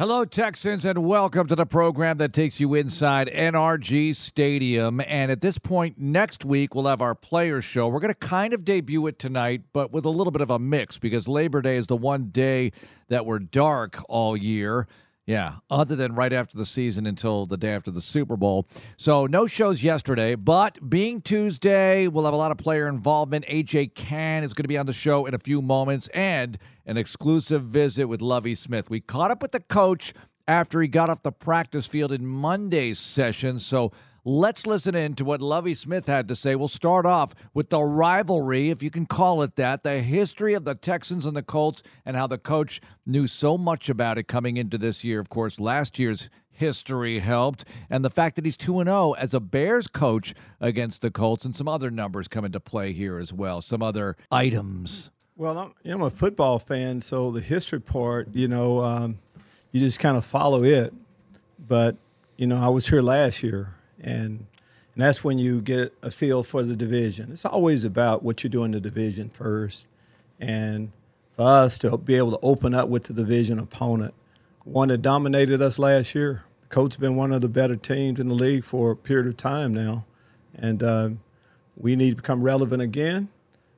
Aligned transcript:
Hello, 0.00 0.24
Texans, 0.24 0.86
and 0.86 1.04
welcome 1.04 1.46
to 1.46 1.54
the 1.54 1.66
program 1.66 2.16
that 2.16 2.32
takes 2.32 2.58
you 2.58 2.72
inside 2.72 3.28
NRG 3.28 4.16
Stadium. 4.16 4.98
And 5.06 5.30
at 5.30 5.42
this 5.42 5.58
point, 5.58 5.98
next 5.98 6.42
week, 6.42 6.74
we'll 6.74 6.86
have 6.86 7.02
our 7.02 7.14
players' 7.14 7.66
show. 7.66 7.86
We're 7.86 8.00
going 8.00 8.14
to 8.14 8.18
kind 8.18 8.54
of 8.54 8.64
debut 8.64 9.06
it 9.08 9.18
tonight, 9.18 9.60
but 9.74 9.92
with 9.92 10.06
a 10.06 10.08
little 10.08 10.30
bit 10.30 10.40
of 10.40 10.48
a 10.48 10.58
mix 10.58 10.96
because 10.96 11.28
Labor 11.28 11.60
Day 11.60 11.76
is 11.76 11.86
the 11.86 11.98
one 11.98 12.30
day 12.30 12.72
that 13.08 13.26
we're 13.26 13.40
dark 13.40 13.98
all 14.08 14.38
year. 14.38 14.88
Yeah, 15.30 15.58
other 15.70 15.94
than 15.94 16.16
right 16.16 16.32
after 16.32 16.58
the 16.58 16.66
season 16.66 17.06
until 17.06 17.46
the 17.46 17.56
day 17.56 17.72
after 17.72 17.92
the 17.92 18.02
Super 18.02 18.36
Bowl. 18.36 18.66
So 18.96 19.26
no 19.26 19.46
shows 19.46 19.80
yesterday, 19.80 20.34
but 20.34 20.90
being 20.90 21.20
Tuesday, 21.22 22.08
we'll 22.08 22.24
have 22.24 22.34
a 22.34 22.36
lot 22.36 22.50
of 22.50 22.58
player 22.58 22.88
involvement. 22.88 23.46
AJ 23.46 23.94
Cann 23.94 24.42
is 24.42 24.52
going 24.52 24.64
to 24.64 24.68
be 24.68 24.76
on 24.76 24.86
the 24.86 24.92
show 24.92 25.26
in 25.26 25.34
a 25.34 25.38
few 25.38 25.62
moments 25.62 26.08
and 26.14 26.58
an 26.84 26.96
exclusive 26.96 27.62
visit 27.62 28.06
with 28.06 28.20
Lovie 28.20 28.56
Smith. 28.56 28.90
We 28.90 28.98
caught 28.98 29.30
up 29.30 29.40
with 29.40 29.52
the 29.52 29.60
coach 29.60 30.14
after 30.48 30.82
he 30.82 30.88
got 30.88 31.10
off 31.10 31.22
the 31.22 31.30
practice 31.30 31.86
field 31.86 32.10
in 32.10 32.26
Monday's 32.26 32.98
session. 32.98 33.60
So 33.60 33.92
Let's 34.24 34.66
listen 34.66 34.94
in 34.94 35.14
to 35.14 35.24
what 35.24 35.40
Lovie 35.40 35.72
Smith 35.72 36.06
had 36.06 36.28
to 36.28 36.36
say. 36.36 36.54
We'll 36.54 36.68
start 36.68 37.06
off 37.06 37.34
with 37.54 37.70
the 37.70 37.80
rivalry, 37.80 38.68
if 38.68 38.82
you 38.82 38.90
can 38.90 39.06
call 39.06 39.40
it 39.40 39.56
that, 39.56 39.82
the 39.82 40.00
history 40.00 40.52
of 40.52 40.66
the 40.66 40.74
Texans 40.74 41.24
and 41.24 41.34
the 41.34 41.42
Colts, 41.42 41.82
and 42.04 42.18
how 42.18 42.26
the 42.26 42.36
coach 42.36 42.82
knew 43.06 43.26
so 43.26 43.56
much 43.56 43.88
about 43.88 44.18
it 44.18 44.24
coming 44.24 44.58
into 44.58 44.76
this 44.76 45.04
year. 45.04 45.20
Of 45.20 45.30
course, 45.30 45.58
last 45.58 45.98
year's 45.98 46.28
history 46.50 47.20
helped, 47.20 47.64
and 47.88 48.04
the 48.04 48.10
fact 48.10 48.36
that 48.36 48.44
he's 48.44 48.58
2 48.58 48.84
0 48.84 49.12
as 49.12 49.32
a 49.32 49.40
Bears 49.40 49.86
coach 49.86 50.34
against 50.60 51.00
the 51.00 51.10
Colts, 51.10 51.46
and 51.46 51.56
some 51.56 51.66
other 51.66 51.90
numbers 51.90 52.28
come 52.28 52.44
into 52.44 52.60
play 52.60 52.92
here 52.92 53.18
as 53.18 53.32
well, 53.32 53.62
some 53.62 53.82
other 53.82 54.18
items. 54.30 55.10
Well, 55.34 55.56
I'm, 55.56 55.74
you 55.82 55.92
know, 55.92 55.96
I'm 55.96 56.02
a 56.02 56.10
football 56.10 56.58
fan, 56.58 57.00
so 57.00 57.30
the 57.30 57.40
history 57.40 57.80
part, 57.80 58.28
you 58.34 58.48
know, 58.48 58.84
um, 58.84 59.18
you 59.72 59.80
just 59.80 59.98
kind 59.98 60.18
of 60.18 60.26
follow 60.26 60.62
it. 60.62 60.92
But, 61.58 61.96
you 62.36 62.46
know, 62.46 62.58
I 62.58 62.68
was 62.68 62.88
here 62.88 63.00
last 63.00 63.42
year 63.42 63.74
and 64.00 64.46
and 64.94 65.06
that's 65.06 65.22
when 65.22 65.38
you 65.38 65.60
get 65.60 65.94
a 66.02 66.10
feel 66.10 66.42
for 66.42 66.62
the 66.62 66.74
division. 66.74 67.30
It's 67.32 67.44
always 67.44 67.84
about 67.84 68.22
what 68.22 68.42
you 68.42 68.50
do 68.50 68.64
in 68.64 68.72
the 68.72 68.80
division 68.80 69.28
first, 69.28 69.86
and 70.40 70.90
for 71.36 71.44
us 71.46 71.78
to 71.78 71.96
be 71.96 72.16
able 72.16 72.32
to 72.32 72.38
open 72.42 72.74
up 72.74 72.88
with 72.88 73.04
the 73.04 73.12
division 73.12 73.58
opponent, 73.58 74.14
one 74.64 74.88
that 74.88 74.98
dominated 74.98 75.62
us 75.62 75.78
last 75.78 76.14
year. 76.14 76.44
The 76.62 76.66
Colts 76.66 76.96
been 76.96 77.16
one 77.16 77.32
of 77.32 77.40
the 77.40 77.48
better 77.48 77.76
teams 77.76 78.18
in 78.20 78.28
the 78.28 78.34
league 78.34 78.64
for 78.64 78.90
a 78.90 78.96
period 78.96 79.26
of 79.26 79.36
time 79.36 79.72
now, 79.72 80.04
and 80.54 80.82
uh, 80.82 81.10
we 81.76 81.96
need 81.96 82.10
to 82.10 82.16
become 82.16 82.42
relevant 82.42 82.82
again. 82.82 83.28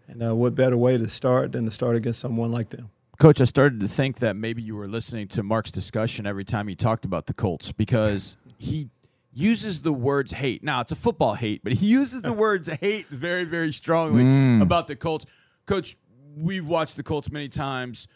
And 0.08 0.22
uh, 0.22 0.34
what 0.34 0.54
better 0.54 0.76
way 0.76 0.98
to 0.98 1.08
start 1.08 1.52
than 1.52 1.64
to 1.64 1.70
start 1.70 1.96
against 1.96 2.20
someone 2.20 2.50
like 2.50 2.70
them? 2.70 2.90
Coach, 3.18 3.40
I 3.40 3.44
started 3.44 3.80
to 3.80 3.88
think 3.88 4.18
that 4.18 4.34
maybe 4.34 4.62
you 4.62 4.74
were 4.74 4.88
listening 4.88 5.28
to 5.28 5.42
Mark's 5.42 5.70
discussion 5.70 6.26
every 6.26 6.44
time 6.44 6.66
he 6.66 6.74
talked 6.74 7.04
about 7.04 7.26
the 7.26 7.34
Colts 7.34 7.70
because 7.70 8.36
he 8.58 8.88
uses 9.32 9.80
the 9.80 9.92
words 9.92 10.32
hate. 10.32 10.62
Now, 10.62 10.80
it's 10.80 10.92
a 10.92 10.96
football 10.96 11.34
hate, 11.34 11.64
but 11.64 11.72
he 11.72 11.86
uses 11.86 12.22
the 12.22 12.32
words 12.44 12.70
hate 12.72 13.06
very, 13.08 13.44
very 13.44 13.72
strongly 13.72 14.24
mm. 14.24 14.62
about 14.62 14.86
the 14.86 14.96
Colts. 14.96 15.26
Coach, 15.66 15.96
we've 16.36 16.66
watched 16.66 16.96
the 16.96 17.02
Colts 17.02 17.30
many 17.30 17.48
times, 17.48 18.08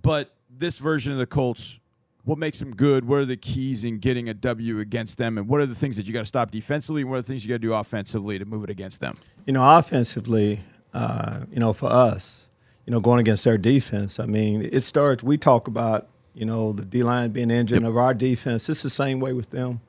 but 0.00 0.34
this 0.50 0.78
version 0.78 1.12
of 1.12 1.18
the 1.18 1.26
Colts, 1.26 1.78
what 2.24 2.38
makes 2.38 2.58
them 2.58 2.74
good? 2.74 3.06
What 3.06 3.18
are 3.18 3.24
the 3.24 3.36
keys 3.36 3.84
in 3.84 3.98
getting 3.98 4.28
a 4.28 4.34
W 4.34 4.78
against 4.78 5.18
them? 5.18 5.38
And 5.38 5.48
what 5.48 5.60
are 5.60 5.66
the 5.66 5.74
things 5.74 5.96
that 5.96 6.06
you 6.06 6.12
got 6.12 6.20
to 6.20 6.26
stop 6.26 6.50
defensively? 6.50 7.02
And 7.02 7.10
what 7.10 7.16
are 7.16 7.22
the 7.22 7.28
things 7.28 7.44
you 7.44 7.48
got 7.48 7.56
to 7.56 7.58
do 7.58 7.74
offensively 7.74 8.38
to 8.38 8.44
move 8.44 8.64
it 8.64 8.70
against 8.70 9.00
them? 9.00 9.16
You 9.46 9.52
know, 9.52 9.78
offensively, 9.78 10.60
uh, 10.94 11.40
you 11.50 11.58
know, 11.58 11.72
for 11.72 11.86
us, 11.86 12.48
you 12.86 12.92
know, 12.92 13.00
going 13.00 13.20
against 13.20 13.44
their 13.44 13.58
defense, 13.58 14.20
I 14.20 14.26
mean, 14.26 14.68
it 14.72 14.82
starts, 14.82 15.22
we 15.22 15.36
talk 15.36 15.68
about, 15.68 16.08
you 16.34 16.44
know, 16.44 16.72
the 16.72 16.84
D 16.84 17.02
line 17.02 17.30
being 17.30 17.48
the 17.48 17.54
engine 17.54 17.82
yep. 17.82 17.90
of 17.90 17.96
our 17.96 18.14
defense. 18.14 18.68
It's 18.68 18.82
the 18.82 18.90
same 18.90 19.20
way 19.20 19.32
with 19.32 19.50
them. 19.50 19.80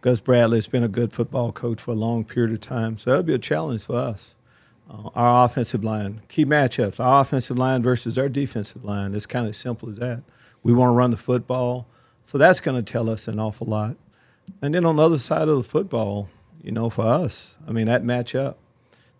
Gus 0.00 0.20
Bradley's 0.20 0.66
been 0.66 0.82
a 0.82 0.88
good 0.88 1.12
football 1.12 1.52
coach 1.52 1.82
for 1.82 1.90
a 1.90 1.94
long 1.94 2.24
period 2.24 2.52
of 2.52 2.60
time, 2.60 2.96
so 2.96 3.10
that'll 3.10 3.22
be 3.22 3.34
a 3.34 3.38
challenge 3.38 3.84
for 3.84 3.96
us. 3.96 4.34
Uh, 4.88 5.10
our 5.14 5.44
offensive 5.44 5.84
line, 5.84 6.22
key 6.28 6.44
matchups, 6.44 6.98
our 6.98 7.20
offensive 7.20 7.58
line 7.58 7.82
versus 7.82 8.16
our 8.16 8.28
defensive 8.28 8.84
line. 8.84 9.14
It's 9.14 9.26
kind 9.26 9.46
of 9.46 9.54
simple 9.54 9.90
as 9.90 9.98
that. 9.98 10.22
We 10.62 10.72
want 10.72 10.88
to 10.90 10.94
run 10.94 11.10
the 11.10 11.16
football, 11.18 11.86
so 12.22 12.38
that's 12.38 12.60
going 12.60 12.82
to 12.82 12.92
tell 12.92 13.10
us 13.10 13.28
an 13.28 13.38
awful 13.38 13.66
lot. 13.66 13.96
And 14.62 14.74
then 14.74 14.86
on 14.86 14.96
the 14.96 15.02
other 15.02 15.18
side 15.18 15.48
of 15.48 15.58
the 15.58 15.68
football, 15.68 16.28
you 16.62 16.72
know, 16.72 16.88
for 16.88 17.04
us, 17.04 17.56
I 17.68 17.72
mean, 17.72 17.86
that 17.86 18.02
matchup, 18.02 18.54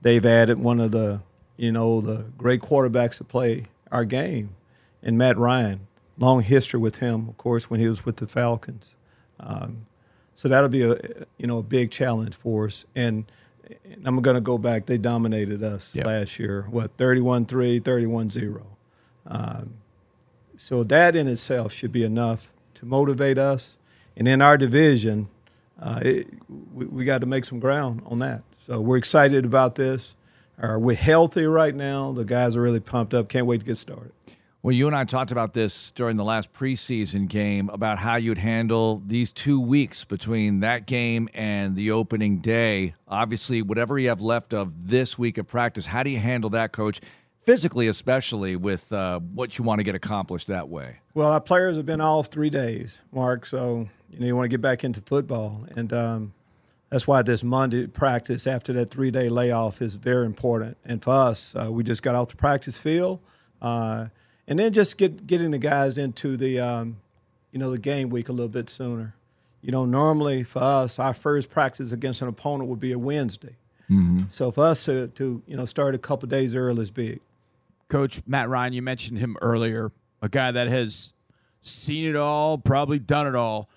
they've 0.01 0.25
added 0.25 0.59
one 0.59 0.81
of 0.81 0.93
the, 0.93 1.21
you 1.57 1.73
know, 1.73 2.01
the 2.01 2.25
great 2.39 2.63
quarterbacks 2.63 3.19
to 3.19 3.25
play 3.25 3.65
our 3.93 4.07
game, 4.07 4.57
and 5.03 5.19
Matt 5.19 5.37
Ryan. 5.37 5.87
Long 6.19 6.43
history 6.43 6.81
with 6.81 6.97
him, 6.97 7.29
of 7.29 7.37
course, 7.37 7.71
when 7.71 7.81
he 7.81 7.89
was 7.89 8.05
with 8.05 8.17
the 8.17 8.27
Falcons. 8.27 8.95
Um, 9.39 9.87
so 10.35 10.49
that'll 10.49 10.69
be 10.71 10.83
a 10.83 10.97
you 11.39 11.47
know 11.47 11.59
a 11.59 11.63
big 11.63 11.91
challenge 11.91 12.35
for 12.35 12.67
us. 12.67 12.85
And, 12.95 13.31
and 13.85 14.07
I'm 14.07 14.21
going 14.21 14.35
to 14.35 14.41
go 14.41 14.59
back. 14.59 14.87
They 14.87 14.99
dominated 14.99 15.63
us 15.63 15.95
yep. 15.95 16.07
last 16.07 16.39
year. 16.39 16.67
What 16.71 16.97
31-3, 16.97 17.81
31-0. 17.81 18.63
Um, 19.27 19.75
so 20.57 20.83
that 20.85 21.17
in 21.17 21.29
itself 21.29 21.73
should 21.73 21.93
be 21.93 22.05
enough 22.05 22.53
to 22.75 22.87
motivate 22.87 23.39
us. 23.39 23.77
And 24.17 24.27
in 24.27 24.43
our 24.43 24.59
division, 24.59 25.29
uh, 25.81 26.01
it, 26.03 26.29
we, 26.75 26.87
we 26.87 27.05
got 27.05 27.21
to 27.21 27.27
make 27.27 27.45
some 27.45 27.61
ground 27.61 28.03
on 28.07 28.19
that. 28.19 28.43
So 28.59 28.81
we're 28.81 28.99
excited 28.99 29.45
about 29.45 29.77
this. 29.77 30.17
Uh, 30.63 30.77
we're 30.79 30.97
healthy 30.97 31.47
right 31.47 31.75
now. 31.75 32.13
The 32.13 32.25
guys 32.25 32.57
are 32.57 32.61
really 32.61 32.81
pumped 32.81 33.15
up. 33.15 33.29
Can't 33.29 33.47
wait 33.47 33.61
to 33.61 33.67
get 33.67 33.79
started. 33.79 34.13
Well, 34.63 34.73
you 34.73 34.87
and 34.87 34.95
I 34.95 35.05
talked 35.05 35.33
about 35.33 35.55
this 35.55 35.91
during 35.93 36.19
the 36.19 36.25
last 36.25 36.53
preseason 36.53 37.29
game 37.29 37.71
about 37.71 37.99
how 37.99 38.17
you'd 38.17 38.37
handle 38.37 39.03
these 39.07 39.33
two 39.33 39.59
weeks 39.59 40.05
between 40.05 40.61
that 40.61 40.85
game 40.85 41.31
and 41.33 41.75
the 41.75 41.93
opening 41.93 42.41
day. 42.41 42.95
Obviously, 43.09 43.63
whatever 43.63 43.99
you 43.99 44.11
have 44.11 44.21
left 44.21 44.53
of 44.53 44.87
this 44.87 45.19
week 45.19 45.39
of 45.39 45.47
practice, 45.47 45.87
how 45.87 46.03
do 46.03 46.11
you 46.11 46.19
handle 46.19 46.51
that, 46.51 46.73
coach? 46.73 47.01
Physically, 47.45 47.89
especially 47.89 48.55
with 48.55 48.93
uh, 48.93 49.21
what 49.21 49.57
you 49.57 49.65
want 49.65 49.79
to 49.79 49.83
get 49.83 49.95
accomplished 49.95 50.49
that 50.49 50.69
way. 50.69 50.99
Well, 51.15 51.33
our 51.33 51.41
players 51.41 51.79
have 51.79 51.87
been 51.87 52.03
off 52.03 52.27
three 52.27 52.51
days, 52.51 53.01
Mark. 53.13 53.47
So 53.47 53.89
you 54.11 54.21
know 54.21 54.27
you 54.27 54.37
want 54.37 54.45
to 54.45 54.51
get 54.51 54.61
back 54.61 54.85
into 54.85 55.01
football, 55.01 55.67
and 55.75 55.91
um, 55.91 56.35
that's 56.91 57.07
why 57.07 57.23
this 57.23 57.43
Monday 57.43 57.87
practice 57.87 58.47
after 58.47 58.75
that 58.75 58.91
three-day 58.91 59.31
layoff 59.31 59.81
is 59.81 59.95
very 59.95 60.27
important. 60.27 60.77
And 60.85 61.03
for 61.03 61.13
us, 61.13 61.57
uh, 61.57 61.73
we 61.73 61.83
just 61.83 62.03
got 62.03 62.15
off 62.15 62.29
the 62.29 62.37
practice 62.37 62.77
field. 62.79 63.21
Uh, 63.63 64.09
and 64.51 64.59
then 64.59 64.73
just 64.73 64.99
get 64.99 65.27
getting 65.27 65.53
the 65.53 65.59
guys 65.59 65.97
into 65.97 66.37
the 66.37 66.59
um, 66.59 66.99
you 67.53 67.59
know 67.59 67.71
the 67.71 67.79
game 67.79 68.11
week 68.11 68.29
a 68.29 68.33
little 68.33 68.49
bit 68.49 68.69
sooner. 68.69 69.15
You 69.63 69.71
know, 69.71 69.85
normally 69.85 70.43
for 70.43 70.59
us, 70.63 70.99
our 70.99 71.15
first 71.15 71.51
practice 71.51 71.93
against 71.93 72.21
an 72.21 72.29
opponent 72.29 72.69
would 72.69 72.81
be 72.81 72.93
a 72.93 72.99
Wednesday. 72.99 73.57
Mm-hmm. 73.91 74.25
So 74.31 74.51
for 74.51 74.65
us 74.65 74.85
to, 74.87 75.09
to 75.09 75.43
you 75.47 75.57
know 75.57 75.65
start 75.65 75.95
a 75.95 75.99
couple 75.99 76.29
days 76.29 76.55
early 76.55 76.83
is 76.83 76.91
big. 76.91 77.21
Coach 77.89 78.23
Matt 78.27 78.49
Ryan, 78.49 78.73
you 78.73 78.83
mentioned 78.83 79.19
him 79.19 79.37
earlier, 79.41 79.93
a 80.21 80.29
guy 80.29 80.51
that 80.51 80.69
has 80.69 81.13
seen 81.63 82.09
it 82.09 82.17
all, 82.17 82.59
probably 82.59 82.99
done 82.99 83.27
it 83.27 83.35
all. 83.35 83.69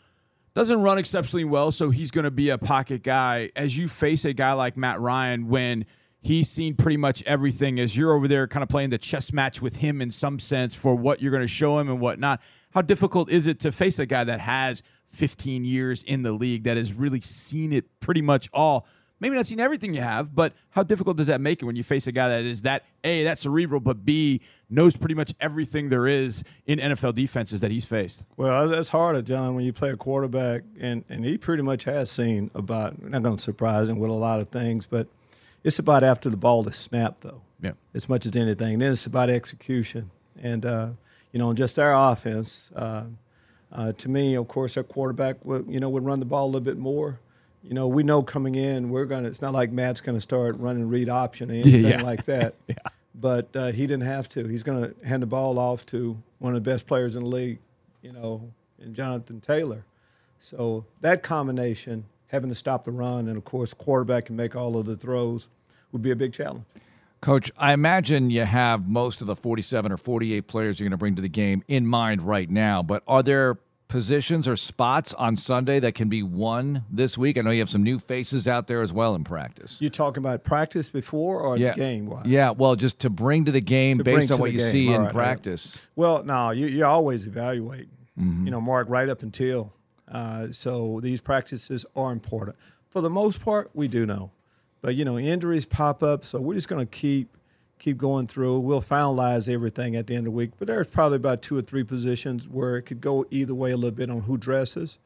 Doesn't 0.56 0.82
run 0.82 1.00
exceptionally 1.00 1.46
well, 1.46 1.72
so 1.72 1.90
he's 1.90 2.12
going 2.12 2.26
to 2.26 2.32
be 2.32 2.50
a 2.50 2.60
pocket 2.60 3.02
guy. 3.02 3.50
As 3.56 3.76
you 3.76 3.88
face 3.88 4.24
a 4.24 4.34
guy 4.34 4.54
like 4.54 4.78
Matt 4.78 5.00
Ryan, 5.00 5.48
when 5.48 5.86
he's 6.24 6.50
seen 6.50 6.76
pretty 6.76 6.98
much 6.98 7.22
everything 7.24 7.80
as 7.80 7.96
you're 7.96 8.14
over 8.14 8.28
there 8.28 8.48
kind 8.48 8.64
of 8.64 8.70
playing 8.70 8.90
the 8.90 8.98
chess 8.98 9.32
match 9.34 9.62
with 9.62 9.78
him 9.78 10.02
in 10.02 10.10
some 10.10 10.40
sense 10.40 10.74
for 10.74 10.96
what 10.96 11.22
you're 11.22 11.32
going 11.32 11.44
to 11.44 11.48
show 11.48 11.78
him 11.78 11.90
and 11.90 12.00
whatnot. 12.00 12.42
How 12.74 12.82
difficult 12.82 13.30
is 13.30 13.46
it 13.46 13.60
to 13.60 13.72
face 13.72 14.00
a 14.00 14.06
guy 14.06 14.24
that 14.24 14.40
has 14.40 14.82
15 15.10 15.66
years 15.66 16.02
in 16.02 16.24
the 16.24 16.32
league 16.32 16.64
that 16.64 16.78
has 16.78 16.94
really 16.94 17.22
seen 17.22 17.72
it 17.74 18.00
pretty 18.00 18.22
much 18.22 18.50
all? 18.54 18.88
Maybe 19.20 19.36
not 19.36 19.46
seen 19.46 19.60
everything 19.60 19.94
you 19.94 20.02
have, 20.02 20.34
but 20.34 20.54
how 20.72 20.84
difficult 20.84 21.18
does 21.18 21.28
that 21.28 21.40
make 21.40 21.62
it 21.62 21.66
when 21.66 21.76
you 21.76 21.84
face 21.84 22.08
a 22.08 22.12
guy 22.12 22.30
that 22.30 22.44
is 22.44 22.64
that 22.64 22.84
A, 23.04 23.24
that 23.24 23.38
cerebral, 23.38 23.80
but 23.80 24.04
B, 24.04 24.42
knows 24.70 24.98
pretty 24.98 25.16
much 25.16 25.34
everything 25.40 25.90
there 25.90 26.08
is 26.08 26.44
in 26.66 26.80
NFL 26.80 27.16
defenses 27.16 27.62
that 27.62 27.72
he's 27.72 27.86
faced? 27.86 28.24
Well, 28.36 28.68
that's 28.68 28.90
harder, 28.90 29.22
John, 29.22 29.56
when 29.56 29.66
you 29.66 29.72
play 29.72 29.92
a 29.92 29.98
quarterback, 29.98 30.64
and, 30.80 31.06
and 31.08 31.24
he 31.24 31.38
pretty 31.38 31.64
much 31.64 31.84
has 31.84 32.12
seen 32.12 32.50
about, 32.54 33.02
not 33.02 33.24
going 33.24 33.38
to 33.38 33.42
surprise 33.42 33.88
him 33.88 34.00
with 34.00 34.10
a 34.10 34.14
lot 34.14 34.40
of 34.40 34.50
things, 34.50 34.86
but– 34.86 35.08
it's 35.64 35.80
about 35.80 36.04
after 36.04 36.30
the 36.30 36.38
ball 36.38 36.68
is 36.68 36.76
snapped, 36.76 37.22
though. 37.22 37.42
Yeah. 37.62 37.72
As 37.94 38.10
much 38.10 38.26
as 38.26 38.36
anything. 38.36 38.80
Then 38.80 38.92
it's 38.92 39.06
about 39.06 39.30
execution. 39.30 40.12
And, 40.42 40.66
uh, 40.66 40.90
you 41.32 41.40
know, 41.40 41.54
just 41.54 41.80
our 41.80 42.12
offense, 42.12 42.72
uh, 42.76 43.06
uh, 43.72 43.94
to 43.94 44.10
me, 44.10 44.36
of 44.36 44.48
course, 44.48 44.76
our 44.76 44.84
quarterback, 44.84 45.44
would, 45.46 45.66
you 45.70 45.80
know, 45.80 45.90
would 45.90 46.06
run 46.06 46.20
the 46.20 46.26
ball 46.26 46.46
a 46.46 46.48
little 46.48 46.62
bit 46.62 46.78
more. 46.78 47.20
You 47.64 47.74
know, 47.74 47.88
we 47.88 48.04
know 48.04 48.22
coming 48.22 48.56
in, 48.56 48.90
we're 48.90 49.06
to, 49.06 49.24
it's 49.24 49.42
not 49.42 49.54
like 49.54 49.72
Matt's 49.72 50.02
going 50.02 50.18
to 50.18 50.22
start 50.22 50.60
running 50.60 50.90
read 50.90 51.08
option 51.08 51.50
or 51.50 51.54
anything 51.56 51.84
yeah. 51.86 52.02
like 52.02 52.26
that. 52.26 52.56
yeah. 52.68 52.76
But 53.16 53.56
uh, 53.56 53.72
he 53.72 53.88
didn't 53.88 54.04
have 54.04 54.28
to. 54.30 54.46
He's 54.48 54.64
going 54.64 54.84
to 54.94 55.08
hand 55.08 55.22
the 55.22 55.28
ball 55.28 55.58
off 55.58 55.86
to 55.88 56.22
one 56.40 56.56
of 56.56 56.64
the 56.64 56.70
best 56.70 56.88
players 56.88 57.16
in 57.16 57.24
the 57.24 57.30
league, 57.30 57.60
you 58.02 58.12
know, 58.12 58.52
in 58.80 58.94
Jonathan 58.94 59.40
Taylor. 59.40 59.86
So 60.40 60.86
that 61.00 61.24
combination 61.24 62.06
having 62.34 62.50
to 62.50 62.56
stop 62.56 62.84
the 62.84 62.92
run, 62.92 63.28
and 63.30 63.38
of 63.38 63.46
course, 63.46 63.74
quarterback 63.74 64.26
can 64.26 64.36
make 64.36 64.56
all 64.56 64.76
of 64.76 64.86
the 64.86 64.98
throws 64.98 65.48
would 65.92 66.02
be 66.02 66.12
a 66.12 66.16
big 66.16 66.34
challenge. 66.34 66.66
Coach, 67.22 67.52
I 67.58 67.72
imagine 67.72 68.32
you 68.32 68.44
have 68.44 68.90
most 68.90 69.22
of 69.22 69.28
the 69.28 69.36
47 69.36 69.92
or 69.94 69.98
48 69.98 70.48
players 70.48 70.80
you're 70.80 70.86
going 70.86 70.92
to 70.92 70.98
bring 70.98 71.16
to 71.16 71.22
the 71.22 71.30
game 71.30 71.64
in 71.70 71.86
mind 71.86 72.22
right 72.22 72.50
now, 72.50 72.82
but 72.84 73.04
are 73.08 73.24
there 73.24 73.60
positions 73.88 74.48
or 74.48 74.58
spots 74.58 75.14
on 75.14 75.38
Sunday 75.38 75.80
that 75.80 75.94
can 75.94 76.10
be 76.10 76.24
won 76.24 76.84
this 76.90 77.18
week? 77.18 77.38
I 77.38 77.42
know 77.42 77.52
you 77.52 77.60
have 77.60 77.70
some 77.70 77.84
new 77.84 78.00
faces 78.00 78.48
out 78.48 78.68
there 78.68 78.82
as 78.82 78.92
well 78.92 79.14
in 79.14 79.24
practice. 79.24 79.80
You 79.80 79.92
talking 79.92 80.22
about 80.22 80.44
practice 80.44 80.90
before 80.90 81.40
or 81.40 81.56
yeah. 81.56 81.74
the 81.74 81.78
game? 81.78 82.08
Wise? 82.08 82.26
Yeah, 82.26 82.50
well, 82.50 82.76
just 82.76 83.00
to 83.00 83.10
bring 83.12 83.46
to 83.46 83.52
the 83.52 83.62
game 83.62 84.00
To 84.00 84.04
based 84.04 84.32
on 84.32 84.40
what 84.40 84.52
you 84.52 84.58
game. 84.58 84.72
see 84.72 84.88
All 84.90 84.96
in 84.96 85.02
right, 85.02 85.14
all 85.14 85.20
right. 85.20 85.26
practice. 85.26 85.78
Well, 85.96 86.24
no, 86.24 86.50
you, 86.50 86.66
you 86.66 86.84
always 86.84 87.28
evaluate. 87.28 87.88
Mm-hmm. 88.20 88.46
You 88.46 88.52
know, 88.52 88.60
Mark, 88.60 88.90
right 88.90 89.08
up 89.08 89.22
until. 89.22 89.72
Uh, 90.14 90.48
so 90.52 91.00
these 91.02 91.20
practices 91.20 91.86
are 91.96 92.12
important. 92.12 92.56
For 92.90 93.02
the 93.02 93.10
most 93.10 93.44
part, 93.44 93.72
we 93.74 93.88
do 93.88 94.06
know, 94.06 94.32
but 94.82 94.96
you 94.96 95.04
know, 95.04 95.18
injuries 95.18 95.66
pop 95.66 96.04
up, 96.04 96.24
so 96.24 96.40
we're 96.40 96.54
just 96.54 96.68
going 96.70 96.86
to 96.86 96.92
keep 96.92 97.36
keep 97.80 97.98
going 97.98 98.28
through. 98.28 98.60
We'll 98.60 98.82
finalize 98.82 99.52
everything 99.52 99.98
at 99.98 100.08
the 100.08 100.14
end 100.14 100.28
of 100.28 100.34
the 100.34 100.38
week, 100.38 100.52
but 100.58 100.68
there's 100.68 100.88
probably 100.88 101.18
about 101.18 101.42
two 101.42 101.58
or 101.58 101.62
three 101.62 101.84
positions 101.84 102.48
where 102.48 102.78
it 102.78 102.84
could 102.84 103.02
go 103.02 103.26
either 103.30 103.54
way 103.54 103.72
a 103.72 103.76
little 103.76 103.92
bit 103.92 104.10
on 104.10 104.22
who 104.22 104.38
dresses. 104.38 105.00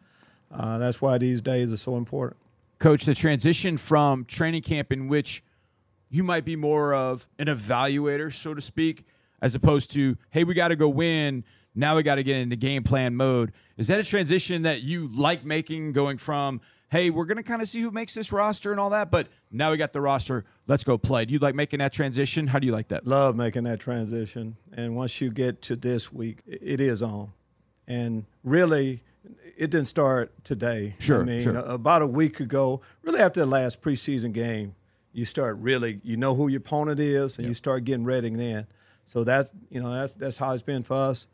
Uh, 0.51 0.77
that's 0.77 1.01
why 1.01 1.17
these 1.17 1.41
days 1.41 1.71
are 1.71 1.77
so 1.77 1.97
important. 1.97 2.37
Coach, 2.77 3.05
the 3.05 3.15
transition 3.15 3.77
from 3.77 4.25
training 4.25 4.61
camp 4.61 4.91
in 4.91 5.07
which 5.07 5.43
you 6.09 6.23
might 6.23 6.45
be 6.45 6.55
more 6.55 6.93
of 6.93 7.27
an 7.39 7.47
evaluator, 7.47 8.31
so 8.31 8.53
to 8.53 8.61
speak, 8.61 9.05
as 9.41 9.55
opposed 9.55 9.91
to, 9.91 10.17
hey, 10.29 10.43
we 10.43 10.53
got 10.53 10.67
to 10.67 10.75
go 10.75 10.87
win. 10.87 11.43
Now 11.77 11.95
we 11.95 12.01
got 12.01 12.15
to 12.15 12.23
get 12.23 12.37
into 12.37 12.55
game 12.55 12.83
plan 12.83 13.15
mode. 13.15 13.53
Is 13.77 13.87
that 13.87 13.99
a 13.99 14.03
transition 14.03 14.63
that 14.63 14.81
you 14.81 15.09
like 15.15 15.45
making, 15.45 15.93
going 15.93 16.17
from, 16.17 16.59
hey, 16.89 17.11
we're 17.11 17.25
going 17.25 17.37
to 17.37 17.43
kind 17.43 17.61
of 17.61 17.69
see 17.69 17.81
who 17.81 17.91
makes 17.91 18.15
this 18.15 18.31
roster 18.31 18.71
and 18.71 18.79
all 18.79 18.89
that, 18.89 19.11
but 19.11 19.27
now 19.51 19.69
we 19.69 19.77
got 19.77 19.93
the 19.93 20.01
roster. 20.01 20.43
Let's 20.65 20.83
go 20.83 20.97
play. 20.97 21.25
Do 21.25 21.33
you 21.33 21.39
like 21.39 21.53
making 21.53 21.77
that 21.77 21.93
transition? 21.93 22.47
How 22.47 22.57
do 22.57 22.65
you 22.65 22.73
like 22.73 22.87
that? 22.87 23.05
love 23.05 23.35
making 23.35 23.65
that 23.65 23.79
transition. 23.79 24.57
And 24.73 24.95
once 24.95 25.21
you 25.21 25.29
get 25.29 25.61
to 25.63 25.75
this 25.75 26.11
week, 26.11 26.39
it 26.47 26.79
is 26.79 27.03
on. 27.03 27.31
And 27.87 28.25
really, 28.43 29.03
it 29.55 29.69
didn't 29.69 29.85
start 29.85 30.31
today. 30.43 30.95
Sure, 30.97 31.21
I 31.21 31.25
mean, 31.25 31.43
sure. 31.43 31.57
about 31.57 32.01
a 32.01 32.07
week 32.07 32.39
ago, 32.39 32.81
really 33.03 33.19
after 33.19 33.41
the 33.41 33.45
last 33.45 33.83
preseason 33.83 34.33
game, 34.33 34.73
you 35.13 35.25
start 35.25 35.57
really, 35.59 35.99
you 36.03 36.17
know 36.17 36.33
who 36.33 36.47
your 36.47 36.57
opponent 36.57 36.99
is, 36.99 37.37
and 37.37 37.47
you 37.47 37.53
start 37.53 37.83
getting 37.83 38.03
ready 38.03 38.29
then. 38.31 38.65
So 39.05 39.23
that's, 39.23 39.53
you 39.69 39.81
know, 39.81 39.93
that's 39.93 40.13
that's 40.15 40.37
how 40.37 40.51
it's 40.53 40.61
been 40.61 40.83
for 40.83 40.95
us. 40.95 41.27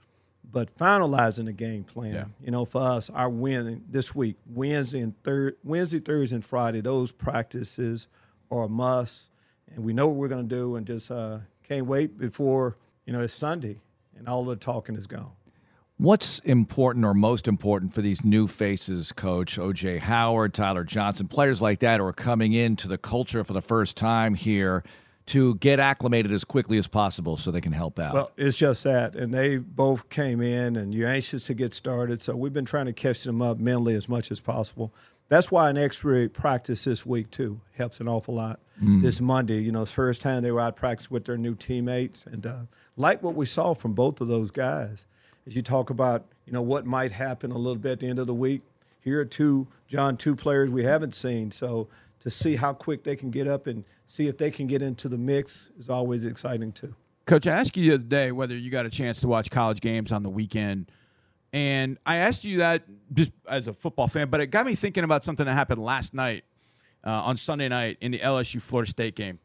But 0.52 0.76
finalizing 0.76 1.46
the 1.46 1.54
game 1.54 1.84
plan, 1.84 2.14
Yeah. 2.14 2.26
you 2.42 2.52
know, 2.52 2.66
for 2.66 2.82
us, 2.82 3.10
our 3.10 3.30
win 3.30 3.84
this 3.90 4.14
week, 4.14 4.36
Wednesday 4.46 5.00
and 5.00 5.14
third, 5.24 5.56
Wednesday, 5.64 6.00
Thursday, 6.00 6.36
and 6.36 6.46
Friday, 6.46 6.82
those 6.82 7.12
practices 7.12 8.08
are 8.52 8.66
a 8.66 8.70
must, 8.70 9.32
and 9.74 9.84
we 9.84 9.94
know 9.94 10.08
what 10.08 10.18
we're 10.18 10.28
going 10.28 10.48
to 10.48 10.56
do, 10.56 10.76
and 10.76 10.86
just 10.86 11.10
uh, 11.10 11.40
can't 11.68 11.88
wait 11.88 12.18
before 12.18 12.78
you 13.06 13.14
know 13.14 13.22
it's 13.22 13.34
Sunday 13.34 13.82
and 14.18 14.28
all 14.28 14.46
the 14.46 14.56
talking 14.56 14.96
is 14.96 15.08
gone. 15.08 15.32
What's 15.98 16.40
important 16.40 17.06
or 17.06 17.14
most 17.14 17.48
important 17.48 17.94
for 17.94 18.02
these 18.02 18.24
new 18.24 18.48
faces, 18.48 19.12
Coach 19.12 19.58
OJ 19.58 20.00
Howard, 20.00 20.54
Tyler 20.54 20.84
Johnson, 20.84 21.28
players 21.28 21.62
like 21.62 21.80
that 21.80 22.00
who 22.00 22.06
are 22.06 22.14
coming 22.14 22.54
into 22.54 22.88
the 22.88 22.98
culture 22.98 23.44
for 23.44 23.54
the 23.54 23.62
first 23.62 23.96
time 23.98 24.34
here 24.36 24.84
to 25.28 25.56
get 25.56 25.80
acclimated 25.80 26.32
as 26.32 26.44
quickly 26.44 26.78
as 26.78 26.88
possible 26.88 27.38
so 27.38 27.52
they 27.52 27.62
can 27.62 27.72
help 27.72 28.00
out? 28.00 28.14
Well, 28.14 28.32
it's 28.38 28.58
just 28.58 28.84
that, 28.84 29.16
and 29.16 29.34
they 29.34 29.58
both 29.58 30.10
came 30.10 30.42
in, 30.42 30.76
and 30.76 30.94
you're 30.94 31.10
anxious 31.10 31.48
to 31.48 31.54
get 31.54 31.74
started. 31.74 32.22
So 32.22 32.36
we've 32.36 32.54
been 32.54 32.66
trying 32.66 32.88
to 32.88 32.94
catch 32.94 33.24
them 33.24 33.42
up 33.42 33.60
mentally 33.60 33.96
as 33.96 34.10
much 34.10 34.32
as 34.32 34.40
possible. 34.40 34.94
That's 35.30 35.50
why 35.50 35.70
an 35.70 35.78
extra 35.78 36.28
practice 36.30 36.84
this 36.84 37.06
week 37.06 37.32
too 37.32 37.62
helps 37.76 38.00
an 38.00 38.08
awful 38.08 38.36
lot. 38.36 38.60
This 38.82 39.22
Monday, 39.22 39.62
you 39.62 39.72
know, 39.72 39.86
the 39.86 39.92
first 39.92 40.22
time 40.22 40.44
they 40.44 40.52
were 40.52 40.60
out 40.60 40.76
practice 40.76 41.10
with 41.10 41.24
their 41.24 41.38
new 41.38 41.56
teammates, 41.56 42.26
and 42.26 42.46
uh, 42.46 42.58
like 42.98 43.24
what 43.24 43.34
we 43.34 43.46
saw 43.46 43.74
from 43.74 43.94
both 43.94 44.20
of 44.20 44.28
those 44.28 44.52
guys, 44.52 45.06
as 45.48 45.56
you 45.56 45.62
talk 45.62 45.90
about, 45.90 46.26
you 46.46 46.52
know, 46.52 46.62
what 46.62 46.86
might 46.86 47.14
happen 47.14 47.52
a 47.52 47.58
little 47.58 47.78
bit 47.78 47.94
at 47.94 48.00
the 48.02 48.08
end 48.08 48.20
of 48.20 48.28
the 48.28 48.34
week. 48.34 48.62
Here 49.00 49.22
are 49.22 49.26
two, 49.26 49.68
John, 49.88 50.18
two 50.18 50.36
players 50.36 50.70
we 50.70 50.84
haven't 50.84 51.16
seen. 51.16 51.52
So 51.52 51.88
to 52.24 52.30
see 52.30 52.56
how 52.56 52.72
quick 52.72 53.04
they 53.04 53.18
can 53.18 53.30
get 53.30 53.50
up 53.50 53.68
and 53.68 53.84
see 54.08 54.28
if 54.28 54.38
they 54.38 54.50
can 54.50 54.66
get 54.66 54.82
into 54.82 55.10
the 55.10 55.18
mix 55.18 55.72
is 55.78 55.90
always 55.90 56.24
exciting 56.24 56.72
too. 56.72 56.96
Coach, 57.26 57.48
I 57.48 57.52
asked 57.52 57.76
you 57.76 57.84
the 57.84 57.96
other 57.96 58.04
day 58.04 58.32
whether 58.32 58.56
you 58.56 58.72
got 58.72 58.86
a 58.86 58.90
chance 58.90 59.20
to 59.22 59.28
watch 59.28 59.52
college 59.52 59.82
games 59.82 60.14
on 60.14 60.24
the 60.24 60.30
weekend. 60.30 60.90
And 61.52 61.98
I 62.06 62.18
asked 62.18 62.46
you 62.46 62.60
that 62.60 62.84
just 63.14 63.32
as 63.48 63.68
a 63.68 63.74
football 63.74 64.08
fan, 64.08 64.30
but 64.30 64.40
it 64.40 64.48
got 64.48 64.66
me 64.66 64.74
thinking 64.74 65.04
about 65.04 65.26
something 65.26 65.46
that 65.46 65.54
happened 65.54 65.84
last 65.84 66.14
night 66.14 66.46
uh, 67.06 67.10
on 67.10 67.36
Sunday 67.36 67.68
night 67.68 67.98
in 68.00 68.14
the 68.14 68.20
LSU 68.20 68.62
Florida 68.62 68.90
State 68.90 69.16
game. 69.16 69.40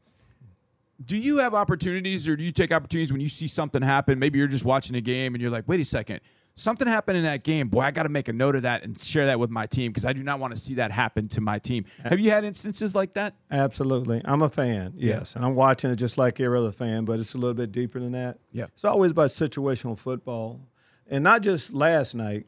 Do 1.05 1.17
you 1.17 1.39
have 1.39 1.55
opportunities 1.55 2.29
or 2.29 2.37
do 2.37 2.45
you 2.45 2.53
take 2.53 2.71
opportunities 2.71 3.11
when 3.11 3.21
you 3.21 3.29
see 3.29 3.49
something 3.49 3.83
happen? 3.83 4.21
Maybe 4.21 4.39
you're 4.39 4.47
just 4.47 4.65
watching 4.65 4.95
a 4.95 5.01
game 5.01 5.35
and 5.35 5.43
you're 5.43 5.51
like, 5.51 5.67
wait 5.67 5.81
a 5.81 5.85
second, 5.85 6.21
something 6.59 6.89
happened 6.89 7.19
in 7.19 7.25
that 7.25 7.45
game. 7.45 7.69
Boy, 7.69 7.81
I 7.81 7.91
got 7.91 8.03
to 8.03 8.09
make 8.09 8.29
a 8.29 8.33
note 8.33 8.57
of 8.57 8.63
that 8.63 8.83
and 8.83 8.99
share 9.01 9.27
that 9.27 9.39
with 9.39 9.51
my 9.51 9.67
team 9.67 9.93
because 9.93 10.05
I 10.05 10.13
do 10.13 10.23
not 10.23 10.41
want 10.41 10.55
to 10.55 10.61
see 10.61 10.75
that 10.75 10.91
happen 10.91 11.29
to 11.29 11.41
my 11.41 11.59
team. 11.59 11.85
Have 12.03 12.21
you 12.21 12.31
had 12.31 12.45
instances 12.45 12.95
like 12.95 13.15
that? 13.15 13.35
Absolutely. 13.51 14.21
I'm 14.25 14.43
a 14.43 14.51
fan, 14.51 14.95
yes. 14.97 15.37
And 15.37 15.45
I'm 15.45 15.55
watching 15.55 15.91
it 15.91 15.97
just 15.97 16.19
like 16.19 16.41
every 16.41 16.59
other 16.59 16.73
fan, 16.73 17.05
but 17.05 17.21
it's 17.21 17.35
a 17.35 17.39
little 17.39 17.55
bit 17.55 17.73
deeper 17.73 18.01
than 18.01 18.13
that. 18.13 18.39
Yeah. 18.53 18.67
It's 18.75 18.85
always 18.85 19.13
about 19.13 19.31
situational 19.31 19.99
football. 19.99 20.61
And 21.09 21.25
not 21.25 21.43
just 21.43 21.73
last 21.73 22.15
night. 22.15 22.47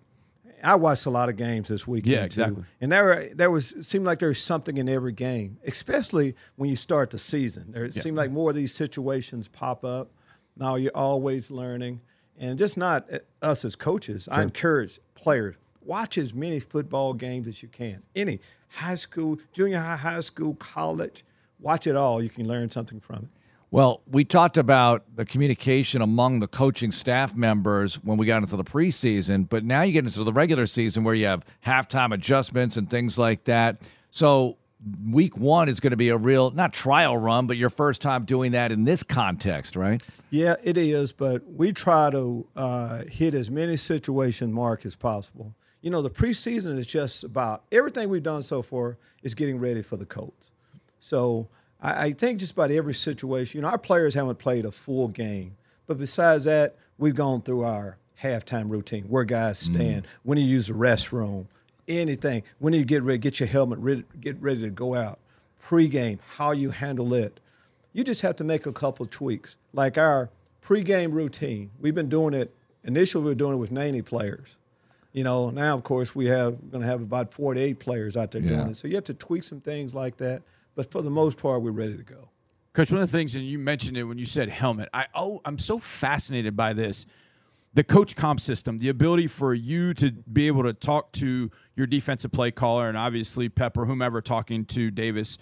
I 0.63 0.75
watched 0.75 1.07
a 1.07 1.11
lot 1.11 1.31
of 1.31 1.37
games 1.37 1.69
this 1.69 1.87
weekend. 1.87 2.13
Yeah, 2.13 2.19
too. 2.19 2.25
exactly. 2.27 2.65
And 2.83 2.93
there, 2.93 3.31
there 3.35 3.51
was 3.51 3.75
seemed 3.81 4.05
like 4.05 4.19
there 4.19 4.29
was 4.29 4.43
something 4.43 4.77
in 4.77 4.91
every 4.91 5.13
game, 5.13 5.59
especially 5.67 6.37
when 6.57 6.69
you 6.69 6.77
start 6.77 7.09
the 7.09 7.19
season. 7.19 7.73
There 7.73 7.87
it 7.87 7.95
seemed 7.95 8.19
like 8.19 8.31
more 8.31 8.51
of 8.51 8.57
these 8.57 8.75
situations 8.75 9.49
pop 9.49 9.87
up. 9.87 10.11
Now 10.59 10.75
you're 10.75 10.93
always 10.95 11.51
learning, 11.51 12.03
and 12.41 12.59
just 12.59 12.77
not 12.77 13.07
uh, 13.13 13.19
us 13.41 13.65
as 13.65 13.77
coaches. 13.77 14.29
I 14.33 14.43
encourage 14.43 14.99
players 15.15 15.55
watch 15.83 16.19
as 16.19 16.35
many 16.35 16.61
football 16.61 17.15
games 17.15 17.47
as 17.47 17.63
you 17.63 17.69
can. 17.69 18.03
Any 18.17 18.41
high 18.69 18.95
school, 18.95 19.39
junior 19.53 19.79
high, 19.79 19.97
high 19.97 20.21
school, 20.21 20.55
college, 20.55 21.25
watch 21.59 21.87
it 21.87 21.97
all. 21.97 22.23
You 22.23 22.31
can 22.31 22.49
learn 22.49 22.71
something 22.71 23.01
from 23.01 23.17
it. 23.17 23.29
Well, 23.73 24.03
we 24.11 24.25
talked 24.25 24.57
about 24.57 25.05
the 25.15 25.25
communication 25.25 26.03
among 26.03 26.41
the 26.41 26.49
coaching 26.49 26.91
staff 26.91 27.37
members 27.37 28.03
when 28.03 28.19
we 28.19 28.27
got 28.27 28.43
into 28.43 28.57
the 28.57 28.65
preseason, 28.65 29.49
but 29.49 29.65
now 29.65 29.83
you 29.83 29.93
get 29.93 30.05
into 30.05 30.25
the 30.25 30.33
regular 30.33 30.67
season 30.67 31.05
where 31.05 31.15
you 31.15 31.27
have 31.27 31.45
halftime 31.65 32.13
adjustments 32.13 32.77
and 32.77 32.91
things 32.91 33.17
like 33.17 33.45
that. 33.45 33.83
So, 34.11 34.59
week 35.07 35.37
one 35.37 35.69
is 35.69 35.81
going 35.81 35.91
to 35.91 35.97
be 35.97 36.09
a 36.09 36.17
real, 36.17 36.51
not 36.51 36.73
trial 36.73 37.17
run, 37.17 37.47
but 37.47 37.57
your 37.57 37.71
first 37.71 38.01
time 38.01 38.25
doing 38.25 38.53
that 38.53 38.73
in 38.73 38.85
this 38.85 39.03
context, 39.03 39.77
right? 39.77 40.03
Yeah, 40.31 40.57
it 40.63 40.79
is, 40.79 41.13
but 41.13 41.43
we 41.51 41.73
try 41.73 42.11
to 42.11 42.47
uh, 42.57 43.05
hit 43.05 43.35
as 43.35 43.51
many 43.51 43.77
situation 43.77 44.53
mark 44.53 44.87
as 44.87 44.95
possible. 44.95 45.55
You 45.83 45.91
know, 45.91 46.03
the 46.03 46.11
preseason 46.11 46.79
is 46.79 46.87
just 46.87 47.25
about 47.25 47.65
everything 47.73 48.09
we've 48.09 48.23
done 48.23 48.43
so 48.43 48.63
far 48.63 48.97
is 49.23 49.35
getting 49.35 49.59
ready 49.59 49.83
for 49.83 49.97
the 49.97 50.07
Colts. 50.07 50.51
So 50.99 51.49
I, 51.81 52.07
I 52.07 52.13
think 52.13 52.39
just 52.39 52.53
about 52.53 52.71
every 52.71 52.95
situation, 52.95 53.59
you 53.59 53.63
know, 53.63 53.69
our 53.69 53.79
players 53.79 54.15
haven't 54.15 54.39
played 54.39 54.65
a 54.65 54.73
full 54.73 55.09
game, 55.09 55.57
but 55.87 55.99
besides 55.99 56.45
that, 56.45 56.77
we've 56.99 57.15
gone 57.15 57.43
through 57.43 57.65
our 57.65 57.97
halftime 58.23 58.69
routine 58.71 59.05
where 59.05 59.25
guys 59.25 59.59
stand, 59.59 60.07
when 60.23 60.37
you 60.37 60.45
use 60.45 60.67
the 60.67 60.75
restroom, 60.75 61.47
anything, 61.89 62.43
when 62.59 62.73
you 62.73 62.85
get 62.85 63.03
ready, 63.03 63.19
get 63.19 63.41
your 63.41 63.49
helmet 63.49 63.79
ready, 63.79 64.05
get 64.21 64.41
ready 64.41 64.61
to 64.63 64.71
go 64.71 64.95
out, 64.95 65.19
pregame, 65.65 66.19
how 66.37 66.53
you 66.53 66.71
handle 66.71 67.13
it. 67.15 67.41
You 67.93 68.05
just 68.05 68.23
have 68.23 68.37
to 68.37 68.45
make 68.45 68.67
a 68.67 68.73
couple 68.73 69.07
tweaks. 69.07 69.57
Like 69.73 69.99
our 69.99 70.31
pregame 70.65 71.13
routine, 71.13 71.71
we've 71.81 71.95
been 71.95 72.09
doing 72.09 72.35
it. 72.35 72.55
Initially, 72.85 73.25
we 73.25 73.31
were 73.31 73.35
doing 73.35 73.55
it 73.55 73.59
with 73.59 73.73
90 73.73 74.03
players. 74.03 74.57
You 75.13 75.25
know, 75.25 75.51
now 75.51 75.77
of 75.77 75.83
course 75.83 76.15
we 76.15 76.27
have 76.27 76.71
going 76.71 76.83
to 76.83 76.87
have 76.87 77.03
about 77.03 77.35
48 77.35 77.79
players 77.81 78.17
out 78.17 78.31
there 78.31 78.41
Yeah. 78.41 78.51
doing 78.51 78.69
it. 78.71 78.77
So 78.77 78.87
you 78.89 78.95
have 78.95 79.05
to 79.05 79.15
tweak 79.15 79.43
some 79.43 79.61
things 79.61 79.95
like 79.95 80.17
that. 80.19 80.43
But 80.77 80.91
for 80.91 81.03
the 81.03 81.11
most 81.11 81.37
part, 81.37 81.63
we're 81.63 81.73
ready 81.73 81.97
to 81.97 82.03
go. 82.05 82.29
Coach, 82.73 82.93
one 82.93 83.03
of 83.03 83.11
the 83.11 83.17
things, 83.19 83.35
and 83.35 83.45
you 83.45 83.59
mentioned 83.59 83.97
it 83.97 84.05
when 84.05 84.19
you 84.19 84.25
said 84.25 84.49
helmet. 84.49 84.89
I 84.95 85.07
oh, 85.15 85.41
I'm 85.45 85.59
so 85.59 85.79
fascinated 85.79 86.57
by 86.57 86.73
this, 86.73 87.05
the 87.73 87.85
coach 87.85 88.17
comp 88.17 88.41
system, 88.41 88.79
the 88.79 88.89
ability 88.89 89.27
for 89.27 89.55
you 89.55 89.95
to 89.95 90.11
be 90.11 90.47
able 90.49 90.65
to 90.65 90.73
talk 90.73 91.13
to 91.13 91.51
your 91.77 91.87
defensive 91.87 92.33
play 92.33 92.51
caller, 92.51 92.89
and 92.89 92.97
obviously 92.97 93.49
Pepper, 93.49 93.85
whomever 93.85 94.21
talking 94.21 94.65
to 94.67 94.91
Davis. 94.91 95.39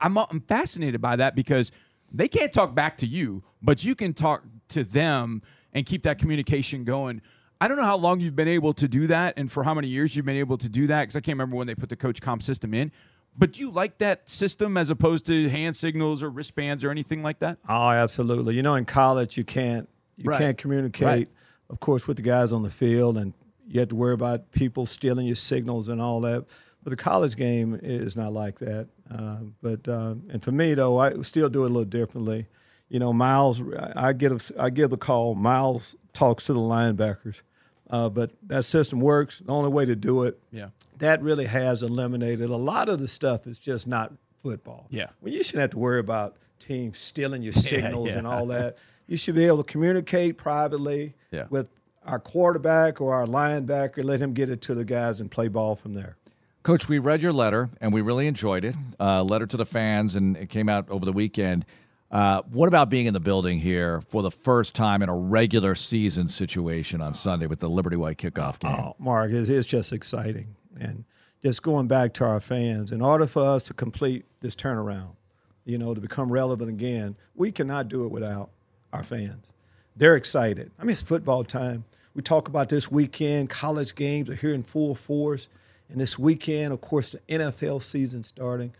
I'm 0.00 0.16
I'm 0.16 0.40
fascinated 0.40 1.00
by 1.00 1.16
that 1.16 1.34
because 1.34 1.70
they 2.12 2.28
can't 2.28 2.52
talk 2.52 2.74
back 2.74 2.96
to 2.98 3.06
you, 3.06 3.42
but 3.60 3.84
you 3.84 3.94
can 3.94 4.14
talk 4.14 4.44
to 4.68 4.84
them 4.84 5.42
and 5.72 5.84
keep 5.84 6.02
that 6.04 6.18
communication 6.18 6.84
going. 6.84 7.20
I 7.60 7.66
don't 7.68 7.76
know 7.76 7.84
how 7.84 7.96
long 7.96 8.20
you've 8.20 8.36
been 8.36 8.48
able 8.48 8.72
to 8.74 8.86
do 8.88 9.08
that, 9.08 9.34
and 9.36 9.50
for 9.50 9.64
how 9.64 9.74
many 9.74 9.88
years 9.88 10.14
you've 10.16 10.24
been 10.26 10.36
able 10.36 10.58
to 10.58 10.68
do 10.68 10.86
that, 10.86 11.02
because 11.02 11.16
I 11.16 11.20
can't 11.20 11.34
remember 11.36 11.56
when 11.56 11.66
they 11.66 11.74
put 11.74 11.88
the 11.88 11.96
coach 11.96 12.20
comp 12.22 12.42
system 12.42 12.72
in. 12.72 12.92
But 13.36 13.52
do 13.52 13.60
you 13.60 13.70
like 13.70 13.98
that 13.98 14.28
system 14.30 14.76
as 14.76 14.90
opposed 14.90 15.26
to 15.26 15.48
hand 15.48 15.76
signals 15.76 16.22
or 16.22 16.30
wristbands 16.30 16.82
or 16.84 16.90
anything 16.90 17.22
like 17.22 17.40
that? 17.40 17.58
Oh, 17.68 17.90
absolutely. 17.90 18.54
You 18.54 18.62
know, 18.62 18.74
in 18.76 18.84
college, 18.84 19.36
you 19.36 19.44
can't 19.44 19.88
you 20.16 20.24
Right. 20.30 20.38
can't 20.38 20.58
communicate, 20.58 21.06
Right. 21.06 21.28
Of 21.70 21.80
course, 21.80 22.06
with 22.08 22.16
the 22.16 22.22
guys 22.22 22.52
on 22.52 22.62
the 22.62 22.70
field, 22.70 23.16
and 23.18 23.32
you 23.68 23.80
have 23.80 23.88
to 23.90 23.96
worry 23.96 24.14
about 24.14 24.50
people 24.52 24.86
stealing 24.86 25.26
your 25.26 25.36
signals 25.36 25.88
and 25.88 26.00
all 26.00 26.20
that. 26.22 26.44
But 26.82 26.90
the 26.90 26.96
college 26.96 27.36
game 27.36 27.78
is 27.82 28.16
not 28.16 28.32
like 28.32 28.58
that. 28.60 28.88
Uh, 29.10 29.36
but 29.62 29.86
uh, 29.88 30.14
and 30.30 30.42
for 30.42 30.52
me 30.52 30.74
though, 30.74 30.98
I 30.98 31.20
still 31.22 31.48
do 31.48 31.62
it 31.64 31.66
a 31.66 31.72
little 31.72 31.84
differently. 31.84 32.46
You 32.88 32.98
know, 32.98 33.12
Miles, 33.12 33.60
I 33.94 34.12
get 34.14 34.32
a, 34.32 34.54
I 34.62 34.70
give 34.70 34.88
the 34.90 34.96
call. 34.96 35.34
Miles 35.34 35.94
talks 36.14 36.44
to 36.44 36.54
the 36.54 36.60
linebackers. 36.60 37.42
uh, 37.90 38.08
but 38.08 38.30
that 38.46 38.64
system 38.64 39.00
works. 39.00 39.40
The 39.40 39.52
only 39.52 39.68
way 39.70 39.84
to 39.84 39.94
do 39.96 40.22
it, 40.22 40.38
Yeah. 40.52 40.68
that 40.98 41.20
really 41.22 41.44
has 41.46 41.82
eliminated 41.82 42.48
a 42.48 42.56
lot 42.56 42.88
of 42.88 43.00
the 43.00 43.08
stuff. 43.08 43.46
Is 43.46 43.58
just 43.58 43.86
not 43.86 44.12
football. 44.42 44.86
Yeah. 44.88 45.08
Well, 45.20 45.32
you 45.34 45.42
shouldn't 45.44 45.60
have 45.62 45.70
to 45.72 45.78
worry 45.78 46.00
about 46.00 46.36
teams 46.58 46.98
stealing 46.98 47.42
your 47.42 47.52
signals 47.70 48.08
and 48.10 48.22
yeah. 48.26 48.32
all 48.32 48.46
that. 48.46 48.78
You 49.08 49.16
should 49.16 49.34
be 49.34 49.46
able 49.46 49.58
to 49.58 49.64
communicate 49.64 50.36
privately 50.36 51.14
Yeah. 51.32 51.46
with 51.50 51.70
our 52.06 52.18
quarterback 52.20 53.00
or 53.00 53.14
our 53.14 53.26
linebacker. 53.26 54.04
Let 54.04 54.20
him 54.20 54.32
get 54.34 54.48
it 54.50 54.60
to 54.62 54.74
the 54.74 54.84
guys 54.84 55.20
and 55.20 55.30
play 55.30 55.48
ball 55.48 55.74
from 55.74 55.94
there. 55.94 56.16
Coach, 56.62 56.88
we 56.88 56.98
read 56.98 57.22
your 57.22 57.32
letter 57.32 57.70
and 57.80 57.92
we 57.92 58.02
really 58.02 58.26
enjoyed 58.26 58.64
it. 58.64 58.76
Uh, 59.00 59.22
letter 59.22 59.46
to 59.46 59.56
the 59.56 59.64
fans, 59.64 60.14
and 60.16 60.36
it 60.36 60.50
came 60.50 60.68
out 60.68 60.88
over 60.90 61.04
the 61.06 61.12
weekend. 61.12 61.64
Uh, 62.10 62.42
what 62.50 62.68
about 62.68 62.88
being 62.90 63.06
in 63.06 63.14
the 63.14 63.20
building 63.20 63.58
here 63.58 64.00
for 64.00 64.22
the 64.22 64.30
first 64.30 64.74
time 64.74 65.02
in 65.02 65.08
a 65.08 65.14
regular 65.16 65.74
season 65.74 66.28
situation 66.28 67.00
on 67.00 67.12
Sunday 67.14 67.46
with 67.46 67.60
the 67.60 67.68
Liberty 67.68 67.96
White 67.96 68.18
kickoff 68.18 68.58
game? 68.58 68.72
Oh, 68.72 68.96
Mark, 68.98 69.30
it's, 69.30 69.48
it's 69.48 69.66
just 69.66 69.92
exciting. 69.92 70.54
And 70.78 71.04
just 71.42 71.62
going 71.62 71.86
back 71.86 72.14
to 72.14 72.24
our 72.24 72.40
fans, 72.40 72.92
in 72.92 73.00
order 73.02 73.26
for 73.26 73.42
us 73.44 73.64
to 73.64 73.74
complete 73.74 74.24
this 74.40 74.54
turnaround, 74.56 75.16
you 75.64 75.76
know, 75.78 75.94
to 75.94 76.00
become 76.00 76.30
relevant 76.32 76.70
again, 76.70 77.16
we 77.34 77.52
cannot 77.52 77.88
do 77.88 78.04
it 78.04 78.10
without 78.10 78.50
our 78.92 79.04
fans. 79.04 79.52
They're 79.96 80.16
excited. 80.16 80.70
I 80.78 80.84
mean, 80.84 80.92
it's 80.92 81.02
football 81.02 81.44
time. 81.44 81.84
We 82.14 82.22
talk 82.22 82.48
about 82.48 82.68
this 82.68 82.90
weekend, 82.90 83.50
college 83.50 83.94
games 83.94 84.30
are 84.30 84.34
here 84.34 84.54
in 84.54 84.62
full 84.62 84.94
force. 84.94 85.48
And 85.88 86.00
this 86.00 86.18
weekend, 86.18 86.72
of 86.72 86.80
course, 86.80 87.12
the 87.12 87.18
NFL 87.28 87.82
season 87.82 88.24
starting. 88.24 88.72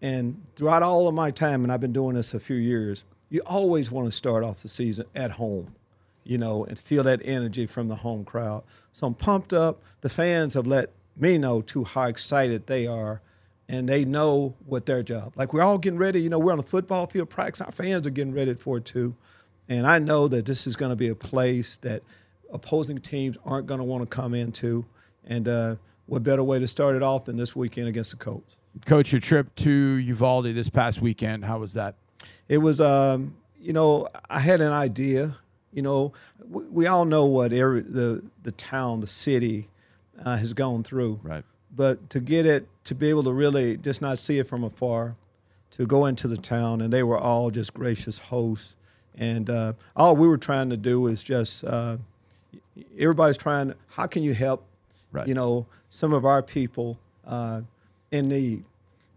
And 0.00 0.42
throughout 0.56 0.82
all 0.82 1.08
of 1.08 1.14
my 1.14 1.30
time, 1.30 1.64
and 1.64 1.72
I've 1.72 1.80
been 1.80 1.92
doing 1.92 2.14
this 2.14 2.34
a 2.34 2.40
few 2.40 2.56
years, 2.56 3.04
you 3.28 3.40
always 3.46 3.90
want 3.90 4.06
to 4.06 4.12
start 4.12 4.44
off 4.44 4.62
the 4.62 4.68
season 4.68 5.06
at 5.14 5.32
home, 5.32 5.74
you 6.24 6.38
know, 6.38 6.64
and 6.64 6.78
feel 6.78 7.02
that 7.04 7.20
energy 7.24 7.66
from 7.66 7.88
the 7.88 7.96
home 7.96 8.24
crowd. 8.24 8.62
So 8.92 9.06
I'm 9.06 9.14
pumped 9.14 9.52
up. 9.52 9.82
The 10.00 10.08
fans 10.08 10.54
have 10.54 10.66
let 10.66 10.90
me 11.16 11.38
know 11.38 11.60
too 11.60 11.84
how 11.84 12.04
excited 12.04 12.66
they 12.66 12.86
are, 12.86 13.20
and 13.68 13.88
they 13.88 14.04
know 14.04 14.54
what 14.66 14.86
their 14.86 15.02
job. 15.02 15.32
Like 15.34 15.52
we're 15.52 15.62
all 15.62 15.78
getting 15.78 15.98
ready. 15.98 16.20
You 16.20 16.28
know, 16.28 16.38
we're 16.38 16.52
on 16.52 16.58
the 16.58 16.64
football 16.64 17.06
field 17.06 17.30
practice. 17.30 17.60
Our 17.62 17.72
fans 17.72 18.06
are 18.06 18.10
getting 18.10 18.34
ready 18.34 18.54
for 18.54 18.78
it 18.78 18.84
too, 18.84 19.14
and 19.68 19.86
I 19.86 19.98
know 19.98 20.28
that 20.28 20.46
this 20.46 20.66
is 20.66 20.76
going 20.76 20.90
to 20.90 20.96
be 20.96 21.08
a 21.08 21.14
place 21.14 21.76
that 21.82 22.02
opposing 22.52 22.98
teams 22.98 23.36
aren't 23.44 23.66
going 23.66 23.78
to 23.78 23.84
want 23.84 24.08
to 24.08 24.14
come 24.14 24.34
into. 24.34 24.84
And 25.26 25.48
uh, 25.48 25.76
what 26.06 26.22
better 26.22 26.44
way 26.44 26.58
to 26.58 26.68
start 26.68 26.94
it 26.94 27.02
off 27.02 27.24
than 27.24 27.36
this 27.36 27.56
weekend 27.56 27.88
against 27.88 28.12
the 28.12 28.16
Colts? 28.16 28.56
Coach, 28.84 29.12
your 29.12 29.20
trip 29.20 29.54
to 29.56 29.70
Uvalde 29.70 30.54
this 30.54 30.68
past 30.68 31.00
weekend, 31.00 31.44
how 31.44 31.58
was 31.58 31.72
that? 31.72 31.94
It 32.48 32.58
was, 32.58 32.80
um, 32.80 33.36
you 33.60 33.72
know, 33.72 34.08
I 34.28 34.40
had 34.40 34.60
an 34.60 34.72
idea. 34.72 35.36
You 35.72 35.82
know, 35.82 36.12
we, 36.48 36.64
we 36.64 36.86
all 36.86 37.04
know 37.04 37.24
what 37.24 37.52
every, 37.52 37.80
the 37.80 38.22
the 38.42 38.52
town, 38.52 39.00
the 39.00 39.06
city, 39.06 39.68
uh, 40.24 40.36
has 40.36 40.52
gone 40.52 40.82
through. 40.82 41.20
Right. 41.22 41.44
But 41.74 42.08
to 42.10 42.20
get 42.20 42.46
it, 42.46 42.68
to 42.84 42.94
be 42.94 43.10
able 43.10 43.24
to 43.24 43.32
really 43.32 43.76
just 43.76 44.00
not 44.00 44.18
see 44.18 44.38
it 44.38 44.46
from 44.46 44.64
afar, 44.64 45.16
to 45.72 45.86
go 45.86 46.06
into 46.06 46.28
the 46.28 46.36
town, 46.36 46.80
and 46.80 46.92
they 46.92 47.02
were 47.02 47.18
all 47.18 47.50
just 47.50 47.74
gracious 47.74 48.18
hosts. 48.18 48.76
And 49.16 49.48
uh, 49.48 49.72
all 49.94 50.16
we 50.16 50.28
were 50.28 50.38
trying 50.38 50.70
to 50.70 50.76
do 50.76 51.06
is 51.06 51.22
just, 51.22 51.64
uh, 51.64 51.96
everybody's 52.98 53.38
trying. 53.38 53.74
How 53.88 54.06
can 54.06 54.22
you 54.22 54.34
help? 54.34 54.64
Right. 55.12 55.26
You 55.26 55.34
know, 55.34 55.66
some 55.88 56.12
of 56.12 56.24
our 56.24 56.42
people 56.42 56.98
uh, 57.26 57.62
in 58.10 58.28
need. 58.28 58.64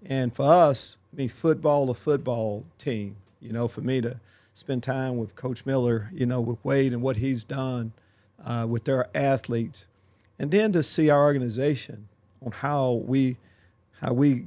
And 0.05 0.33
for 0.33 0.45
us, 0.45 0.95
I 1.13 1.17
mean, 1.17 1.29
football, 1.29 1.89
a 1.89 1.93
football 1.93 2.63
team, 2.77 3.17
you 3.41 3.51
know, 3.51 3.67
for 3.67 3.81
me 3.81 3.99
to 4.01 4.19
spend 4.53 4.83
time 4.83 5.17
with 5.17 5.35
Coach 5.35 5.65
Miller, 5.65 6.09
you 6.13 6.25
know, 6.25 6.39
with 6.39 6.63
Wade 6.63 6.93
and 6.93 7.01
what 7.01 7.17
he's 7.17 7.43
done 7.43 7.91
uh, 8.45 8.65
with 8.69 8.85
their 8.85 9.07
athletes, 9.15 9.85
and 10.37 10.51
then 10.51 10.71
to 10.71 10.83
see 10.83 11.09
our 11.09 11.23
organization 11.23 12.07
on 12.45 12.51
how 12.51 13.03
we, 13.05 13.35
how 13.99 14.13
we, 14.13 14.45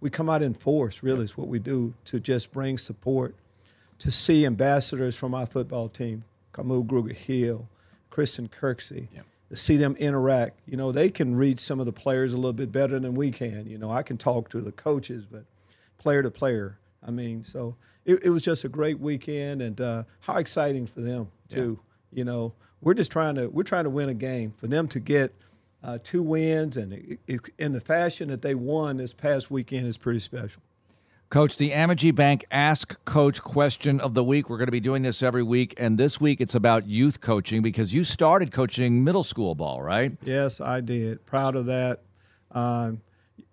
we 0.00 0.10
come 0.10 0.28
out 0.28 0.42
in 0.42 0.54
force. 0.54 1.02
Really, 1.02 1.24
is 1.24 1.36
what 1.36 1.48
we 1.48 1.58
do 1.58 1.94
to 2.06 2.20
just 2.20 2.52
bring 2.52 2.78
support, 2.78 3.34
to 3.98 4.10
see 4.10 4.44
ambassadors 4.46 5.16
from 5.16 5.34
our 5.34 5.46
football 5.46 5.88
team, 5.88 6.24
Kamu 6.52 6.86
Gruger 6.86 7.14
Hill, 7.14 7.68
Christian 8.10 8.48
Kirksey, 8.48 9.08
Yeah. 9.14 9.22
to 9.50 9.56
see 9.56 9.76
them 9.76 9.96
interact. 9.96 10.58
You 10.66 10.76
know, 10.76 10.92
they 10.92 11.08
can 11.10 11.34
read 11.36 11.60
some 11.60 11.80
of 11.80 11.86
the 11.86 11.92
players 11.92 12.32
a 12.32 12.36
little 12.36 12.52
bit 12.52 12.72
better 12.72 12.98
than 12.98 13.14
we 13.14 13.30
can. 13.30 13.66
You 13.66 13.78
know, 13.78 13.90
I 13.90 14.02
can 14.02 14.16
talk 14.16 14.48
to 14.50 14.60
the 14.60 14.72
coaches, 14.72 15.24
but 15.24 15.44
player 15.98 16.22
to 16.22 16.30
player. 16.30 16.78
I 17.06 17.10
mean, 17.10 17.42
so 17.42 17.76
it, 18.04 18.24
it 18.24 18.30
was 18.30 18.42
just 18.42 18.64
a 18.64 18.68
great 18.68 18.98
weekend, 19.00 19.62
and 19.62 19.80
uh, 19.80 20.02
how 20.20 20.36
exciting 20.36 20.86
for 20.86 21.00
them 21.00 21.28
too. 21.48 21.78
You 22.12 22.24
know, 22.24 22.52
we're 22.80 22.94
just 22.94 23.10
trying 23.10 23.34
to 23.36 23.48
we're 23.48 23.62
trying 23.62 23.84
to 23.84 23.90
win 23.90 24.08
a 24.08 24.14
game 24.14 24.52
for 24.56 24.66
them 24.66 24.88
to 24.88 25.00
get 25.00 25.32
uh, 25.82 25.98
two 26.02 26.22
wins, 26.22 26.76
and 26.76 27.18
in 27.58 27.72
the 27.72 27.80
fashion 27.80 28.28
that 28.28 28.42
they 28.42 28.54
won 28.54 28.96
this 28.96 29.12
past 29.12 29.50
weekend 29.50 29.86
is 29.86 29.96
pretty 29.96 30.18
special. 30.20 30.62
Coach, 31.28 31.56
the 31.56 31.72
Amegy 31.72 32.14
Bank 32.14 32.44
Ask 32.52 33.04
Coach 33.04 33.42
question 33.42 33.98
of 33.98 34.14
the 34.14 34.22
week. 34.22 34.48
We're 34.48 34.58
going 34.58 34.68
to 34.68 34.72
be 34.72 34.78
doing 34.78 35.02
this 35.02 35.24
every 35.24 35.42
week. 35.42 35.74
And 35.76 35.98
this 35.98 36.20
week 36.20 36.40
it's 36.40 36.54
about 36.54 36.86
youth 36.86 37.20
coaching 37.20 37.62
because 37.62 37.92
you 37.92 38.04
started 38.04 38.52
coaching 38.52 39.02
middle 39.02 39.24
school 39.24 39.56
ball, 39.56 39.82
right? 39.82 40.16
Yes, 40.22 40.60
I 40.60 40.80
did. 40.80 41.24
Proud 41.26 41.56
of 41.56 41.66
that. 41.66 42.00
Um, 42.52 43.00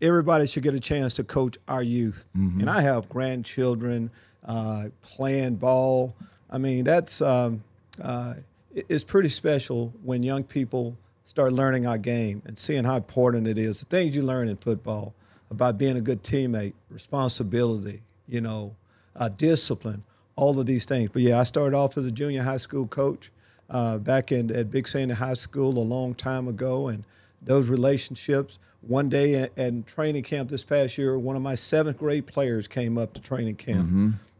everybody 0.03 0.45
should 0.45 0.61
get 0.61 0.75
a 0.75 0.79
chance 0.79 1.15
to 1.15 1.23
coach 1.23 1.57
our 1.67 1.81
youth. 1.81 2.29
And 2.35 2.69
I 2.69 2.81
have 2.81 3.09
grandchildren 3.09 4.11
uh, 4.45 4.85
playing 5.01 5.55
ball. 5.55 6.15
I 6.51 6.59
mean, 6.59 6.83
that's 6.83 7.23
um, 7.23 7.63
uh, 7.99 8.35
it's 8.71 9.03
pretty 9.03 9.29
special 9.29 9.91
when 10.03 10.21
young 10.21 10.43
people 10.43 10.95
start 11.25 11.53
learning 11.53 11.87
our 11.87 11.97
game 11.97 12.43
and 12.45 12.57
seeing 12.57 12.83
how 12.83 12.97
important 12.97 13.47
it 13.47 13.57
is. 13.57 13.79
The 13.79 13.87
things 13.87 14.15
you 14.15 14.21
learn 14.21 14.47
in 14.47 14.57
football 14.57 15.15
about 15.53 15.77
being 15.77 15.97
a 15.97 16.01
good 16.01 16.23
teammate, 16.23 16.73
responsibility, 16.89 18.01
you 18.27 18.41
know, 18.41 18.75
uh, 19.15 19.29
discipline, 19.29 20.03
all 20.35 20.59
of 20.59 20.65
these 20.65 20.85
things. 20.85 21.09
But 21.13 21.21
yeah, 21.21 21.39
I 21.39 21.43
started 21.43 21.75
off 21.75 21.97
as 21.97 22.05
a 22.05 22.11
junior 22.11 22.43
high 22.43 22.57
school 22.57 22.87
coach 22.87 23.31
uh, 23.69 23.97
back 23.97 24.31
in 24.31 24.51
at 24.51 24.71
Big 24.71 24.87
Sandy 24.87 25.13
High 25.13 25.33
School 25.35 25.77
a 25.77 25.79
long 25.79 26.15
time 26.15 26.47
ago, 26.47 26.87
and 26.87 27.03
those 27.41 27.69
relationships. 27.69 28.59
One 28.81 29.07
day 29.07 29.35
at, 29.35 29.57
at 29.57 29.87
training 29.87 30.23
camp 30.23 30.49
this 30.49 30.63
past 30.65 30.97
year, 30.97 31.17
one 31.17 31.37
of 31.37 31.41
my 31.41 31.55
seventh 31.55 31.97
grade 31.97 32.27
players 32.27 32.67
came 32.67 32.97
up 32.97 33.13
to 33.13 33.21
training 33.21 33.55
camp. 33.55 33.87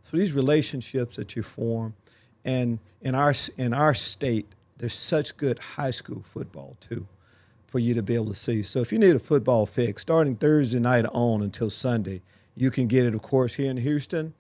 So 0.04 0.18
these 0.18 0.34
relationships 0.34 1.16
that 1.16 1.36
you 1.38 1.44
form, 1.44 1.94
and 2.44 2.78
in 3.02 3.16
our 3.16 3.34
in 3.58 3.74
our 3.74 3.94
state, 3.94 4.48
there's 4.78 4.94
such 4.94 5.38
good 5.38 5.60
high 5.60 5.92
school 5.92 6.24
football 6.34 6.76
too, 6.82 7.08
for 7.74 7.80
you 7.80 7.96
to 7.96 8.04
be 8.04 8.14
able 8.14 8.28
to 8.28 8.36
see. 8.36 8.62
So 8.62 8.82
if 8.82 8.92
you 8.92 9.00
need 9.00 9.16
a 9.16 9.20
football 9.20 9.66
fix, 9.66 10.04
starting 10.04 10.36
Thursday 10.36 10.78
night 10.78 11.06
on 11.12 11.42
until 11.42 11.72
Sunday, 11.72 12.22
you 12.56 12.70
can 12.70 12.86
get 12.86 13.04
it, 13.04 13.16
of 13.16 13.24
course, 13.24 13.56
here 13.56 13.72
in 13.72 13.78
Houston, 13.78 14.36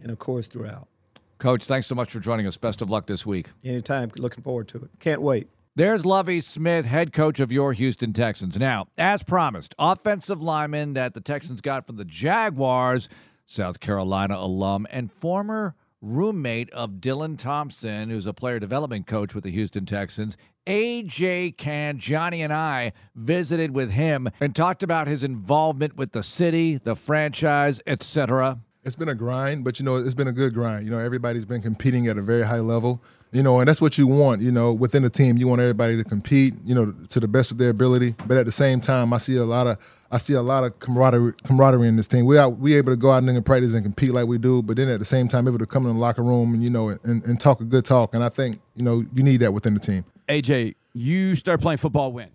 and 0.00 0.10
of 0.10 0.18
course 0.18 0.46
throughout. 0.46 0.88
Coach, 1.36 1.66
thanks 1.66 1.86
so 1.86 1.94
much 1.94 2.10
for 2.10 2.18
joining 2.18 2.46
us. 2.46 2.56
Best 2.56 2.80
of 2.80 2.88
luck 2.88 3.06
this 3.06 3.26
week. 3.26 3.50
Anytime, 3.62 4.10
looking 4.16 4.42
forward 4.42 4.68
to 4.68 4.78
it. 4.78 4.88
Can't 5.00 5.20
wait. 5.20 5.48
There's 5.76 6.06
Lovie 6.06 6.40
Smith, 6.40 6.86
head 6.86 7.12
coach 7.12 7.40
of 7.40 7.52
your 7.52 7.74
Houston 7.74 8.14
Texans. 8.14 8.58
Now, 8.58 8.86
as 8.96 9.22
promised, 9.22 9.74
offensive 9.78 10.40
lineman 10.40 10.94
that 10.94 11.12
the 11.12 11.20
Texans 11.20 11.60
got 11.60 11.86
from 11.86 11.96
the 11.96 12.06
Jaguars, 12.06 13.10
South 13.44 13.80
Carolina 13.80 14.38
alum, 14.38 14.86
and 14.90 15.12
former 15.12 15.74
roommate 16.00 16.70
of 16.70 16.92
Dylan 16.92 17.36
Thompson, 17.36 18.08
who's 18.08 18.26
a 18.26 18.32
player 18.32 18.58
development 18.58 19.06
coach 19.06 19.34
with 19.34 19.44
the 19.44 19.50
Houston 19.50 19.84
Texans. 19.84 20.38
AJ 20.68 21.56
Cann, 21.56 21.98
Johnny 21.98 22.42
and 22.42 22.52
I 22.52 22.92
visited 23.16 23.74
with 23.74 23.90
him 23.90 24.28
and 24.38 24.54
talked 24.54 24.82
about 24.82 25.06
his 25.06 25.24
involvement 25.24 25.96
with 25.96 26.12
the 26.12 26.22
city, 26.22 26.76
the 26.76 26.94
franchise, 26.94 27.80
etc. 27.86 28.60
it's 28.84 28.94
been 28.94 29.08
a 29.08 29.14
grind, 29.14 29.64
but 29.64 29.78
you 29.78 29.86
know, 29.86 29.96
it's 29.96 30.14
been 30.14 30.28
a 30.28 30.32
good 30.32 30.52
grind. 30.52 30.84
You 30.84 30.90
know, 30.90 30.98
everybody's 30.98 31.46
been 31.46 31.62
competing 31.62 32.06
at 32.06 32.18
a 32.18 32.22
very 32.22 32.42
high 32.42 32.60
level. 32.60 33.02
You 33.30 33.42
know, 33.42 33.60
and 33.60 33.68
that's 33.68 33.80
what 33.80 33.98
you 33.98 34.06
want. 34.06 34.40
You 34.40 34.50
know, 34.50 34.72
within 34.72 35.02
the 35.02 35.10
team, 35.10 35.36
you 35.36 35.48
want 35.48 35.60
everybody 35.60 35.98
to 35.98 36.04
compete. 36.04 36.54
You 36.64 36.74
know, 36.74 36.94
to 37.08 37.20
the 37.20 37.28
best 37.28 37.50
of 37.50 37.58
their 37.58 37.68
ability. 37.68 38.14
But 38.26 38.38
at 38.38 38.46
the 38.46 38.52
same 38.52 38.80
time, 38.80 39.12
I 39.12 39.18
see 39.18 39.36
a 39.36 39.44
lot 39.44 39.66
of 39.66 39.76
I 40.10 40.16
see 40.16 40.32
a 40.32 40.42
lot 40.42 40.64
of 40.64 40.78
camaraderie 40.78 41.34
camaraderie 41.44 41.88
in 41.88 41.96
this 41.96 42.08
team. 42.08 42.24
We 42.24 42.38
are 42.38 42.48
we 42.48 42.74
able 42.74 42.92
to 42.92 42.96
go 42.96 43.10
out 43.10 43.22
and 43.22 43.44
practice 43.44 43.74
and 43.74 43.84
compete 43.84 44.12
like 44.12 44.26
we 44.26 44.38
do, 44.38 44.62
but 44.62 44.76
then 44.76 44.88
at 44.88 44.98
the 44.98 45.04
same 45.04 45.28
time, 45.28 45.46
able 45.46 45.58
to 45.58 45.66
come 45.66 45.86
in 45.86 45.94
the 45.94 46.00
locker 46.00 46.22
room 46.22 46.54
and 46.54 46.62
you 46.62 46.70
know 46.70 46.88
and, 46.88 47.24
and 47.24 47.40
talk 47.40 47.60
a 47.60 47.64
good 47.64 47.86
talk. 47.86 48.14
And 48.14 48.22
I 48.22 48.28
think 48.28 48.60
you 48.74 48.82
know 48.82 49.04
you 49.14 49.22
need 49.22 49.40
that 49.40 49.52
within 49.52 49.74
the 49.74 49.80
team. 49.80 50.04
AJ, 50.28 50.74
you 50.94 51.34
start 51.36 51.60
playing 51.60 51.78
football 51.78 52.12
when? 52.12 52.28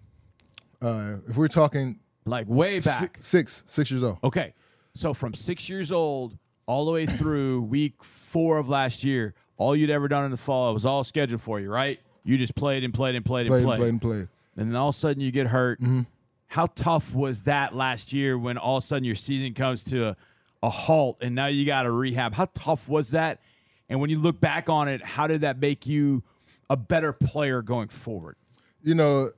Uh, 0.82 1.18
if 1.28 1.38
we're 1.38 1.48
talking 1.48 2.00
Like 2.26 2.48
way 2.48 2.80
back. 2.80 3.00
six, 3.00 3.26
six 3.26 3.64
six 3.68 3.92
years 3.92 4.04
old, 4.04 4.18
Okay. 4.24 4.54
So 4.96 5.14
from 5.14 5.34
six 5.34 5.70
years 5.70 5.92
old 5.92 6.38
all 6.68 6.86
the 6.86 6.92
way 6.92 7.06
through 7.06 7.62
week 7.70 8.04
four 8.04 8.58
of 8.58 8.70
last 8.70 9.04
year, 9.04 9.34
all 9.58 9.76
you'd 9.76 9.90
ever 9.90 10.08
done 10.08 10.26
in 10.26 10.32
the 10.32 10.38
fall, 10.38 10.70
it 10.70 10.74
was 10.74 10.86
all 10.86 11.04
scheduled 11.04 11.42
for 11.42 11.60
you, 11.60 11.70
right? 11.72 12.00
You 12.24 12.38
just 12.38 12.56
played 12.56 12.84
and 12.84 12.94
played 12.94 13.16
and 13.16 13.26
played 13.26 13.48
and 13.48 13.54
played 13.56 13.64
played. 13.66 13.80
and 13.80 13.80
played 13.80 13.90
and 13.90 14.02
played. 14.02 14.28
And 14.58 14.70
then 14.72 14.76
all 14.76 14.90
of 14.90 14.96
a 14.96 14.98
sudden 14.98 15.22
you 15.22 15.32
get 15.32 15.48
hurt. 15.48 15.80
How 16.48 16.68
tough 16.76 17.16
was 17.16 17.42
that 17.44 17.76
last 17.76 18.14
year 18.14 18.38
when 18.38 18.58
all 18.60 18.78
of 18.78 18.84
a 18.84 18.86
sudden 18.86 19.04
your 19.04 19.16
season 19.16 19.54
comes 19.56 19.84
to 19.86 20.10
a, 20.10 20.18
a 20.62 20.70
halt 20.70 21.18
and 21.22 21.34
now 21.34 21.48
you 21.48 21.66
got 21.66 21.84
to 21.84 21.92
rehab? 21.92 22.34
How 22.36 22.48
tough 22.54 22.88
was 22.88 23.12
that? 23.12 23.42
And 23.90 24.00
when 24.00 24.10
you 24.12 24.20
look 24.20 24.40
back 24.40 24.70
on 24.70 24.88
it, 24.88 25.04
how 25.04 25.26
did 25.28 25.42
that 25.42 25.60
make 25.60 25.88
you 25.88 26.24
a 26.74 26.78
better 26.78 27.14
player 27.14 27.62
going 27.62 27.88
forward? 27.88 28.36
you 28.84 28.94
know, 28.94 29.32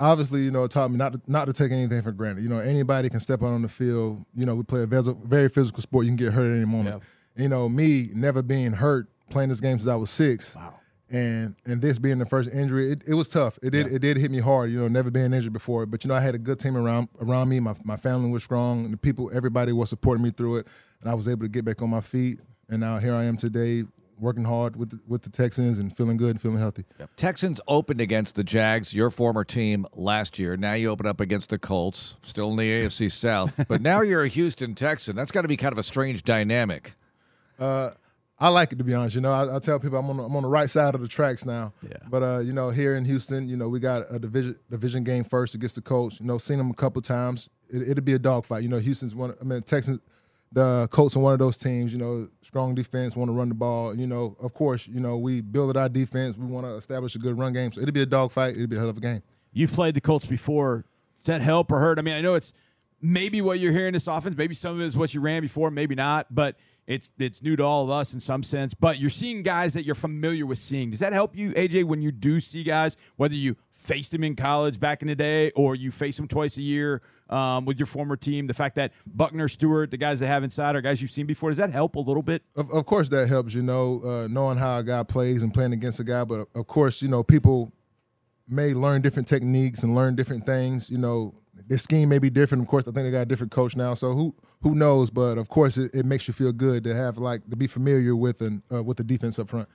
obviously, 0.00 0.42
you 0.42 0.50
know, 0.50 0.64
it 0.64 0.70
taught 0.70 0.90
me 0.90 0.96
not 0.96 1.12
to, 1.12 1.20
not 1.26 1.44
to 1.44 1.52
take 1.52 1.70
anything 1.70 2.02
for 2.02 2.12
granted. 2.12 2.42
You 2.42 2.48
know, 2.48 2.58
anybody 2.58 3.08
can 3.08 3.20
step 3.20 3.42
out 3.42 3.48
on 3.48 3.62
the 3.62 3.68
field. 3.68 4.24
You 4.34 4.46
know, 4.46 4.54
we 4.56 4.62
play 4.64 4.82
a 4.82 4.86
very 4.86 5.48
physical 5.48 5.82
sport. 5.82 6.06
You 6.06 6.10
can 6.10 6.16
get 6.16 6.32
hurt 6.32 6.50
at 6.50 6.56
any 6.56 6.64
moment. 6.64 7.02
Yeah. 7.36 7.42
You 7.42 7.48
know, 7.48 7.68
me 7.68 8.10
never 8.14 8.42
being 8.42 8.72
hurt 8.72 9.08
playing 9.30 9.50
this 9.50 9.60
game 9.60 9.78
since 9.78 9.88
I 9.88 9.94
was 9.94 10.10
six. 10.10 10.56
Wow. 10.56 10.74
And 11.12 11.56
and 11.66 11.82
this 11.82 11.98
being 11.98 12.18
the 12.18 12.26
first 12.26 12.50
injury, 12.52 12.92
it, 12.92 13.02
it 13.06 13.14
was 13.14 13.28
tough. 13.28 13.58
It 13.62 13.70
did 13.70 13.88
yeah. 13.88 13.96
it 13.96 13.98
did 13.98 14.16
hit 14.16 14.30
me 14.30 14.38
hard. 14.38 14.70
You 14.70 14.78
know, 14.78 14.88
never 14.88 15.10
been 15.10 15.34
injured 15.34 15.52
before. 15.52 15.84
But 15.84 16.04
you 16.04 16.08
know, 16.08 16.14
I 16.14 16.20
had 16.20 16.36
a 16.36 16.38
good 16.38 16.60
team 16.60 16.76
around 16.76 17.08
around 17.20 17.48
me. 17.48 17.58
My 17.58 17.74
my 17.82 17.96
family 17.96 18.30
was 18.30 18.44
strong, 18.44 18.84
and 18.84 18.92
the 18.92 18.96
people, 18.96 19.28
everybody 19.34 19.72
was 19.72 19.88
supporting 19.88 20.22
me 20.22 20.30
through 20.30 20.58
it. 20.58 20.68
And 21.00 21.10
I 21.10 21.14
was 21.14 21.26
able 21.26 21.42
to 21.42 21.48
get 21.48 21.64
back 21.64 21.82
on 21.82 21.90
my 21.90 22.00
feet. 22.00 22.38
And 22.68 22.80
now 22.80 22.98
here 22.98 23.14
I 23.16 23.24
am 23.24 23.36
today, 23.36 23.82
working 24.20 24.44
hard 24.44 24.76
with 24.76 24.90
the, 24.90 25.00
with 25.06 25.22
the 25.22 25.30
Texans 25.30 25.78
and 25.78 25.94
feeling 25.94 26.16
good 26.16 26.30
and 26.30 26.40
feeling 26.40 26.58
healthy. 26.58 26.84
Yep. 26.98 27.10
Texans 27.16 27.60
opened 27.66 28.00
against 28.00 28.34
the 28.34 28.44
Jags, 28.44 28.94
your 28.94 29.10
former 29.10 29.44
team 29.44 29.86
last 29.94 30.38
year. 30.38 30.56
Now 30.56 30.74
you 30.74 30.90
open 30.90 31.06
up 31.06 31.20
against 31.20 31.50
the 31.50 31.58
Colts, 31.58 32.16
still 32.22 32.50
in 32.50 32.56
the 32.56 32.62
AFC 32.84 33.10
South. 33.10 33.66
but 33.68 33.80
now 33.80 34.02
you're 34.02 34.24
a 34.24 34.28
Houston 34.28 34.74
Texan. 34.74 35.16
That's 35.16 35.30
got 35.30 35.42
to 35.42 35.48
be 35.48 35.56
kind 35.56 35.72
of 35.72 35.78
a 35.78 35.82
strange 35.82 36.22
dynamic. 36.22 36.94
Uh, 37.58 37.90
I 38.38 38.48
like 38.48 38.72
it 38.72 38.76
to 38.76 38.84
be 38.84 38.94
honest. 38.94 39.14
You 39.14 39.20
know, 39.20 39.32
I, 39.32 39.56
I 39.56 39.58
tell 39.58 39.78
people 39.78 39.98
I'm 39.98 40.08
on 40.08 40.16
the, 40.16 40.24
I'm 40.24 40.34
on 40.34 40.42
the 40.42 40.48
right 40.48 40.70
side 40.70 40.94
of 40.94 41.02
the 41.02 41.08
tracks 41.08 41.44
now. 41.44 41.74
Yeah. 41.86 41.98
But 42.08 42.22
uh, 42.22 42.38
you 42.38 42.54
know, 42.54 42.70
here 42.70 42.96
in 42.96 43.04
Houston, 43.04 43.48
you 43.48 43.56
know, 43.56 43.68
we 43.68 43.80
got 43.80 44.04
a 44.10 44.18
division 44.18 44.56
division 44.70 45.04
game 45.04 45.24
first 45.24 45.54
against 45.54 45.74
the 45.74 45.82
Colts. 45.82 46.20
You 46.20 46.26
know, 46.26 46.38
seen 46.38 46.56
them 46.56 46.70
a 46.70 46.74
couple 46.74 47.02
times. 47.02 47.50
It, 47.68 47.90
it'll 47.90 48.04
be 48.04 48.14
a 48.14 48.18
dogfight. 48.18 48.62
You 48.62 48.70
know, 48.70 48.78
Houston's 48.78 49.14
one. 49.14 49.34
I 49.40 49.44
mean, 49.44 49.60
Texans 49.62 50.00
the 50.52 50.88
Colts 50.90 51.16
are 51.16 51.20
one 51.20 51.32
of 51.32 51.38
those 51.38 51.56
teams, 51.56 51.92
you 51.92 51.98
know, 51.98 52.28
strong 52.42 52.74
defense, 52.74 53.16
want 53.16 53.28
to 53.28 53.32
run 53.32 53.48
the 53.48 53.54
ball. 53.54 53.96
You 53.96 54.06
know, 54.06 54.36
of 54.40 54.52
course, 54.52 54.86
you 54.88 55.00
know, 55.00 55.16
we 55.16 55.40
build 55.40 55.76
our 55.76 55.88
defense. 55.88 56.36
We 56.36 56.46
want 56.46 56.66
to 56.66 56.74
establish 56.74 57.14
a 57.14 57.18
good 57.18 57.38
run 57.38 57.52
game. 57.52 57.72
So 57.72 57.80
it'll 57.80 57.92
be 57.92 58.02
a 58.02 58.06
dogfight. 58.06 58.56
It'll 58.56 58.66
be 58.66 58.76
a 58.76 58.80
hell 58.80 58.88
of 58.88 58.96
a 58.96 59.00
game. 59.00 59.22
You've 59.52 59.72
played 59.72 59.94
the 59.94 60.00
Colts 60.00 60.26
before. 60.26 60.84
Does 61.20 61.26
that 61.26 61.40
help 61.40 61.70
or 61.70 61.78
hurt? 61.78 61.98
I 61.98 62.02
mean, 62.02 62.14
I 62.14 62.20
know 62.20 62.34
it's 62.34 62.52
maybe 63.00 63.40
what 63.40 63.60
you're 63.60 63.72
hearing 63.72 63.92
this 63.92 64.06
offense. 64.06 64.36
Maybe 64.36 64.54
some 64.54 64.74
of 64.74 64.80
it 64.80 64.86
is 64.86 64.96
what 64.96 65.14
you 65.14 65.20
ran 65.20 65.42
before, 65.42 65.70
maybe 65.70 65.94
not. 65.94 66.34
But 66.34 66.56
it's 66.86 67.12
it's 67.18 67.42
new 67.42 67.54
to 67.56 67.62
all 67.62 67.84
of 67.84 67.90
us 67.90 68.14
in 68.14 68.20
some 68.20 68.42
sense. 68.42 68.74
But 68.74 68.98
you're 68.98 69.10
seeing 69.10 69.42
guys 69.42 69.74
that 69.74 69.84
you're 69.84 69.94
familiar 69.94 70.46
with 70.46 70.58
seeing. 70.58 70.90
Does 70.90 71.00
that 71.00 71.12
help 71.12 71.36
you, 71.36 71.52
AJ, 71.52 71.84
when 71.84 72.02
you 72.02 72.10
do 72.10 72.40
see 72.40 72.64
guys, 72.64 72.96
whether 73.16 73.34
you 73.34 73.56
faced 73.80 74.14
him 74.14 74.22
in 74.22 74.36
college 74.36 74.78
back 74.78 75.02
in 75.02 75.08
the 75.08 75.16
day 75.16 75.50
or 75.52 75.74
you 75.74 75.90
face 75.90 76.18
him 76.18 76.28
twice 76.28 76.56
a 76.56 76.62
year 76.62 77.02
um, 77.28 77.64
with 77.64 77.78
your 77.78 77.86
former 77.86 78.16
team? 78.16 78.46
The 78.46 78.54
fact 78.54 78.76
that 78.76 78.92
Buckner, 79.06 79.48
Stewart, 79.48 79.90
the 79.90 79.96
guys 79.96 80.20
they 80.20 80.26
have 80.26 80.44
inside 80.44 80.76
are 80.76 80.80
guys 80.80 81.00
you've 81.00 81.10
seen 81.10 81.26
before, 81.26 81.50
does 81.50 81.58
that 81.58 81.72
help 81.72 81.96
a 81.96 82.00
little 82.00 82.22
bit? 82.22 82.42
Of, 82.56 82.70
of 82.70 82.86
course, 82.86 83.08
that 83.08 83.28
helps, 83.28 83.54
you 83.54 83.62
know, 83.62 84.02
uh, 84.04 84.28
knowing 84.28 84.58
how 84.58 84.78
a 84.78 84.82
guy 84.82 85.02
plays 85.02 85.42
and 85.42 85.52
playing 85.52 85.72
against 85.72 86.00
a 86.00 86.04
guy. 86.04 86.24
But 86.24 86.48
of 86.54 86.66
course, 86.66 87.02
you 87.02 87.08
know, 87.08 87.22
people 87.22 87.72
may 88.48 88.74
learn 88.74 89.00
different 89.00 89.28
techniques 89.28 89.82
and 89.82 89.94
learn 89.94 90.16
different 90.16 90.44
things. 90.44 90.90
You 90.90 90.98
know, 90.98 91.34
their 91.68 91.78
scheme 91.78 92.08
may 92.08 92.18
be 92.18 92.30
different. 92.30 92.62
Of 92.62 92.68
course, 92.68 92.84
I 92.86 92.92
think 92.92 93.06
they 93.06 93.10
got 93.10 93.22
a 93.22 93.26
different 93.26 93.52
coach 93.52 93.76
now, 93.76 93.94
so 93.94 94.12
who 94.12 94.34
who 94.62 94.74
knows? 94.74 95.10
But 95.10 95.38
of 95.38 95.48
course, 95.48 95.78
it, 95.78 95.94
it 95.94 96.04
makes 96.04 96.28
you 96.28 96.34
feel 96.34 96.52
good 96.52 96.84
to 96.84 96.94
have 96.94 97.18
like 97.18 97.48
to 97.50 97.56
be 97.56 97.66
familiar 97.66 98.16
with 98.16 98.40
and 98.40 98.62
uh, 98.72 98.82
with 98.82 98.96
the 98.96 99.04
defense 99.04 99.38
up 99.38 99.48
front. 99.48 99.68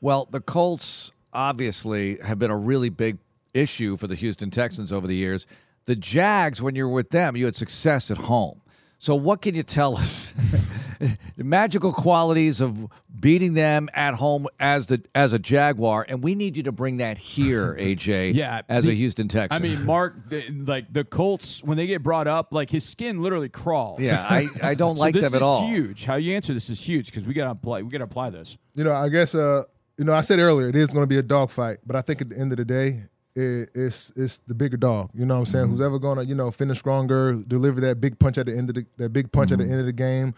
Well, 0.00 0.28
the 0.30 0.40
Colts 0.40 1.12
obviously 1.32 2.18
have 2.24 2.38
been 2.38 2.50
a 2.50 2.56
really 2.56 2.88
big 2.88 3.18
issue 3.54 3.96
for 3.96 4.06
the 4.06 4.14
Houston 4.14 4.50
Texans 4.50 4.92
over 4.92 5.06
the 5.06 5.16
years. 5.16 5.46
The 5.86 5.96
Jags, 5.96 6.60
when 6.60 6.74
you're 6.74 6.88
with 6.88 7.10
them, 7.10 7.36
you 7.36 7.46
had 7.46 7.56
success 7.56 8.10
at 8.10 8.18
home. 8.18 8.60
So, 8.98 9.14
what 9.14 9.40
can 9.40 9.54
you 9.54 9.62
tell 9.62 9.96
us? 9.96 10.34
the 11.36 11.44
magical 11.44 11.90
qualities 11.90 12.60
of 12.60 12.86
beating 13.18 13.54
them 13.54 13.88
at 13.94 14.12
home 14.12 14.46
as 14.60 14.86
the 14.86 15.02
as 15.14 15.32
a 15.32 15.38
Jaguar, 15.38 16.04
and 16.06 16.22
we 16.22 16.34
need 16.34 16.54
you 16.54 16.64
to 16.64 16.72
bring 16.72 16.98
that 16.98 17.16
here, 17.16 17.74
AJ. 17.80 18.34
yeah, 18.34 18.60
as 18.68 18.84
the, 18.84 18.90
a 18.90 18.94
Houston 18.94 19.26
Texan. 19.26 19.56
I 19.56 19.66
mean, 19.66 19.86
Mark, 19.86 20.16
like 20.54 20.92
the 20.92 21.04
Colts, 21.04 21.64
when 21.64 21.78
they 21.78 21.86
get 21.86 22.02
brought 22.02 22.28
up, 22.28 22.52
like 22.52 22.68
his 22.68 22.84
skin 22.84 23.22
literally 23.22 23.48
crawls. 23.48 24.00
Yeah, 24.00 24.26
I, 24.28 24.48
I 24.62 24.74
don't 24.74 24.96
so 24.98 25.00
like 25.00 25.14
them 25.14 25.34
at 25.34 25.42
all. 25.42 25.66
Huge. 25.66 26.04
How 26.04 26.16
you 26.16 26.36
answer 26.36 26.52
this 26.52 26.68
is 26.68 26.78
huge 26.78 27.06
because 27.06 27.24
we 27.24 27.32
got 27.32 27.46
to 27.46 27.52
apply. 27.52 27.80
We 27.80 27.88
got 27.88 27.98
to 27.98 28.04
apply 28.04 28.28
this. 28.30 28.58
You 28.74 28.84
know, 28.84 28.92
I 28.92 29.08
guess. 29.08 29.34
Uh, 29.34 29.62
you 29.96 30.04
know, 30.04 30.14
I 30.14 30.22
said 30.22 30.38
earlier 30.38 30.68
it 30.68 30.76
is 30.76 30.88
going 30.88 31.02
to 31.02 31.08
be 31.08 31.18
a 31.18 31.22
dogfight, 31.22 31.78
but 31.86 31.94
I 31.94 32.00
think 32.00 32.22
at 32.22 32.30
the 32.30 32.38
end 32.38 32.52
of 32.52 32.56
the 32.58 32.64
day, 32.64 33.04
it, 33.34 33.70
it's 33.74 34.12
it's 34.16 34.38
the 34.38 34.54
bigger 34.54 34.76
dog. 34.76 35.10
You 35.14 35.26
know 35.26 35.34
what 35.34 35.40
I'm 35.40 35.46
saying? 35.46 35.64
Mm-hmm. 35.66 35.72
Who's 35.72 35.80
ever 35.80 35.98
gonna 35.98 36.22
you 36.22 36.34
know 36.34 36.50
finish 36.50 36.78
stronger, 36.78 37.42
deliver 37.46 37.80
that 37.82 38.00
big 38.00 38.18
punch 38.18 38.38
at 38.38 38.46
the 38.46 38.56
end 38.56 38.70
of 38.70 38.74
the 38.74 38.86
that 38.96 39.10
big 39.10 39.30
punch 39.32 39.50
mm-hmm. 39.50 39.54
at 39.54 39.58
the 39.58 39.64
mm-hmm. 39.64 39.72
end 39.72 39.80
of 39.80 39.86
the 39.86 39.92
game. 39.92 40.34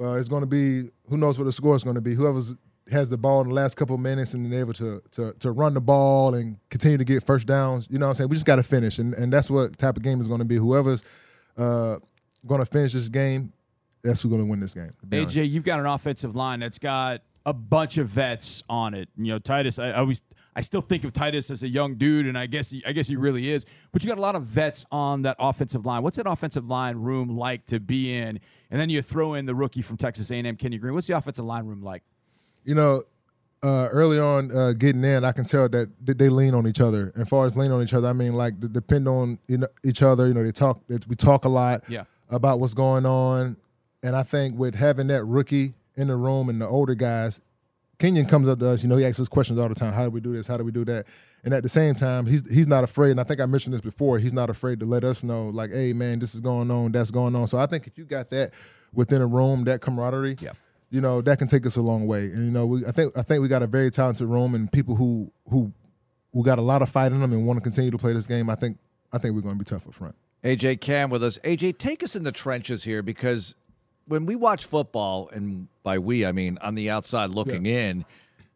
Uh, 0.00 0.14
it's 0.14 0.28
going 0.28 0.40
to 0.40 0.46
be 0.46 0.90
who 1.08 1.16
knows 1.16 1.38
what 1.38 1.44
the 1.44 1.52
score 1.52 1.76
is 1.76 1.84
going 1.84 1.96
to 1.96 2.00
be. 2.00 2.14
Whoever's 2.14 2.56
has 2.90 3.10
the 3.10 3.16
ball 3.16 3.40
in 3.42 3.48
the 3.48 3.54
last 3.54 3.76
couple 3.76 3.94
of 3.94 4.00
minutes 4.00 4.34
and 4.34 4.52
able 4.52 4.72
to 4.74 5.02
to 5.12 5.32
to 5.34 5.50
run 5.52 5.74
the 5.74 5.80
ball 5.80 6.34
and 6.34 6.56
continue 6.70 6.98
to 6.98 7.04
get 7.04 7.24
first 7.24 7.46
downs. 7.46 7.86
You 7.90 7.98
know 7.98 8.06
what 8.06 8.10
I'm 8.10 8.14
saying? 8.16 8.30
We 8.30 8.36
just 8.36 8.46
got 8.46 8.56
to 8.56 8.62
finish, 8.62 8.98
and 8.98 9.14
and 9.14 9.32
that's 9.32 9.50
what 9.50 9.76
type 9.78 9.96
of 9.96 10.02
game 10.02 10.20
is 10.20 10.28
going 10.28 10.40
to 10.40 10.44
be. 10.44 10.56
Whoever's 10.56 11.04
uh, 11.56 11.96
going 12.46 12.60
to 12.60 12.66
finish 12.66 12.92
this 12.94 13.08
game, 13.08 13.52
that's 14.02 14.22
who's 14.22 14.30
going 14.30 14.42
to 14.42 14.50
win 14.50 14.60
this 14.60 14.74
game. 14.74 14.90
AJ, 15.08 15.22
honest. 15.22 15.36
you've 15.36 15.64
got 15.64 15.80
an 15.80 15.86
offensive 15.86 16.34
line 16.34 16.60
that's 16.60 16.78
got 16.78 17.22
a 17.44 17.52
bunch 17.52 17.98
of 17.98 18.08
vets 18.08 18.62
on 18.68 18.94
it. 18.94 19.08
You 19.16 19.34
know, 19.34 19.38
Titus, 19.38 19.78
I, 19.78 19.88
I 19.88 19.98
always 19.98 20.22
I 20.54 20.60
still 20.60 20.82
think 20.82 21.04
of 21.04 21.12
Titus 21.12 21.50
as 21.50 21.62
a 21.62 21.68
young 21.68 21.94
dude, 21.94 22.26
and 22.26 22.36
I 22.36 22.46
guess 22.46 22.70
he, 22.70 22.82
I 22.86 22.92
guess 22.92 23.08
he 23.08 23.16
really 23.16 23.50
is. 23.50 23.64
But 23.90 24.04
you 24.04 24.08
got 24.08 24.18
a 24.18 24.22
lot 24.22 24.36
of 24.36 24.44
vets 24.44 24.84
on 24.92 25.22
that 25.22 25.36
offensive 25.38 25.86
line. 25.86 26.02
What's 26.02 26.18
that 26.18 26.28
offensive 26.28 26.66
line 26.66 26.96
room 26.96 27.36
like 27.36 27.66
to 27.66 27.80
be 27.80 28.14
in? 28.14 28.38
And 28.70 28.80
then 28.80 28.90
you 28.90 29.00
throw 29.02 29.34
in 29.34 29.46
the 29.46 29.54
rookie 29.54 29.82
from 29.82 29.96
Texas 29.96 30.30
A&M, 30.30 30.56
Kenyon 30.56 30.80
Green. 30.80 30.94
What's 30.94 31.06
the 31.06 31.16
offensive 31.16 31.44
line 31.44 31.64
room 31.64 31.82
like? 31.82 32.02
You 32.64 32.74
know, 32.74 33.02
uh, 33.62 33.88
early 33.92 34.18
on 34.18 34.54
uh, 34.54 34.72
getting 34.72 35.04
in, 35.04 35.24
I 35.24 35.32
can 35.32 35.44
tell 35.44 35.68
that 35.68 35.88
they 36.04 36.28
lean 36.28 36.54
on 36.54 36.66
each 36.66 36.80
other. 36.80 37.12
As 37.16 37.28
far 37.28 37.46
as 37.46 37.56
lean 37.56 37.70
on 37.70 37.82
each 37.82 37.94
other, 37.94 38.08
I 38.08 38.12
mean 38.12 38.34
like 38.34 38.54
depend 38.72 39.08
on 39.08 39.38
each 39.84 40.02
other. 40.02 40.26
You 40.26 40.34
know, 40.34 40.42
they 40.42 40.52
talk. 40.52 40.82
We 40.88 41.16
talk 41.16 41.44
a 41.44 41.48
lot 41.48 41.84
yeah. 41.88 42.04
about 42.28 42.60
what's 42.60 42.74
going 42.74 43.06
on, 43.06 43.56
and 44.02 44.16
I 44.16 44.24
think 44.24 44.58
with 44.58 44.74
having 44.74 45.06
that 45.08 45.24
rookie 45.24 45.74
in 45.96 46.08
the 46.08 46.16
room 46.16 46.48
and 46.48 46.60
the 46.60 46.66
older 46.66 46.94
guys, 46.94 47.40
Kenyon 48.02 48.26
comes 48.26 48.48
up 48.48 48.58
to 48.58 48.68
us, 48.68 48.82
you 48.82 48.88
know, 48.88 48.96
he 48.96 49.04
asks 49.04 49.20
us 49.20 49.28
questions 49.28 49.60
all 49.60 49.68
the 49.68 49.76
time. 49.76 49.92
How 49.92 50.02
do 50.02 50.10
we 50.10 50.20
do 50.20 50.32
this? 50.32 50.48
How 50.48 50.56
do 50.56 50.64
we 50.64 50.72
do 50.72 50.84
that? 50.86 51.06
And 51.44 51.54
at 51.54 51.62
the 51.62 51.68
same 51.68 51.94
time, 51.94 52.26
he's 52.26 52.42
he's 52.52 52.66
not 52.66 52.82
afraid. 52.82 53.12
And 53.12 53.20
I 53.20 53.22
think 53.22 53.40
I 53.40 53.46
mentioned 53.46 53.74
this 53.74 53.80
before. 53.80 54.18
He's 54.18 54.32
not 54.32 54.50
afraid 54.50 54.80
to 54.80 54.86
let 54.86 55.04
us 55.04 55.22
know, 55.22 55.50
like, 55.50 55.70
hey, 55.70 55.92
man, 55.92 56.18
this 56.18 56.34
is 56.34 56.40
going 56.40 56.68
on, 56.72 56.90
that's 56.90 57.12
going 57.12 57.36
on. 57.36 57.46
So 57.46 57.58
I 57.58 57.66
think 57.66 57.86
if 57.86 57.96
you 57.96 58.04
got 58.04 58.28
that 58.30 58.54
within 58.92 59.22
a 59.22 59.26
room, 59.26 59.62
that 59.64 59.82
camaraderie, 59.82 60.36
yeah. 60.40 60.50
you 60.90 61.00
know, 61.00 61.20
that 61.20 61.38
can 61.38 61.46
take 61.46 61.64
us 61.64 61.76
a 61.76 61.80
long 61.80 62.08
way. 62.08 62.24
And 62.24 62.44
you 62.44 62.50
know, 62.50 62.66
we, 62.66 62.84
I 62.84 62.90
think 62.90 63.16
I 63.16 63.22
think 63.22 63.40
we 63.40 63.46
got 63.46 63.62
a 63.62 63.68
very 63.68 63.92
talented 63.92 64.26
room 64.26 64.56
and 64.56 64.70
people 64.72 64.96
who 64.96 65.30
who 65.48 65.72
who 66.32 66.42
got 66.42 66.58
a 66.58 66.62
lot 66.62 66.82
of 66.82 66.88
fight 66.88 67.12
in 67.12 67.20
them 67.20 67.32
and 67.32 67.46
want 67.46 67.58
to 67.58 67.62
continue 67.62 67.92
to 67.92 67.98
play 67.98 68.14
this 68.14 68.26
game. 68.26 68.50
I 68.50 68.56
think 68.56 68.78
I 69.12 69.18
think 69.18 69.36
we're 69.36 69.42
going 69.42 69.54
to 69.54 69.64
be 69.64 69.64
tough 69.64 69.86
up 69.86 69.94
front. 69.94 70.16
AJ 70.42 70.80
Cann 70.80 71.08
with 71.08 71.22
us. 71.22 71.38
AJ, 71.44 71.78
take 71.78 72.02
us 72.02 72.16
in 72.16 72.24
the 72.24 72.32
trenches 72.32 72.82
here 72.82 73.00
because 73.00 73.54
when 74.12 74.26
we 74.26 74.36
watch 74.36 74.66
football, 74.66 75.30
and 75.32 75.68
by 75.82 75.98
we 75.98 76.26
I 76.26 76.32
mean 76.32 76.58
on 76.60 76.74
the 76.74 76.90
outside 76.90 77.30
looking 77.30 77.64
yeah. 77.64 77.88
in, 77.88 78.04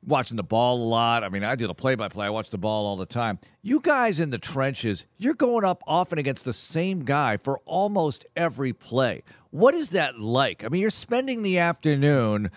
watching 0.07 0.37
the 0.37 0.43
ball 0.43 0.77
a 0.77 0.85
lot. 0.85 1.25
I 1.25 1.31
mean, 1.31 1.45
I 1.45 1.55
do 1.55 1.67
the 1.67 1.73
play-by-play. 1.73 2.27
I 2.27 2.29
watch 2.29 2.51
the 2.51 2.59
ball 2.59 2.85
all 2.85 2.97
the 2.97 3.07
time. 3.07 3.39
You 3.63 3.81
guys 3.81 4.21
in 4.21 4.29
the 4.29 4.37
trenches, 4.37 5.07
you're 5.17 5.33
going 5.33 5.65
up 5.65 5.83
often 5.87 6.19
against 6.19 6.45
the 6.45 6.53
same 6.53 7.07
guy 7.07 7.39
for 7.39 7.61
almost 7.65 8.27
every 8.37 8.75
play. 8.75 9.23
What 9.49 9.73
is 9.73 9.91
that 9.91 10.21
like? 10.21 10.63
I 10.63 10.69
mean, 10.69 10.83
you're 10.83 10.91
spending 10.91 11.43
the 11.43 11.57
afternoon 11.59 12.51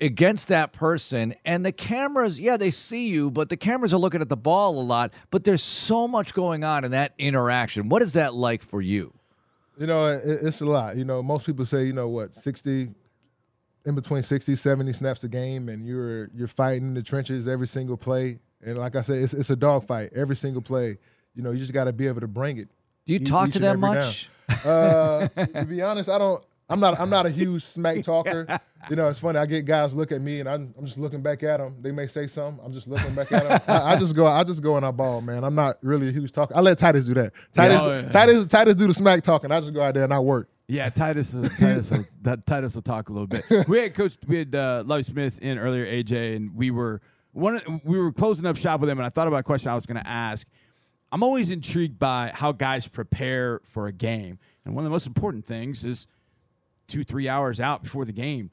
against 0.00 0.46
that 0.46 0.72
person 0.72 1.34
and 1.44 1.64
the 1.64 1.70
cameras 1.70 2.38
yeah 2.38 2.56
they 2.56 2.72
see 2.72 3.08
you 3.08 3.30
but 3.30 3.48
the 3.48 3.56
cameras 3.56 3.94
are 3.94 3.98
looking 3.98 4.20
at 4.20 4.28
the 4.28 4.36
ball 4.36 4.80
a 4.80 4.82
lot 4.82 5.14
but 5.30 5.44
there's 5.44 5.62
so 5.62 6.08
much 6.08 6.34
going 6.34 6.64
on 6.64 6.84
in 6.84 6.90
that 6.90 7.14
interaction 7.16 7.86
what 7.86 8.02
is 8.02 8.14
that 8.14 8.34
like 8.34 8.60
for 8.60 8.82
you 8.82 9.14
you 9.78 9.86
know, 9.86 10.06
it, 10.06 10.22
it's 10.24 10.60
a 10.60 10.66
lot. 10.66 10.96
You 10.96 11.04
know, 11.04 11.22
most 11.22 11.46
people 11.46 11.64
say, 11.64 11.84
you 11.84 11.92
know, 11.92 12.08
what, 12.08 12.34
60, 12.34 12.90
in 13.86 13.94
between 13.94 14.22
60, 14.22 14.56
70 14.56 14.92
snaps 14.92 15.24
a 15.24 15.28
game, 15.28 15.68
and 15.68 15.86
you're 15.86 16.30
you're 16.34 16.48
fighting 16.48 16.88
in 16.88 16.94
the 16.94 17.02
trenches 17.02 17.46
every 17.46 17.66
single 17.66 17.96
play. 17.96 18.38
And 18.64 18.78
like 18.78 18.96
I 18.96 19.02
said, 19.02 19.18
it's, 19.18 19.34
it's 19.34 19.50
a 19.50 19.56
dogfight 19.56 20.10
every 20.14 20.36
single 20.36 20.62
play. 20.62 20.98
You 21.34 21.42
know, 21.42 21.50
you 21.50 21.58
just 21.58 21.72
got 21.72 21.84
to 21.84 21.92
be 21.92 22.06
able 22.06 22.20
to 22.20 22.28
bring 22.28 22.58
it. 22.58 22.68
Do 23.06 23.12
you 23.12 23.20
talk 23.20 23.50
to 23.50 23.58
them 23.58 23.80
much? 23.80 24.30
Uh, 24.64 25.28
to 25.28 25.64
be 25.68 25.82
honest, 25.82 26.08
I 26.08 26.18
don't. 26.18 26.42
I'm 26.68 26.80
not 26.80 26.98
I'm 26.98 27.10
not 27.10 27.26
a 27.26 27.30
huge 27.30 27.64
smack 27.64 28.02
talker. 28.02 28.46
You 28.90 28.96
know, 28.96 29.08
it's 29.08 29.18
funny. 29.18 29.38
I 29.38 29.46
get 29.46 29.64
guys 29.64 29.94
look 29.94 30.12
at 30.12 30.20
me 30.20 30.40
and 30.40 30.48
I'm, 30.48 30.74
I'm 30.78 30.86
just 30.86 30.98
looking 30.98 31.22
back 31.22 31.42
at 31.42 31.58
them. 31.58 31.76
They 31.80 31.90
may 31.90 32.06
say 32.06 32.26
something. 32.26 32.64
I'm 32.64 32.72
just 32.72 32.86
looking 32.86 33.14
back 33.14 33.32
at 33.32 33.42
them. 33.42 33.60
I, 33.66 33.92
I, 33.92 33.96
just 33.96 34.14
go 34.14 34.26
I 34.26 34.44
just 34.44 34.62
go 34.62 34.76
and 34.76 34.84
I 34.84 34.90
ball, 34.90 35.20
man. 35.20 35.44
I'm 35.44 35.54
not 35.54 35.78
really 35.82 36.08
a 36.08 36.12
huge 36.12 36.32
talker. 36.32 36.56
I 36.56 36.60
let 36.60 36.78
Titus 36.78 37.04
do 37.04 37.14
that. 37.14 37.32
Titus 37.52 37.78
oh, 37.80 37.92
yeah. 37.92 38.08
Titus 38.08 38.46
Titus 38.46 38.74
do 38.74 38.86
the 38.86 38.94
smack 38.94 39.22
talking. 39.22 39.50
I 39.50 39.60
just 39.60 39.72
go 39.72 39.82
out 39.82 39.94
there 39.94 40.04
and 40.04 40.12
I 40.12 40.18
work. 40.18 40.48
Yeah, 40.66 40.88
Titus. 40.88 41.34
Uh, 41.34 41.48
Titus. 41.58 41.90
will, 41.90 42.04
that, 42.22 42.46
Titus 42.46 42.74
will 42.74 42.82
talk 42.82 43.08
a 43.08 43.12
little 43.12 43.26
bit. 43.26 43.44
We 43.68 43.78
had 43.78 43.94
Coach. 43.94 44.16
We 44.26 44.38
had 44.38 44.54
uh, 44.54 44.82
Lovie 44.86 45.02
Smith 45.02 45.38
in 45.40 45.58
earlier, 45.58 45.86
AJ, 45.86 46.36
and 46.36 46.54
we 46.54 46.70
were 46.70 47.02
one. 47.32 47.60
We 47.84 47.98
were 47.98 48.12
closing 48.12 48.46
up 48.46 48.56
shop 48.56 48.80
with 48.80 48.88
him, 48.88 48.98
and 48.98 49.06
I 49.06 49.10
thought 49.10 49.28
about 49.28 49.38
a 49.38 49.42
question 49.42 49.70
I 49.70 49.74
was 49.74 49.86
going 49.86 50.02
to 50.02 50.06
ask. 50.06 50.46
I'm 51.12 51.22
always 51.22 51.50
intrigued 51.50 51.98
by 51.98 52.32
how 52.34 52.52
guys 52.52 52.88
prepare 52.88 53.60
for 53.64 53.86
a 53.86 53.92
game, 53.92 54.38
and 54.64 54.74
one 54.74 54.82
of 54.82 54.84
the 54.84 54.90
most 54.90 55.06
important 55.06 55.44
things 55.44 55.84
is 55.84 56.06
two, 56.86 57.04
three 57.04 57.28
hours 57.28 57.60
out 57.60 57.82
before 57.82 58.04
the 58.04 58.12
game. 58.12 58.50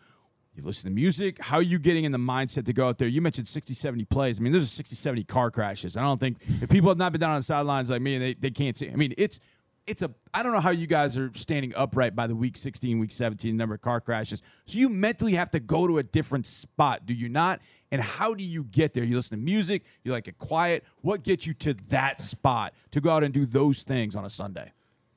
You 0.56 0.64
listen 0.64 0.90
to 0.90 0.94
music. 0.94 1.42
How 1.42 1.58
are 1.58 1.62
you 1.62 1.80
getting 1.80 2.04
in 2.04 2.12
the 2.12 2.18
mindset 2.18 2.66
to 2.66 2.74
go 2.74 2.90
out 2.90 2.98
there? 2.98 3.08
You 3.08 3.22
mentioned 3.22 3.48
60, 3.48 3.74
70 3.74 4.04
plays. 4.06 4.40
I 4.40 4.44
mean, 4.44 4.52
there's 4.52 4.70
60, 4.70 4.96
70 4.96 5.24
car 5.24 5.50
crashes. 5.50 5.96
I 5.96 6.02
don't 6.02 6.20
think 6.20 6.38
if 6.62 6.70
people 6.70 6.90
have 6.90 6.98
not 6.98 7.14
been 7.14 7.22
down 7.22 7.32
on 7.32 7.40
the 7.40 7.44
sidelines 7.44 7.90
like 7.90 8.02
me 8.02 8.16
and 8.16 8.24
they, 8.24 8.34
they 8.34 8.52
can't 8.52 8.76
see. 8.76 8.90
I 8.90 8.96
mean, 8.96 9.14
it's 9.18 9.40
it's 9.88 10.02
a 10.02 10.12
I 10.34 10.44
don't 10.44 10.54
know 10.54 10.60
how 10.60 10.70
you 10.72 10.88
guys 10.88 11.18
are 11.18 11.32
standing 11.34 11.74
upright 11.76 12.16
by 12.16 12.28
the 12.28 12.36
week 12.36 12.56
16, 12.58 13.00
week 13.00 13.12
17 13.12 13.56
number 13.56 13.76
of 13.76 13.82
car 13.82 14.00
crashes. 14.00 14.42
So 14.66 14.78
you 14.78 14.90
mentally 14.90 15.34
have 15.34 15.52
to 15.52 15.60
go 15.60 15.88
to 15.88 15.98
a 15.98 16.04
different 16.04 16.46
spot, 16.48 17.06
do 17.06 17.14
you 17.14 17.30
not? 17.30 17.62
And 17.92 18.02
how 18.02 18.34
do 18.34 18.44
you 18.44 18.64
get 18.64 18.94
there? 18.94 19.04
You 19.04 19.16
listen 19.16 19.38
to 19.38 19.44
music, 19.44 19.84
you 20.04 20.12
like 20.12 20.28
it 20.28 20.38
quiet. 20.38 20.84
What 21.02 21.24
gets 21.24 21.46
you 21.46 21.54
to 21.56 21.74
that 21.90 22.22
spot 22.22 22.74
to 22.92 23.02
go 23.02 23.10
out 23.10 23.24
and 23.24 23.34
do 23.34 23.46
those 23.46 23.84
things 23.84 24.16
on 24.16 24.24
a 24.24 24.30
Sunday? 24.30 24.72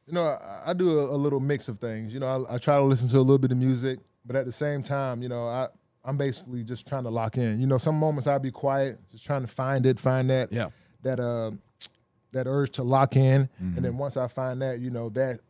You 0.07 0.12
know, 0.12 0.25
I, 0.27 0.71
I 0.71 0.73
do 0.75 0.99
a, 0.99 1.14
a, 1.14 1.17
little 1.17 1.40
mix 1.40 1.69
of 1.69 1.79
things. 1.79 2.12
You 2.12 2.21
know, 2.21 2.47
I, 2.49 2.57
I, 2.57 2.59
try 2.59 2.77
to 2.77 2.83
listen 2.83 3.09
to 3.09 3.17
a 3.17 3.21
little 3.21 3.38
bit 3.38 3.53
of 3.53 3.57
music, 3.57 4.01
but 4.27 4.37
at 4.37 4.45
the 4.45 4.53
same 4.53 4.83
time, 4.83 5.23
you 5.23 5.29
know, 5.29 5.49
I 5.49 5.69
I'm 6.05 6.19
basically 6.19 6.62
just 6.62 6.87
trying 6.87 7.05
to 7.05 7.11
lock 7.11 7.38
in. 7.38 7.61
You 7.61 7.67
know, 7.67 7.79
some 7.79 7.99
moments 7.99 8.27
I'll 8.27 8.38
be 8.38 8.51
quiet, 8.51 8.99
just 9.11 9.25
trying 9.25 9.40
to 9.40 9.47
find 9.47 9.87
it, 9.87 9.99
find 9.99 10.29
that 10.31 10.53
yeah. 10.53 10.69
that 11.03 11.21
uh 11.21 11.53
that 12.33 12.47
urge 12.47 12.71
to 12.73 12.83
lock 12.83 13.17
in, 13.17 13.45
mm-hmm. 13.45 13.77
and 13.77 13.85
then 13.85 13.97
once 13.97 14.17
I 14.17 14.27
find 14.27 14.61
that, 14.61 14.81
you 14.81 14.90
know 14.90 15.09
that 15.11 15.40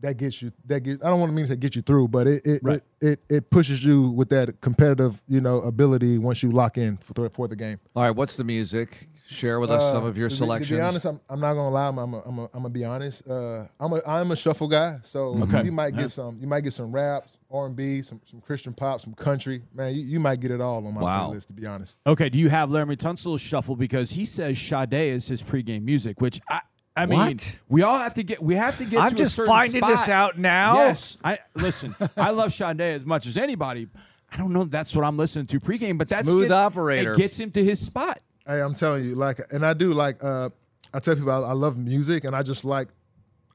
that 0.00 0.16
gets 0.16 0.42
you 0.42 0.52
that 0.66 0.80
get 0.80 1.02
I 1.04 1.08
don't 1.08 1.20
want 1.20 1.30
to 1.30 1.36
mean 1.36 1.46
to 1.46 1.56
get 1.56 1.76
you 1.76 1.82
through, 1.82 2.08
but 2.08 2.26
it 2.26 2.44
it, 2.44 2.60
right. 2.62 2.80
it 3.00 3.08
it, 3.08 3.20
it 3.36 3.50
pushes 3.50 3.84
you 3.84 4.10
with 4.10 4.28
that 4.30 4.60
competitive 4.60 5.20
you 5.28 5.40
know 5.40 5.60
ability 5.60 6.18
once 6.18 6.42
you 6.42 6.50
lock 6.50 6.76
in 6.76 6.96
for, 6.96 7.28
for 7.30 7.48
the 7.48 7.56
game. 7.56 7.78
All 7.94 8.02
right, 8.02 8.10
what's 8.10 8.36
the 8.36 8.44
music? 8.44 9.08
Share 9.28 9.60
with 9.60 9.70
us 9.70 9.82
uh, 9.82 9.92
some 9.92 10.04
of 10.04 10.18
your 10.18 10.28
to 10.28 10.34
selections. 10.34 10.70
Be, 10.70 10.76
to 10.76 10.82
be 10.82 10.86
honest, 10.86 11.06
I'm, 11.06 11.20
I'm 11.28 11.40
not 11.40 11.54
gonna 11.54 11.70
lie. 11.70 11.88
I'm 11.88 11.98
I'm 11.98 12.14
a, 12.14 12.22
I'm, 12.22 12.38
a, 12.38 12.42
I'm 12.44 12.50
gonna 12.54 12.68
be 12.70 12.84
honest. 12.84 13.26
Uh, 13.28 13.66
I'm 13.78 13.92
a 13.92 14.02
I'm 14.06 14.30
a 14.32 14.36
shuffle 14.36 14.68
guy, 14.68 14.98
so 15.02 15.40
okay. 15.42 15.64
you 15.64 15.72
might 15.72 15.92
get 15.92 16.02
yeah. 16.02 16.06
some 16.08 16.38
you 16.40 16.46
might 16.46 16.62
get 16.62 16.72
some 16.72 16.90
raps, 16.90 17.38
R 17.50 17.66
and 17.66 17.76
B, 17.76 18.02
some 18.02 18.20
some 18.28 18.40
Christian 18.40 18.74
pop, 18.74 19.00
some 19.00 19.14
country. 19.14 19.62
Man, 19.72 19.94
you, 19.94 20.02
you 20.02 20.20
might 20.20 20.40
get 20.40 20.50
it 20.50 20.60
all 20.60 20.84
on 20.84 20.94
my 20.94 21.00
wow. 21.00 21.30
playlist. 21.30 21.46
To 21.46 21.52
be 21.52 21.66
honest. 21.66 21.98
Okay, 22.06 22.28
do 22.28 22.38
you 22.38 22.48
have 22.48 22.68
Laremy 22.68 22.98
Tunsil's 22.98 23.40
shuffle 23.40 23.76
because 23.76 24.10
he 24.10 24.24
says 24.24 24.58
Sade 24.58 24.92
is 24.92 25.28
his 25.28 25.42
pregame 25.42 25.82
music, 25.82 26.20
which 26.20 26.40
I 26.48 26.60
I 26.96 27.06
mean, 27.06 27.18
what? 27.18 27.58
we 27.68 27.82
all 27.82 27.98
have 27.98 28.14
to 28.14 28.22
get. 28.22 28.42
We 28.42 28.54
have 28.56 28.76
to 28.78 28.84
get. 28.84 29.00
I'm 29.00 29.10
to 29.10 29.16
just 29.16 29.36
finding 29.36 29.80
spot. 29.80 29.90
this 29.90 30.08
out 30.08 30.38
now. 30.38 30.74
Yes, 30.74 31.16
I 31.24 31.38
listen. 31.54 31.94
I 32.16 32.30
love 32.30 32.52
Sade 32.52 32.80
as 32.80 33.06
much 33.06 33.26
as 33.26 33.36
anybody. 33.36 33.88
I 34.30 34.36
don't 34.36 34.52
know. 34.52 34.64
That's 34.64 34.94
what 34.94 35.04
I'm 35.04 35.16
listening 35.16 35.46
to 35.46 35.60
pregame, 35.60 35.96
but 35.96 36.08
that's 36.08 36.28
smooth 36.28 36.48
get, 36.48 36.54
operator. 36.54 37.12
It 37.12 37.18
gets 37.18 37.38
him 37.38 37.50
to 37.52 37.64
his 37.64 37.80
spot. 37.80 38.20
Hey, 38.46 38.60
I'm 38.60 38.74
telling 38.74 39.04
you, 39.04 39.14
like, 39.14 39.40
and 39.52 39.64
I 39.64 39.72
do 39.72 39.94
like. 39.94 40.22
uh 40.22 40.50
I 40.94 41.00
tell 41.00 41.14
people 41.14 41.30
I, 41.30 41.48
I 41.48 41.52
love 41.52 41.78
music, 41.78 42.24
and 42.24 42.36
I 42.36 42.42
just 42.42 42.64
like. 42.64 42.88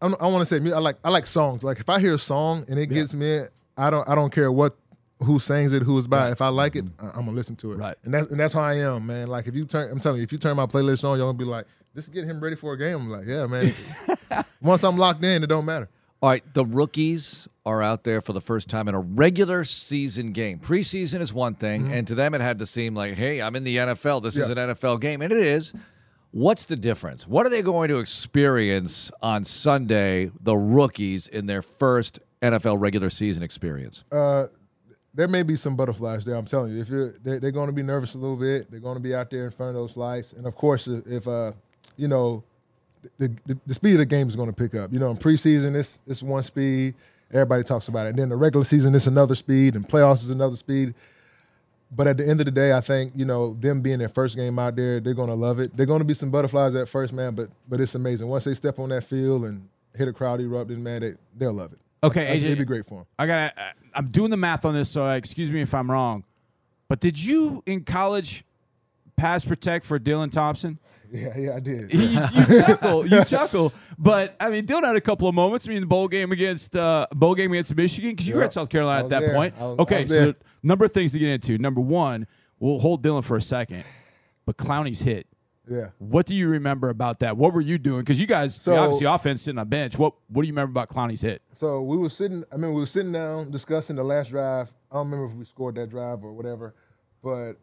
I, 0.01 0.07
I 0.07 0.27
want 0.27 0.41
to 0.41 0.45
say 0.45 0.57
I 0.71 0.79
like 0.79 0.97
I 1.03 1.09
like 1.09 1.25
songs. 1.25 1.63
Like 1.63 1.79
if 1.79 1.89
I 1.89 1.99
hear 1.99 2.13
a 2.13 2.19
song 2.19 2.65
and 2.67 2.77
it 2.79 2.91
yeah. 2.91 2.99
gets 2.99 3.13
me, 3.15 3.41
I 3.75 3.89
don't 3.89 4.07
I 4.07 4.13
don't 4.13 4.31
care 4.31 4.51
what 4.51 4.75
who 5.23 5.39
sings 5.39 5.73
it, 5.73 5.81
who 5.81 5.97
is 5.97 6.07
by. 6.07 6.25
Right. 6.25 6.31
If 6.31 6.41
I 6.41 6.49
like 6.49 6.75
it, 6.75 6.85
I'm 6.99 7.25
gonna 7.25 7.31
listen 7.31 7.55
to 7.57 7.73
it. 7.73 7.77
Right. 7.77 7.97
And 8.03 8.13
that's 8.13 8.29
and 8.31 8.39
that's 8.39 8.53
how 8.53 8.61
I 8.61 8.75
am, 8.75 9.07
man. 9.07 9.27
Like 9.27 9.47
if 9.47 9.55
you 9.55 9.65
turn, 9.65 9.91
I'm 9.91 9.99
telling 9.99 10.17
you, 10.17 10.23
if 10.23 10.31
you 10.31 10.37
turn 10.37 10.55
my 10.55 10.67
playlist 10.67 11.03
on, 11.03 11.17
you're 11.17 11.27
gonna 11.27 11.37
be 11.37 11.45
like, 11.45 11.65
just 11.95 12.13
get 12.13 12.25
him 12.25 12.39
ready 12.39 12.55
for 12.55 12.73
a 12.73 12.77
game. 12.77 12.95
I'm 12.95 13.09
like, 13.09 13.25
yeah, 13.25 13.47
man. 13.47 13.73
Once 14.61 14.83
I'm 14.83 14.97
locked 14.97 15.23
in, 15.23 15.43
it 15.43 15.47
don't 15.47 15.65
matter. 15.65 15.89
All 16.21 16.29
right, 16.29 16.43
the 16.53 16.65
rookies 16.65 17.47
are 17.67 17.83
out 17.83 18.05
there 18.05 18.21
for 18.21 18.31
the 18.31 18.39
first 18.39 18.69
time 18.69 18.87
in 18.87 18.95
a 18.95 18.99
regular 18.99 19.65
season 19.65 20.31
game. 20.31 20.57
Preseason 20.57 21.19
is 21.19 21.33
one 21.33 21.53
thing, 21.53 21.83
mm-hmm. 21.83 21.93
and 21.93 22.07
to 22.07 22.15
them 22.15 22.33
it 22.33 22.39
had 22.39 22.59
to 22.59 22.65
seem 22.65 22.95
like, 22.95 23.15
hey, 23.15 23.41
I'm 23.41 23.57
in 23.57 23.65
the 23.65 23.75
NFL. 23.75 24.23
This 24.23 24.37
yeah. 24.37 24.43
is 24.43 24.49
an 24.49 24.57
NFL 24.57 25.01
game, 25.01 25.21
and 25.21 25.33
it 25.33 25.39
is. 25.39 25.73
What's 26.31 26.65
the 26.65 26.77
difference? 26.77 27.27
What 27.27 27.45
are 27.45 27.49
they 27.49 27.61
going 27.61 27.89
to 27.89 27.99
experience 27.99 29.11
on 29.21 29.43
Sunday, 29.43 30.31
the 30.39 30.55
rookies, 30.55 31.27
in 31.27 31.45
their 31.45 31.61
first 31.61 32.19
NFL 32.41 32.79
regular 32.79 33.09
season 33.09 33.43
experience? 33.43 34.05
Uh, 34.13 34.47
there 35.13 35.27
may 35.27 35.43
be 35.43 35.57
some 35.57 35.75
butterflies 35.75 36.23
there. 36.23 36.35
I'm 36.35 36.45
telling 36.45 36.73
you, 36.73 36.81
if 36.81 36.89
you're, 36.89 37.15
they're, 37.23 37.39
they're 37.39 37.51
going 37.51 37.67
to 37.67 37.73
be 37.73 37.83
nervous 37.83 38.13
a 38.13 38.17
little 38.17 38.37
bit. 38.37 38.71
They're 38.71 38.79
going 38.79 38.95
to 38.95 39.03
be 39.03 39.13
out 39.13 39.29
there 39.29 39.45
in 39.45 39.51
front 39.51 39.71
of 39.71 39.75
those 39.75 39.97
lights, 39.97 40.31
and 40.31 40.45
of 40.45 40.55
course, 40.55 40.87
if 40.87 41.27
uh, 41.27 41.51
you 41.97 42.07
know, 42.07 42.43
the, 43.17 43.29
the, 43.45 43.57
the 43.65 43.73
speed 43.73 43.93
of 43.93 43.99
the 43.99 44.05
game 44.05 44.29
is 44.29 44.37
going 44.37 44.49
to 44.49 44.55
pick 44.55 44.73
up. 44.73 44.93
You 44.93 44.99
know, 44.99 45.11
in 45.11 45.17
preseason, 45.17 45.75
it's 45.75 45.99
it's 46.07 46.23
one 46.23 46.43
speed. 46.43 46.95
Everybody 47.31 47.63
talks 47.63 47.87
about 47.87 48.05
it. 48.05 48.09
And 48.11 48.19
then 48.19 48.29
the 48.29 48.35
regular 48.35 48.63
season, 48.63 48.95
is 48.95 49.07
another 49.07 49.35
speed, 49.35 49.75
and 49.75 49.87
playoffs 49.87 50.23
is 50.23 50.29
another 50.29 50.55
speed. 50.55 50.93
But 51.91 52.07
at 52.07 52.17
the 52.17 52.27
end 52.27 52.39
of 52.39 52.45
the 52.45 52.51
day, 52.51 52.73
I 52.73 52.81
think 52.81 53.13
you 53.15 53.25
know 53.25 53.53
them 53.53 53.81
being 53.81 53.99
their 53.99 54.09
first 54.09 54.35
game 54.35 54.59
out 54.59 54.75
there, 54.75 54.99
they're 54.99 55.13
going 55.13 55.29
to 55.29 55.35
love 55.35 55.59
it. 55.59 55.75
They're 55.75 55.85
going 55.85 55.99
to 55.99 56.05
be 56.05 56.13
some 56.13 56.29
butterflies 56.29 56.75
at 56.75 56.89
first, 56.89 57.13
man. 57.13 57.33
But 57.33 57.49
but 57.69 57.79
it's 57.79 57.95
amazing 57.95 58.27
once 58.27 58.43
they 58.43 58.53
step 58.53 58.79
on 58.79 58.89
that 58.89 59.03
field 59.03 59.45
and 59.45 59.67
hit 59.95 60.07
a 60.07 60.13
crowd 60.13 60.41
erupting, 60.41 60.83
man. 60.83 61.01
They 61.01 61.13
they'll 61.37 61.53
love 61.53 61.73
it. 61.73 61.79
Okay, 62.03 62.37
AJ, 62.37 62.43
it'd 62.43 62.57
be 62.59 62.65
great 62.65 62.85
for 62.85 62.99
them. 62.99 63.05
I 63.17 63.25
got. 63.25 63.53
I'm 63.93 64.07
doing 64.07 64.29
the 64.29 64.37
math 64.37 64.65
on 64.65 64.73
this, 64.73 64.89
so 64.89 65.05
uh, 65.05 65.15
excuse 65.15 65.51
me 65.51 65.61
if 65.61 65.73
I'm 65.73 65.89
wrong. 65.89 66.23
But 66.87 66.99
did 66.99 67.21
you 67.21 67.63
in 67.65 67.83
college 67.83 68.43
pass 69.15 69.43
protect 69.43 69.85
for 69.85 69.99
Dylan 69.99 70.31
Thompson? 70.31 70.79
Yeah, 71.11 71.37
yeah, 71.37 71.55
I 71.55 71.59
did. 71.61 71.93
you, 71.93 72.01
you 72.01 72.61
chuckle, 72.61 73.07
you 73.07 73.23
chuckle, 73.23 73.73
but 73.97 74.35
I 74.41 74.49
mean, 74.49 74.65
Dylan 74.65 74.83
had 74.83 74.97
a 74.97 75.01
couple 75.01 75.29
of 75.29 75.35
moments. 75.35 75.65
I 75.65 75.69
mean, 75.69 75.79
the 75.79 75.87
bowl 75.87 76.09
game 76.09 76.33
against 76.33 76.75
uh, 76.75 77.07
bowl 77.13 77.33
game 77.33 77.51
against 77.53 77.73
Michigan 77.75 78.11
because 78.11 78.27
you 78.27 78.33
yep. 78.33 78.39
were 78.39 78.43
at 78.43 78.53
South 78.53 78.67
Carolina 78.67 79.05
at 79.05 79.09
that 79.11 79.21
there. 79.21 79.33
point. 79.33 79.57
Was, 79.57 79.79
okay, 79.79 80.05
so 80.05 80.33
number 80.63 80.83
of 80.83 80.91
things 80.91 81.13
to 81.13 81.19
get 81.19 81.29
into. 81.29 81.57
Number 81.57 81.79
one, 81.79 82.27
we'll 82.59 82.79
hold 82.79 83.03
Dylan 83.03 83.23
for 83.23 83.37
a 83.37 83.41
second, 83.41 83.85
but 84.45 84.57
Clowney's 84.57 84.99
hit. 84.99 85.27
Yeah. 85.69 85.89
What 85.97 86.25
do 86.25 86.33
you 86.33 86.49
remember 86.49 86.89
about 86.89 87.19
that? 87.19 87.37
What 87.37 87.53
were 87.53 87.61
you 87.61 87.77
doing? 87.77 88.01
Because 88.01 88.19
you 88.19 88.27
guys, 88.27 88.55
so, 88.55 88.75
obviously, 88.75 89.05
offense 89.05 89.41
sitting 89.41 89.59
on 89.59 89.67
bench. 89.67 89.97
What 89.97 90.13
What 90.27 90.41
do 90.41 90.47
you 90.47 90.53
remember 90.53 90.71
about 90.71 90.89
Clowney's 90.89 91.21
hit? 91.21 91.41
So 91.53 91.81
we 91.81 91.97
were 91.97 92.09
sitting. 92.09 92.43
I 92.51 92.57
mean, 92.57 92.73
we 92.73 92.81
were 92.81 92.85
sitting 92.87 93.11
down 93.11 93.51
discussing 93.51 93.95
the 93.95 94.03
last 94.03 94.29
drive. 94.29 94.73
I 94.91 94.95
don't 94.95 95.09
remember 95.09 95.31
if 95.31 95.37
we 95.37 95.45
scored 95.45 95.75
that 95.75 95.89
drive 95.89 96.23
or 96.23 96.33
whatever, 96.33 96.73
but 97.23 97.53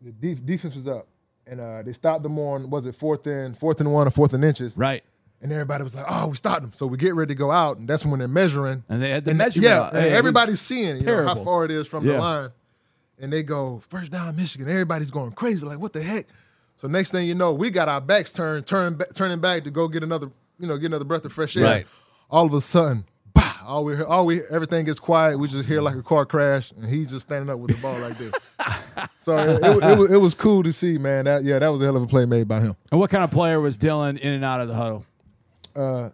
the 0.00 0.12
def- 0.12 0.44
defense 0.44 0.74
was 0.74 0.86
up, 0.86 1.08
and 1.48 1.60
uh, 1.60 1.82
they 1.82 1.92
stopped 1.92 2.22
them 2.22 2.38
on 2.38 2.70
was 2.70 2.86
it 2.86 2.94
fourth 2.94 3.26
and 3.26 3.56
fourth 3.56 3.80
and 3.80 3.92
one 3.92 4.06
or 4.06 4.10
fourth 4.10 4.32
and 4.32 4.44
inches, 4.44 4.76
right? 4.76 5.02
And 5.40 5.52
everybody 5.52 5.84
was 5.84 5.94
like, 5.94 6.04
"Oh, 6.08 6.28
we 6.28 6.36
stopped 6.36 6.62
them." 6.62 6.72
So 6.72 6.86
we 6.86 6.96
get 6.96 7.14
ready 7.14 7.34
to 7.34 7.38
go 7.38 7.50
out, 7.50 7.78
and 7.78 7.88
that's 7.88 8.04
when 8.04 8.18
they're 8.18 8.28
measuring. 8.28 8.84
And 8.88 9.02
they 9.02 9.10
had 9.10 9.24
the 9.24 9.34
measurement. 9.34 9.70
Yeah, 9.70 9.90
hey, 9.90 10.10
everybody's 10.10 10.60
seeing 10.60 11.00
you 11.00 11.06
know, 11.06 11.26
how 11.26 11.34
far 11.36 11.64
it 11.64 11.70
is 11.70 11.86
from 11.86 12.04
yeah. 12.04 12.12
the 12.12 12.18
line. 12.18 12.50
And 13.20 13.32
they 13.32 13.42
go 13.42 13.82
first 13.88 14.12
down, 14.12 14.36
Michigan. 14.36 14.68
Everybody's 14.68 15.10
going 15.10 15.32
crazy, 15.32 15.64
like, 15.64 15.78
"What 15.78 15.92
the 15.92 16.02
heck?" 16.02 16.26
So 16.76 16.86
next 16.86 17.10
thing 17.10 17.26
you 17.26 17.34
know, 17.34 17.52
we 17.52 17.70
got 17.70 17.88
our 17.88 18.00
backs 18.00 18.32
turned, 18.32 18.66
turn, 18.66 18.98
turning 19.14 19.40
back 19.40 19.64
to 19.64 19.70
go 19.70 19.88
get 19.88 20.04
another, 20.04 20.30
you 20.60 20.68
know, 20.68 20.76
get 20.76 20.86
another 20.86 21.04
breath 21.04 21.24
of 21.24 21.32
fresh 21.32 21.56
air. 21.56 21.64
Right. 21.64 21.86
All 22.30 22.46
of 22.46 22.52
a 22.52 22.60
sudden, 22.60 23.04
all 23.68 23.84
we, 23.84 24.02
all 24.02 24.26
we, 24.26 24.40
everything 24.50 24.86
gets 24.86 24.98
quiet. 24.98 25.38
We 25.38 25.46
just 25.46 25.68
hear 25.68 25.82
like 25.82 25.94
a 25.94 26.02
car 26.02 26.24
crash, 26.24 26.72
and 26.72 26.86
he's 26.86 27.10
just 27.10 27.26
standing 27.26 27.50
up 27.50 27.58
with 27.58 27.76
the 27.76 27.82
ball 27.82 27.98
like 27.98 28.16
this. 28.16 28.32
so 29.18 29.36
it, 29.36 29.62
it, 29.62 29.90
it, 29.90 29.98
was, 29.98 30.10
it 30.10 30.16
was 30.16 30.34
cool 30.34 30.62
to 30.62 30.72
see, 30.72 30.96
man. 30.96 31.26
That 31.26 31.44
yeah, 31.44 31.58
that 31.58 31.68
was 31.68 31.82
a 31.82 31.84
hell 31.84 31.96
of 31.96 32.02
a 32.02 32.06
play 32.06 32.24
made 32.24 32.48
by 32.48 32.60
him. 32.60 32.76
And 32.90 32.98
what 32.98 33.10
kind 33.10 33.22
of 33.22 33.30
player 33.30 33.60
was 33.60 33.76
Dylan 33.76 34.18
in 34.18 34.32
and 34.32 34.44
out 34.44 34.60
of 34.60 34.68
the 34.68 34.74
huddle? 34.74 35.04
Uh, 35.76 36.10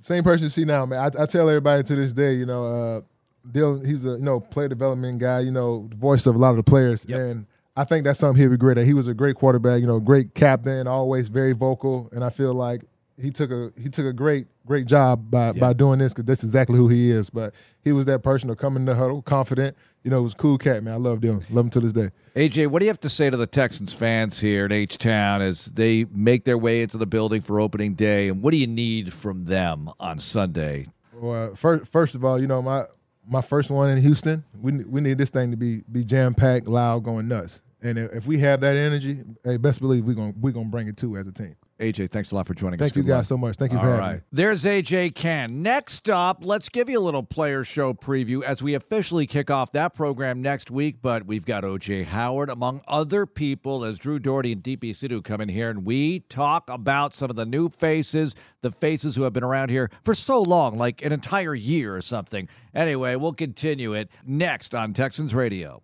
same 0.00 0.24
person 0.24 0.44
you 0.44 0.50
see 0.50 0.64
now, 0.64 0.86
man. 0.86 0.98
I, 0.98 1.22
I, 1.22 1.26
tell 1.26 1.48
everybody 1.48 1.82
to 1.82 1.94
this 1.94 2.12
day, 2.12 2.34
you 2.34 2.46
know, 2.46 2.66
uh, 2.66 3.00
Dylan, 3.46 3.86
he's 3.86 4.06
a 4.06 4.12
you 4.12 4.18
know 4.18 4.40
player 4.40 4.68
development 4.68 5.18
guy, 5.18 5.40
you 5.40 5.52
know, 5.52 5.86
the 5.90 5.96
voice 5.96 6.26
of 6.26 6.34
a 6.34 6.38
lot 6.38 6.50
of 6.50 6.56
the 6.56 6.62
players, 6.62 7.04
yep. 7.06 7.20
and 7.20 7.46
I 7.76 7.84
think 7.84 8.04
that's 8.04 8.18
something 8.18 8.40
he'll 8.40 8.50
be 8.50 8.56
great 8.56 8.78
at. 8.78 8.86
He 8.86 8.94
was 8.94 9.08
a 9.08 9.14
great 9.14 9.36
quarterback, 9.36 9.80
you 9.80 9.86
know, 9.86 10.00
great 10.00 10.34
captain, 10.34 10.86
always 10.86 11.28
very 11.28 11.52
vocal, 11.52 12.08
and 12.12 12.24
I 12.24 12.30
feel 12.30 12.54
like 12.54 12.82
he 13.20 13.30
took 13.30 13.50
a 13.50 13.72
he 13.80 13.88
took 13.88 14.06
a 14.06 14.12
great 14.12 14.46
great 14.66 14.86
job 14.86 15.30
by 15.30 15.46
yeah. 15.46 15.52
by 15.52 15.72
doing 15.72 15.98
this 15.98 16.12
because 16.12 16.24
that's 16.24 16.42
exactly 16.42 16.76
who 16.76 16.88
he 16.88 17.10
is. 17.10 17.30
But 17.30 17.54
he 17.82 17.92
was 17.92 18.06
that 18.06 18.22
person 18.22 18.48
to 18.48 18.56
come 18.56 18.76
in 18.76 18.84
the 18.84 18.94
huddle, 18.94 19.22
confident. 19.22 19.76
You 20.02 20.10
know, 20.10 20.18
it 20.18 20.22
was 20.22 20.34
cool 20.34 20.58
cat 20.58 20.82
man. 20.82 20.94
I 20.94 20.96
love 20.96 21.22
him. 21.22 21.42
Love 21.50 21.66
him 21.66 21.70
to 21.70 21.80
this 21.80 21.92
day. 21.92 22.10
AJ, 22.36 22.66
what 22.68 22.80
do 22.80 22.86
you 22.86 22.90
have 22.90 23.00
to 23.00 23.08
say 23.08 23.30
to 23.30 23.36
the 23.36 23.46
Texans 23.46 23.92
fans 23.92 24.40
here 24.40 24.66
in 24.66 24.72
H 24.72 24.98
Town 24.98 25.42
as 25.42 25.66
they 25.66 26.04
make 26.10 26.44
their 26.44 26.58
way 26.58 26.82
into 26.82 26.98
the 26.98 27.06
building 27.06 27.40
for 27.40 27.60
opening 27.60 27.94
day, 27.94 28.28
and 28.28 28.42
what 28.42 28.50
do 28.50 28.58
you 28.58 28.66
need 28.66 29.12
from 29.12 29.44
them 29.44 29.90
on 30.00 30.18
Sunday? 30.18 30.88
Well, 31.12 31.52
uh, 31.52 31.54
first 31.54 31.90
first 31.90 32.14
of 32.14 32.24
all, 32.24 32.40
you 32.40 32.46
know 32.46 32.60
my 32.60 32.84
my 33.26 33.40
first 33.40 33.70
one 33.70 33.90
in 33.90 33.98
Houston. 33.98 34.44
We 34.60 34.72
we 34.84 35.00
need 35.00 35.18
this 35.18 35.30
thing 35.30 35.50
to 35.52 35.56
be 35.56 35.82
be 35.90 36.04
jam 36.04 36.34
packed, 36.34 36.66
loud, 36.66 37.04
going 37.04 37.28
nuts. 37.28 37.62
And 37.82 37.98
if 37.98 38.26
we 38.26 38.38
have 38.38 38.62
that 38.62 38.76
energy, 38.76 39.22
hey, 39.44 39.58
best 39.58 39.80
believe 39.80 40.04
we're 40.04 40.14
gonna 40.14 40.32
we're 40.40 40.52
gonna 40.52 40.70
bring 40.70 40.88
it 40.88 40.96
too 40.96 41.16
as 41.16 41.26
a 41.26 41.32
team. 41.32 41.54
AJ, 41.80 42.10
thanks 42.10 42.30
a 42.30 42.36
lot 42.36 42.46
for 42.46 42.54
joining 42.54 42.78
Thank 42.78 42.92
us. 42.92 42.94
Thank 42.94 43.06
you 43.06 43.12
guys 43.12 43.26
so 43.26 43.36
much. 43.36 43.56
Thank 43.56 43.72
you 43.72 43.78
All 43.78 43.84
for 43.84 43.90
having 43.90 44.04
right. 44.04 44.16
me. 44.18 44.22
There's 44.30 44.62
AJ 44.62 45.16
Cann. 45.16 45.60
Next 45.60 46.08
up, 46.08 46.44
let's 46.44 46.68
give 46.68 46.88
you 46.88 47.00
a 47.00 47.02
little 47.02 47.24
player 47.24 47.64
show 47.64 47.92
preview 47.92 48.44
as 48.44 48.62
we 48.62 48.74
officially 48.74 49.26
kick 49.26 49.50
off 49.50 49.72
that 49.72 49.92
program 49.92 50.40
next 50.40 50.70
week. 50.70 50.98
But 51.02 51.26
we've 51.26 51.44
got 51.44 51.64
OJ 51.64 52.04
Howard, 52.04 52.48
among 52.48 52.80
other 52.86 53.26
people, 53.26 53.84
as 53.84 53.98
Drew 53.98 54.20
Dougherty 54.20 54.52
and 54.52 54.62
DP 54.62 54.90
Sidhu 54.90 55.24
come 55.24 55.40
in 55.40 55.48
here, 55.48 55.68
and 55.68 55.84
we 55.84 56.20
talk 56.20 56.70
about 56.70 57.12
some 57.12 57.28
of 57.28 57.34
the 57.34 57.46
new 57.46 57.68
faces, 57.68 58.36
the 58.60 58.70
faces 58.70 59.16
who 59.16 59.24
have 59.24 59.32
been 59.32 59.42
around 59.42 59.70
here 59.70 59.90
for 60.04 60.14
so 60.14 60.40
long, 60.40 60.78
like 60.78 61.04
an 61.04 61.10
entire 61.10 61.56
year 61.56 61.96
or 61.96 62.02
something. 62.02 62.48
Anyway, 62.72 63.16
we'll 63.16 63.32
continue 63.32 63.94
it 63.94 64.08
next 64.24 64.76
on 64.76 64.92
Texans 64.92 65.34
Radio. 65.34 65.82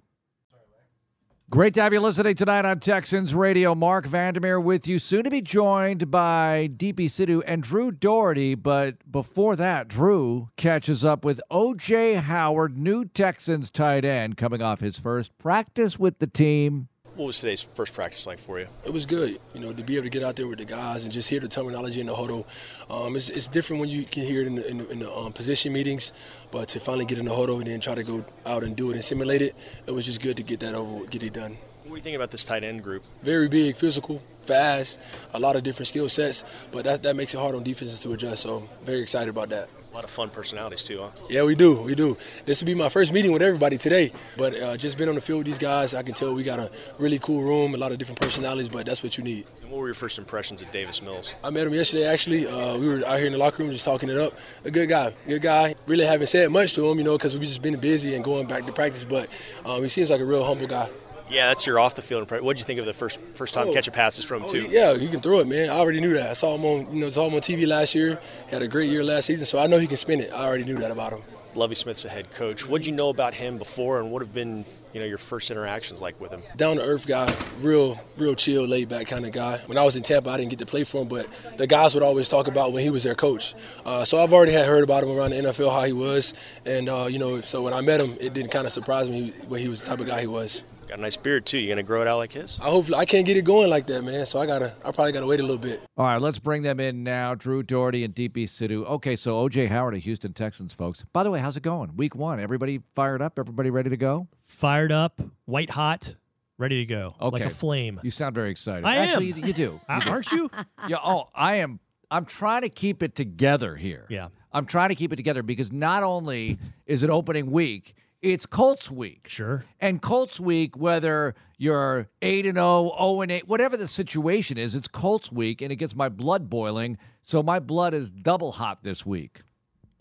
Great 1.51 1.75
to 1.75 1.83
have 1.83 1.93
you 1.93 1.99
listening 1.99 2.37
tonight 2.37 2.65
on 2.65 2.79
Texans 2.79 3.35
Radio. 3.35 3.75
Marc 3.75 4.07
Vandermeer 4.07 4.61
with 4.61 4.87
you, 4.87 5.01
soon 5.01 5.25
to 5.25 5.31
be 5.31 5.43
joined 5.43 6.09
by 6.09 6.71
DP 6.77 7.07
Sidhu 7.07 7.43
and 7.45 7.61
Drew 7.61 7.91
Dougherty. 7.91 8.55
But 8.55 9.11
before 9.11 9.57
that, 9.57 9.89
Drew 9.89 10.51
catches 10.57 11.05
up 11.05 11.25
with 11.25 11.41
OJ 11.51 12.21
Howard, 12.21 12.79
new 12.79 13.05
Texans 13.05 13.69
tight 13.69 14.05
end, 14.05 14.37
coming 14.37 14.63
off 14.63 14.79
his 14.79 14.97
first 14.97 15.37
practice 15.39 15.99
with 15.99 16.21
the 16.21 16.29
team. 16.29 16.87
What 17.17 17.27
was 17.27 17.41
today's 17.41 17.63
first 17.75 17.93
practice 17.93 18.27
like 18.27 18.39
for 18.39 18.61
you? 18.61 18.69
It 18.85 18.93
was 18.93 19.05
good, 19.05 19.37
you 19.53 19.61
know, 19.61 19.73
to 19.73 19.83
be 19.83 19.97
able 19.97 20.05
to 20.05 20.11
get 20.11 20.23
out 20.23 20.37
there 20.37 20.47
with 20.47 20.59
the 20.59 20.65
guys 20.65 21.03
and 21.03 21.13
just 21.13 21.29
hear 21.29 21.41
the 21.41 21.49
terminology 21.49 22.01
in 22.01 22.07
the 22.07 22.15
huddle. 22.15 22.47
Um, 22.89 23.17
it's, 23.17 23.29
it's, 23.29 23.49
different 23.49 23.81
when 23.81 23.89
you 23.89 24.05
can 24.05 24.23
hear 24.23 24.43
it 24.43 24.47
in 24.47 24.55
the, 24.55 24.71
in 24.71 24.79
the, 24.79 24.89
in 24.91 24.99
the 25.01 25.13
um, 25.13 25.33
position 25.33 25.73
meetings, 25.73 26.13
but 26.53 26.69
to 26.69 26.81
finally 26.81 27.05
get 27.05 27.19
in 27.19 27.25
the 27.25 27.35
huddle 27.35 27.59
and 27.59 27.67
then 27.67 27.81
try 27.81 27.97
to 27.97 28.05
go 28.05 28.25
out 28.47 28.63
and 28.63 28.77
do 28.77 28.91
it 28.91 28.95
and 28.95 29.05
simulate 29.05 29.43
it, 29.43 29.57
it 29.87 29.91
was 29.91 30.07
just 30.07 30.23
good 30.23 30.37
to 30.37 30.45
get 30.45 30.61
that 30.61 30.75
over, 30.75 31.05
get 31.07 31.25
it 31.25 31.33
done. 31.33 31.59
What 31.83 31.91
do 31.91 31.95
you 31.97 32.01
think 32.01 32.15
about 32.15 32.31
this 32.31 32.45
tight 32.45 32.63
end 32.63 32.85
group? 32.85 33.03
Very 33.25 33.49
big, 33.49 33.77
physical, 33.77 34.23
fast, 34.43 35.01
a 35.35 35.41
lot 35.41 35.57
of 35.57 35.65
different 35.65 35.89
skill 35.89 36.09
sets, 36.09 36.45
but 36.71 36.85
that, 36.85 37.03
that 37.03 37.17
makes 37.17 37.35
it 37.35 37.39
hard 37.39 37.57
on 37.57 37.65
defenses 37.65 38.01
to 38.03 38.13
adjust. 38.13 38.45
So 38.45 38.69
very 38.83 39.01
excited 39.01 39.31
about 39.31 39.49
that. 39.49 39.69
A 39.91 39.95
lot 39.95 40.05
of 40.05 40.11
fun 40.11 40.31
personalities 40.31 40.85
too, 40.85 41.01
huh? 41.01 41.09
Yeah, 41.29 41.43
we 41.43 41.57
do. 41.57 41.81
We 41.83 41.97
do. 41.97 42.17
This 42.45 42.63
will 42.63 42.67
be 42.67 42.77
my 42.77 42.89
first 42.89 43.13
meeting 43.13 43.33
with 43.33 43.43
everybody 43.43 43.77
today, 43.77 44.13
but 44.37 44.55
uh, 44.55 44.77
just 44.77 44.97
being 44.97 45.09
on 45.09 45.17
the 45.17 45.21
field 45.21 45.39
with 45.39 45.49
these 45.49 45.59
guys, 45.59 45.97
I 45.97 46.03
can 46.05 46.15
tell 46.15 46.33
we 46.33 46.45
got 46.45 46.61
a 46.61 46.71
really 46.99 47.19
cool 47.19 47.43
room, 47.43 47.75
a 47.75 47.77
lot 47.77 47.91
of 47.91 47.99
different 47.99 48.21
personalities, 48.21 48.69
but 48.69 48.87
that's 48.87 49.03
what 49.03 49.19
you 49.19 49.25
need. 49.25 49.47
And 49.63 49.71
what 49.71 49.81
were 49.81 49.87
your 49.89 49.95
first 49.95 50.17
impressions 50.19 50.63
of 50.63 50.71
Davis 50.71 51.03
Mills? 51.03 51.35
I 51.43 51.51
met 51.51 51.67
him 51.67 51.75
yesterday. 51.75 52.07
Actually, 52.07 52.47
uh, 52.47 52.79
we 52.79 52.89
were 52.89 53.05
out 53.05 53.19
here 53.19 53.27
in 53.27 53.33
the 53.33 53.39
locker 53.39 53.65
room 53.65 53.73
just 53.73 53.85
talking 53.85 54.09
it 54.09 54.17
up. 54.17 54.39
A 54.65 54.71
good 54.71 54.89
guy, 54.89 55.13
good 55.27 55.43
guy. 55.43 55.75
Really 55.87 56.07
haven't 56.07 56.29
said 56.29 56.53
much 56.53 56.75
to 56.75 56.89
him, 56.89 56.99
you 56.99 57.05
know, 57.05 57.17
because 57.17 57.37
we've 57.37 57.49
just 57.49 57.63
been 57.63 57.77
busy 57.77 58.15
and 58.15 58.23
going 58.23 58.47
back 58.47 58.67
to 58.67 58.73
practice, 58.73 59.05
but 59.05 59.29
um, 59.65 59.83
he 59.83 59.89
seems 59.89 60.09
like 60.09 60.21
a 60.21 60.25
real 60.25 60.45
humble 60.45 60.69
guy. 60.69 60.89
Yeah, 61.31 61.47
that's 61.49 61.67
your 61.67 61.79
off 61.79 61.95
the 61.95 62.03
field. 62.03 62.29
What 62.31 62.57
did 62.57 62.59
you 62.59 62.65
think 62.65 62.81
of 62.81 62.87
the 62.87 62.93
first 62.93 63.21
first 63.35 63.55
time 63.55 63.69
oh, 63.69 63.73
catching 63.73 63.95
passes 63.95 64.25
from 64.25 64.39
him 64.39 64.47
oh, 64.47 64.53
too? 64.53 64.63
Yeah, 64.69 64.97
he 64.99 65.09
can 65.09 65.21
throw 65.21 65.39
it, 65.39 65.47
man. 65.47 65.71
I 65.71 65.79
already 65.79 66.01
knew 66.01 66.13
that. 66.15 66.31
I 66.31 66.33
saw 66.33 66.57
him 66.57 66.65
on 66.65 66.93
you 66.93 67.01
know 67.01 67.09
saw 67.09 67.29
him 67.29 67.35
on 67.35 67.41
TV 67.41 67.67
last 67.67 67.95
year. 67.95 68.19
He 68.47 68.51
had 68.51 68.63
a 68.63 68.69
great 68.69 68.91
year 68.91 69.05
last 69.05 69.27
season, 69.27 69.47
so 69.47 69.59
I 69.59 69.69
know 69.69 69.79
he 69.79 69.87
can 69.87 69.97
spin 69.97 70.21
it. 70.21 70.33
I 70.33 70.45
already 70.45 70.65
knew 70.65 70.79
that 70.79 70.91
about 70.91 71.13
him. 71.13 71.23
Lovie 71.55 71.75
Smith's 71.75 72.05
the 72.05 72.09
head 72.09 72.31
coach. 72.33 72.69
What 72.69 72.83
did 72.83 72.87
you 72.87 72.95
know 72.95 73.09
about 73.09 73.35
him 73.35 73.59
before, 73.59 74.01
and 74.01 74.11
what 74.11 74.23
have 74.23 74.33
been 74.33 74.65
you 74.93 74.99
know 74.99 75.07
your 75.07 75.19
first 75.19 75.53
interactions 75.53 76.03
like 76.03 76.21
with 76.21 76.33
him? 76.33 76.43
Down 76.57 76.77
to 76.77 76.83
earth 76.83 77.07
guy, 77.07 77.33
real 77.61 78.01
real 78.17 78.35
chill, 78.35 78.67
laid 78.67 78.89
back 78.89 79.07
kind 79.07 79.25
of 79.25 79.33
guy. 79.33 79.59
When 79.67 79.79
I 79.79 79.85
was 79.85 79.97
in 79.97 80.03
Tampa, 80.03 80.31
I 80.31 80.37
didn't 80.37 80.51
get 80.51 80.59
to 80.61 80.67
play 80.67 80.83
for 80.83 81.03
him, 81.03 81.09
but 81.09 81.29
the 81.57 81.67
guys 81.67 81.95
would 81.95 82.03
always 82.03 82.29
talk 82.29 82.49
about 82.49 82.73
when 82.73 82.83
he 82.83 82.91
was 82.91 83.05
their 83.05 83.15
coach. 83.15 83.55
Uh, 83.85 84.05
so 84.05 84.23
I've 84.23 84.33
already 84.33 84.53
had 84.53 84.67
heard 84.67 84.83
about 84.83 85.05
him 85.05 85.11
around 85.11 85.31
the 85.31 85.37
NFL 85.37 85.73
how 85.73 85.85
he 85.85 85.93
was, 85.93 86.35
and 86.67 86.89
uh, 86.89 87.07
you 87.09 87.21
know, 87.21 87.41
so 87.41 87.63
when 87.63 87.73
I 87.73 87.83
met 87.83 88.01
him, 88.01 88.17
it 88.21 88.33
didn't 88.33 88.51
kind 88.51 88.67
of 88.67 88.73
surprise 88.73 89.09
me 89.09 89.33
when 89.49 89.61
he 89.61 89.69
was 89.69 89.85
the 89.85 89.91
type 89.91 90.01
of 90.01 90.07
guy 90.07 90.21
he 90.21 90.27
was. 90.27 90.65
Got 90.91 90.99
a 90.99 91.03
nice 91.03 91.17
beard 91.17 91.47
too. 91.47 91.61
You 91.61 91.69
gonna 91.69 91.85
grow 91.85 92.03
it 92.03 92.09
out 92.09 92.19
like 92.19 92.33
his? 92.33 92.59
I 92.61 92.69
hope 92.69 92.93
I 92.93 93.05
can't 93.05 93.25
get 93.25 93.37
it 93.37 93.45
going 93.45 93.71
like 93.71 93.87
that, 93.87 94.03
man. 94.03 94.27
So 94.27 94.41
I 94.41 94.47
gotta, 94.47 94.75
I 94.85 94.91
probably 94.91 95.13
gotta 95.13 95.25
wait 95.25 95.39
a 95.39 95.45
little 95.45 95.57
bit. 95.57 95.79
All 95.97 96.05
right, 96.05 96.21
let's 96.21 96.41
bring 96.41 96.63
them 96.63 96.81
in 96.81 97.05
now. 97.05 97.37
Drew 97.37 97.63
Dougherty 97.63 98.03
and 98.03 98.13
DP 98.13 98.49
Sidhu. 98.49 98.85
Okay, 98.85 99.15
so 99.15 99.37
OJ 99.49 99.69
Howard 99.69 99.95
of 99.95 100.03
Houston 100.03 100.33
Texans, 100.33 100.75
folks. 100.75 101.05
By 101.13 101.23
the 101.23 101.31
way, 101.31 101.39
how's 101.39 101.57
it 101.57 101.63
going? 101.63 101.97
Week 101.97 102.17
one. 102.17 102.41
Everybody 102.41 102.81
fired 102.93 103.23
up? 103.23 103.39
Everybody 103.39 103.71
ready 103.71 103.89
to 103.89 103.97
go? 103.97 104.27
Fired 104.43 104.91
up, 104.91 105.21
white 105.45 105.71
hot, 105.71 106.17
ready 106.59 106.85
to 106.85 106.87
go. 106.87 107.15
Okay. 107.21 107.45
Like 107.45 107.53
a 107.53 107.55
flame. 107.55 108.01
You 108.03 108.11
sound 108.11 108.35
very 108.35 108.51
excited. 108.51 108.85
I 108.85 108.97
Actually, 108.97 109.31
am. 109.31 109.39
You, 109.39 109.45
you 109.47 109.53
do. 109.53 109.81
Uh, 109.89 110.01
aren't 110.07 110.33
you? 110.33 110.51
yeah. 110.89 110.97
Oh, 111.05 111.29
I 111.37 111.57
am. 111.59 111.79
I'm 112.11 112.25
trying 112.25 112.63
to 112.63 112.69
keep 112.69 113.05
it 113.05 113.15
together 113.15 113.77
here. 113.77 114.07
Yeah. 114.09 114.31
I'm 114.53 114.67
trying 114.67 114.89
to 114.89 114.97
keep 114.97 115.13
it 115.13 115.17
together 115.17 115.45
because 115.45 115.71
not 115.71 116.03
only 116.03 116.59
is 116.85 117.05
it 117.05 117.11
opening 117.11 117.53
week, 117.53 117.95
it's 118.23 118.47
Colts 118.47 118.91
week. 118.91 119.27
Sure. 119.29 119.65
And 119.81 120.01
Colts 120.03 120.39
week, 120.39 120.77
whether 120.77 121.35
you're 121.59 122.09
8 122.23 122.47
and 122.47 122.57
0, 122.57 122.93
0 122.97 123.21
and 123.23 123.33
8, 123.33 123.49
whatever 123.49 123.77
the 123.77 123.89
situation 123.89 124.59
is, 124.59 124.75
it's 124.75 124.89
Colts 124.89 125.33
week 125.33 125.63
and 125.63 125.73
it 125.73 125.77
gets 125.77 125.95
my 125.95 126.09
blood 126.09 126.51
boiling. 126.51 126.99
So 127.23 127.43
my 127.43 127.59
blood 127.59 127.95
is 127.95 128.11
double 128.11 128.53
hot 128.53 128.83
this 128.83 129.05
week. 129.05 129.41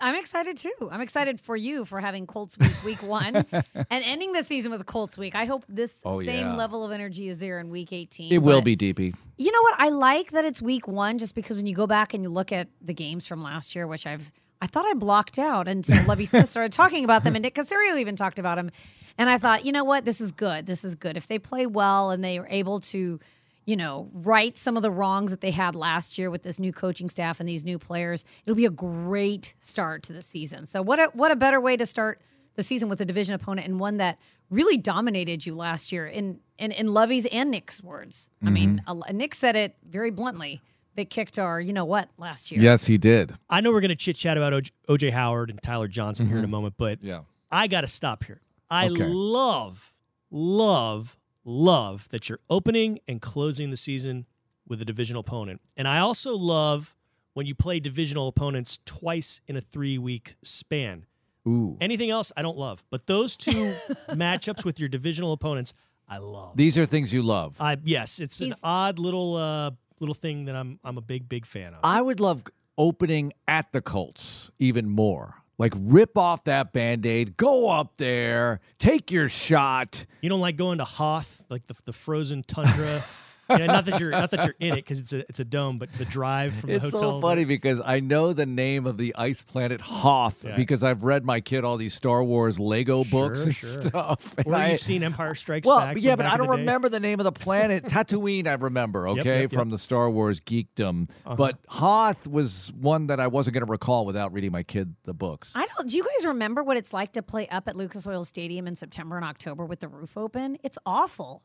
I'm 0.02 0.16
excited 0.16 0.56
too. 0.56 0.90
I'm 0.90 1.02
excited 1.02 1.42
for 1.42 1.58
you 1.58 1.84
for 1.84 2.00
having 2.00 2.26
Colts 2.26 2.58
week 2.58 2.84
week 2.86 3.04
1 3.04 3.36
and 3.52 3.66
ending 3.90 4.32
the 4.32 4.44
season 4.44 4.72
with 4.72 4.86
Colts 4.86 5.18
week. 5.18 5.36
I 5.36 5.44
hope 5.44 5.66
this 5.68 6.02
oh, 6.06 6.24
same 6.24 6.48
yeah. 6.48 6.56
level 6.56 6.86
of 6.86 6.92
energy 6.92 7.28
is 7.28 7.40
there 7.40 7.60
in 7.60 7.70
week 7.70 7.92
18. 7.92 8.32
It 8.32 8.38
will 8.38 8.62
be 8.62 8.78
DP. 8.78 9.14
You 9.38 9.52
know 9.52 9.62
what? 9.62 9.76
I 9.78 9.90
like 9.90 10.32
that 10.32 10.46
it's 10.46 10.62
week 10.62 10.88
1 10.88 11.18
just 11.18 11.36
because 11.36 11.58
when 11.58 11.66
you 11.66 11.76
go 11.76 11.86
back 11.86 12.14
and 12.14 12.24
you 12.24 12.30
look 12.30 12.54
at 12.54 12.70
the 12.82 12.94
games 12.94 13.28
from 13.28 13.44
last 13.44 13.76
year, 13.76 13.88
which 13.88 14.08
I've 14.08 14.32
I 14.62 14.68
thought 14.68 14.86
I 14.86 14.94
blocked 14.94 15.40
out 15.40 15.68
until 15.68 16.04
Lovie 16.06 16.26
Smith 16.26 16.50
started 16.50 16.72
talking 16.72 17.04
about 17.04 17.24
them, 17.24 17.36
and 17.36 17.44
Nick 17.44 17.56
Caserio 17.56 17.98
even 17.98 18.16
talked 18.16 18.40
about 18.40 18.58
him. 18.58 18.72
And 19.18 19.30
I 19.30 19.38
thought, 19.38 19.66
you 19.66 19.72
know 19.72 19.84
what, 19.84 20.06
this 20.06 20.22
is 20.22 20.32
good. 20.32 20.66
This 20.66 20.84
is 20.84 20.96
good. 20.96 21.18
If 21.18 21.28
they 21.28 21.40
play 21.40 21.66
well 21.66 22.10
and 22.12 22.24
they 22.24 22.38
are 22.40 22.48
able 22.50 22.80
to, 22.82 23.20
you 23.66 23.76
know, 23.76 24.10
right 24.14 24.58
some 24.58 24.78
of 24.78 24.84
the 24.84 24.92
wrongs 24.92 25.32
that 25.32 25.42
they 25.42 25.52
had 25.52 25.76
last 25.76 26.18
year 26.18 26.30
with 26.30 26.44
this 26.44 26.60
new 26.60 26.72
coaching 26.72 27.10
staff 27.10 27.40
and 27.40 27.48
these 27.48 27.66
new 27.66 27.78
players, 27.78 28.24
it'll 28.46 28.56
be 28.56 28.66
a 28.66 28.70
great 28.70 29.56
start 29.60 30.04
to 30.04 30.14
the 30.14 30.22
season. 30.22 30.66
So 30.66 30.82
what 30.82 31.00
a 31.00 31.06
what 31.14 31.32
a 31.32 31.36
better 31.36 31.60
way 31.60 31.76
to 31.78 31.86
start 31.86 32.22
the 32.56 32.64
season 32.64 32.90
with 32.90 33.00
a 33.02 33.06
division 33.06 33.36
opponent 33.36 33.68
and 33.68 33.80
one 33.80 33.98
that 33.98 34.20
really 34.50 34.78
dominated 34.78 35.46
you 35.46 35.56
last 35.56 35.92
year 35.92 36.08
in 36.08 36.40
in, 36.58 36.72
in 36.72 36.94
Lovie's 36.94 37.26
and 37.26 37.52
Nick's 37.52 37.82
words. 37.84 38.30
Mm-hmm. 38.44 38.48
I 38.48 38.52
mean, 38.52 39.18
Nick 39.18 39.36
said 39.36 39.56
it 39.56 39.76
very 39.86 40.12
bluntly 40.12 40.62
they 41.00 41.06
kicked 41.06 41.40
our, 41.40 41.60
you 41.62 41.74
know 41.74 41.86
what, 41.86 42.10
last 42.18 42.52
year. 42.52 42.62
Yes, 42.62 42.86
he 42.86 42.98
did. 42.98 43.34
I 43.50 43.62
know 43.62 43.72
we're 43.72 43.82
going 43.82 43.90
to 43.90 43.96
chit 43.96 44.18
chat 44.18 44.38
about 44.38 44.54
OJ 44.88 45.12
Howard 45.12 45.50
and 45.50 45.62
Tyler 45.62 45.88
Johnson 45.88 46.26
mm-hmm. 46.26 46.34
here 46.34 46.40
in 46.40 46.44
a 46.44 46.48
mm-hmm. 46.48 46.52
moment, 46.52 46.74
but 46.78 47.02
yeah. 47.02 47.22
I 47.52 47.68
got 47.68 47.82
to 47.82 47.88
stop 47.88 48.24
here. 48.26 48.42
I 48.70 48.90
okay. 48.90 49.06
love, 49.08 49.94
love, 50.30 51.18
love 51.44 52.08
that 52.10 52.30
you're 52.30 52.42
opening 52.50 53.00
and 53.08 53.22
closing 53.22 53.70
the 53.70 53.78
season 53.78 54.26
with 54.68 54.82
a 54.82 54.86
divisional 54.86 55.22
opponent. 55.22 55.62
And 55.78 55.88
I 55.88 56.00
also 56.00 56.36
love 56.36 56.96
when 57.34 57.46
you 57.46 57.56
play 57.56 57.80
divisional 57.80 58.28
opponents 58.28 58.80
twice 58.86 59.42
in 59.48 59.56
a 59.56 59.62
three 59.62 59.98
week 59.98 60.36
span. 60.44 61.06
Ooh. 61.48 61.78
Anything 61.80 62.10
else, 62.10 62.32
I 62.36 62.42
don't 62.42 62.58
love. 62.58 62.84
But 62.90 63.08
those 63.08 63.38
two 63.38 63.74
matchups 64.10 64.66
with 64.66 64.80
your 64.80 64.90
divisional 64.90 65.32
opponents, 65.32 65.74
I 66.08 66.18
love. 66.18 66.58
These 66.58 66.78
are 66.78 66.86
things 66.86 67.14
you 67.14 67.24
love. 67.24 67.56
I 67.60 67.78
yes, 67.84 68.20
it's 68.20 68.38
He's, 68.38 68.52
an 68.52 68.56
odd 68.64 69.00
little 69.00 69.36
uh, 69.36 69.72
little 70.00 70.16
thing 70.16 70.46
that 70.46 70.56
I'm 70.56 70.80
I'm 70.84 70.98
a 70.98 71.02
big 71.02 71.30
big 71.30 71.46
fan 71.46 71.74
of. 71.74 71.80
I 71.84 72.02
would 72.02 72.20
love 72.20 72.44
opening 72.78 73.34
at 73.48 73.72
the 73.72 73.82
Colts 73.82 74.52
even 74.60 74.90
more. 74.90 75.36
Like 75.58 75.74
rip 75.78 76.18
off 76.18 76.46
that 76.46 76.72
band-aid, 76.72 77.36
go 77.36 77.70
up 77.70 77.98
there, 77.98 78.62
take 78.80 79.12
your 79.12 79.28
shot. 79.28 80.06
You 80.22 80.30
don't 80.30 80.40
like 80.40 80.56
going 80.56 80.78
to 80.78 80.86
Hoth, 80.86 81.46
like 81.50 81.68
the 81.68 81.76
the 81.86 81.94
frozen 81.94 82.44
tundra. 82.44 83.04
yeah, 83.50 83.66
not 83.66 83.86
that 83.86 84.00
you're 84.00 84.12
not 84.12 84.32
that 84.32 84.46
you're 84.46 84.56
in 84.60 84.74
it 84.74 84.78
because 84.78 85.00
it's 85.00 85.14
a 85.14 85.20
it's 85.30 85.40
a 85.40 85.46
dome, 85.46 85.78
but 85.78 85.92
the 85.94 86.06
drive 86.06 86.54
from 86.56 86.70
it's 86.70 86.84
the 86.84 86.92
hotel. 86.92 87.10
It's 87.10 87.18
so 87.18 87.22
funny 87.22 87.46
because 87.46 87.80
I 87.84 88.00
know 88.00 88.34
the 88.34 88.46
name 88.46 88.86
of 88.86 88.98
the 88.98 89.16
ice 89.16 89.42
planet 89.42 89.82
Hoth 89.82 90.44
yeah. 90.46 90.56
because 90.56 90.84
I've 90.84 91.04
read 91.04 91.26
my 91.26 91.40
kid 91.42 91.64
all 91.64 91.78
these 91.78 91.94
Star 91.94 92.24
Wars 92.24 92.60
Lego 92.60 93.04
sure, 93.04 93.30
books 93.30 93.44
and 93.44 93.56
sure. 93.56 93.70
stuff. 93.82 94.36
Or 94.46 94.54
and 94.54 94.72
you've 94.72 94.74
I, 94.74 94.76
seen 94.78 95.04
Empire 95.04 95.36
Strikes 95.36 95.68
well, 95.68 95.80
Back. 95.80 95.98
yeah, 96.00 96.16
but 96.16 96.26
I 96.26 96.38
don't 96.38 96.48
the 96.48 96.58
remember 96.58 96.90
the 96.90 97.00
name 97.00 97.20
of 97.20 97.26
the 97.26 97.32
planet. 97.32 97.84
Tatooine, 97.86 98.48
I 98.48 98.54
remember. 98.54 99.08
Okay, 99.10 99.18
yep, 99.18 99.26
yep, 99.26 99.42
yep. 99.42 99.52
from 99.52 99.70
the 99.70 99.78
Star 99.78 100.10
Wars 100.10 100.40
geekdom. 100.40 101.10
Uh-huh. 101.26 101.36
But 101.36 101.60
Hoth 101.68 102.26
was 102.26 102.72
one 102.80 103.08
that 103.08 103.20
I 103.20 103.28
wasn't 103.28 103.56
going 103.56 103.66
to 103.66 103.70
recall 103.72 104.06
without 104.06 104.34
reading 104.34 104.52
my 104.52 104.64
kid 104.64 104.96
the 105.04 105.14
books. 105.14 105.52
I 105.56 105.66
don't. 105.66 105.90
Do 105.90 105.98
you 105.98 106.04
guys 106.04 106.26
remember 106.26 106.64
what 106.64 106.78
it's 106.78 106.94
like 106.94 107.14
to 107.14 107.22
play 107.22 107.48
up 107.50 107.68
at 107.68 107.76
Lucas 107.76 108.08
Oil 108.08 108.24
Stadium 108.24 108.68
in 108.68 108.76
September 108.76 109.18
and 109.18 109.26
October 109.26 109.66
with 109.66 109.82
the 109.82 109.88
roof 109.88 110.18
open? 110.18 110.58
It's 110.64 110.78
awful. 110.86 111.44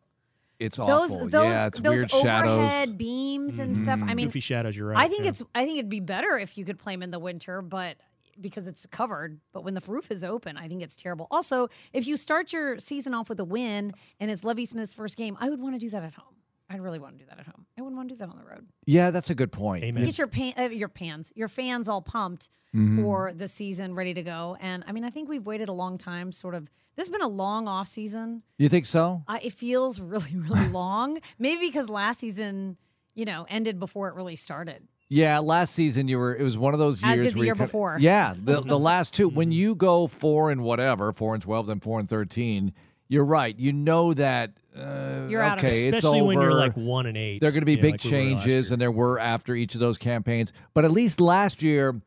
It's 0.59 0.77
those, 0.77 0.89
awful. 0.89 1.29
Those, 1.29 1.47
yeah, 1.47 1.67
it's 1.67 1.81
those 1.81 1.97
weird 1.97 2.15
overhead 2.15 2.89
shadows. 2.89 2.93
beams 2.93 3.59
and 3.59 3.75
mm-hmm. 3.75 3.85
stuff. 3.85 4.01
I 4.03 4.15
mean, 4.15 4.27
goofy 4.27 4.41
shadows. 4.41 4.77
You're 4.77 4.89
right. 4.89 4.99
I 4.99 5.09
think 5.09 5.25
yeah. 5.25 5.31
it's. 5.31 5.43
I 5.55 5.65
think 5.65 5.79
it'd 5.79 5.91
be 5.91 6.01
better 6.01 6.39
if 6.39 6.57
you 6.57 6.65
could 6.65 6.79
play 6.79 6.95
them 6.95 7.03
in 7.03 7.11
the 7.11 7.19
winter, 7.19 7.61
but 7.61 7.97
because 8.41 8.67
it's 8.67 8.87
covered. 8.87 9.41
But 9.53 9.65
when 9.65 9.75
the 9.75 9.83
roof 9.87 10.11
is 10.11 10.25
open, 10.25 10.57
I 10.57 10.69
think 10.69 10.83
it's 10.83 10.97
terrible. 10.97 11.27
Also, 11.31 11.69
if 11.93 12.07
you 12.07 12.17
start 12.17 12.53
your 12.53 12.79
season 12.79 13.15
off 13.15 13.29
with 13.29 13.41
a 13.41 13.45
win 13.45 13.93
and 14.21 14.31
it's 14.31 14.45
Lovie 14.45 14.67
Smith's 14.67 14.95
first 14.95 15.17
game, 15.17 15.37
I 15.41 15.51
would 15.51 15.61
want 15.61 15.75
to 15.75 15.79
do 15.79 15.91
that 15.91 16.03
at 16.03 16.15
home. 16.15 16.34
I'd 16.71 16.81
really 16.81 16.99
want 16.99 17.19
to 17.19 17.25
do 17.25 17.29
that 17.29 17.39
at 17.39 17.47
home. 17.47 17.67
I 17.79 17.83
wouldn't 17.83 17.97
want 17.97 18.09
to 18.09 18.15
do 18.15 18.19
that 18.19 18.29
on 18.29 18.39
the 18.39 18.45
road. 18.45 18.67
Yeah, 18.87 19.11
that's 19.11 19.31
a 19.31 19.35
good 19.35 19.53
point. 19.53 19.85
Amen. 19.85 20.05
Get 20.05 20.19
your 20.19 20.27
pan, 20.27 20.55
uh, 20.57 20.63
your 20.63 20.89
pans, 20.89 21.33
your 21.35 21.49
fans 21.49 21.89
all 21.89 22.01
pumped 22.01 22.49
mm-hmm. 22.75 23.03
for 23.03 23.33
the 23.33 23.49
season, 23.49 23.95
ready 23.95 24.15
to 24.15 24.23
go. 24.23 24.57
And 24.61 24.83
I 24.87 24.93
mean, 24.93 25.05
I 25.05 25.11
think 25.11 25.29
we've 25.29 25.45
waited 25.45 25.69
a 25.69 25.73
long 25.73 25.99
time. 25.99 26.33
Sort 26.33 26.55
of, 26.55 26.71
this 26.97 27.07
has 27.07 27.11
been 27.11 27.23
a 27.23 27.29
long 27.29 27.69
off 27.69 27.89
season. 27.89 28.43
You 28.59 28.69
think 28.69 28.87
so? 28.87 29.23
Uh, 29.29 29.39
it 29.43 29.53
feels 29.53 30.01
really, 30.01 30.31
really 30.37 30.69
long. 30.69 31.21
Maybe 31.39 31.67
because 31.67 31.89
last 31.89 32.21
season, 32.21 32.79
you 33.15 33.25
know, 33.25 33.47
ended 33.49 33.79
before 33.79 34.09
it 34.09 34.15
really 34.15 34.37
started. 34.37 34.89
Yeah, 35.09 35.39
last 35.41 35.75
season 35.75 36.09
you 36.09 36.19
were. 36.19 36.35
It 36.35 36.43
was 36.43 36.57
one 36.57 36.73
of 36.73 36.81
those 36.81 37.03
years. 37.03 37.19
As 37.19 37.27
did 37.27 37.35
the 37.35 37.39
where 37.39 37.45
year 37.45 37.55
could, 37.55 37.65
before. 37.65 37.99
Yeah, 38.01 38.35
the 38.37 38.61
the 38.67 38.79
last 38.79 39.13
two. 39.13 39.29
When 39.29 39.53
you 39.53 39.75
go 39.75 40.07
four 40.07 40.51
and 40.51 40.63
whatever, 40.63 41.13
four 41.13 41.35
and 41.35 41.43
twelve, 41.43 41.67
then 41.67 41.79
four 41.79 42.01
and 42.01 42.09
thirteen, 42.09 42.73
you're 43.07 43.25
right. 43.25 43.57
You 43.57 43.73
know 43.73 44.15
that 44.15 44.55
uh, 44.77 45.27
you're 45.29 45.43
out 45.43 45.59
okay, 45.59 45.69
of 45.69 45.73
it. 45.73 45.95
Especially 45.95 46.19
it's 46.19 46.27
when 46.27 46.41
you're 46.41 46.55
like 46.55 46.75
one 46.75 47.07
and 47.07 47.17
eight. 47.17 47.41
There 47.41 47.49
are 47.49 47.53
going 47.53 47.63
to 47.63 47.67
be 47.67 47.73
you 47.73 47.79
know, 47.79 47.83
big 47.83 47.93
like 47.95 48.05
we 48.05 48.11
changes, 48.11 48.73
and 48.73 48.81
there 48.81 48.91
were 48.91 49.19
after 49.19 49.55
each 49.55 49.75
of 49.75 49.81
those 49.81 49.99
campaigns. 49.99 50.53
But 50.73 50.85
at 50.85 50.91
least 50.91 51.21
last 51.21 51.63
year, 51.63 52.01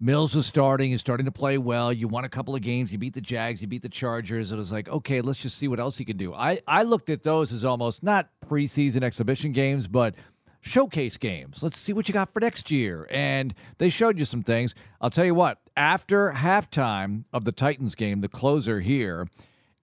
Mills 0.00 0.34
was 0.34 0.46
starting, 0.46 0.92
he's 0.92 1.00
starting 1.00 1.26
to 1.26 1.32
play 1.32 1.58
well. 1.58 1.92
You 1.92 2.06
won 2.06 2.24
a 2.24 2.28
couple 2.28 2.54
of 2.54 2.62
games, 2.62 2.92
you 2.92 2.98
beat 2.98 3.14
the 3.14 3.20
Jags, 3.20 3.60
you 3.60 3.66
beat 3.66 3.82
the 3.82 3.88
Chargers. 3.88 4.52
It 4.52 4.56
was 4.56 4.70
like, 4.70 4.88
okay, 4.88 5.20
let's 5.20 5.40
just 5.40 5.58
see 5.58 5.66
what 5.66 5.80
else 5.80 5.98
he 5.98 6.04
can 6.04 6.16
do. 6.16 6.32
I, 6.32 6.60
I 6.68 6.84
looked 6.84 7.10
at 7.10 7.24
those 7.24 7.52
as 7.52 7.64
almost 7.64 8.04
not 8.04 8.28
preseason 8.46 9.02
exhibition 9.02 9.50
games, 9.50 9.88
but 9.88 10.14
showcase 10.60 11.16
games. 11.16 11.64
Let's 11.64 11.78
see 11.78 11.92
what 11.92 12.06
you 12.06 12.14
got 12.14 12.32
for 12.32 12.38
next 12.38 12.70
year. 12.70 13.08
And 13.10 13.52
they 13.78 13.88
showed 13.88 14.20
you 14.20 14.24
some 14.24 14.42
things. 14.42 14.74
I'll 15.00 15.10
tell 15.10 15.24
you 15.24 15.34
what, 15.34 15.58
after 15.76 16.30
halftime 16.30 17.24
of 17.32 17.44
the 17.44 17.52
Titans 17.52 17.96
game, 17.96 18.20
the 18.20 18.28
closer 18.28 18.80
here, 18.80 19.26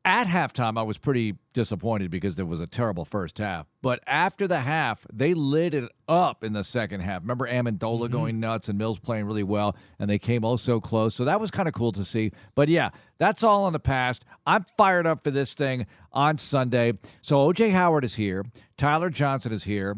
at 0.06 0.28
halftime, 0.28 0.78
I 0.78 0.84
was 0.84 1.00
pretty 1.00 1.36
disappointed 1.54 2.12
because 2.12 2.36
there 2.36 2.46
was 2.46 2.62
a 2.62 2.68
terrible 2.68 3.04
first 3.04 3.40
half. 3.40 3.66
But 3.82 4.02
after 4.06 4.48
the 4.48 4.60
half, 4.60 5.06
they 5.12 5.34
lit 5.34 5.74
it 5.74 5.92
up 6.08 6.44
in 6.44 6.54
the 6.54 6.64
second 6.64 7.02
half. 7.02 7.24
Remember 7.24 7.48
Amendola 7.48 7.80
mm-hmm. 7.80 8.14
going 8.14 8.40
nuts 8.40 8.70
and 8.70 8.78
Mills 8.78 9.00
playing 9.00 9.26
really 9.26 9.44
well, 9.44 9.76
and 10.00 10.08
they 10.08 10.20
came 10.20 10.46
oh 10.46 10.58
so 10.58 10.80
close. 10.80 11.16
So 11.16 11.26
that 11.26 11.42
was 11.42 11.50
kind 11.50 11.68
of 11.68 11.74
cool 11.74 11.92
to 11.94 12.06
see. 12.06 12.32
But 12.54 12.70
yeah, 12.70 12.92
that's 13.18 13.44
all 13.44 13.66
in 13.66 13.74
the 13.74 13.80
past. 13.80 14.26
I'm 14.46 14.66
fired 14.78 15.08
up 15.08 15.24
for 15.24 15.32
this 15.32 15.56
thing 15.56 15.88
on 16.14 16.38
Sunday. 16.38 16.94
So 17.22 17.38
OJ 17.38 17.72
Howard 17.72 18.06
is 18.06 18.16
here, 18.16 18.46
Tyler 18.78 19.10
Johnson 19.10 19.52
is 19.52 19.64
here. 19.64 19.98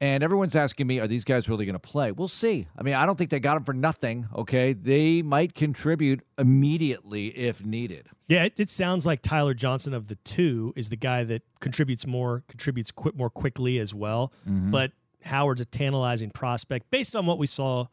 And 0.00 0.22
everyone's 0.22 0.54
asking 0.54 0.86
me, 0.86 1.00
are 1.00 1.06
these 1.06 1.24
guys 1.24 1.48
really 1.48 1.64
going 1.64 1.74
to 1.74 1.78
play? 1.78 2.12
We'll 2.12 2.28
see. 2.28 2.66
I 2.76 2.82
mean, 2.82 2.94
I 2.94 3.06
don't 3.06 3.16
think 3.16 3.30
they 3.30 3.40
got 3.40 3.54
them 3.54 3.64
for 3.64 3.72
nothing. 3.72 4.28
Okay. 4.34 4.74
They 4.74 5.22
might 5.22 5.54
contribute 5.54 6.20
immediately 6.36 7.28
if 7.28 7.64
needed. 7.64 8.08
Yeah, 8.28 8.44
it, 8.44 8.54
it, 8.58 8.68
sounds 8.68 9.06
like 9.06 9.22
Tyler 9.22 9.54
Johnson 9.54 9.94
of 9.94 10.08
the 10.08 10.16
two 10.16 10.74
is 10.76 10.90
the 10.90 10.96
guy 10.96 11.24
that 11.24 11.42
contributes 11.60 12.06
more, 12.06 12.44
contributes 12.48 12.90
qu- 12.90 13.12
more 13.14 13.30
quickly 13.30 13.78
as 13.78 13.94
well. 13.94 14.32
Mm-hmm. 14.46 14.70
But 14.70 14.92
Howard's 15.22 15.62
a 15.62 15.64
tantalizing 15.64 16.30
prospect 16.30 16.90
based 16.90 17.16
on 17.16 17.24
what 17.24 17.38
we 17.38 17.46
saw 17.46 17.86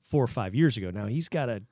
four 0.00 0.24
or 0.24 0.28
five 0.28 0.54
years 0.54 0.76
ago. 0.78 0.90
Now 0.90 1.06
he's 1.06 1.28
got 1.28 1.46
to 1.46 1.62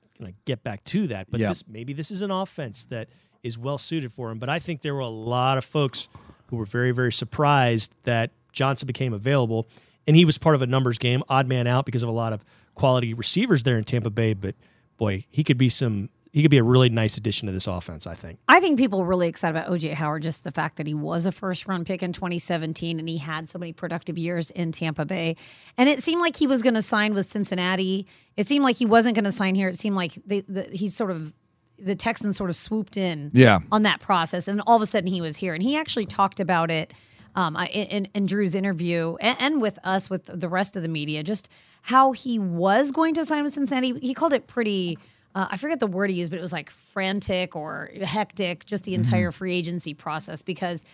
get 0.44 0.62
back 0.62 0.84
to 0.84 1.06
that. 1.08 1.30
But 1.30 1.40
this, 1.40 1.64
maybe 1.66 1.92
this 1.94 2.10
is 2.10 2.20
an 2.20 2.30
offense 2.30 2.84
that 2.86 3.08
is 3.42 3.56
well 3.56 3.78
suited 3.78 4.12
for 4.12 4.30
him. 4.30 4.38
But 4.38 4.48
I 4.50 4.58
think 4.58 4.82
there 4.82 4.94
were 4.94 5.00
a 5.00 5.08
lot 5.08 5.56
of 5.56 5.64
folks 5.64 6.08
who 6.48 6.56
were 6.56 6.66
very, 6.66 6.92
very 6.92 7.12
surprised 7.12 7.94
that 8.04 8.32
Johnson 8.52 8.86
became 8.86 9.12
available, 9.12 9.68
and 10.06 10.16
he 10.16 10.24
was 10.24 10.38
part 10.38 10.54
of 10.54 10.62
a 10.62 10.66
numbers 10.66 10.98
game, 10.98 11.22
odd 11.28 11.46
man 11.46 11.66
out 11.66 11.86
because 11.86 12.02
of 12.02 12.08
a 12.08 12.12
lot 12.12 12.32
of 12.32 12.44
quality 12.74 13.14
receivers 13.14 13.62
there 13.62 13.76
in 13.76 13.84
Tampa 13.84 14.10
Bay. 14.10 14.34
But 14.34 14.54
boy, 14.96 15.26
he 15.30 15.44
could 15.44 15.58
be 15.58 15.68
some. 15.68 16.10
He 16.32 16.42
could 16.42 16.50
be 16.52 16.58
a 16.58 16.62
really 16.62 16.88
nice 16.88 17.16
addition 17.16 17.46
to 17.46 17.52
this 17.52 17.66
offense, 17.66 18.06
I 18.06 18.14
think. 18.14 18.38
I 18.46 18.60
think 18.60 18.78
people 18.78 19.00
are 19.00 19.04
really 19.04 19.26
excited 19.26 19.58
about 19.58 19.68
OJ 19.68 19.94
Howard, 19.94 20.22
just 20.22 20.44
the 20.44 20.52
fact 20.52 20.76
that 20.76 20.86
he 20.86 20.94
was 20.94 21.26
a 21.26 21.32
first 21.32 21.66
round 21.66 21.86
pick 21.86 22.04
in 22.04 22.12
2017 22.12 23.00
and 23.00 23.08
he 23.08 23.18
had 23.18 23.48
so 23.48 23.58
many 23.58 23.72
productive 23.72 24.16
years 24.16 24.52
in 24.52 24.70
Tampa 24.70 25.04
Bay. 25.04 25.34
And 25.76 25.88
it 25.88 26.04
seemed 26.04 26.20
like 26.20 26.36
he 26.36 26.46
was 26.46 26.62
going 26.62 26.74
to 26.74 26.82
sign 26.82 27.14
with 27.14 27.26
Cincinnati. 27.28 28.06
It 28.36 28.46
seemed 28.46 28.62
like 28.62 28.76
he 28.76 28.86
wasn't 28.86 29.16
going 29.16 29.24
to 29.24 29.32
sign 29.32 29.56
here. 29.56 29.68
It 29.70 29.76
seemed 29.76 29.96
like 29.96 30.22
they, 30.24 30.42
the, 30.42 30.68
he's 30.70 30.94
sort 30.94 31.10
of 31.10 31.34
the 31.80 31.96
Texans 31.96 32.36
sort 32.36 32.50
of 32.50 32.54
swooped 32.54 32.96
in 32.96 33.32
yeah. 33.34 33.58
on 33.72 33.82
that 33.82 34.00
process. 34.00 34.46
And 34.46 34.62
all 34.68 34.76
of 34.76 34.82
a 34.82 34.86
sudden 34.86 35.08
he 35.08 35.20
was 35.20 35.36
here. 35.36 35.54
And 35.54 35.62
he 35.62 35.76
actually 35.76 36.06
talked 36.06 36.38
about 36.38 36.70
it 36.70 36.92
um, 37.34 37.56
in, 37.56 38.08
in, 38.14 38.26
Drew's 38.26 38.54
interview 38.54 39.16
and, 39.20 39.36
and, 39.40 39.60
with 39.62 39.78
us, 39.84 40.10
with 40.10 40.26
the 40.26 40.48
rest 40.48 40.76
of 40.76 40.82
the 40.82 40.88
media, 40.88 41.22
just 41.22 41.48
how 41.82 42.12
he 42.12 42.38
was 42.38 42.90
going 42.90 43.14
to 43.14 43.24
sign 43.24 43.44
with 43.44 43.54
Cincinnati. 43.54 43.98
He 44.00 44.14
called 44.14 44.32
it 44.32 44.46
pretty. 44.46 44.98
Uh, 45.34 45.46
I 45.50 45.56
forget 45.56 45.78
the 45.78 45.86
word 45.86 46.10
he 46.10 46.16
used, 46.16 46.30
but 46.30 46.38
it 46.38 46.42
was 46.42 46.52
like 46.52 46.70
frantic 46.70 47.54
or 47.54 47.90
hectic, 48.02 48.64
just 48.66 48.84
the 48.84 48.94
entire 48.94 49.30
mm-hmm. 49.30 49.38
free 49.38 49.54
agency 49.54 49.94
process 49.94 50.42
because 50.42 50.84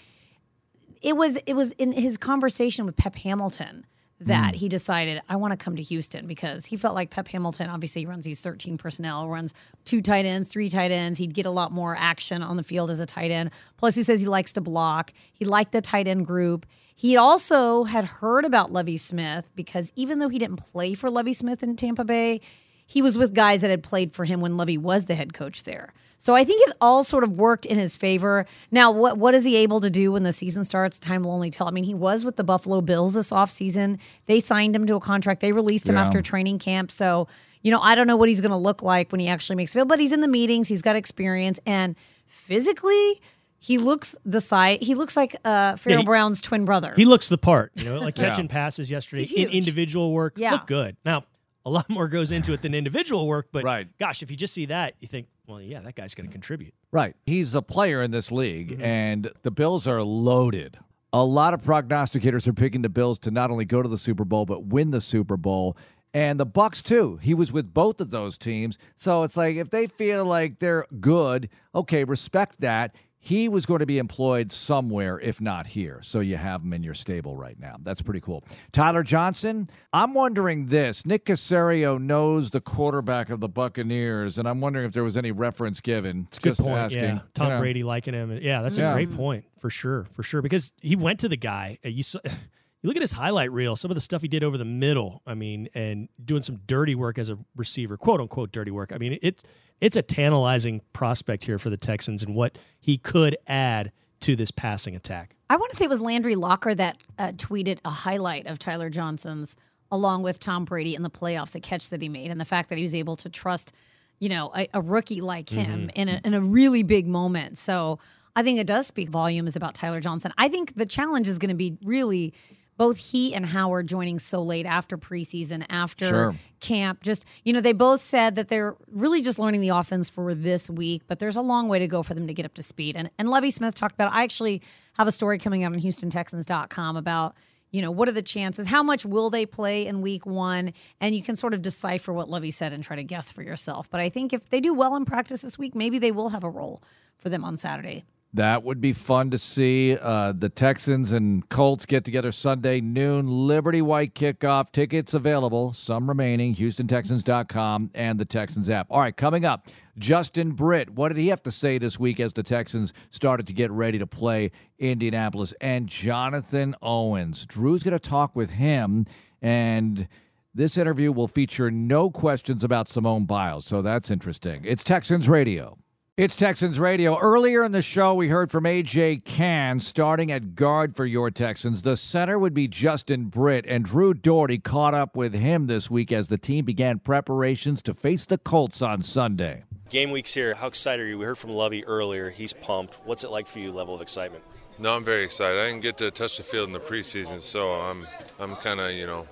it 1.00 1.16
was 1.16 1.36
it 1.46 1.54
was 1.54 1.72
in 1.72 1.92
his 1.92 2.16
conversation 2.18 2.84
with 2.84 2.96
Pep 2.96 3.16
Hamilton 3.16 3.86
that 4.20 4.54
mm. 4.54 4.56
he 4.56 4.68
decided 4.68 5.20
I 5.28 5.36
want 5.36 5.52
to 5.52 5.56
come 5.62 5.76
to 5.76 5.82
Houston 5.82 6.26
because 6.26 6.64
he 6.64 6.76
felt 6.76 6.94
like 6.94 7.10
Pep 7.10 7.28
Hamilton 7.28 7.68
obviously 7.68 8.02
he 8.02 8.06
runs 8.06 8.24
these 8.24 8.40
13 8.40 8.78
personnel, 8.78 9.28
runs 9.28 9.52
two 9.84 10.00
tight 10.00 10.24
ends, 10.24 10.48
three 10.48 10.70
tight 10.70 10.90
ends. 10.90 11.18
He'd 11.18 11.34
get 11.34 11.46
a 11.46 11.50
lot 11.50 11.72
more 11.72 11.94
action 11.96 12.42
on 12.42 12.56
the 12.56 12.62
field 12.62 12.90
as 12.90 13.00
a 13.00 13.06
tight 13.06 13.30
end. 13.30 13.50
Plus 13.76 13.94
he 13.94 14.02
says 14.02 14.20
he 14.20 14.26
likes 14.26 14.52
to 14.54 14.60
block. 14.60 15.12
He 15.34 15.44
liked 15.44 15.72
the 15.72 15.82
tight 15.82 16.08
end 16.08 16.26
group. 16.26 16.66
He 16.94 17.16
also 17.18 17.84
had 17.84 18.06
heard 18.06 18.46
about 18.46 18.72
Lovie 18.72 18.96
Smith 18.96 19.50
because 19.54 19.92
even 19.96 20.18
though 20.18 20.30
he 20.30 20.38
didn't 20.38 20.56
play 20.56 20.94
for 20.94 21.10
Lovie 21.10 21.34
Smith 21.34 21.62
in 21.62 21.76
Tampa 21.76 22.04
Bay, 22.04 22.40
he 22.86 23.02
was 23.02 23.18
with 23.18 23.34
guys 23.34 23.60
that 23.60 23.70
had 23.70 23.82
played 23.82 24.12
for 24.12 24.24
him 24.24 24.40
when 24.40 24.56
Lovie 24.56 24.78
was 24.78 25.04
the 25.04 25.14
head 25.14 25.34
coach 25.34 25.64
there. 25.64 25.92
So 26.18 26.34
I 26.34 26.44
think 26.44 26.66
it 26.66 26.76
all 26.80 27.04
sort 27.04 27.24
of 27.24 27.32
worked 27.32 27.66
in 27.66 27.78
his 27.78 27.96
favor. 27.96 28.46
Now, 28.70 28.90
what 28.90 29.18
what 29.18 29.34
is 29.34 29.44
he 29.44 29.56
able 29.56 29.80
to 29.80 29.90
do 29.90 30.12
when 30.12 30.22
the 30.22 30.32
season 30.32 30.64
starts? 30.64 30.98
Time 30.98 31.22
will 31.22 31.32
only 31.32 31.50
tell. 31.50 31.68
I 31.68 31.70
mean, 31.70 31.84
he 31.84 31.94
was 31.94 32.24
with 32.24 32.36
the 32.36 32.44
Buffalo 32.44 32.80
Bills 32.80 33.14
this 33.14 33.30
offseason. 33.30 33.98
They 34.26 34.40
signed 34.40 34.74
him 34.74 34.86
to 34.86 34.94
a 34.96 35.00
contract. 35.00 35.40
They 35.40 35.52
released 35.52 35.88
him 35.88 35.96
yeah. 35.96 36.02
after 36.02 36.20
training 36.20 36.58
camp. 36.58 36.90
So, 36.90 37.28
you 37.62 37.70
know, 37.70 37.80
I 37.80 37.94
don't 37.94 38.06
know 38.06 38.16
what 38.16 38.28
he's 38.28 38.40
going 38.40 38.50
to 38.50 38.56
look 38.56 38.82
like 38.82 39.12
when 39.12 39.20
he 39.20 39.28
actually 39.28 39.56
makes 39.56 39.72
field, 39.72 39.88
but 39.88 39.98
he's 39.98 40.12
in 40.12 40.20
the 40.20 40.28
meetings. 40.28 40.68
He's 40.68 40.82
got 40.82 40.96
experience 40.96 41.60
and 41.66 41.96
physically 42.24 43.20
he 43.58 43.78
looks 43.78 44.16
the 44.24 44.40
size. 44.40 44.78
He 44.80 44.94
looks 44.94 45.16
like 45.16 45.36
uh, 45.44 45.76
Pharaoh 45.76 45.98
yeah, 45.98 46.04
Brown's 46.04 46.40
twin 46.40 46.64
brother. 46.64 46.92
He 46.94 47.04
looks 47.04 47.28
the 47.28 47.38
part. 47.38 47.72
You 47.74 47.84
know, 47.84 47.98
like 47.98 48.14
catching 48.16 48.46
yeah. 48.46 48.52
passes 48.52 48.90
yesterday 48.90 49.24
in 49.24 49.48
individual 49.48 50.12
work. 50.12 50.34
Yeah, 50.36 50.52
look 50.52 50.66
good. 50.66 50.96
Now 51.04 51.24
a 51.66 51.70
lot 51.70 51.90
more 51.90 52.06
goes 52.06 52.30
into 52.30 52.52
it 52.52 52.62
than 52.62 52.74
individual 52.74 53.26
work. 53.26 53.48
But 53.50 53.64
right. 53.64 53.88
gosh, 53.98 54.22
if 54.22 54.30
you 54.30 54.36
just 54.36 54.54
see 54.54 54.66
that, 54.66 54.94
you 55.00 55.08
think, 55.08 55.26
well, 55.46 55.60
yeah, 55.60 55.80
that 55.80 55.94
guy's 55.94 56.14
going 56.14 56.28
to 56.28 56.32
contribute. 56.32 56.74
Right. 56.92 57.14
He's 57.24 57.54
a 57.54 57.62
player 57.62 58.02
in 58.02 58.10
this 58.10 58.32
league, 58.32 58.72
mm-hmm. 58.72 58.82
and 58.82 59.30
the 59.42 59.50
Bills 59.50 59.86
are 59.86 60.02
loaded. 60.02 60.78
A 61.12 61.24
lot 61.24 61.54
of 61.54 61.62
prognosticators 61.62 62.46
are 62.46 62.52
picking 62.52 62.82
the 62.82 62.88
Bills 62.88 63.18
to 63.20 63.30
not 63.30 63.50
only 63.50 63.64
go 63.64 63.80
to 63.80 63.88
the 63.88 63.98
Super 63.98 64.24
Bowl 64.24 64.44
but 64.44 64.66
win 64.66 64.90
the 64.90 65.00
Super 65.00 65.36
Bowl. 65.36 65.76
And 66.12 66.40
the 66.40 66.46
Bucs 66.46 66.82
too. 66.82 67.18
He 67.18 67.34
was 67.34 67.52
with 67.52 67.74
both 67.74 68.00
of 68.00 68.10
those 68.10 68.38
teams. 68.38 68.78
So 68.96 69.22
it's 69.22 69.36
like 69.36 69.56
if 69.56 69.68
they 69.68 69.86
feel 69.86 70.24
like 70.24 70.58
they're 70.58 70.86
good, 70.98 71.50
okay, 71.74 72.04
respect 72.04 72.60
that 72.60 72.94
he 73.26 73.48
was 73.48 73.66
going 73.66 73.80
to 73.80 73.86
be 73.86 73.98
employed 73.98 74.52
somewhere, 74.52 75.18
if 75.18 75.40
not 75.40 75.66
here. 75.66 75.98
So 76.00 76.20
you 76.20 76.36
have 76.36 76.62
him 76.62 76.72
in 76.72 76.84
your 76.84 76.94
stable 76.94 77.36
right 77.36 77.58
now. 77.58 77.74
That's 77.82 78.00
pretty 78.00 78.20
cool. 78.20 78.44
Tyler 78.70 79.02
Johnson, 79.02 79.68
I'm 79.92 80.14
wondering 80.14 80.66
this. 80.66 81.04
Nick 81.04 81.24
Caserio 81.24 82.00
knows 82.00 82.50
the 82.50 82.60
quarterback 82.60 83.28
of 83.30 83.40
the 83.40 83.48
Buccaneers, 83.48 84.38
and 84.38 84.48
I'm 84.48 84.60
wondering 84.60 84.86
if 84.86 84.92
there 84.92 85.02
was 85.02 85.16
any 85.16 85.32
reference 85.32 85.80
given. 85.80 86.28
It's 86.28 86.38
good 86.38 86.56
point. 86.56 86.78
Asking, 86.78 87.02
yeah, 87.02 87.20
Tom 87.34 87.48
you 87.48 87.52
know. 87.54 87.58
Brady 87.58 87.82
liking 87.82 88.14
him. 88.14 88.30
Yeah, 88.40 88.62
that's 88.62 88.78
yeah. 88.78 88.90
a 88.90 88.94
great 88.94 89.12
point 89.16 89.44
for 89.58 89.70
sure, 89.70 90.04
for 90.12 90.22
sure. 90.22 90.40
Because 90.40 90.70
he 90.80 90.94
went 90.94 91.18
to 91.20 91.28
the 91.28 91.36
guy. 91.36 91.78
Uh, 91.84 91.88
you 91.88 92.04
saw, 92.04 92.20
you 92.86 92.90
look 92.90 92.96
at 92.96 93.02
his 93.02 93.10
highlight 93.10 93.50
reel, 93.50 93.74
some 93.74 93.90
of 93.90 93.96
the 93.96 94.00
stuff 94.00 94.22
he 94.22 94.28
did 94.28 94.44
over 94.44 94.56
the 94.56 94.64
middle. 94.64 95.20
I 95.26 95.34
mean, 95.34 95.68
and 95.74 96.08
doing 96.24 96.42
some 96.42 96.60
dirty 96.68 96.94
work 96.94 97.18
as 97.18 97.28
a 97.28 97.36
receiver, 97.56 97.96
quote 97.96 98.20
unquote 98.20 98.52
dirty 98.52 98.70
work. 98.70 98.92
I 98.92 98.98
mean, 98.98 99.18
it's 99.22 99.42
it's 99.80 99.96
a 99.96 100.02
tantalizing 100.02 100.80
prospect 100.92 101.42
here 101.42 101.58
for 101.58 101.68
the 101.68 101.76
Texans 101.76 102.22
and 102.22 102.36
what 102.36 102.58
he 102.78 102.96
could 102.96 103.36
add 103.48 103.90
to 104.20 104.36
this 104.36 104.52
passing 104.52 104.94
attack. 104.94 105.34
I 105.50 105.56
want 105.56 105.72
to 105.72 105.76
say 105.76 105.86
it 105.86 105.90
was 105.90 106.00
Landry 106.00 106.36
Locker 106.36 106.76
that 106.76 106.98
uh, 107.18 107.32
tweeted 107.32 107.80
a 107.84 107.90
highlight 107.90 108.46
of 108.46 108.60
Tyler 108.60 108.88
Johnson's 108.88 109.56
along 109.90 110.22
with 110.22 110.38
Tom 110.38 110.64
Brady 110.64 110.94
in 110.94 111.02
the 111.02 111.10
playoffs, 111.10 111.56
a 111.56 111.60
catch 111.60 111.88
that 111.90 112.00
he 112.00 112.08
made, 112.08 112.30
and 112.30 112.40
the 112.40 112.44
fact 112.44 112.68
that 112.68 112.78
he 112.78 112.84
was 112.84 112.94
able 112.94 113.16
to 113.16 113.28
trust, 113.28 113.72
you 114.20 114.28
know, 114.28 114.52
a, 114.56 114.68
a 114.74 114.80
rookie 114.80 115.20
like 115.20 115.48
him 115.48 115.88
mm-hmm. 115.88 116.00
in, 116.00 116.08
a, 116.08 116.20
in 116.24 116.34
a 116.34 116.40
really 116.40 116.84
big 116.84 117.08
moment. 117.08 117.58
So 117.58 117.98
I 118.36 118.42
think 118.42 118.60
it 118.60 118.66
does 118.68 118.86
speak 118.86 119.08
volumes 119.08 119.56
about 119.56 119.74
Tyler 119.74 120.00
Johnson. 120.00 120.32
I 120.38 120.48
think 120.48 120.76
the 120.76 120.86
challenge 120.86 121.26
is 121.26 121.38
going 121.38 121.48
to 121.48 121.56
be 121.56 121.78
really 121.82 122.34
both 122.76 122.98
he 122.98 123.34
and 123.34 123.46
Howard 123.46 123.86
joining 123.86 124.18
so 124.18 124.42
late 124.42 124.66
after 124.66 124.98
preseason, 124.98 125.64
after 125.68 126.08
sure. 126.08 126.34
camp. 126.60 127.02
Just, 127.02 127.24
you 127.44 127.52
know, 127.52 127.60
they 127.60 127.72
both 127.72 128.00
said 128.00 128.36
that 128.36 128.48
they're 128.48 128.76
really 128.90 129.22
just 129.22 129.38
learning 129.38 129.60
the 129.60 129.70
offense 129.70 130.08
for 130.08 130.34
this 130.34 130.68
week, 130.68 131.02
but 131.06 131.18
there's 131.18 131.36
a 131.36 131.42
long 131.42 131.68
way 131.68 131.78
to 131.78 131.88
go 131.88 132.02
for 132.02 132.14
them 132.14 132.26
to 132.26 132.34
get 132.34 132.44
up 132.44 132.54
to 132.54 132.62
speed. 132.62 132.96
And 132.96 133.10
and 133.18 133.28
Lovie 133.28 133.50
Smith 133.50 133.74
talked 133.74 133.94
about 133.94 134.12
I 134.12 134.22
actually 134.22 134.62
have 134.94 135.08
a 135.08 135.12
story 135.12 135.38
coming 135.38 135.64
out 135.64 135.72
on 135.72 135.80
HoustonTexans.com 135.80 136.96
about 136.96 137.34
you 137.72 137.82
know, 137.82 137.90
what 137.90 138.08
are 138.08 138.12
the 138.12 138.22
chances? 138.22 138.66
How 138.66 138.82
much 138.82 139.04
will 139.04 139.28
they 139.28 139.44
play 139.44 139.86
in 139.86 140.00
week 140.00 140.24
one? 140.24 140.72
And 141.00 141.14
you 141.14 141.22
can 141.22 141.36
sort 141.36 141.52
of 141.52 141.62
decipher 141.62 142.12
what 142.12 142.28
Lovie 142.28 142.50
said 142.50 142.72
and 142.72 142.82
try 142.82 142.96
to 142.96 143.02
guess 143.02 143.30
for 143.32 143.42
yourself. 143.42 143.90
But 143.90 144.00
I 144.00 144.08
think 144.08 144.32
if 144.32 144.48
they 144.48 144.60
do 144.60 144.72
well 144.72 144.96
in 144.96 145.04
practice 145.04 145.42
this 145.42 145.58
week, 145.58 145.74
maybe 145.74 145.98
they 145.98 146.12
will 146.12 146.30
have 146.30 146.44
a 146.44 146.48
role 146.48 146.82
for 147.18 147.28
them 147.28 147.44
on 147.44 147.56
Saturday. 147.56 148.04
That 148.34 148.64
would 148.64 148.80
be 148.82 148.92
fun 148.92 149.30
to 149.30 149.38
see. 149.38 149.96
Uh, 149.96 150.32
the 150.32 150.50
Texans 150.50 151.12
and 151.12 151.48
Colts 151.48 151.86
get 151.86 152.04
together 152.04 152.32
Sunday 152.32 152.82
noon. 152.82 153.26
Liberty 153.26 153.80
White 153.80 154.14
kickoff. 154.14 154.70
Tickets 154.70 155.14
available, 155.14 155.72
some 155.72 156.06
remaining. 156.06 156.54
HoustonTexans.com 156.54 157.92
and 157.94 158.20
the 158.20 158.26
Texans 158.26 158.68
app. 158.68 158.88
All 158.90 159.00
right, 159.00 159.16
coming 159.16 159.46
up, 159.46 159.68
Justin 159.98 160.52
Britt. 160.52 160.90
What 160.90 161.08
did 161.08 161.16
he 161.18 161.28
have 161.28 161.42
to 161.44 161.50
say 161.50 161.78
this 161.78 161.98
week 161.98 162.20
as 162.20 162.34
the 162.34 162.42
Texans 162.42 162.92
started 163.10 163.46
to 163.46 163.54
get 163.54 163.70
ready 163.70 163.98
to 163.98 164.06
play 164.06 164.50
Indianapolis? 164.78 165.54
And 165.60 165.88
Jonathan 165.88 166.74
Owens. 166.82 167.46
Drew's 167.46 167.82
going 167.82 167.98
to 167.98 167.98
talk 167.98 168.36
with 168.36 168.50
him, 168.50 169.06
and 169.40 170.08
this 170.54 170.76
interview 170.76 171.10
will 171.12 171.28
feature 171.28 171.70
no 171.70 172.10
questions 172.10 172.64
about 172.64 172.88
Simone 172.88 173.24
Biles, 173.24 173.64
so 173.64 173.80
that's 173.80 174.10
interesting. 174.10 174.62
It's 174.64 174.84
Texans 174.84 175.28
Radio. 175.28 175.78
It's 176.16 176.34
Texans 176.34 176.80
Radio. 176.80 177.18
Earlier 177.18 177.62
in 177.62 177.72
the 177.72 177.82
show, 177.82 178.14
we 178.14 178.28
heard 178.28 178.50
from 178.50 178.64
AJ 178.64 179.26
Cann 179.26 179.78
starting 179.78 180.32
at 180.32 180.54
guard 180.54 180.96
for 180.96 181.04
your 181.04 181.30
Texans. 181.30 181.82
The 181.82 181.94
center 181.94 182.38
would 182.38 182.54
be 182.54 182.68
Justin 182.68 183.24
Britt, 183.24 183.66
and 183.68 183.84
Drew 183.84 184.14
Dougherty 184.14 184.56
caught 184.56 184.94
up 184.94 185.14
with 185.14 185.34
him 185.34 185.66
this 185.66 185.90
week 185.90 186.10
as 186.12 186.28
the 186.28 186.38
team 186.38 186.64
began 186.64 187.00
preparations 187.00 187.82
to 187.82 187.92
face 187.92 188.24
the 188.24 188.38
Colts 188.38 188.80
on 188.80 189.02
Sunday. 189.02 189.64
Game 189.90 190.10
week's 190.10 190.32
here. 190.32 190.54
How 190.54 190.68
excited 190.68 191.04
are 191.04 191.06
you? 191.06 191.18
We 191.18 191.26
heard 191.26 191.36
from 191.36 191.50
Lovie 191.50 191.84
earlier. 191.84 192.30
He's 192.30 192.54
pumped. 192.54 192.94
What's 193.04 193.22
it 193.22 193.30
like 193.30 193.46
for 193.46 193.58
you, 193.58 193.70
level 193.70 193.94
of 193.94 194.00
excitement? 194.00 194.42
No, 194.78 194.96
I'm 194.96 195.04
very 195.04 195.22
excited. 195.22 195.60
I 195.60 195.66
didn't 195.66 195.82
get 195.82 195.98
to 195.98 196.10
touch 196.10 196.38
the 196.38 196.42
field 196.44 196.66
in 196.66 196.72
the 196.72 196.80
preseason, 196.80 197.40
so 197.40 197.72
I'm 197.72 198.06
I'm 198.40 198.56
kind 198.56 198.80
of 198.80 198.92
you 198.92 199.06
know 199.06 199.26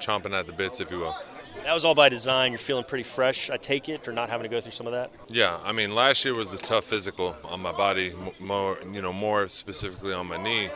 chomping 0.00 0.32
at 0.32 0.46
the 0.46 0.54
bits, 0.54 0.80
if 0.80 0.90
you 0.90 1.00
will. 1.00 1.16
That 1.64 1.72
was 1.72 1.86
all 1.86 1.94
by 1.94 2.10
design. 2.10 2.52
You're 2.52 2.58
feeling 2.58 2.84
pretty 2.84 3.04
fresh, 3.04 3.48
I 3.48 3.56
take 3.56 3.88
it, 3.88 4.04
for 4.04 4.12
not 4.12 4.28
having 4.28 4.42
to 4.42 4.50
go 4.50 4.60
through 4.60 4.72
some 4.72 4.86
of 4.86 4.92
that. 4.92 5.10
Yeah, 5.28 5.58
I 5.64 5.72
mean, 5.72 5.94
last 5.94 6.22
year 6.22 6.34
was 6.34 6.52
a 6.52 6.58
tough 6.58 6.84
physical 6.84 7.34
on 7.42 7.60
my 7.60 7.72
body, 7.72 8.12
more 8.38 8.78
you 8.92 9.00
know, 9.00 9.14
more 9.14 9.48
specifically 9.48 10.12
on 10.12 10.28
my 10.28 10.36
knee, 10.42 10.68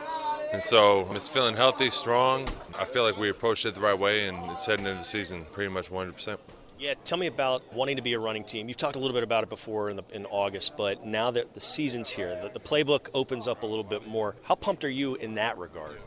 and 0.51 0.59
so 0.59 1.05
I'm 1.05 1.13
just 1.13 1.31
feeling 1.31 1.55
healthy, 1.55 1.91
strong. 1.91 2.47
I 2.77 2.85
feel 2.85 3.03
like 3.03 3.17
we 3.17 3.29
approached 3.29 3.67
it 3.67 3.75
the 3.75 3.81
right 3.81 3.97
way, 3.97 4.27
and 4.27 4.37
it's 4.49 4.65
heading 4.65 4.87
into 4.87 4.97
the 4.97 5.03
season 5.03 5.45
pretty 5.51 5.71
much 5.71 5.91
100%. 5.91 6.39
Yeah, 6.79 6.95
tell 7.03 7.19
me 7.19 7.27
about 7.27 7.71
wanting 7.71 7.97
to 7.97 8.01
be 8.01 8.13
a 8.13 8.19
running 8.19 8.43
team. 8.43 8.67
You've 8.67 8.77
talked 8.77 8.95
a 8.95 8.99
little 8.99 9.13
bit 9.13 9.23
about 9.23 9.43
it 9.43 9.49
before 9.49 9.91
in, 9.91 9.97
the, 9.97 10.03
in 10.11 10.25
August, 10.25 10.75
but 10.75 11.05
now 11.05 11.29
that 11.29 11.53
the 11.53 11.59
season's 11.59 12.09
here, 12.09 12.39
the, 12.41 12.49
the 12.49 12.59
playbook 12.59 13.09
opens 13.13 13.47
up 13.47 13.61
a 13.61 13.65
little 13.67 13.83
bit 13.83 14.07
more. 14.07 14.35
How 14.41 14.55
pumped 14.55 14.83
are 14.83 14.89
you 14.89 15.15
in 15.15 15.35
that 15.35 15.55
regard? 15.59 15.97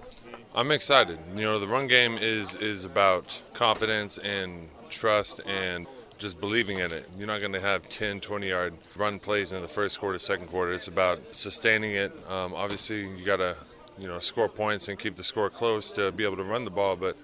I'm 0.54 0.70
excited. 0.70 1.18
You 1.34 1.42
know, 1.42 1.58
the 1.58 1.66
run 1.66 1.86
game 1.86 2.18
is 2.18 2.54
is 2.56 2.84
about 2.84 3.40
confidence 3.54 4.18
and 4.18 4.68
trust 4.92 5.40
and 5.46 5.86
just 6.18 6.38
believing 6.38 6.78
in 6.78 6.92
it. 6.92 7.08
You're 7.18 7.26
not 7.26 7.40
going 7.40 7.52
to 7.52 7.60
have 7.60 7.88
10, 7.88 8.20
20 8.20 8.48
yard 8.48 8.74
run 8.96 9.18
plays 9.18 9.52
in 9.52 9.60
the 9.60 9.68
first 9.68 9.98
quarter, 9.98 10.18
second 10.18 10.46
quarter. 10.46 10.72
It's 10.72 10.86
about 10.86 11.20
sustaining 11.34 11.92
it. 11.92 12.12
Um, 12.28 12.54
obviously, 12.54 13.08
you 13.08 13.24
got 13.24 13.38
to 13.38 13.56
you 13.98 14.08
know 14.08 14.18
score 14.20 14.48
points 14.48 14.88
and 14.88 14.98
keep 14.98 15.16
the 15.16 15.24
score 15.24 15.50
close 15.50 15.92
to 15.92 16.12
be 16.12 16.24
able 16.24 16.36
to 16.36 16.44
run 16.44 16.64
the 16.64 16.70
ball, 16.70 16.96
but 16.96 17.16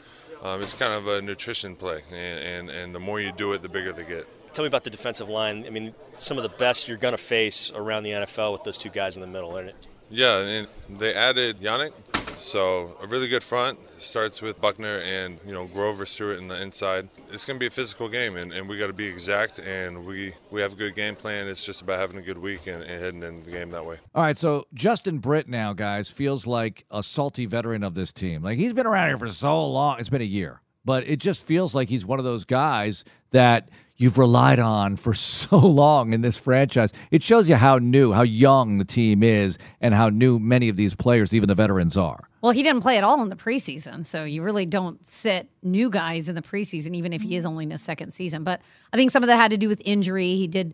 um, 0.42 0.62
it's 0.62 0.74
kind 0.74 0.92
of 0.92 1.06
a 1.06 1.22
nutrition 1.22 1.76
play, 1.76 2.02
and, 2.10 2.68
and, 2.68 2.70
and 2.70 2.94
the 2.94 3.00
more 3.00 3.20
you 3.20 3.32
do 3.32 3.52
it, 3.52 3.62
the 3.62 3.68
bigger 3.68 3.92
they 3.92 4.04
get. 4.04 4.26
Tell 4.52 4.64
me 4.64 4.68
about 4.68 4.84
the 4.84 4.90
defensive 4.90 5.28
line. 5.28 5.64
I 5.66 5.70
mean, 5.70 5.94
some 6.16 6.36
of 6.36 6.42
the 6.42 6.48
best 6.48 6.88
you're 6.88 6.96
going 6.96 7.12
to 7.12 7.18
face 7.18 7.72
around 7.74 8.02
the 8.02 8.10
NFL 8.10 8.52
with 8.52 8.64
those 8.64 8.78
two 8.78 8.88
guys 8.88 9.16
in 9.16 9.20
the 9.20 9.26
middle, 9.26 9.56
isn't 9.56 9.68
it? 9.68 9.86
Yeah, 10.10 10.38
and 10.38 10.68
they 10.88 11.14
added 11.14 11.58
Yannick, 11.58 11.92
so 12.38 12.96
a 13.02 13.06
really 13.06 13.28
good 13.28 13.42
front 13.42 13.78
starts 13.98 14.40
with 14.40 14.60
Buckner 14.60 14.98
and 14.98 15.40
you 15.44 15.52
know 15.52 15.66
Grover 15.66 16.06
Stewart 16.06 16.38
in 16.38 16.48
the 16.48 16.60
inside. 16.60 17.08
It's 17.30 17.44
going 17.44 17.56
to 17.56 17.60
be 17.60 17.66
a 17.66 17.70
physical 17.70 18.08
game, 18.08 18.36
and, 18.36 18.52
and 18.52 18.68
we 18.68 18.78
got 18.78 18.86
to 18.86 18.92
be 18.92 19.06
exact. 19.06 19.58
And 19.58 20.06
we 20.06 20.32
we 20.50 20.60
have 20.60 20.72
a 20.72 20.76
good 20.76 20.94
game 20.94 21.16
plan. 21.16 21.48
It's 21.48 21.64
just 21.64 21.82
about 21.82 22.00
having 22.00 22.16
a 22.18 22.22
good 22.22 22.38
week 22.38 22.66
and, 22.66 22.82
and 22.82 23.02
heading 23.02 23.22
into 23.22 23.44
the 23.46 23.50
game 23.50 23.70
that 23.70 23.84
way. 23.84 23.98
All 24.14 24.22
right, 24.22 24.38
so 24.38 24.66
Justin 24.74 25.18
Britt 25.18 25.48
now, 25.48 25.72
guys, 25.72 26.10
feels 26.10 26.46
like 26.46 26.84
a 26.90 27.02
salty 27.02 27.46
veteran 27.46 27.82
of 27.82 27.94
this 27.94 28.12
team. 28.12 28.42
Like 28.42 28.58
he's 28.58 28.72
been 28.72 28.86
around 28.86 29.08
here 29.08 29.18
for 29.18 29.30
so 29.30 29.66
long. 29.66 29.98
It's 29.98 30.08
been 30.08 30.22
a 30.22 30.24
year, 30.24 30.60
but 30.88 31.06
it 31.06 31.18
just 31.18 31.44
feels 31.44 31.74
like 31.74 31.90
he's 31.90 32.06
one 32.06 32.18
of 32.18 32.24
those 32.24 32.46
guys 32.46 33.04
that 33.28 33.68
you've 33.98 34.16
relied 34.16 34.58
on 34.58 34.96
for 34.96 35.12
so 35.12 35.58
long 35.58 36.14
in 36.14 36.22
this 36.22 36.38
franchise. 36.38 36.94
It 37.10 37.22
shows 37.22 37.46
you 37.46 37.56
how 37.56 37.76
new, 37.76 38.14
how 38.14 38.22
young 38.22 38.78
the 38.78 38.86
team 38.86 39.22
is, 39.22 39.58
and 39.82 39.92
how 39.92 40.08
new 40.08 40.38
many 40.38 40.70
of 40.70 40.76
these 40.76 40.94
players, 40.94 41.34
even 41.34 41.46
the 41.46 41.54
veterans, 41.54 41.98
are. 41.98 42.26
Well, 42.40 42.52
he 42.52 42.62
didn't 42.62 42.80
play 42.80 42.96
at 42.96 43.04
all 43.04 43.22
in 43.22 43.28
the 43.28 43.36
preseason, 43.36 44.06
so 44.06 44.24
you 44.24 44.42
really 44.42 44.64
don't 44.64 45.04
sit 45.04 45.50
new 45.62 45.90
guys 45.90 46.26
in 46.26 46.34
the 46.34 46.40
preseason, 46.40 46.94
even 46.94 47.12
if 47.12 47.20
he 47.20 47.36
is 47.36 47.44
mm-hmm. 47.44 47.50
only 47.50 47.64
in 47.64 47.70
his 47.72 47.82
second 47.82 48.14
season. 48.14 48.42
But 48.42 48.62
I 48.90 48.96
think 48.96 49.10
some 49.10 49.22
of 49.22 49.26
that 49.26 49.36
had 49.36 49.50
to 49.50 49.58
do 49.58 49.68
with 49.68 49.82
injury. 49.84 50.36
He 50.36 50.46
did 50.46 50.72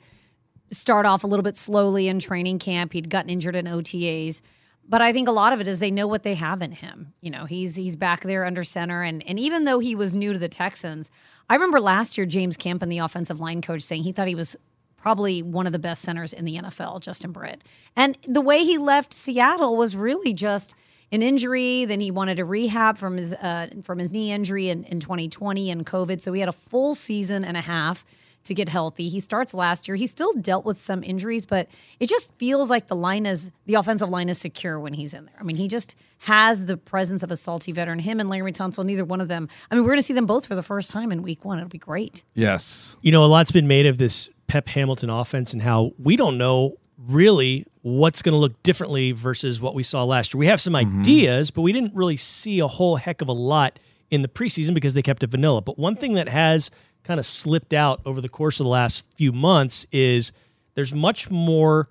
start 0.71 1.07
off 1.07 1.25
a 1.25 1.27
little 1.27 1.43
bit 1.43 1.57
slowly 1.57 2.07
in 2.07 2.21
training 2.21 2.61
camp. 2.61 2.93
He'd 2.93 3.11
gotten 3.11 3.31
injured 3.31 3.57
in 3.57 3.67
OTAs. 3.67 4.43
But 4.87 5.01
I 5.01 5.13
think 5.13 5.29
a 5.29 5.33
lot 5.33 5.53
of 5.53 5.61
it 5.61 5.67
is 5.67 5.81
they 5.81 5.91
know 5.91 6.07
what 6.07 6.23
they 6.23 6.35
have 6.35 6.61
in 6.61 6.73
him. 6.73 7.15
You 7.21 7.31
know, 7.31 7.47
he's 7.47 7.77
he's 7.77 7.97
back 7.97 8.23
there 8.23 8.45
under 8.45 8.65
center, 8.65 9.03
and 9.03 9.27
and 9.27 9.39
even 9.39 9.65
though 9.65 9.79
he 9.79 9.95
was 9.95 10.15
new 10.15 10.33
to 10.33 10.39
the 10.39 10.49
Texans, 10.49 11.11
I 11.49 11.55
remember 11.55 11.81
last 11.81 12.19
year 12.19 12.27
James 12.27 12.57
Campen, 12.57 12.89
the 12.89 12.99
offensive 12.99 13.41
line 13.41 13.63
coach, 13.63 13.83
saying 13.83 14.03
he 14.03 14.13
thought 14.13 14.29
he 14.29 14.35
was 14.35 14.57
probably 14.97 15.43
one 15.43 15.67
of 15.67 15.73
the 15.73 15.79
best 15.79 16.03
centers 16.03 16.33
in 16.33 16.47
the 16.47 16.57
NFL, 16.57 17.01
Justin 17.01 17.31
Britt. 17.31 17.63
And 17.95 18.17
the 18.27 18.41
way 18.41 18.65
he 18.65 18.79
left 18.79 19.13
Seattle 19.13 19.77
was 19.77 19.95
really 19.95 20.33
just 20.33 20.75
an 21.13 21.23
injury. 21.23 21.85
Then 21.85 22.01
he 22.01 22.11
wanted 22.11 22.37
to 22.37 22.45
rehab 22.45 22.99
from 22.99 23.17
his 23.17 23.33
uh, 23.35 23.69
from 23.83 23.99
his 23.99 24.13
knee 24.13 24.33
injury 24.33 24.69
in, 24.69 24.85
in 24.85 25.01
2020 25.01 25.71
and 25.71 25.87
COVID. 25.87 26.21
So 26.21 26.33
he 26.33 26.41
had 26.41 26.49
a 26.49 26.53
full 26.53 26.95
season 26.95 27.45
and 27.45 27.57
a 27.57 27.63
half 27.63 28.05
to 28.45 28.55
get 28.55 28.69
healthy. 28.69 29.09
He 29.09 29.21
starts 29.21 29.55
last 29.55 29.89
year. 29.89 29.97
He 29.97 30.07
still 30.07 30.33
dealt 30.35 30.65
with 30.65 30.81
some 30.81 31.03
injuries, 31.03 31.47
but 31.47 31.69
it 32.01 32.09
just 32.09 32.33
feels 32.35 32.71
like 32.71 32.87
the 32.89 32.97
line 32.97 33.27
is 33.27 33.51
the 33.67 33.75
offensive 33.75 34.09
line 34.09 34.29
is 34.29 34.39
secure 34.39 34.79
when 34.79 34.93
he's 34.95 35.15
in 35.15 35.25
there. 35.25 35.35
I 35.41 35.43
mean, 35.43 35.57
he 35.57 35.67
just 35.69 35.97
has 36.19 36.67
the 36.67 36.77
presence 36.77 37.23
of 37.23 37.31
a 37.31 37.37
salty 37.37 37.73
veteran. 37.73 37.99
Him 37.99 38.21
and 38.21 38.31
Laremy 38.31 38.53
Tunsil, 38.55 38.85
neither 38.85 39.05
one 39.05 39.21
of 39.21 39.29
them. 39.29 39.49
I 39.71 39.75
mean, 39.75 39.85
we're 39.85 39.91
going 39.91 39.99
to 39.99 40.03
see 40.03 40.15
them 40.15 40.27
both 40.27 40.47
for 40.47 40.55
the 40.55 40.63
first 40.63 40.91
time 40.91 41.11
in 41.13 41.23
Week 41.23 41.45
One. 41.45 41.59
It'll 41.59 41.69
be 41.69 41.79
great. 41.79 42.25
Yes. 42.35 42.97
You 43.03 43.13
know, 43.13 43.25
a 43.25 43.27
lot's 43.27 43.51
been 43.53 43.67
made 43.69 43.87
of 43.87 43.99
this 43.99 44.31
Pep 44.47 44.69
Hamilton 44.69 45.11
offense 45.11 45.53
and 45.53 45.63
how 45.63 45.93
we 45.99 46.17
don't 46.17 46.39
know 46.39 46.77
really 46.99 47.67
what's 47.83 48.23
going 48.23 48.33
to 48.33 48.39
look 48.39 48.63
differently 48.63 49.13
versus 49.13 49.61
what 49.61 49.75
we 49.75 49.83
saw 49.83 50.05
last 50.05 50.33
year. 50.33 50.39
We 50.39 50.47
have 50.47 50.61
some 50.61 50.75
Mm-hmm. 50.75 51.01
ideas, 51.01 51.51
but 51.51 51.63
we 51.63 51.73
didn't 51.73 51.95
really 51.95 52.17
see 52.17 52.61
a 52.61 52.69
whole 52.69 52.97
heck 52.97 53.21
of 53.21 53.29
a 53.29 53.33
lot 53.33 53.79
in 54.11 54.23
the 54.23 54.29
preseason 54.29 54.75
because 54.75 54.95
they 54.95 55.03
kept 55.03 55.23
it 55.23 55.27
vanilla. 55.31 55.61
But 55.61 55.79
one 55.79 55.97
thing 55.97 56.15
that 56.15 56.29
has 56.29 56.71
kind 57.05 57.21
of 57.21 57.27
slipped 57.27 57.73
out 57.73 58.01
over 58.05 58.21
the 58.21 58.29
course 58.29 58.59
of 58.59 58.65
the 58.65 58.71
last 58.71 59.09
few 59.15 59.31
months 59.31 59.87
is 59.93 60.33
there's 60.75 60.95
much 60.95 61.31
more 61.31 61.89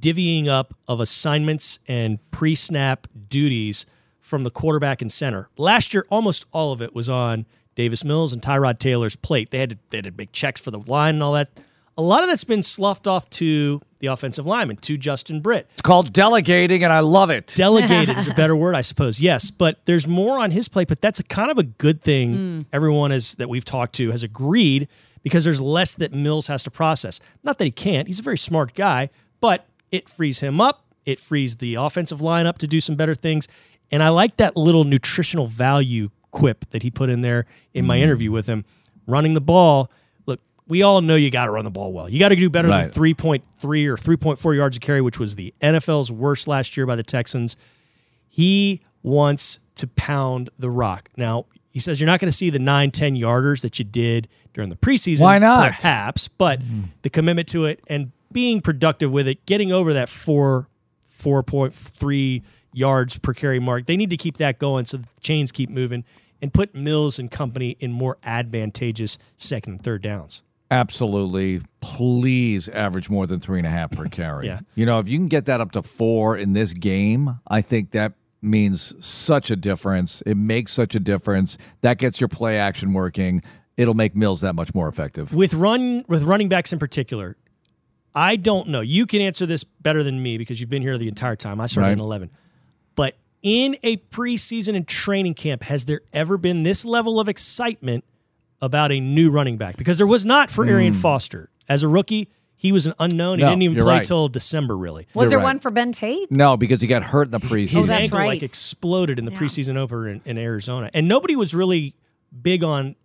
divvying 0.00 0.48
up 0.48 0.74
of 0.88 1.00
assignments 1.00 1.78
and 1.86 2.18
pre-snap 2.30 3.06
duties 3.28 3.86
from 4.20 4.42
the 4.42 4.50
quarterback 4.50 5.00
and 5.00 5.12
center. 5.12 5.48
Last 5.56 5.94
year, 5.94 6.06
almost 6.10 6.46
all 6.52 6.72
of 6.72 6.82
it 6.82 6.94
was 6.94 7.08
on 7.08 7.46
Davis 7.76 8.02
Mills 8.04 8.32
and 8.32 8.42
Tyrod 8.42 8.78
Taylor's 8.78 9.14
plate. 9.14 9.50
They 9.50 9.58
had 9.58 9.70
to, 9.70 9.78
they 9.90 9.98
had 9.98 10.04
to 10.06 10.10
make 10.10 10.32
checks 10.32 10.60
for 10.60 10.72
the 10.72 10.80
line 10.80 11.14
and 11.14 11.22
all 11.22 11.34
that. 11.34 11.50
A 11.98 12.02
lot 12.02 12.22
of 12.22 12.28
that's 12.28 12.44
been 12.44 12.62
sloughed 12.62 13.08
off 13.08 13.30
to 13.30 13.80
the 14.00 14.08
offensive 14.08 14.46
lineman, 14.46 14.76
to 14.78 14.98
Justin 14.98 15.40
Britt. 15.40 15.66
It's 15.72 15.82
called 15.82 16.12
delegating, 16.12 16.84
and 16.84 16.92
I 16.92 17.00
love 17.00 17.30
it. 17.30 17.54
Delegated 17.56 18.18
is 18.18 18.28
a 18.28 18.34
better 18.36 18.54
word, 18.54 18.74
I 18.74 18.82
suppose. 18.82 19.20
Yes, 19.20 19.50
but 19.50 19.80
there's 19.86 20.06
more 20.06 20.38
on 20.38 20.50
his 20.50 20.68
plate. 20.68 20.88
But 20.88 21.00
that's 21.00 21.20
a 21.20 21.24
kind 21.24 21.50
of 21.50 21.58
a 21.58 21.62
good 21.62 22.02
thing. 22.02 22.34
Hmm. 22.34 22.60
Everyone 22.72 23.12
is 23.12 23.34
that 23.36 23.48
we've 23.48 23.64
talked 23.64 23.94
to 23.96 24.10
has 24.10 24.22
agreed 24.22 24.88
because 25.22 25.44
there's 25.44 25.60
less 25.60 25.94
that 25.94 26.12
Mills 26.12 26.48
has 26.48 26.62
to 26.64 26.70
process. 26.70 27.20
Not 27.42 27.58
that 27.58 27.64
he 27.64 27.70
can't; 27.70 28.06
he's 28.06 28.20
a 28.20 28.22
very 28.22 28.38
smart 28.38 28.74
guy, 28.74 29.08
but 29.40 29.66
it 29.90 30.08
frees 30.08 30.40
him 30.40 30.60
up. 30.60 30.84
It 31.06 31.18
frees 31.18 31.56
the 31.56 31.76
offensive 31.76 32.20
line 32.20 32.46
up 32.46 32.58
to 32.58 32.66
do 32.66 32.80
some 32.80 32.96
better 32.96 33.14
things. 33.14 33.48
And 33.90 34.02
I 34.02 34.08
like 34.10 34.36
that 34.36 34.56
little 34.56 34.84
nutritional 34.84 35.46
value 35.46 36.10
quip 36.32 36.68
that 36.70 36.82
he 36.82 36.90
put 36.90 37.08
in 37.08 37.22
there 37.22 37.46
in 37.72 37.86
my 37.86 37.96
hmm. 37.96 38.04
interview 38.04 38.30
with 38.30 38.46
him. 38.46 38.66
Running 39.06 39.34
the 39.34 39.40
ball. 39.40 39.90
We 40.68 40.82
all 40.82 41.00
know 41.00 41.14
you 41.14 41.30
got 41.30 41.44
to 41.44 41.50
run 41.52 41.64
the 41.64 41.70
ball 41.70 41.92
well. 41.92 42.08
You 42.08 42.18
got 42.18 42.30
to 42.30 42.36
do 42.36 42.50
better 42.50 42.68
Right. 42.68 42.90
than 42.92 43.02
3.3 43.02 43.86
or 43.86 43.96
3.4 43.96 44.56
yards 44.56 44.76
a 44.76 44.80
carry, 44.80 45.00
which 45.00 45.18
was 45.20 45.36
the 45.36 45.54
NFL's 45.62 46.10
worst 46.10 46.48
last 46.48 46.76
year 46.76 46.86
by 46.86 46.96
the 46.96 47.02
Texans. 47.04 47.56
He 48.28 48.80
wants 49.02 49.60
to 49.76 49.86
pound 49.86 50.50
the 50.58 50.70
rock. 50.70 51.08
Now, 51.16 51.46
he 51.70 51.78
says 51.78 52.00
you're 52.00 52.06
not 52.06 52.18
going 52.20 52.30
to 52.30 52.36
see 52.36 52.50
the 52.50 52.58
9, 52.58 52.90
10 52.90 53.14
yarders 53.16 53.60
that 53.62 53.78
you 53.78 53.84
did 53.84 54.26
during 54.54 54.70
the 54.70 54.76
preseason. 54.76 55.20
Why 55.22 55.38
not? 55.38 55.72
Perhaps, 55.72 56.28
but 56.28 56.60
the 57.02 57.10
commitment 57.10 57.46
to 57.48 57.66
it 57.66 57.80
and 57.86 58.10
being 58.32 58.60
productive 58.60 59.12
with 59.12 59.28
it, 59.28 59.44
getting 59.46 59.70
over 59.72 59.92
that 59.92 60.08
4, 60.08 60.66
4.3 61.16 62.42
yards 62.72 63.18
per 63.18 63.32
carry 63.34 63.58
mark, 63.60 63.86
they 63.86 63.96
need 63.96 64.10
to 64.10 64.16
keep 64.16 64.36
that 64.38 64.58
going 64.58 64.84
so 64.84 64.96
the 64.98 65.06
chains 65.20 65.52
keep 65.52 65.70
moving 65.70 66.04
and 66.42 66.52
put 66.52 66.74
Mills 66.74 67.18
and 67.18 67.30
company 67.30 67.76
in 67.80 67.92
more 67.92 68.18
advantageous 68.24 69.18
second 69.36 69.74
and 69.74 69.82
third 69.82 70.02
downs. 70.02 70.42
Absolutely. 70.70 71.60
Please 71.80 72.68
average 72.68 73.08
more 73.08 73.26
than 73.26 73.40
three 73.40 73.58
and 73.58 73.66
a 73.66 73.70
half 73.70 73.90
per 73.92 74.04
carry. 74.10 74.46
Yeah. 74.46 74.60
You 74.74 74.86
know, 74.86 74.98
if 74.98 75.08
you 75.08 75.18
can 75.18 75.28
get 75.28 75.46
that 75.46 75.60
up 75.60 75.72
to 75.72 75.82
four 75.82 76.36
in 76.36 76.52
this 76.52 76.72
game, 76.72 77.38
I 77.46 77.60
think 77.60 77.92
that 77.92 78.14
means 78.42 78.94
such 79.04 79.50
a 79.50 79.56
difference. 79.56 80.22
It 80.26 80.36
makes 80.36 80.72
such 80.72 80.94
a 80.94 81.00
difference. 81.00 81.56
That 81.80 81.98
gets 81.98 82.20
your 82.20 82.28
play 82.28 82.58
action 82.58 82.92
working. 82.92 83.42
It'll 83.76 83.94
make 83.94 84.14
Mills 84.16 84.40
that 84.40 84.54
much 84.54 84.74
more 84.74 84.88
effective. 84.88 85.34
with 85.34 85.54
run 85.54 86.04
with 86.08 86.22
running 86.22 86.48
backs 86.48 86.72
in 86.72 86.78
particular, 86.78 87.36
I 88.14 88.36
don't 88.36 88.68
know. 88.68 88.80
You 88.80 89.04
can 89.06 89.20
answer 89.20 89.44
this 89.46 89.64
better 89.64 90.02
than 90.02 90.22
me 90.22 90.38
because 90.38 90.60
you've 90.60 90.70
been 90.70 90.82
here 90.82 90.96
the 90.96 91.08
entire 91.08 91.36
time. 91.36 91.60
I 91.60 91.66
started 91.66 91.88
Right. 91.88 91.92
in 91.92 92.00
eleven, 92.00 92.30
but 92.94 93.14
in 93.42 93.76
a 93.82 93.98
preseason 93.98 94.74
and 94.76 94.88
training 94.88 95.34
camp, 95.34 95.62
has 95.64 95.84
there 95.84 96.00
ever 96.12 96.38
been 96.38 96.62
this 96.62 96.84
level 96.86 97.20
of 97.20 97.28
excitement 97.28 98.04
about 98.62 98.92
a 98.92 99.00
new 99.00 99.30
running 99.30 99.56
back? 99.56 99.76
Because 99.76 99.98
there 99.98 100.06
was 100.06 100.24
not 100.24 100.50
for 100.50 100.64
Arian 100.66 100.92
Foster 100.92 101.50
as 101.68 101.82
a 101.82 101.88
rookie. 101.88 102.28
He 102.58 102.72
was 102.72 102.86
an 102.86 102.94
unknown. 102.98 103.38
He 103.38 103.44
Hmm. 103.44 103.50
Didn't 103.50 103.62
even 103.62 103.76
you're 103.76 103.84
play 103.84 103.96
right. 103.96 104.04
till 104.06 104.28
December, 104.28 104.76
really. 104.76 105.06
Was 105.12 105.24
You're 105.26 105.30
there 105.30 105.38
right. 105.40 105.44
one 105.44 105.58
for 105.58 105.70
Ben 105.70 105.92
Tate? 105.92 106.30
No, 106.32 106.56
because 106.56 106.80
he 106.80 106.86
got 106.86 107.02
hurt 107.02 107.24
in 107.26 107.30
the 107.32 107.38
preseason. 107.40 107.68
His 107.68 107.88
that's 107.88 108.04
ankle 108.04 108.18
like 108.20 108.42
exploded 108.42 109.18
in 109.18 109.26
the 109.26 109.32
Yeah. 109.32 109.38
preseason 109.38 109.76
opener 109.76 110.08
in, 110.08 110.22
in 110.24 110.38
Arizona, 110.38 110.90
and 110.94 111.06
nobody 111.06 111.36
was 111.36 111.54
really 111.54 111.94
big 112.42 112.64
on 112.64 112.96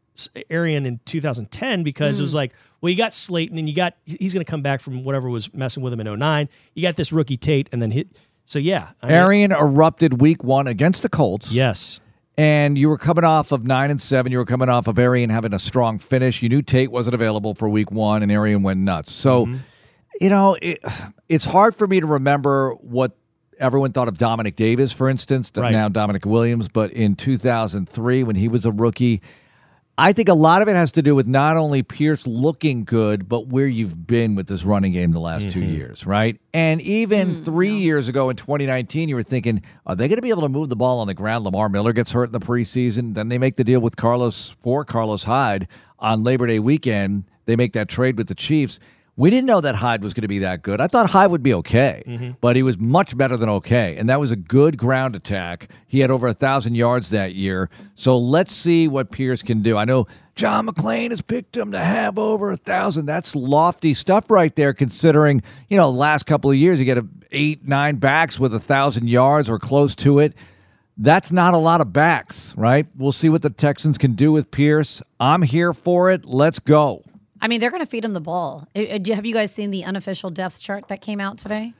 Arian 0.49 0.85
in 0.85 0.99
2010 1.05 1.83
because 1.83 2.19
it 2.19 2.21
was 2.21 2.33
like, 2.35 2.53
well, 2.79 2.89
you 2.89 2.95
got 2.97 3.11
Slaton 3.11 3.57
and 3.57 3.67
you 3.67 3.75
got 3.75 3.95
he's 4.05 4.33
going 4.33 4.45
to 4.45 4.49
come 4.49 4.61
back 4.61 4.79
from 4.81 5.03
whatever 5.03 5.29
was 5.29 5.53
messing 5.53 5.83
with 5.83 5.91
him 5.93 5.99
in 5.99 6.07
09. 6.19 6.47
You 6.73 6.81
got 6.81 6.95
this 6.95 7.11
rookie 7.11 7.37
Tate 7.37 7.69
and 7.71 7.81
then 7.81 7.91
hit. 7.91 8.07
So 8.45 8.57
yeah, 8.59 8.89
I 9.01 9.07
mean, 9.07 9.15
Arian 9.15 9.51
erupted 9.51 10.21
week 10.21 10.43
one 10.43 10.67
against 10.67 11.01
the 11.03 11.09
Colts. 11.09 11.51
Yes. 11.51 11.99
And 12.37 12.77
you 12.77 12.89
were 12.89 12.97
coming 12.97 13.23
off 13.23 13.51
of 13.51 13.65
nine 13.65 13.91
and 13.91 14.01
seven. 14.01 14.31
You 14.31 14.37
were 14.37 14.45
coming 14.45 14.69
off 14.69 14.87
of 14.87 14.97
Arian 14.97 15.29
having 15.29 15.53
a 15.53 15.59
strong 15.59 15.99
finish. 15.99 16.41
You 16.41 16.49
knew 16.49 16.61
Tate 16.61 16.91
wasn't 16.91 17.13
available 17.13 17.53
for 17.55 17.67
week 17.67 17.91
one, 17.91 18.23
and 18.23 18.31
Arian 18.31 18.63
went 18.63 18.79
nuts. 18.79 19.13
So, 19.13 19.45
mm-hmm. 19.45 19.57
you 20.19 20.29
know, 20.29 20.57
it, 20.61 20.79
it's 21.27 21.45
hard 21.45 21.75
for 21.75 21.87
me 21.87 21.99
to 21.99 22.07
remember 22.07 22.71
what 22.75 23.15
everyone 23.59 23.91
thought 23.91 24.07
of 24.07 24.17
Domanick 24.17 24.55
Davis, 24.55 24.91
for 24.91 25.09
instance, 25.09 25.51
Right. 25.55 25.71
now 25.71 25.87
Domanick 25.87 26.25
Williams. 26.25 26.67
But 26.67 26.91
in 26.91 27.15
2003, 27.15 28.23
when 28.23 28.35
he 28.35 28.47
was 28.47 28.65
a 28.65 28.71
rookie, 28.71 29.21
I 30.01 30.13
think 30.13 30.29
a 30.29 30.33
lot 30.33 30.63
of 30.63 30.67
it 30.67 30.75
has 30.75 30.91
to 30.93 31.03
do 31.03 31.13
with 31.13 31.27
not 31.27 31.57
only 31.57 31.83
Pierce 31.83 32.25
looking 32.25 32.85
good, 32.85 33.29
but 33.29 33.49
where 33.49 33.67
you've 33.67 34.07
been 34.07 34.33
with 34.33 34.47
this 34.47 34.63
running 34.63 34.93
game 34.93 35.11
the 35.11 35.19
last 35.19 35.51
two 35.51 35.61
mm-hmm. 35.61 35.73
years, 35.73 36.07
right? 36.07 36.41
And 36.55 36.81
even 36.81 37.35
mm, 37.35 37.45
three 37.45 37.75
years 37.75 38.07
ago 38.07 38.31
in 38.31 38.35
2019, 38.35 39.09
you 39.09 39.15
were 39.15 39.21
thinking, 39.21 39.61
are 39.85 39.95
they 39.95 40.07
going 40.07 40.15
to 40.15 40.23
be 40.23 40.31
able 40.31 40.41
to 40.41 40.49
move 40.49 40.69
the 40.69 40.75
ball 40.75 41.01
on 41.01 41.07
the 41.07 41.13
ground? 41.13 41.45
Lamar 41.45 41.69
Miller 41.69 41.93
gets 41.93 42.11
hurt 42.11 42.25
in 42.25 42.31
the 42.31 42.39
preseason. 42.39 43.13
Then 43.13 43.29
they 43.29 43.37
make 43.37 43.57
the 43.57 43.63
deal 43.63 43.79
with 43.79 43.95
Carlos 43.95 44.49
for 44.59 44.83
Carlos 44.83 45.23
Hyde 45.23 45.67
on 45.99 46.23
Labor 46.23 46.47
Day 46.47 46.57
weekend. 46.57 47.25
They 47.45 47.55
make 47.55 47.73
that 47.73 47.87
trade 47.87 48.17
with 48.17 48.27
the 48.27 48.33
Chiefs. 48.33 48.79
We 49.17 49.29
didn't 49.29 49.45
know 49.45 49.61
that 49.61 49.75
Hyde 49.75 50.03
was 50.03 50.13
going 50.13 50.21
to 50.21 50.27
be 50.29 50.39
that 50.39 50.61
good. 50.61 50.79
I 50.79 50.87
thought 50.87 51.09
Hyde 51.09 51.31
would 51.31 51.43
be 51.43 51.53
okay, 51.55 52.01
mm-hmm. 52.07 52.31
but 52.39 52.55
he 52.55 52.63
was 52.63 52.77
much 52.79 53.15
better 53.17 53.35
than 53.35 53.49
okay. 53.49 53.97
And 53.97 54.09
that 54.09 54.19
was 54.19 54.31
a 54.31 54.35
good 54.35 54.77
ground 54.77 55.15
attack. 55.15 55.69
He 55.85 55.99
had 55.99 56.09
over 56.09 56.27
a 56.27 56.33
thousand 56.33 56.75
yards 56.75 57.09
that 57.09 57.35
year. 57.35 57.69
So 57.93 58.17
let's 58.17 58.53
see 58.53 58.87
what 58.87 59.11
Pierce 59.11 59.43
can 59.43 59.61
do. 59.61 59.77
I 59.77 59.85
know 59.85 60.07
John 60.35 60.65
McClain 60.65 61.09
has 61.09 61.21
picked 61.21 61.57
him 61.57 61.73
to 61.73 61.79
have 61.79 62.17
over 62.17 62.51
a 62.51 62.57
thousand. 62.57 63.05
That's 63.05 63.35
lofty 63.35 63.93
stuff 63.93 64.31
right 64.31 64.55
there, 64.55 64.73
considering, 64.73 65.43
you 65.69 65.77
know, 65.77 65.91
the 65.91 65.97
last 65.97 66.25
couple 66.25 66.49
of 66.49 66.57
years 66.57 66.79
you 66.79 66.85
get 66.85 66.97
a 66.97 67.05
eight, 67.31 67.67
nine 67.67 67.97
backs 67.97 68.39
with 68.39 68.53
a 68.53 68.59
thousand 68.59 69.09
yards 69.09 69.49
or 69.49 69.59
close 69.59 69.93
to 69.97 70.19
it. 70.19 70.33
That's 70.97 71.31
not 71.31 71.53
a 71.53 71.57
lot 71.57 71.81
of 71.81 71.91
backs, 71.91 72.55
right? 72.55 72.87
We'll 72.95 73.11
see 73.11 73.29
what 73.29 73.41
the 73.41 73.49
Texans 73.49 73.97
can 73.97 74.13
do 74.13 74.31
with 74.31 74.51
Pierce. 74.51 75.01
I'm 75.19 75.41
here 75.41 75.73
for 75.73 76.11
it. 76.11 76.25
Let's 76.25 76.59
go. 76.59 77.03
I 77.41 77.47
mean, 77.47 77.59
they're 77.59 77.71
going 77.71 77.81
to 77.83 77.89
feed 77.89 78.05
him 78.05 78.13
the 78.13 78.21
ball. 78.21 78.67
Do- 78.75 79.13
Have 79.13 79.25
you 79.25 79.33
guys 79.33 79.51
seen 79.53 79.71
the 79.71 79.83
unofficial 79.83 80.29
depth 80.29 80.59
chart 80.59 80.87
that 80.89 81.01
came 81.01 81.19
out 81.19 81.37
today? 81.37 81.73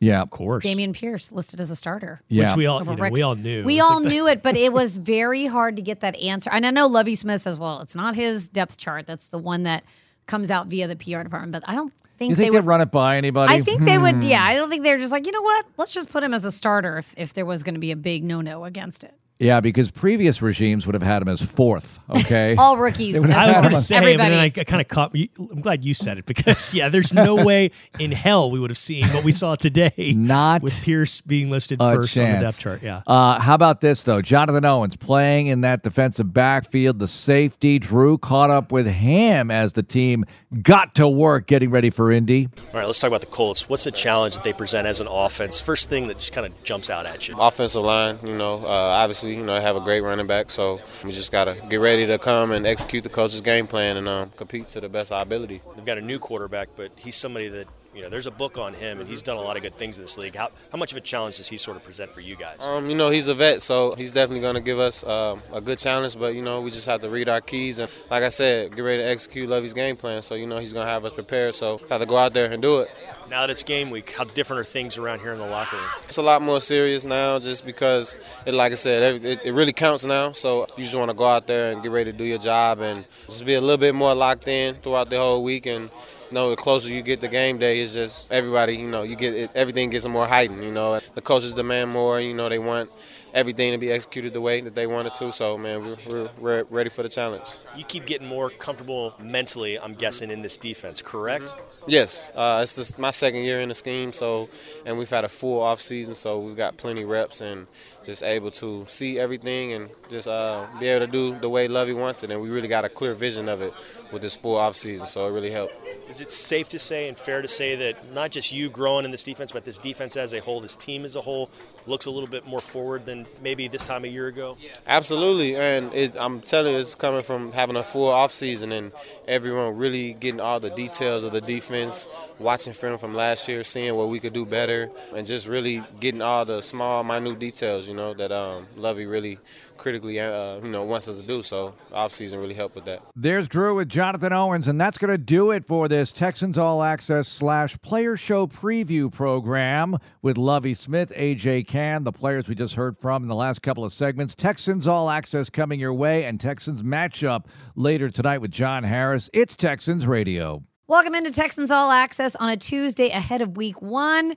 Yeah. 0.00 0.22
Of 0.22 0.30
course. 0.30 0.64
Dameon 0.64 0.92
Pierce 0.94 1.32
listed 1.32 1.60
as 1.60 1.70
a 1.72 1.76
starter. 1.76 2.20
Yeah. 2.28 2.46
Which 2.50 2.56
we 2.56 2.66
all, 2.66 2.84
you 2.84 2.94
know, 2.96 3.08
we 3.10 3.22
all 3.22 3.34
knew. 3.34 3.64
We 3.64 3.78
It 3.78 3.82
all 3.82 4.00
like 4.00 4.12
knew 4.12 4.28
it, 4.28 4.42
but 4.44 4.56
it 4.56 4.72
was 4.72 4.96
very 4.96 5.46
hard 5.46 5.74
to 5.76 5.82
get 5.82 6.00
that 6.00 6.14
answer. 6.16 6.50
And 6.52 6.64
I 6.64 6.70
know 6.70 6.86
Lovie 6.86 7.16
Smith 7.16 7.42
says, 7.42 7.58
well, 7.58 7.80
it's 7.80 7.96
not 7.96 8.14
his 8.14 8.48
depth 8.48 8.78
chart. 8.78 9.06
That's 9.06 9.26
the 9.26 9.38
one 9.38 9.64
that 9.64 9.82
comes 10.26 10.50
out 10.52 10.68
via 10.68 10.86
the 10.86 10.94
PR 10.94 11.22
department. 11.24 11.50
But 11.52 11.64
I 11.66 11.74
don't 11.74 11.92
think 12.16 12.30
You 12.30 12.36
they 12.36 12.42
think 12.44 12.52
they'd 12.52 12.58
would. 12.60 12.66
run 12.66 12.80
it 12.80 12.92
by 12.92 13.16
anybody? 13.16 13.52
I 13.54 13.60
think 13.60 13.82
they 13.82 13.98
would. 13.98 14.16
Hmm. 14.16 14.22
Yeah, 14.22 14.44
I 14.44 14.54
don't 14.54 14.70
think 14.70 14.84
they're 14.84 14.98
just 14.98 15.10
like, 15.10 15.26
you 15.26 15.32
know 15.32 15.42
what? 15.42 15.66
Let's 15.78 15.92
just 15.92 16.10
put 16.10 16.22
him 16.22 16.32
as 16.32 16.44
a 16.44 16.52
starter 16.52 16.98
if, 16.98 17.12
if 17.16 17.32
there 17.34 17.44
was 17.46 17.64
going 17.64 17.74
to 17.74 17.80
be 17.80 17.90
a 17.90 17.96
big 17.96 18.22
no 18.22 18.40
no 18.40 18.64
against 18.64 19.02
it. 19.02 19.14
Yeah, 19.38 19.60
because 19.60 19.90
previous 19.90 20.42
regimes 20.42 20.84
would 20.86 20.94
have 20.94 21.02
had 21.02 21.22
him 21.22 21.28
as 21.28 21.40
fourth. 21.40 22.00
Okay. 22.10 22.56
All 22.58 22.76
rookies. 22.76 23.14
I 23.24 23.48
was 23.48 23.60
going 23.60 23.72
to 23.72 23.76
say, 23.80 23.96
everybody. 23.96 24.16
but 24.16 24.28
then 24.30 24.38
I 24.40 24.50
kind 24.50 24.80
of 24.80 24.88
caught. 24.88 25.14
you- 25.14 25.28
I'm 25.38 25.60
glad 25.60 25.84
you 25.84 25.94
said 25.94 26.18
it 26.18 26.26
because 26.26 26.74
yeah, 26.78 26.88
there's 26.88 27.12
no 27.14 27.36
way 27.44 27.70
in 28.00 28.10
hell 28.10 28.50
we 28.50 28.58
would 28.58 28.70
have 28.70 28.78
seen 28.78 29.06
what 29.08 29.22
we 29.22 29.30
saw 29.30 29.54
today. 29.54 30.14
Not 30.16 30.62
with 30.62 30.82
Pierce 30.82 31.20
being 31.20 31.50
listed 31.50 31.80
a 31.80 31.94
first 31.94 32.18
on 32.18 32.32
the 32.32 32.38
depth 32.40 32.58
chart. 32.58 32.82
Yeah. 32.82 33.02
Uh, 33.06 33.38
how 33.38 33.54
about 33.54 33.80
this 33.80 34.02
though? 34.02 34.20
Jonathan 34.22 34.64
Owens 34.64 34.96
playing 34.96 35.46
in 35.46 35.60
that 35.60 35.84
defensive 35.84 36.32
backfield. 36.32 36.98
The 36.98 37.08
safety 37.08 37.78
Drew 37.78 38.18
caught 38.18 38.50
up 38.50 38.72
with 38.72 38.88
him 38.88 39.52
as 39.52 39.74
the 39.74 39.84
team 39.84 40.24
got 40.62 40.96
to 40.96 41.06
work 41.06 41.46
getting 41.46 41.70
ready 41.70 41.90
for 41.90 42.10
Indy. 42.10 42.48
All 42.72 42.80
right, 42.80 42.86
let's 42.86 42.98
talk 42.98 43.08
about 43.08 43.20
the 43.20 43.26
Colts. 43.28 43.68
What's 43.68 43.84
the 43.84 43.92
challenge 43.92 44.34
that 44.34 44.42
they 44.42 44.52
present 44.52 44.86
as 44.86 45.00
an 45.00 45.06
offense? 45.06 45.60
First 45.60 45.88
thing 45.88 46.08
that 46.08 46.18
just 46.18 46.32
kind 46.32 46.46
of 46.46 46.62
jumps 46.64 46.90
out 46.90 47.06
at 47.06 47.28
you. 47.28 47.36
offensive 47.38 47.82
line, 47.82 48.18
you 48.24 48.34
know, 48.34 48.64
uh, 48.64 48.68
obviously, 48.68 49.27
you 49.34 49.42
know, 49.42 49.54
they 49.54 49.60
have 49.60 49.76
a 49.76 49.80
great 49.80 50.00
running 50.00 50.26
back, 50.26 50.50
so 50.50 50.80
we 51.04 51.12
just 51.12 51.32
got 51.32 51.44
to 51.44 51.56
get 51.68 51.80
ready 51.80 52.06
to 52.06 52.18
come 52.18 52.52
and 52.52 52.66
execute 52.66 53.02
the 53.02 53.08
coach's 53.08 53.40
game 53.40 53.66
plan 53.66 53.96
and 53.96 54.08
um, 54.08 54.30
compete 54.36 54.68
to 54.68 54.80
the 54.80 54.88
best 54.88 55.12
of 55.12 55.16
our 55.16 55.22
ability. 55.22 55.60
They've 55.76 55.84
got 55.84 55.98
a 55.98 56.02
new 56.02 56.18
quarterback, 56.18 56.68
but 56.76 56.90
he's 56.96 57.16
somebody 57.16 57.48
that 57.48 57.66
you 57.98 58.04
know. 58.04 58.08
There's 58.08 58.26
a 58.26 58.30
book 58.30 58.56
on 58.56 58.72
him, 58.72 59.00
and 59.00 59.08
he's 59.08 59.22
done 59.22 59.36
a 59.36 59.40
lot 59.40 59.56
of 59.56 59.62
good 59.62 59.74
things 59.74 59.98
in 59.98 60.04
this 60.04 60.16
league. 60.16 60.36
How, 60.36 60.50
how 60.70 60.78
much 60.78 60.92
of 60.92 60.96
a 60.96 61.00
challenge 61.00 61.36
does 61.36 61.48
he 61.48 61.56
sort 61.56 61.76
of 61.76 61.82
present 61.82 62.12
for 62.12 62.20
you 62.20 62.36
guys? 62.36 62.64
Um, 62.64 62.88
you 62.88 62.96
know, 62.96 63.10
he's 63.10 63.28
a 63.28 63.34
vet, 63.34 63.60
so 63.60 63.92
he's 63.98 64.12
definitely 64.12 64.40
going 64.40 64.54
to 64.54 64.60
give 64.60 64.78
us 64.78 65.04
um, 65.04 65.42
a 65.52 65.60
good 65.60 65.78
challenge, 65.78 66.16
but, 66.18 66.34
you 66.34 66.42
know, 66.42 66.60
we 66.60 66.70
just 66.70 66.86
have 66.86 67.00
to 67.00 67.10
read 67.10 67.28
our 67.28 67.40
keys 67.40 67.80
and, 67.80 67.92
like 68.10 68.22
I 68.22 68.28
said, 68.28 68.74
get 68.74 68.82
ready 68.82 69.02
to 69.02 69.08
execute 69.08 69.48
Lovie's 69.48 69.74
game 69.74 69.96
plan. 69.96 70.22
So, 70.22 70.36
you 70.36 70.46
know, 70.46 70.58
he's 70.58 70.72
going 70.72 70.86
to 70.86 70.90
have 70.90 71.04
us 71.04 71.12
prepared, 71.12 71.54
so 71.54 71.78
have 71.90 72.00
to 72.00 72.06
go 72.06 72.16
out 72.16 72.32
there 72.32 72.50
and 72.50 72.62
do 72.62 72.80
it. 72.80 72.90
Now 73.28 73.40
that 73.42 73.50
it's 73.50 73.64
game 73.64 73.90
week, 73.90 74.12
how 74.12 74.24
different 74.24 74.60
are 74.60 74.64
things 74.64 74.96
around 74.96 75.18
here 75.18 75.32
in 75.32 75.38
the 75.38 75.46
locker 75.46 75.76
room? 75.76 75.86
It's 76.04 76.16
a 76.16 76.22
lot 76.22 76.40
more 76.40 76.60
serious 76.60 77.04
now 77.04 77.38
just 77.38 77.66
because, 77.66 78.16
it, 78.46 78.54
like 78.54 78.72
I 78.72 78.76
said, 78.76 79.22
it, 79.24 79.44
it 79.44 79.52
really 79.52 79.72
counts 79.72 80.06
now. 80.06 80.32
So 80.32 80.66
you 80.76 80.84
just 80.84 80.94
want 80.94 81.10
to 81.10 81.16
go 81.16 81.24
out 81.24 81.46
there 81.46 81.72
and 81.72 81.82
get 81.82 81.90
ready 81.90 82.12
to 82.12 82.16
do 82.16 82.24
your 82.24 82.38
job 82.38 82.80
and 82.80 83.04
just 83.26 83.44
be 83.44 83.54
a 83.54 83.60
little 83.60 83.76
bit 83.76 83.94
more 83.94 84.14
locked 84.14 84.48
in 84.48 84.76
throughout 84.76 85.10
the 85.10 85.18
whole 85.18 85.42
week. 85.42 85.66
And 85.66 85.90
you 86.30 86.34
know, 86.34 86.50
the 86.50 86.56
closer 86.56 86.92
you 86.92 87.02
get 87.02 87.20
to 87.20 87.28
game 87.28 87.58
day, 87.58 87.80
it's 87.80 87.94
just 87.94 88.30
everybody, 88.32 88.76
you 88.76 88.88
know, 88.88 89.02
you 89.02 89.16
get 89.16 89.34
it, 89.34 89.48
everything 89.54 89.90
gets 89.90 90.06
more 90.06 90.26
heightened. 90.26 90.62
You 90.62 90.72
know, 90.72 91.00
the 91.14 91.22
coaches 91.22 91.54
demand 91.54 91.90
more. 91.90 92.20
You 92.20 92.34
know, 92.34 92.48
they 92.48 92.58
want 92.58 92.90
everything 93.34 93.72
to 93.72 93.78
be 93.78 93.90
executed 93.90 94.32
the 94.32 94.40
way 94.40 94.60
that 94.60 94.74
they 94.74 94.86
want 94.86 95.06
it 95.06 95.14
to. 95.14 95.30
So, 95.32 95.58
man, 95.58 95.84
we're, 95.84 95.96
we're, 96.10 96.30
we're 96.40 96.64
ready 96.64 96.90
for 96.90 97.02
the 97.02 97.08
challenge. 97.08 97.48
You 97.76 97.84
keep 97.84 98.06
getting 98.06 98.26
more 98.26 98.50
comfortable 98.50 99.14
mentally, 99.22 99.78
I'm 99.78 99.94
guessing, 99.94 100.30
in 100.30 100.42
this 100.42 100.58
defense, 100.58 101.02
correct? 101.02 101.54
Yes, 101.86 102.32
uh, 102.34 102.60
it's 102.62 102.76
just 102.76 102.98
my 102.98 103.10
second 103.10 103.42
year 103.42 103.60
in 103.60 103.68
the 103.68 103.74
scheme, 103.74 104.12
so 104.12 104.48
and 104.84 104.98
we've 104.98 105.10
had 105.10 105.24
a 105.24 105.28
full 105.28 105.60
off 105.60 105.80
season, 105.80 106.14
so 106.14 106.38
we've 106.40 106.56
got 106.56 106.76
plenty 106.76 107.04
reps 107.04 107.40
and 107.40 107.66
just 108.08 108.22
able 108.22 108.50
to 108.50 108.86
see 108.86 109.18
everything 109.18 109.74
and 109.74 109.90
just 110.08 110.28
uh, 110.28 110.66
be 110.80 110.88
able 110.88 111.04
to 111.04 111.12
do 111.12 111.38
the 111.40 111.48
way 111.48 111.68
Lovie 111.68 111.92
wants 111.92 112.22
it, 112.22 112.30
and 112.30 112.40
we 112.40 112.48
really 112.48 112.66
got 112.66 112.82
a 112.82 112.88
clear 112.88 113.12
vision 113.12 113.50
of 113.50 113.60
it 113.60 113.74
with 114.10 114.22
this 114.22 114.34
full 114.34 114.56
off 114.56 114.76
season, 114.76 115.06
so 115.06 115.26
it 115.26 115.30
really 115.30 115.50
helped. 115.50 115.74
Is 116.08 116.22
it 116.22 116.30
safe 116.30 116.70
to 116.70 116.78
say 116.78 117.08
and 117.08 117.18
fair 117.18 117.42
to 117.42 117.48
say 117.48 117.76
that 117.76 118.14
not 118.14 118.30
just 118.30 118.50
you 118.50 118.70
growing 118.70 119.04
in 119.04 119.10
this 119.10 119.24
defense, 119.24 119.52
but 119.52 119.66
this 119.66 119.76
defense 119.76 120.16
as 120.16 120.32
a 120.32 120.40
whole, 120.40 120.58
this 120.58 120.74
team 120.74 121.04
as 121.04 121.16
a 121.16 121.20
whole, 121.20 121.50
looks 121.86 122.06
a 122.06 122.10
little 122.10 122.30
bit 122.30 122.46
more 122.46 122.62
forward 122.62 123.04
than 123.04 123.26
maybe 123.42 123.68
this 123.68 123.84
time 123.84 124.06
a 124.06 124.08
year 124.08 124.26
ago? 124.26 124.56
Absolutely, 124.86 125.54
and 125.56 125.92
it, 125.92 126.16
I'm 126.18 126.40
telling 126.40 126.72
you, 126.72 126.78
it's 126.78 126.94
coming 126.94 127.20
from 127.20 127.52
having 127.52 127.76
a 127.76 127.82
full 127.82 128.08
off 128.08 128.32
season 128.32 128.72
and 128.72 128.90
everyone 129.26 129.76
really 129.76 130.14
getting 130.14 130.40
all 130.40 130.60
the 130.60 130.70
details 130.70 131.24
of 131.24 131.32
the 131.32 131.42
defense, 131.42 132.08
watching 132.38 132.72
film 132.72 132.96
from 132.96 133.12
last 133.12 133.46
year, 133.46 133.62
seeing 133.62 133.94
what 133.94 134.08
we 134.08 134.18
could 134.18 134.32
do 134.32 134.46
better, 134.46 134.90
and 135.14 135.26
just 135.26 135.46
really 135.46 135.82
getting 136.00 136.22
all 136.22 136.46
the 136.46 136.62
small, 136.62 137.04
minute 137.04 137.38
details, 137.38 137.86
you 137.86 137.94
know, 137.94 137.97
that 138.14 138.32
um, 138.32 138.66
Lovie 138.76 139.06
really 139.06 139.38
critically, 139.76 140.18
uh, 140.20 140.56
you 140.60 140.68
know, 140.68 140.84
wants 140.84 141.08
us 141.08 141.16
to 141.16 141.22
do. 141.22 141.42
So 141.42 141.74
off 141.92 142.12
season 142.12 142.40
really 142.40 142.54
helped 142.54 142.74
with 142.74 142.84
that. 142.86 143.00
There's 143.14 143.48
Drew 143.48 143.76
with 143.76 143.88
Jonathan 143.88 144.32
Owens, 144.32 144.68
and 144.68 144.80
that's 144.80 144.98
going 144.98 145.10
to 145.10 145.18
do 145.18 145.50
it 145.50 145.66
for 145.66 145.88
this 145.88 146.12
Texans 146.12 146.58
All 146.58 146.82
Access 146.82 147.28
slash 147.28 147.80
Player 147.82 148.16
Show 148.16 148.46
preview 148.46 149.12
program 149.12 149.96
with 150.22 150.38
Lovie 150.38 150.74
Smith, 150.74 151.12
AJ 151.16 151.66
Cann, 151.68 152.04
the 152.04 152.12
players 152.12 152.48
we 152.48 152.54
just 152.54 152.74
heard 152.74 152.96
from 152.96 153.22
in 153.22 153.28
the 153.28 153.34
last 153.34 153.62
couple 153.62 153.84
of 153.84 153.92
segments. 153.92 154.34
Texans 154.34 154.86
All 154.86 155.10
Access 155.10 155.50
coming 155.50 155.80
your 155.80 155.94
way, 155.94 156.24
and 156.24 156.40
Texans 156.40 156.82
matchup 156.82 157.44
later 157.76 158.10
tonight 158.10 158.38
with 158.38 158.50
John 158.50 158.84
Harris. 158.84 159.30
It's 159.32 159.56
Texans 159.56 160.06
Radio. 160.06 160.62
Welcome 160.86 161.14
into 161.14 161.30
Texans 161.30 161.70
All 161.70 161.90
Access 161.90 162.34
on 162.36 162.48
a 162.48 162.56
Tuesday 162.56 163.10
ahead 163.10 163.42
of 163.42 163.56
week 163.58 163.82
one. 163.82 164.34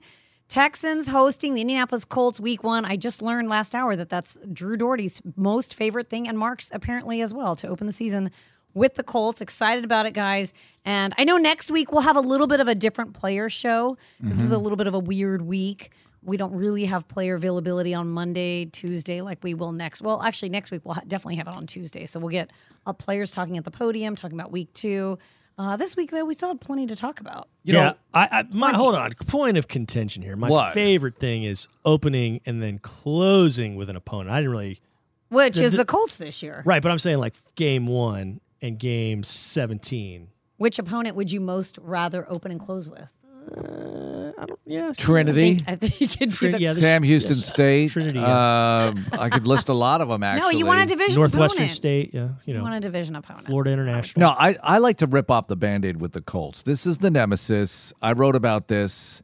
Texans 0.52 1.08
hosting 1.08 1.54
the 1.54 1.62
Indianapolis 1.62 2.04
Colts 2.04 2.38
week 2.38 2.62
one. 2.62 2.84
I 2.84 2.96
just 2.96 3.22
learned 3.22 3.48
last 3.48 3.74
hour 3.74 3.96
that 3.96 4.10
that's 4.10 4.36
Drew 4.52 4.76
Dougherty's 4.76 5.22
most 5.34 5.74
favorite 5.74 6.10
thing, 6.10 6.28
and 6.28 6.36
Marc's 6.36 6.70
apparently 6.74 7.22
as 7.22 7.32
well 7.32 7.56
to 7.56 7.68
open 7.68 7.86
the 7.86 7.92
season 7.94 8.30
with 8.74 8.96
the 8.96 9.02
Colts. 9.02 9.40
Excited 9.40 9.82
about 9.82 10.04
it, 10.04 10.12
guys. 10.12 10.52
And 10.84 11.14
I 11.16 11.24
know 11.24 11.38
next 11.38 11.70
week 11.70 11.90
we'll 11.90 12.02
have 12.02 12.16
a 12.16 12.20
little 12.20 12.46
bit 12.46 12.60
of 12.60 12.68
a 12.68 12.74
different 12.74 13.14
player 13.14 13.48
show. 13.48 13.96
This 14.20 14.42
is 14.42 14.52
a 14.52 14.58
little 14.58 14.76
bit 14.76 14.86
of 14.86 14.92
a 14.92 14.98
weird 14.98 15.40
week. 15.40 15.90
We 16.22 16.36
don't 16.36 16.52
really 16.52 16.84
have 16.84 17.08
player 17.08 17.34
availability 17.36 17.94
on 17.94 18.10
Monday, 18.10 18.66
Tuesday, 18.66 19.22
like 19.22 19.42
we 19.42 19.54
will 19.54 19.72
next. 19.72 20.02
Well, 20.02 20.20
actually, 20.20 20.50
next 20.50 20.70
week 20.70 20.82
we'll 20.84 20.96
ha- 20.96 21.02
definitely 21.08 21.36
have 21.36 21.48
it 21.48 21.54
on 21.54 21.66
Tuesday. 21.66 22.04
So 22.04 22.20
we'll 22.20 22.28
get 22.28 22.50
uh, 22.84 22.92
players 22.92 23.30
talking 23.30 23.56
at 23.56 23.64
the 23.64 23.70
podium, 23.70 24.16
talking 24.16 24.38
about 24.38 24.52
week 24.52 24.70
two. 24.74 25.18
Uh, 25.58 25.76
this 25.76 25.96
week, 25.96 26.10
though, 26.10 26.24
we 26.24 26.34
still 26.34 26.48
had 26.48 26.60
plenty 26.60 26.86
to 26.86 26.96
talk 26.96 27.20
about. 27.20 27.48
You 27.64 27.74
yeah, 27.74 27.84
know- 27.90 27.94
I, 28.14 28.28
I 28.30 28.44
my 28.52 28.72
hold 28.74 28.94
on. 28.94 29.12
Point 29.26 29.56
of 29.58 29.68
contention 29.68 30.22
here. 30.22 30.34
My 30.36 30.48
What? 30.48 30.72
favorite 30.74 31.16
thing 31.18 31.44
is 31.44 31.68
opening 31.84 32.40
and 32.46 32.62
then 32.62 32.78
closing 32.78 33.76
with 33.76 33.88
an 33.90 33.96
opponent. 33.96 34.30
I 34.30 34.38
didn't 34.38 34.50
really 34.52 34.80
Which 35.28 35.56
The- 35.56 35.64
is 35.64 35.72
the- 35.72 35.78
the 35.78 35.84
Colts 35.84 36.16
this 36.16 36.42
year. 36.42 36.62
right, 36.64 36.82
but 36.82 36.90
I'm 36.90 36.98
saying 36.98 37.18
like 37.18 37.34
game 37.54 37.86
one 37.86 38.40
and 38.60 38.78
game 38.78 39.22
seventeen. 39.22 40.28
Which 40.56 40.78
opponent 40.78 41.16
would 41.16 41.30
you 41.32 41.40
most 41.40 41.78
rather 41.82 42.28
open 42.30 42.50
and 42.50 42.60
close 42.60 42.88
with? 42.88 43.12
Uh, 43.56 44.32
I 44.38 44.46
don't. 44.46 44.58
Yeah, 44.64 44.92
Trinity. 44.96 45.62
I 45.66 45.76
think 45.76 45.92
he 45.92 46.06
could 46.06 46.30
be 46.30 46.34
Trin- 46.36 46.60
yeah, 46.60 46.72
this- 46.72 46.82
Sam 46.82 47.02
Houston 47.02 47.36
yes, 47.36 47.46
State. 47.46 47.90
Trinity, 47.90 48.18
yeah. 48.18 48.86
Um, 48.92 49.06
I 49.12 49.28
could 49.28 49.46
list 49.46 49.68
a 49.68 49.74
lot 49.74 50.00
of 50.00 50.08
them. 50.08 50.22
Actually, 50.22 50.40
no, 50.54 50.58
you 50.58 50.66
want 50.66 50.80
a 50.80 50.86
division 50.86 51.16
Northwestern 51.16 51.58
opponent. 51.58 51.72
State. 51.72 52.14
Yeah, 52.14 52.28
you 52.44 52.54
know, 52.54 52.60
You 52.60 52.64
want 52.64 52.76
a 52.76 52.80
division 52.80 53.14
opponent. 53.16 53.46
Florida 53.46 53.70
International. 53.72 54.28
No, 54.28 54.36
I, 54.38 54.56
I 54.62 54.78
like 54.78 54.98
to 54.98 55.06
rip 55.06 55.30
off 55.30 55.48
the 55.48 55.56
band 55.56 55.84
aid 55.84 56.00
with 56.00 56.12
the 56.12 56.22
Colts. 56.22 56.62
This 56.62 56.86
is 56.86 56.98
the 56.98 57.10
nemesis. 57.10 57.92
I 58.00 58.12
wrote 58.12 58.36
about 58.36 58.68
this, 58.68 59.22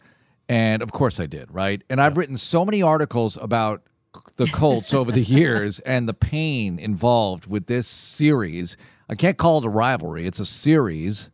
and 0.48 0.82
of 0.82 0.92
course 0.92 1.18
I 1.18 1.26
did, 1.26 1.50
right? 1.50 1.82
And 1.88 2.00
I've 2.00 2.16
written 2.16 2.36
so 2.36 2.64
many 2.64 2.82
articles 2.82 3.38
about 3.40 3.82
the 4.36 4.46
Colts 4.46 4.92
over 4.92 5.10
the 5.10 5.22
years 5.22 5.78
and 5.86 6.08
the 6.08 6.14
pain 6.14 6.78
involved 6.78 7.46
with 7.46 7.66
this 7.66 7.88
series. 7.88 8.76
I 9.08 9.14
can't 9.14 9.38
call 9.38 9.58
it 9.58 9.64
a 9.64 9.70
rivalry, 9.70 10.26
it's 10.26 10.40
a 10.40 10.46
series 10.46 11.30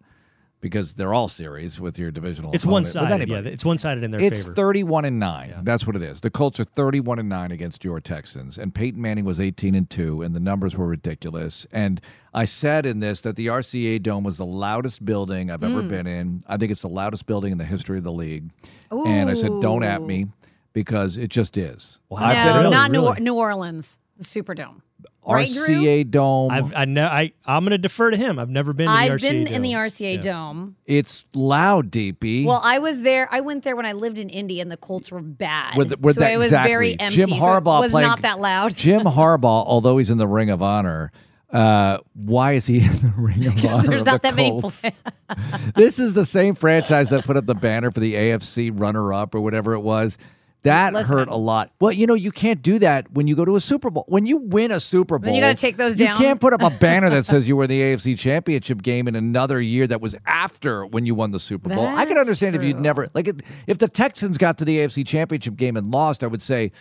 because 0.64 0.94
they're 0.94 1.12
all 1.12 1.28
series 1.28 1.78
with 1.78 1.98
your 1.98 2.10
divisional. 2.10 2.50
It's 2.54 2.64
one 2.64 2.84
sided. 2.84 3.12
anybody. 3.12 3.48
Yeah, 3.48 3.52
it's 3.52 3.66
one 3.66 3.76
sided 3.76 4.02
in 4.02 4.12
their 4.12 4.18
favor. 4.18 4.34
It's 4.34 4.44
31 4.44 5.04
and 5.04 5.20
9. 5.20 5.56
That's 5.60 5.86
what 5.86 5.94
it 5.94 6.02
is. 6.02 6.22
The 6.22 6.30
Colts 6.30 6.58
are 6.58 6.64
31 6.64 7.18
and 7.18 7.28
9 7.28 7.52
against 7.52 7.84
your 7.84 8.00
Texans 8.00 8.56
and 8.56 8.74
Peyton 8.74 9.02
Manning 9.02 9.26
was 9.26 9.40
18 9.40 9.74
and 9.74 9.90
2 9.90 10.22
and 10.22 10.34
the 10.34 10.40
numbers 10.40 10.74
were 10.74 10.86
ridiculous. 10.86 11.66
And 11.70 12.00
I 12.32 12.46
said 12.46 12.86
in 12.86 13.00
this 13.00 13.20
that 13.20 13.36
the 13.36 13.48
RCA 13.48 14.02
Dome 14.02 14.24
was 14.24 14.38
the 14.38 14.46
loudest 14.46 15.04
building 15.04 15.50
I've 15.50 15.62
ever 15.62 15.82
hmm. 15.82 15.88
been 15.88 16.06
in. 16.06 16.42
I 16.46 16.56
think 16.56 16.72
it's 16.72 16.80
the 16.80 16.88
loudest 16.88 17.26
building 17.26 17.52
in 17.52 17.58
the 17.58 17.66
history 17.66 17.98
of 17.98 18.04
the 18.04 18.12
league. 18.12 18.48
And 18.90 19.28
I 19.28 19.34
said 19.34 19.50
don't 19.60 19.82
at 19.82 20.00
me 20.00 20.28
because 20.72 21.18
it 21.18 21.28
just 21.28 21.58
is. 21.58 22.00
I've 22.10 22.46
no, 22.46 22.54
been 22.54 22.64
in 22.64 22.72
not 22.72 22.90
New, 22.90 23.04
or- 23.04 23.16
New 23.16 23.34
Orleans, 23.34 23.98
the 24.16 24.24
Superdome. 24.24 24.80
Right, 25.26 25.48
RCA 25.48 26.10
Dome. 26.10 26.50
I've 26.50 26.74
I 26.74 26.84
know 26.84 27.06
I 27.06 27.32
I'm 27.46 27.62
going 27.64 27.70
to 27.72 27.78
defer 27.78 28.10
to 28.10 28.16
him. 28.16 28.38
I've 28.38 28.50
never 28.50 28.72
been. 28.74 28.86
To 28.86 28.92
the 28.92 28.98
I've 28.98 29.12
RCA 29.12 29.20
been 29.30 29.44
Dome. 29.44 29.54
in 29.54 29.62
the 29.62 29.72
RCA 29.72 30.14
Yeah. 30.16 30.20
Dome. 30.20 30.76
it's 30.86 31.24
loud, 31.34 31.90
DP. 31.90 32.44
Well, 32.44 32.60
I 32.62 32.78
was 32.78 33.00
there. 33.00 33.28
I 33.32 33.40
went 33.40 33.64
there 33.64 33.74
when 33.74 33.86
I 33.86 33.92
lived 33.92 34.18
in 34.18 34.28
Indy, 34.28 34.60
and 34.60 34.70
the 34.70 34.76
Colts 34.76 35.10
were 35.10 35.22
bad. 35.22 35.76
With- 35.78 35.98
with 36.00 36.16
so 36.16 36.20
that- 36.20 36.32
it 36.32 36.36
was 36.38 36.48
exactly. 36.48 36.70
very 36.70 37.00
empty. 37.00 37.16
Jim 37.16 37.28
so 37.30 37.36
it 37.36 37.38
Harbaugh 37.40 37.80
was 37.80 37.90
playing- 37.90 38.06
not 38.08 38.22
that 38.22 38.38
loud. 38.38 38.74
Jim 38.76 39.02
Harbaugh, 39.02 39.64
although 39.66 39.96
he's 39.98 40.10
in 40.10 40.18
the 40.18 40.26
Ring 40.26 40.50
of 40.50 40.62
Honor, 40.62 41.10
uh, 41.50 41.98
why 42.14 42.52
is 42.52 42.66
he 42.66 42.78
in 42.84 42.92
the 42.92 43.12
Ring 43.16 43.46
of 43.46 43.64
Honor? 43.64 43.82
There's 43.86 44.00
of 44.02 44.06
not 44.06 44.22
the 44.22 44.28
that 44.28 44.34
many 44.36 44.50
Colts? 44.50 44.80
players. 44.80 44.94
this 45.74 45.98
is 45.98 46.12
the 46.14 46.26
same 46.26 46.54
franchise 46.54 47.08
that 47.10 47.24
put 47.24 47.36
up 47.38 47.46
the 47.46 47.54
banner 47.54 47.90
for 47.90 48.00
the 48.00 48.14
AFC 48.14 48.70
runner-up 48.78 49.34
or 49.34 49.40
whatever 49.40 49.72
it 49.74 49.80
was. 49.80 50.18
That 50.64 50.94
Listen. 50.94 51.18
hurt 51.18 51.28
a 51.28 51.36
lot. 51.36 51.72
Well, 51.78 51.92
you 51.92 52.06
know, 52.06 52.14
you 52.14 52.32
can't 52.32 52.62
do 52.62 52.78
that 52.78 53.12
when 53.12 53.26
you 53.26 53.36
go 53.36 53.44
to 53.44 53.54
a 53.54 53.60
Super 53.60 53.90
Bowl. 53.90 54.06
When 54.08 54.24
you 54.24 54.38
win 54.38 54.72
a 54.72 54.80
Super 54.80 55.18
Bowl, 55.18 55.34
you 55.34 55.42
gotta 55.42 55.54
take 55.54 55.76
those 55.76 55.94
down. 55.94 56.16
You 56.16 56.16
can't 56.16 56.40
put 56.40 56.54
up 56.54 56.62
a 56.62 56.70
banner 56.80 57.10
that 57.10 57.26
says 57.26 57.46
you 57.46 57.54
were 57.54 57.64
in 57.64 57.70
the 57.70 57.80
AFC 57.80 58.18
Championship 58.18 58.82
game 58.82 59.06
in 59.06 59.14
another 59.14 59.60
year 59.60 59.86
that 59.86 60.00
was 60.00 60.16
after 60.24 60.86
when 60.86 61.04
you 61.04 61.14
won 61.14 61.32
the 61.32 61.38
Super 61.38 61.68
Bowl. 61.68 61.86
I 61.86 62.06
could 62.06 62.16
That's 62.16 62.20
understand 62.26 62.56
if 62.56 62.64
you'd 62.64 62.80
never 62.80 63.08
like 63.12 63.28
if, 63.28 63.36
if 63.66 63.76
the 63.76 63.88
Texans 63.88 64.38
got 64.38 64.56
to 64.58 64.64
the 64.64 64.78
AFC 64.78 65.06
Championship 65.06 65.56
game 65.56 65.76
and 65.76 65.90
lost. 65.90 66.24
I 66.24 66.28
would 66.28 66.42
say, 66.42 66.72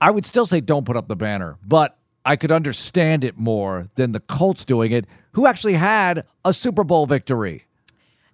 I 0.00 0.10
would 0.10 0.24
still 0.24 0.46
say 0.46 0.62
don't 0.62 0.86
put 0.86 0.96
up 0.96 1.08
the 1.08 1.16
banner, 1.16 1.58
but 1.62 1.98
I 2.24 2.36
could 2.36 2.50
understand 2.50 3.22
it 3.22 3.36
more 3.36 3.84
than 3.96 4.12
the 4.12 4.20
Colts 4.20 4.64
doing 4.64 4.92
it, 4.92 5.04
who 5.32 5.46
actually 5.46 5.74
had 5.74 6.24
a 6.42 6.54
Super 6.54 6.84
Bowl 6.84 7.04
victory. 7.04 7.66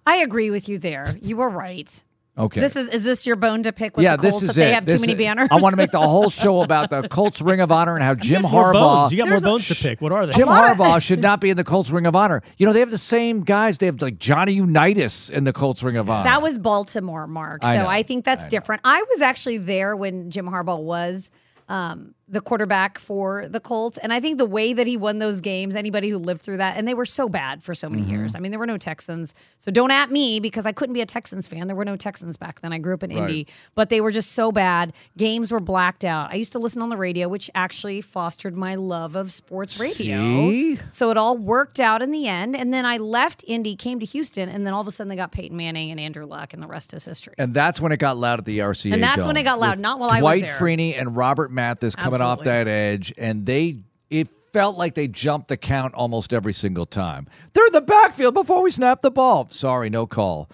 I 0.05 0.17
agree 0.17 0.49
with 0.49 0.69
you 0.69 0.79
there. 0.79 1.17
You 1.21 1.35
were 1.35 1.49
right. 1.49 2.03
Okay. 2.35 2.61
This 2.61 2.75
is 2.75 2.89
is 2.89 3.03
this 3.03 3.27
your 3.27 3.35
bone 3.35 3.61
to 3.61 3.71
pick 3.71 3.95
with 3.95 4.03
yeah, 4.03 4.15
the 4.15 4.23
this 4.23 4.41
is 4.41 4.49
if 4.49 4.55
they 4.55 4.71
it. 4.71 4.73
have 4.73 4.85
this 4.87 4.99
too 4.99 5.05
many 5.05 5.13
banners? 5.15 5.49
I 5.51 5.57
want 5.57 5.73
to 5.73 5.77
make 5.77 5.91
the 5.91 5.99
whole 5.99 6.31
show 6.31 6.63
about 6.63 6.89
the 6.89 7.07
Colts 7.07 7.39
Ring 7.41 7.61
of 7.61 7.71
Honor 7.71 7.93
and 7.93 8.03
how 8.03 8.15
Jim 8.29 8.41
Harbaugh. 8.41 8.73
bones. 8.73 9.11
You 9.11 9.19
got 9.19 9.25
more 9.25 9.31
There's 9.33 9.43
a- 9.43 9.45
bones 9.45 9.67
to 9.67 9.75
pick. 9.75 10.01
What 10.01 10.11
are 10.11 10.25
they? 10.25 10.33
Jim 10.33 10.47
Harbaugh 10.47 10.99
should 11.05 11.21
not 11.21 11.39
be 11.39 11.51
in 11.51 11.57
the 11.57 11.63
Colts 11.63 11.91
Ring 11.91 12.07
of 12.07 12.15
Honor. 12.15 12.41
You 12.57 12.65
know, 12.65 12.73
they 12.73 12.79
have 12.79 12.89
the 12.89 12.97
same 12.97 13.43
guys. 13.43 13.77
They 13.77 13.85
have 13.85 14.01
like 14.01 14.17
Johnny 14.17 14.53
Unitas 14.53 15.29
in 15.29 15.43
the 15.43 15.53
Colts 15.53 15.83
Ring 15.83 15.95
of 15.95 16.09
Honor. 16.09 16.23
That 16.23 16.41
was 16.41 16.57
Baltimore, 16.57 17.27
Marc. 17.27 17.63
So 17.63 17.69
I 17.69 17.97
I, 17.97 18.03
think 18.03 18.25
that's 18.25 18.47
different. 18.47 18.81
I 18.83 19.03
was 19.11 19.21
actually 19.21 19.59
there 19.59 19.95
when 19.95 20.31
Jim 20.31 20.47
Harbaugh 20.47 20.81
was 20.81 21.29
um, 21.69 22.15
the 22.27 22.39
quarterback 22.41 22.97
for 22.99 23.47
the 23.49 23.59
Colts, 23.59 23.97
and 23.97 24.13
I 24.13 24.19
think 24.19 24.37
the 24.37 24.45
way 24.45 24.73
that 24.73 24.87
he 24.87 24.95
won 24.97 25.19
those 25.19 25.41
games, 25.41 25.75
anybody 25.75 26.09
who 26.09 26.17
lived 26.17 26.41
through 26.41 26.57
that, 26.57 26.77
and 26.77 26.87
they 26.87 26.93
were 26.93 27.05
so 27.05 27.27
bad 27.27 27.61
for 27.63 27.75
so 27.75 27.89
many 27.89 28.03
Mm-hmm. 28.03 28.11
years. 28.11 28.35
I 28.35 28.39
mean, 28.39 28.51
there 28.51 28.59
were 28.59 28.65
no 28.65 28.77
Texans, 28.77 29.33
so 29.57 29.71
don't 29.71 29.91
at 29.91 30.09
me 30.11 30.39
because 30.39 30.65
I 30.65 30.71
couldn't 30.71 30.93
be 30.93 31.01
a 31.01 31.05
Texans 31.05 31.47
fan. 31.47 31.67
There 31.67 31.75
were 31.75 31.85
no 31.85 31.95
Texans 31.97 32.37
back 32.37 32.61
then. 32.61 32.71
I 32.73 32.77
grew 32.79 32.93
up 32.93 33.03
in 33.03 33.11
Indy, 33.11 33.47
but 33.75 33.89
they 33.89 34.01
were 34.01 34.11
just 34.11 34.31
so 34.31 34.51
bad. 34.51 34.93
Games 35.17 35.51
were 35.51 35.59
blacked 35.59 36.03
out. 36.05 36.31
I 36.31 36.35
used 36.35 36.51
to 36.53 36.59
listen 36.59 36.81
on 36.81 36.89
the 36.89 36.97
radio, 36.97 37.27
which 37.27 37.49
actually 37.55 38.01
fostered 38.01 38.55
my 38.57 38.75
love 38.75 39.15
of 39.15 39.31
sports 39.31 39.79
radio. 39.79 40.17
See? 40.49 40.79
So 40.91 41.11
it 41.11 41.17
all 41.17 41.37
worked 41.37 41.79
out 41.79 42.01
in 42.01 42.11
the 42.11 42.27
end. 42.27 42.55
And 42.55 42.73
then 42.73 42.85
I 42.85 42.97
left 42.97 43.43
Indy, 43.47 43.75
came 43.75 43.99
to 43.99 44.05
Houston, 44.05 44.49
and 44.49 44.65
then 44.65 44.73
all 44.73 44.81
of 44.81 44.87
a 44.87 44.91
sudden 44.91 45.09
they 45.09 45.15
got 45.15 45.31
Peyton 45.31 45.55
Manning 45.57 45.91
and 45.91 45.99
Andrew 45.99 46.25
Luck, 46.25 46.53
and 46.53 46.61
the 46.63 46.67
rest 46.67 46.93
is 46.93 47.05
history. 47.05 47.33
and 47.37 47.53
that's 47.53 47.79
when 47.81 47.91
it 47.91 47.97
got 47.97 48.17
loud 48.17 48.39
at 48.39 48.45
the 48.45 48.59
RCA. 48.59 48.93
And 48.93 49.03
that's 49.03 49.17
Dome, 49.17 49.27
when 49.27 49.37
it 49.37 49.43
got 49.43 49.59
loud, 49.59 49.77
not 49.79 49.99
while 49.99 50.09
I 50.09 50.15
was 50.15 50.21
Dwight 50.21 50.43
there. 50.43 50.57
Freeney 50.57 50.97
and 50.99 51.15
Robert 51.15 51.51
Mathis 51.51 51.95
coming 51.95 52.12
off 52.21 52.39
Absolutely. 52.39 52.63
that 52.65 52.67
edge, 52.69 53.13
and 53.17 53.45
they 53.45 53.77
it 54.09 54.29
felt 54.51 54.77
like 54.77 54.93
they 54.93 55.07
jumped 55.07 55.47
the 55.47 55.57
count 55.57 55.93
almost 55.95 56.31
every 56.33 56.53
single 56.53 56.85
time. 56.85 57.27
They're 57.53 57.65
in 57.67 57.73
the 57.73 57.81
backfield 57.81 58.33
before 58.35 58.61
we 58.61 58.69
snap 58.71 59.01
the 59.01 59.09
ball. 59.11 59.47
Sorry, 59.49 59.89
no 59.89 60.05
call. 60.05 60.49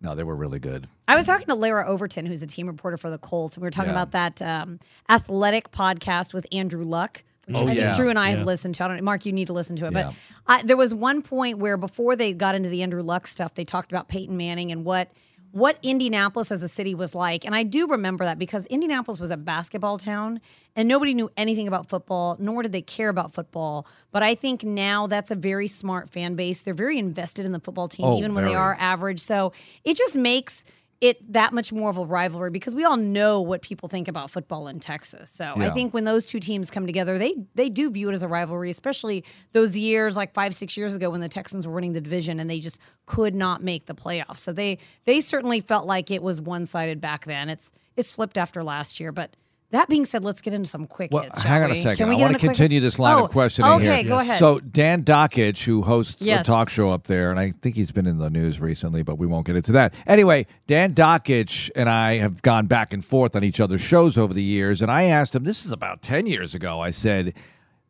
No, 0.00 0.14
they 0.14 0.24
were 0.24 0.34
really 0.36 0.58
good. 0.58 0.88
I 1.08 1.14
was 1.14 1.26
talking 1.26 1.46
to 1.46 1.54
Larra 1.54 1.86
Overton, 1.86 2.26
who's 2.26 2.42
a 2.42 2.46
team 2.46 2.66
reporter 2.66 2.96
for 2.96 3.08
the 3.10 3.18
Colts, 3.18 3.54
and 3.56 3.62
we 3.62 3.66
were 3.66 3.70
talking 3.70 3.90
Yeah. 3.92 4.02
about 4.02 4.10
that 4.12 4.42
um, 4.42 4.80
athletic 5.08 5.70
podcast 5.70 6.34
with 6.34 6.46
Andrew 6.52 6.84
Luck. 6.84 7.22
Which 7.46 7.56
Oh, 7.58 7.62
I 7.62 7.66
think 7.66 7.78
yeah. 7.78 7.94
Drew 7.94 8.10
and 8.10 8.18
I 8.18 8.30
Yeah. 8.30 8.36
have 8.38 8.46
listened 8.46 8.74
to. 8.74 8.84
I 8.84 8.88
don't, 8.88 9.04
Marc, 9.04 9.24
you 9.24 9.32
need 9.32 9.46
to 9.46 9.52
listen 9.52 9.76
to 9.76 9.86
it. 9.86 9.92
Yeah. 9.92 10.08
But 10.10 10.14
I, 10.48 10.62
there 10.64 10.76
was 10.76 10.92
one 10.92 11.22
point 11.22 11.58
where 11.58 11.76
before 11.76 12.16
they 12.16 12.32
got 12.32 12.56
into 12.56 12.68
the 12.68 12.82
Andrew 12.82 13.02
Luck 13.02 13.28
stuff, 13.28 13.54
they 13.54 13.64
talked 13.64 13.92
about 13.92 14.08
Peyton 14.08 14.36
Manning 14.36 14.72
and 14.72 14.84
what 14.84 15.12
what 15.52 15.78
Indianapolis 15.82 16.50
as 16.52 16.62
a 16.62 16.68
city 16.68 16.94
was 16.94 17.14
like. 17.14 17.44
And 17.44 17.54
I 17.54 17.62
do 17.62 17.86
remember 17.86 18.24
that 18.24 18.38
because 18.38 18.66
Indianapolis 18.66 19.20
was 19.20 19.30
a 19.30 19.36
basketball 19.36 19.98
town 19.98 20.40
and 20.74 20.88
nobody 20.88 21.14
knew 21.14 21.30
anything 21.36 21.66
about 21.66 21.88
football, 21.88 22.36
nor 22.38 22.62
did 22.62 22.72
they 22.72 22.82
care 22.82 23.08
about 23.08 23.32
football. 23.32 23.86
But 24.12 24.22
I 24.22 24.34
think 24.34 24.64
now 24.64 25.06
that's 25.06 25.30
a 25.30 25.34
very 25.34 25.68
smart 25.68 26.10
fan 26.10 26.34
base. 26.34 26.62
They're 26.62 26.74
very 26.74 26.98
invested 26.98 27.46
in 27.46 27.52
the 27.52 27.60
football 27.60 27.88
team, 27.88 28.06
Oh, 28.06 28.18
even 28.18 28.34
when 28.34 28.44
they 28.44 28.54
are 28.54 28.76
average. 28.78 29.20
So 29.20 29.52
it 29.84 29.96
just 29.96 30.16
makes 30.16 30.64
it 31.00 31.32
that 31.32 31.52
much 31.52 31.72
more 31.72 31.90
of 31.90 31.98
a 31.98 32.04
rivalry 32.04 32.50
because 32.50 32.74
we 32.74 32.84
all 32.84 32.96
know 32.96 33.40
what 33.40 33.60
people 33.60 33.88
think 33.88 34.08
about 34.08 34.30
football 34.30 34.66
in 34.68 34.80
Texas. 34.80 35.30
So 35.30 35.52
I 35.56 35.70
think 35.70 35.92
when 35.92 36.04
those 36.04 36.26
two 36.26 36.40
teams 36.40 36.70
come 36.70 36.86
together, 36.86 37.18
they 37.18 37.34
they 37.54 37.68
do 37.68 37.90
view 37.90 38.08
it 38.08 38.14
as 38.14 38.22
a 38.22 38.28
rivalry, 38.28 38.70
especially 38.70 39.24
those 39.52 39.76
years 39.76 40.16
like 40.16 40.32
five 40.32 40.54
six 40.54 40.76
years 40.76 40.94
ago 40.94 41.10
when 41.10 41.20
the 41.20 41.28
Texans 41.28 41.66
were 41.66 41.74
winning 41.74 41.92
the 41.92 42.00
division 42.00 42.40
and 42.40 42.48
they 42.48 42.60
just 42.60 42.80
could 43.04 43.34
not 43.34 43.62
make 43.62 43.86
the 43.86 43.94
playoffs. 43.94 44.38
So 44.38 44.52
they 44.52 44.78
they 45.04 45.20
certainly 45.20 45.60
felt 45.60 45.86
like 45.86 46.10
it 46.10 46.22
was 46.22 46.40
one 46.40 46.66
sided 46.66 47.00
back 47.00 47.26
then. 47.26 47.50
It's 47.50 47.72
it's 47.96 48.12
flipped 48.12 48.38
after 48.38 48.64
last 48.64 49.00
year, 49.00 49.12
but. 49.12 49.36
That 49.76 49.88
being 49.90 50.06
said, 50.06 50.24
let's 50.24 50.40
get 50.40 50.54
into 50.54 50.68
some 50.68 50.86
quick 50.86 51.10
Well, 51.12 51.24
hits. 51.24 51.42
hang 51.42 51.62
on 51.62 51.70
a 51.70 51.74
we? 51.74 51.82
second. 51.82 51.96
Can 51.98 52.08
we 52.08 52.14
I 52.16 52.18
want 52.18 52.32
to 52.32 52.38
continue 52.38 52.80
this 52.80 52.98
line 52.98 53.16
Oh, 53.18 53.24
of 53.26 53.30
questioning 53.30 53.70
okay, 53.72 53.96
here. 54.00 54.04
go 54.08 54.16
ahead. 54.16 54.38
So 54.38 54.58
Dan 54.60 55.04
Dakich, 55.04 55.64
who 55.64 55.82
hosts 55.82 56.26
a 56.26 56.42
talk 56.42 56.70
show 56.70 56.90
up 56.90 57.04
there, 57.04 57.30
and 57.30 57.38
I 57.38 57.50
think 57.50 57.76
he's 57.76 57.92
been 57.92 58.06
in 58.06 58.16
the 58.16 58.30
news 58.30 58.58
recently, 58.58 59.02
but 59.02 59.18
we 59.18 59.26
won't 59.26 59.44
get 59.46 59.54
into 59.54 59.72
that. 59.72 59.94
Anyway, 60.06 60.46
Dan 60.66 60.94
Dakich 60.94 61.70
and 61.76 61.90
I 61.90 62.14
have 62.16 62.40
gone 62.40 62.66
back 62.66 62.94
and 62.94 63.04
forth 63.04 63.36
on 63.36 63.44
each 63.44 63.60
other's 63.60 63.82
shows 63.82 64.16
over 64.16 64.32
the 64.32 64.42
years, 64.42 64.80
and 64.80 64.90
I 64.90 65.04
asked 65.04 65.34
him. 65.34 65.42
This 65.42 65.66
is 65.66 65.72
about 65.72 66.00
ten 66.00 66.24
years 66.26 66.54
ago. 66.54 66.80
I 66.80 66.90
said. 66.90 67.34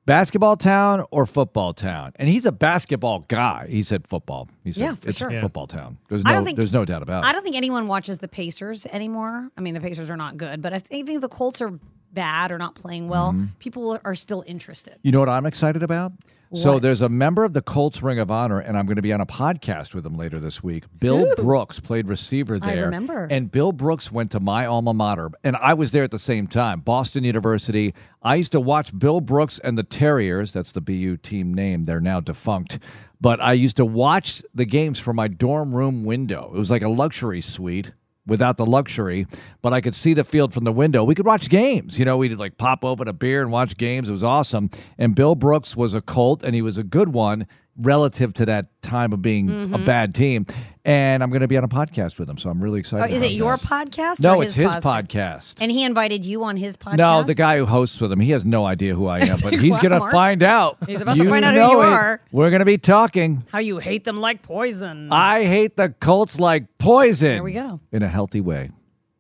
Basketball 0.07 0.57
town 0.57 1.05
or 1.11 1.27
football 1.27 1.75
town? 1.75 2.13
And 2.17 2.29
he's 2.29 2.47
a 2.47 2.53
basketball 2.53 3.25
guy. 3.29 3.67
He 3.69 3.83
said 3.83 4.07
football. 4.07 4.49
He 4.65 4.71
said 4.73 4.83
Yeah, 4.85 4.95
for 4.95 5.09
it's 5.09 5.19
sure. 5.19 5.31
Football 5.41 5.67
town. 5.67 5.99
There's 6.09 6.25
no 6.25 6.45
think- 6.45 6.57
there's 6.57 6.73
no 6.73 6.85
doubt 6.85 7.03
about 7.03 7.25
it. 7.25 7.27
I 7.27 7.33
don't 7.33 7.43
think 7.43 7.57
anyone 7.57 7.89
watches 7.89 8.19
the 8.19 8.29
Pacers 8.29 8.87
anymore. 8.87 9.51
I 9.57 9.61
mean, 9.61 9.75
the 9.75 9.81
Pacers 9.81 10.09
are 10.09 10.17
not 10.17 10.37
good, 10.37 10.63
but 10.63 10.73
I 10.73 10.79
think 10.79 11.21
the 11.21 11.29
Colts 11.29 11.61
are 11.61 11.73
bad 12.13 12.53
or 12.53 12.59
not 12.59 12.77
playing 12.77 13.09
well. 13.09 13.33
Mm-hmm. 13.33 13.47
People 13.59 13.99
are 14.05 14.15
still 14.15 14.45
interested. 14.47 14.97
You 15.03 15.11
know 15.13 15.21
what 15.21 15.29
I'm 15.29 15.45
excited 15.45 15.83
about? 15.83 16.13
So 16.55 16.79
there's 16.79 17.03
a 17.03 17.09
member 17.09 17.45
of 17.45 17.53
the 17.53 17.63
Colts 17.63 18.03
Ring 18.03 18.19
of 18.19 18.31
Honor, 18.31 18.61
and 18.61 18.79
I'm 18.79 18.87
going 18.87 18.97
to 18.97 19.03
be 19.03 19.13
on 19.13 19.21
a 19.21 19.27
podcast 19.27 19.95
with 19.95 20.07
him 20.07 20.15
later 20.15 20.39
this 20.39 20.63
week. 20.63 20.85
Bill 20.99 21.35
Brooks 21.37 21.81
played 21.81 22.07
receiver 22.09 22.59
I 22.63 22.75
there. 22.75 22.85
remember. 22.85 23.27
And 23.31 23.51
Bill 23.51 23.73
Brooks 23.73 24.13
went 24.13 24.31
to 24.33 24.41
my 24.41 24.67
alma 24.67 24.95
mater, 24.95 25.31
and 25.43 25.57
I 25.57 25.75
was 25.75 25.93
there 25.93 26.05
at 26.05 26.11
the 26.11 26.19
same 26.19 26.47
time, 26.47 26.81
Boston 26.81 27.25
University. 27.25 27.95
I 28.23 28.37
used 28.37 28.53
to 28.53 28.61
watch 28.61 28.97
Bill 28.97 29.21
Brooks 29.21 29.59
and 29.59 29.77
the 29.77 29.83
Terriers. 29.83 30.53
That's 30.53 30.73
the 30.73 30.81
BU 30.81 31.19
team 31.19 31.53
name. 31.53 31.85
They're 31.85 32.01
now 32.01 32.21
defunct. 32.21 32.79
But 33.21 33.41
I 33.41 33.55
used 33.55 33.77
to 33.79 33.85
watch 33.85 34.43
the 34.55 34.67
games 34.67 34.99
from 34.99 35.17
my 35.17 35.29
dorm 35.29 35.75
room 35.75 36.05
window. 36.05 36.53
It 36.55 36.59
was 36.59 36.71
like 36.71 36.83
a 36.83 36.89
luxury 36.89 37.41
suite 37.41 37.93
without 38.27 38.57
the 38.57 38.67
luxury, 38.67 39.27
but 39.63 39.73
I 39.73 39.81
could 39.81 39.95
see 39.95 40.15
the 40.15 40.25
field 40.25 40.53
from 40.53 40.65
the 40.65 40.73
window. 40.73 41.05
We 41.05 41.15
could 41.15 41.27
watch 41.27 41.49
games. 41.49 41.99
You 41.99 42.05
know, 42.05 42.17
we'd 42.17 42.35
like 42.37 42.59
pop 42.59 42.85
open 42.85 43.09
a 43.09 43.13
beer 43.13 43.43
and 43.43 43.51
watch 43.53 43.77
games. 43.77 44.09
It 44.09 44.13
was 44.13 44.25
awesome. 44.25 44.71
And 44.99 45.15
Bill 45.15 45.35
Brooks 45.35 45.77
was 45.77 45.95
a 45.95 46.01
Colt, 46.01 46.43
and 46.43 46.55
he 46.55 46.63
was 46.63 46.77
a 46.79 46.83
good 46.85 47.11
one 47.11 47.47
relative 47.79 48.33
to 48.35 48.47
that 48.47 48.67
time 48.83 49.13
of 49.13 49.21
being 49.23 49.47
Mm-hmm. 49.49 49.75
a 49.75 49.79
bad 49.79 50.15
team. 50.15 50.47
And 50.87 51.21
I'm 51.23 51.31
going 51.31 51.41
to 51.41 51.49
be 51.49 51.57
on 51.57 51.65
a 51.65 51.69
podcast 51.69 52.19
with 52.21 52.31
him, 52.31 52.39
so 52.39 52.49
I'm 52.49 52.63
really 52.63 52.77
Oh, 52.77 52.81
excited. 52.81 53.13
is 53.13 53.21
about 53.21 53.31
it 53.31 53.35
your 53.35 53.57
podcast? 53.57 54.21
No, 54.21 54.37
or 54.37 54.45
it's 54.45 54.55
his 54.55 54.69
podcast? 54.69 54.83
podcast. 54.83 55.55
And 55.61 55.73
he 55.73 55.83
invited 55.85 56.25
you 56.25 56.45
on 56.45 56.57
his 56.57 56.77
podcast. 56.77 56.97
No, 56.99 57.25
the 57.25 57.35
guy 57.35 57.59
who 57.59 57.67
hosts 57.67 58.01
with 58.01 58.13
him, 58.13 58.21
he 58.21 58.31
has 58.31 58.45
no 58.45 58.65
idea 58.65 58.95
who 58.95 59.07
I 59.09 59.19
am, 59.27 59.39
but 59.43 59.55
he's 59.55 59.77
going 59.79 59.91
to 59.91 60.09
find 60.13 60.45
out. 60.45 60.79
He's 60.87 61.01
about 61.01 61.17
to 61.19 61.29
find 61.29 61.45
out 61.45 61.55
who 61.55 61.61
know 61.61 61.73
you 61.73 61.83
it. 61.83 61.87
are. 61.87 62.21
We're 62.31 62.51
going 62.51 62.61
to 62.61 62.65
be 62.67 62.79
talking. 62.79 63.45
How 63.51 63.59
you 63.59 63.79
hate 63.79 64.05
them 64.05 64.21
like 64.21 64.43
poison. 64.43 65.09
I 65.13 65.45
hate 65.45 65.77
the 65.77 65.89
Colts 65.89 66.39
like 66.39 66.79
poison. 66.79 67.33
There 67.35 67.43
we 67.43 67.53
go. 67.53 67.81
In 67.91 68.05
a 68.05 68.09
healthy 68.09 68.41
way. 68.41 68.71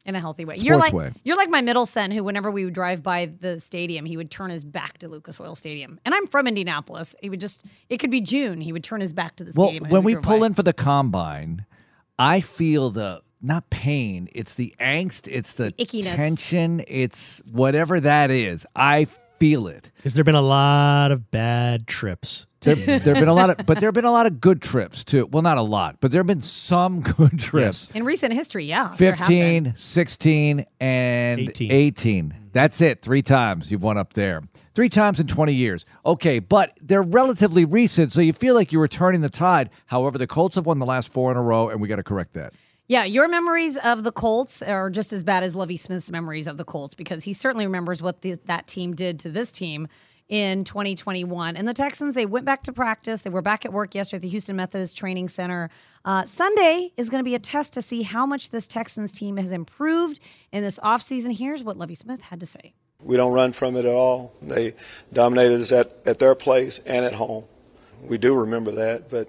In 0.07 0.15
a 0.15 0.21
healthy 0.21 0.45
way. 0.45 0.57
you're 0.57 0.77
Sports 0.77 0.93
like 0.93 0.93
way. 0.95 1.13
you're 1.25 1.37
like 1.37 1.51
my 1.51 1.61
middle 1.61 1.85
son, 1.85 2.11
who 2.11 2.25
whenever 2.25 2.51
we 2.51 2.65
would 2.65 2.73
drive 2.75 3.03
by 3.03 3.27
the 3.27 3.61
stadium, 3.61 4.07
he 4.07 4.17
would 4.17 4.31
turn 4.31 4.51
his 4.51 4.65
back 4.65 4.99
to 4.99 5.09
Lucas 5.09 5.39
Oil 5.41 5.55
Stadium. 5.55 6.01
And 6.05 6.15
I'm 6.15 6.27
from 6.27 6.47
Indianapolis. 6.47 7.15
He 7.21 7.29
would 7.29 7.41
just 7.41 7.65
it 7.91 7.99
could 7.99 8.11
be 8.11 8.21
June. 8.21 8.61
He 8.61 8.73
would 8.73 8.85
turn 8.85 9.01
his 9.01 9.13
back 9.13 9.37
to 9.37 9.45
the 9.45 9.53
Well, 9.55 9.69
stadium. 9.69 9.91
when 9.91 10.03
we 10.05 10.17
pull 10.17 10.41
by. 10.41 10.47
in 10.47 10.55
for 10.55 10.63
the 10.63 10.73
combine, 10.73 11.67
I 12.19 12.41
feel 12.41 12.91
the 12.91 13.21
not 13.43 13.69
pain, 13.69 14.29
it's 14.33 14.55
the 14.55 14.75
angst, 14.81 15.29
it's 15.31 15.53
the 15.55 15.73
Ickiness. 15.73 16.15
tension, 16.15 16.83
it's 16.89 17.43
whatever 17.51 18.01
that 18.01 18.31
is. 18.31 18.65
I 18.75 19.07
feel 19.39 19.67
it. 19.69 19.91
Because 19.97 20.15
there've 20.15 20.27
been 20.27 20.35
a 20.35 20.41
lot 20.41 21.13
of 21.13 21.31
bad 21.31 21.87
trips. 21.87 22.47
There 22.61 22.75
have 22.75 23.05
been 23.05 23.29
a 23.29 23.33
lot 23.33 23.51
of, 23.51 23.65
but 23.67 23.79
there 23.79 23.87
have 23.87 23.95
been 23.95 24.05
a 24.05 24.11
lot 24.11 24.27
of 24.27 24.41
good 24.41 24.61
trips 24.61 25.05
too. 25.05 25.27
Well, 25.27 25.43
not 25.43 25.57
a 25.57 25.63
lot, 25.63 25.99
but 26.01 26.11
there 26.11 26.19
have 26.19 26.27
been 26.27 26.41
some 26.41 27.01
good 27.17 27.39
trips. 27.39 27.91
in 27.95 28.05
recent 28.05 28.33
history, 28.33 28.65
yeah, 28.65 28.93
there 28.99 29.13
have 29.13 29.29
been. 29.29 29.67
15, 29.67 29.77
16, 29.77 30.65
and 30.81 31.41
18. 31.41 31.71
18. 31.71 32.35
That's 32.53 32.81
it. 32.81 33.03
Three 33.03 33.23
times 33.23 33.71
you've 33.71 33.83
won 33.83 33.99
up 33.99 34.15
there. 34.15 34.43
Three 34.75 34.89
times 34.89 35.21
in 35.21 35.27
20 35.27 35.53
years. 35.53 35.85
Okay, 36.05 36.39
but 36.39 36.77
they're 36.83 37.03
relatively 37.03 37.65
recent, 37.65 38.13
so 38.13 38.21
you 38.21 38.33
feel 38.33 38.55
like 38.55 38.73
you're 38.73 38.83
returning 38.83 39.21
the 39.21 39.31
tide. 39.31 39.71
However, 39.87 40.19
the 40.19 40.27
Colts 40.27 40.57
have 40.57 40.67
won 40.67 40.79
the 40.79 40.87
last 40.87 41.09
four 41.11 41.31
in 41.31 41.37
a 41.37 41.43
row, 41.43 41.69
and 41.69 41.81
we 41.81 41.89
got 41.89 41.97
to 41.97 42.03
correct 42.03 42.33
that. 42.33 42.53
Yeah, 42.89 43.03
your 43.05 43.27
memories 43.27 43.77
of 43.77 44.05
the 44.05 44.13
Colts 44.13 44.63
are 44.63 44.91
just 44.91 45.13
as 45.13 45.25
bad 45.25 45.43
as 45.43 45.57
Lovie 45.57 45.77
Smith's 45.77 46.09
memories 46.09 46.47
of 46.47 46.57
the 46.57 46.65
Colts 46.65 46.95
because 46.95 47.25
he 47.25 47.33
certainly 47.33 47.67
remembers 47.67 48.01
what 48.01 48.23
the, 48.23 48.35
that 48.45 48.69
team 48.69 48.95
did 48.95 49.19
to 49.21 49.29
this 49.29 49.51
team 49.51 49.89
in 50.29 50.63
2021. 50.63 51.57
And 51.57 51.67
the 51.67 51.75
Texans, 51.75 52.15
they 52.15 52.27
went 52.27 52.47
back 52.47 52.63
to 52.65 52.73
practice. 52.73 53.23
They 53.23 53.31
were 53.31 53.43
back 53.43 53.65
at 53.65 53.73
work 53.73 53.97
yesterday 53.97 54.19
at 54.19 54.23
the 54.23 54.29
Houston 54.29 54.55
Methodist 54.55 54.97
Training 54.97 55.29
Center. 55.29 55.69
Uh, 56.05 56.25
Sunday 56.27 56.93
is 56.97 57.11
going 57.11 57.21
to 57.21 57.25
be 57.25 57.35
a 57.35 57.41
test 57.41 57.73
to 57.73 57.83
see 57.83 58.03
how 58.03 58.25
much 58.25 58.51
this 58.51 58.69
Texans 58.69 59.13
team 59.13 59.37
has 59.37 59.51
improved 59.51 60.21
in 60.53 60.63
this 60.63 60.79
offseason. 60.79 61.37
Here's 61.37 61.65
what 61.65 61.77
Lovie 61.77 61.97
Smith 61.97 62.23
had 62.23 62.39
to 62.39 62.47
say. 62.47 62.73
We 63.01 63.17
don't 63.17 63.33
run 63.33 63.53
from 63.53 63.75
it 63.75 63.85
at 63.85 63.95
all. 63.95 64.33
They 64.41 64.75
dominated 65.13 65.61
us 65.61 65.73
at, 65.73 65.91
at 66.07 66.21
their 66.21 66.37
place 66.37 66.79
and 66.87 67.05
at 67.05 67.15
home. 67.15 67.45
We 68.03 68.17
do 68.17 68.35
remember 68.35 68.71
that, 68.73 69.11
but 69.11 69.29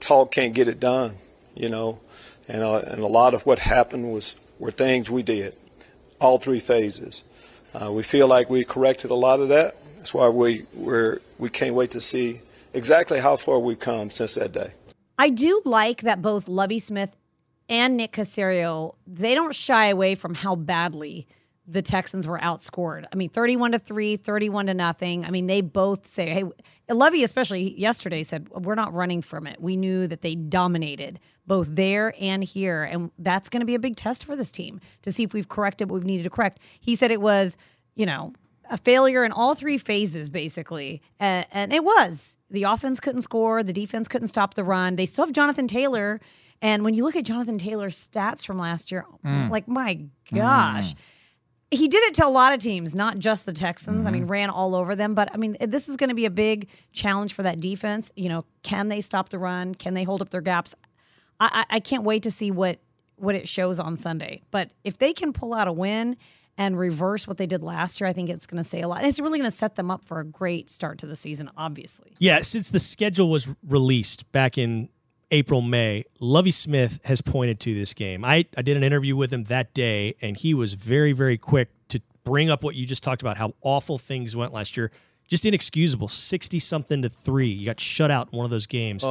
talk 0.00 0.32
can't 0.32 0.52
get 0.52 0.68
it 0.68 0.80
done, 0.80 1.12
you 1.54 1.70
know. 1.70 2.00
And, 2.48 2.62
uh, 2.62 2.82
and 2.86 3.00
a 3.00 3.06
lot 3.06 3.34
of 3.34 3.46
what 3.46 3.58
happened 3.58 4.12
was 4.12 4.36
were 4.58 4.70
things 4.70 5.10
we 5.10 5.22
did, 5.22 5.54
all 6.20 6.38
three 6.38 6.60
phases. 6.60 7.24
Uh, 7.74 7.90
we 7.90 8.02
feel 8.02 8.28
like 8.28 8.48
we 8.48 8.64
corrected 8.64 9.10
a 9.10 9.14
lot 9.14 9.40
of 9.40 9.48
that. 9.48 9.76
That's 9.96 10.14
why 10.14 10.28
we 10.28 10.64
we're, 10.74 11.20
we 11.38 11.48
can't 11.48 11.74
wait 11.74 11.90
to 11.92 12.00
see 12.00 12.40
exactly 12.72 13.20
how 13.20 13.36
far 13.36 13.58
we've 13.58 13.80
come 13.80 14.10
since 14.10 14.34
that 14.34 14.52
day. 14.52 14.72
I 15.18 15.30
do 15.30 15.62
like 15.64 16.02
that 16.02 16.20
both 16.20 16.48
Lovie 16.48 16.78
Smith 16.78 17.16
and 17.68 17.96
Nick 17.96 18.12
Caserio, 18.12 18.94
they 19.06 19.34
don't 19.34 19.54
shy 19.54 19.86
away 19.86 20.14
from 20.14 20.34
how 20.34 20.54
badly 20.54 21.26
the 21.66 21.82
Texans 21.82 22.26
were 22.26 22.38
outscored. 22.38 23.06
I 23.10 23.16
mean, 23.16 23.30
31 23.30 23.72
to 23.72 23.78
3, 23.78 24.16
31 24.16 24.66
to 24.66 24.74
nothing. 24.74 25.24
I 25.24 25.30
mean, 25.30 25.46
they 25.46 25.62
both 25.62 26.06
say, 26.06 26.28
hey, 26.28 26.44
Lovie, 26.92 27.24
especially 27.24 27.78
yesterday 27.80 28.22
said, 28.22 28.48
we're 28.50 28.74
not 28.74 28.92
running 28.92 29.22
from 29.22 29.46
it. 29.46 29.60
We 29.60 29.76
knew 29.76 30.06
that 30.06 30.20
they 30.20 30.34
dominated 30.34 31.20
both 31.46 31.74
there 31.74 32.14
and 32.20 32.44
here. 32.44 32.84
And 32.84 33.10
that's 33.18 33.48
going 33.48 33.60
to 33.60 33.66
be 33.66 33.74
a 33.74 33.78
big 33.78 33.96
test 33.96 34.24
for 34.24 34.36
this 34.36 34.52
team 34.52 34.80
to 35.02 35.12
see 35.12 35.22
if 35.22 35.32
we've 35.32 35.48
corrected 35.48 35.90
what 35.90 35.96
we've 35.96 36.06
needed 36.06 36.24
to 36.24 36.30
correct. 36.30 36.60
He 36.80 36.96
said 36.96 37.10
it 37.10 37.20
was, 37.20 37.56
you 37.94 38.04
know, 38.04 38.34
a 38.70 38.76
failure 38.76 39.24
in 39.24 39.32
all 39.32 39.54
three 39.54 39.78
phases, 39.78 40.28
basically. 40.28 41.00
And, 41.18 41.46
and 41.50 41.72
it 41.72 41.84
was. 41.84 42.36
The 42.50 42.64
offense 42.64 43.00
couldn't 43.00 43.22
score, 43.22 43.62
the 43.62 43.72
defense 43.72 44.06
couldn't 44.06 44.28
stop 44.28 44.54
the 44.54 44.64
run. 44.64 44.96
They 44.96 45.06
still 45.06 45.24
have 45.24 45.34
Jonathan 45.34 45.66
Taylor. 45.66 46.20
And 46.60 46.84
when 46.84 46.94
you 46.94 47.04
look 47.04 47.16
at 47.16 47.24
Jonathan 47.24 47.58
Taylor's 47.58 48.08
stats 48.08 48.46
from 48.46 48.58
last 48.58 48.92
year, 48.92 49.06
mm. 49.24 49.50
like, 49.50 49.66
my 49.66 50.00
gosh. 50.32 50.92
Mm. 50.92 50.96
He 51.74 51.88
did 51.88 52.02
it 52.04 52.14
to 52.14 52.26
a 52.26 52.28
lot 52.28 52.52
of 52.52 52.60
teams, 52.60 52.94
not 52.94 53.18
just 53.18 53.46
the 53.46 53.52
Texans. 53.52 54.06
I 54.06 54.10
mean, 54.10 54.22
mm-hmm. 54.22 54.30
ran 54.30 54.50
all 54.50 54.74
over 54.74 54.94
them. 54.94 55.14
But 55.14 55.30
I 55.32 55.36
mean, 55.36 55.56
this 55.60 55.88
is 55.88 55.96
going 55.96 56.08
to 56.08 56.14
be 56.14 56.26
a 56.26 56.30
big 56.30 56.68
challenge 56.92 57.32
for 57.34 57.42
that 57.42 57.60
defense. 57.60 58.12
You 58.16 58.28
know, 58.28 58.44
can 58.62 58.88
they 58.88 59.00
stop 59.00 59.30
the 59.30 59.38
run? 59.38 59.74
Can 59.74 59.94
they 59.94 60.04
hold 60.04 60.22
up 60.22 60.30
their 60.30 60.40
gaps? 60.40 60.74
I, 61.40 61.64
I, 61.70 61.76
I 61.76 61.80
can't 61.80 62.04
wait 62.04 62.22
to 62.24 62.30
see 62.30 62.50
what 62.50 62.78
what 63.16 63.34
it 63.34 63.48
shows 63.48 63.78
on 63.78 63.96
Sunday. 63.96 64.42
But 64.50 64.70
if 64.82 64.98
they 64.98 65.12
can 65.12 65.32
pull 65.32 65.54
out 65.54 65.68
a 65.68 65.72
win 65.72 66.16
and 66.56 66.78
reverse 66.78 67.26
what 67.26 67.36
they 67.36 67.46
did 67.46 67.62
last 67.62 68.00
year, 68.00 68.08
I 68.08 68.12
think 68.12 68.28
it's 68.28 68.46
going 68.46 68.62
to 68.62 68.68
say 68.68 68.80
a 68.80 68.88
lot. 68.88 68.98
And 68.98 69.06
it's 69.06 69.20
really 69.20 69.38
going 69.38 69.50
to 69.50 69.56
set 69.56 69.74
them 69.74 69.90
up 69.90 70.04
for 70.04 70.20
a 70.20 70.24
great 70.24 70.70
start 70.70 70.98
to 70.98 71.06
the 71.06 71.16
season. 71.16 71.50
Obviously, 71.56 72.14
Yeah, 72.18 72.42
since 72.42 72.70
the 72.70 72.78
schedule 72.78 73.30
was 73.30 73.48
released 73.66 74.30
back 74.32 74.58
in 74.58 74.88
April, 75.34 75.60
May, 75.60 76.04
Lovie 76.20 76.52
Smith 76.52 77.00
has 77.04 77.20
pointed 77.20 77.58
to 77.60 77.74
this 77.74 77.92
game. 77.92 78.24
I, 78.24 78.46
I 78.56 78.62
did 78.62 78.76
an 78.76 78.84
interview 78.84 79.16
with 79.16 79.32
him 79.32 79.44
that 79.44 79.74
day, 79.74 80.14
and 80.22 80.36
he 80.36 80.54
was 80.54 80.74
very, 80.74 81.10
very 81.10 81.36
quick 81.36 81.70
to 81.88 82.00
bring 82.22 82.50
up 82.50 82.62
what 82.62 82.76
you 82.76 82.86
just 82.86 83.02
talked 83.02 83.20
about, 83.20 83.36
how 83.36 83.52
awful 83.60 83.98
things 83.98 84.36
went 84.36 84.52
last 84.52 84.76
year. 84.76 84.92
Just 85.26 85.44
inexcusable. 85.44 86.06
60 86.06 86.60
something 86.60 87.02
to 87.02 87.08
three. 87.08 87.48
You 87.48 87.66
got 87.66 87.80
shut 87.80 88.12
out 88.12 88.28
in 88.32 88.36
one 88.36 88.44
of 88.44 88.52
those 88.52 88.68
games. 88.68 89.04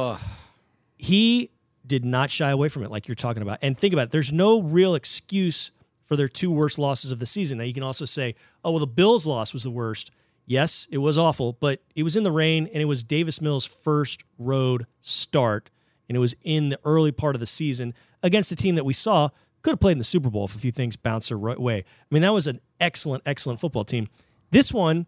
He 0.96 1.50
did 1.86 2.06
not 2.06 2.30
shy 2.30 2.48
away 2.48 2.70
from 2.70 2.84
it, 2.84 2.90
like 2.90 3.06
you're 3.06 3.14
talking 3.14 3.42
about. 3.42 3.58
And 3.60 3.76
think 3.76 3.92
about 3.92 4.04
it 4.04 4.10
there's 4.10 4.32
no 4.32 4.62
real 4.62 4.94
excuse 4.94 5.72
for 6.06 6.16
their 6.16 6.28
two 6.28 6.50
worst 6.50 6.78
losses 6.78 7.12
of 7.12 7.18
the 7.18 7.26
season. 7.26 7.58
Now, 7.58 7.64
you 7.64 7.74
can 7.74 7.82
also 7.82 8.06
say, 8.06 8.34
oh, 8.64 8.70
well, 8.70 8.80
the 8.80 8.86
Bills' 8.86 9.26
loss 9.26 9.52
was 9.52 9.64
the 9.64 9.70
worst. 9.70 10.10
Yes, 10.46 10.88
it 10.90 10.98
was 10.98 11.18
awful, 11.18 11.52
but 11.52 11.82
it 11.94 12.02
was 12.02 12.16
in 12.16 12.22
the 12.22 12.32
rain 12.32 12.66
and 12.72 12.80
it 12.80 12.86
was 12.86 13.04
Davis 13.04 13.42
Mills' 13.42 13.66
first 13.66 14.24
road 14.38 14.86
start. 15.02 15.68
And 16.08 16.16
it 16.16 16.20
was 16.20 16.34
in 16.42 16.68
the 16.68 16.78
early 16.84 17.12
part 17.12 17.34
of 17.34 17.40
the 17.40 17.46
season 17.46 17.94
against 18.22 18.52
a 18.52 18.56
team 18.56 18.74
that 18.74 18.84
we 18.84 18.92
saw 18.92 19.30
could 19.62 19.70
have 19.70 19.80
played 19.80 19.92
in 19.92 19.98
the 19.98 20.04
Super 20.04 20.28
Bowl 20.28 20.44
if 20.44 20.54
a 20.54 20.58
few 20.58 20.70
things 20.70 20.96
bounced 20.96 21.30
their 21.30 21.38
right 21.38 21.58
way. 21.58 21.78
I 21.78 22.06
mean, 22.10 22.22
that 22.22 22.32
was 22.32 22.46
an 22.46 22.60
excellent, 22.80 23.22
excellent 23.24 23.60
football 23.60 23.84
team. 23.84 24.08
This 24.50 24.72
one 24.72 25.06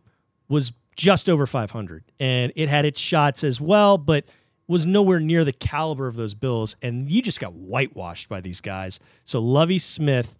was 0.48 0.72
just 0.96 1.28
over 1.28 1.46
500 1.46 2.04
and 2.18 2.52
it 2.56 2.68
had 2.70 2.86
its 2.86 2.98
shots 2.98 3.44
as 3.44 3.60
well, 3.60 3.98
but 3.98 4.24
was 4.66 4.86
nowhere 4.86 5.20
near 5.20 5.44
the 5.44 5.52
caliber 5.52 6.06
of 6.06 6.16
those 6.16 6.34
Bills. 6.34 6.74
And 6.82 7.12
you 7.12 7.22
just 7.22 7.38
got 7.38 7.52
whitewashed 7.52 8.28
by 8.28 8.40
these 8.40 8.60
guys. 8.60 8.98
So 9.24 9.40
Lovie 9.40 9.78
Smith, 9.78 10.36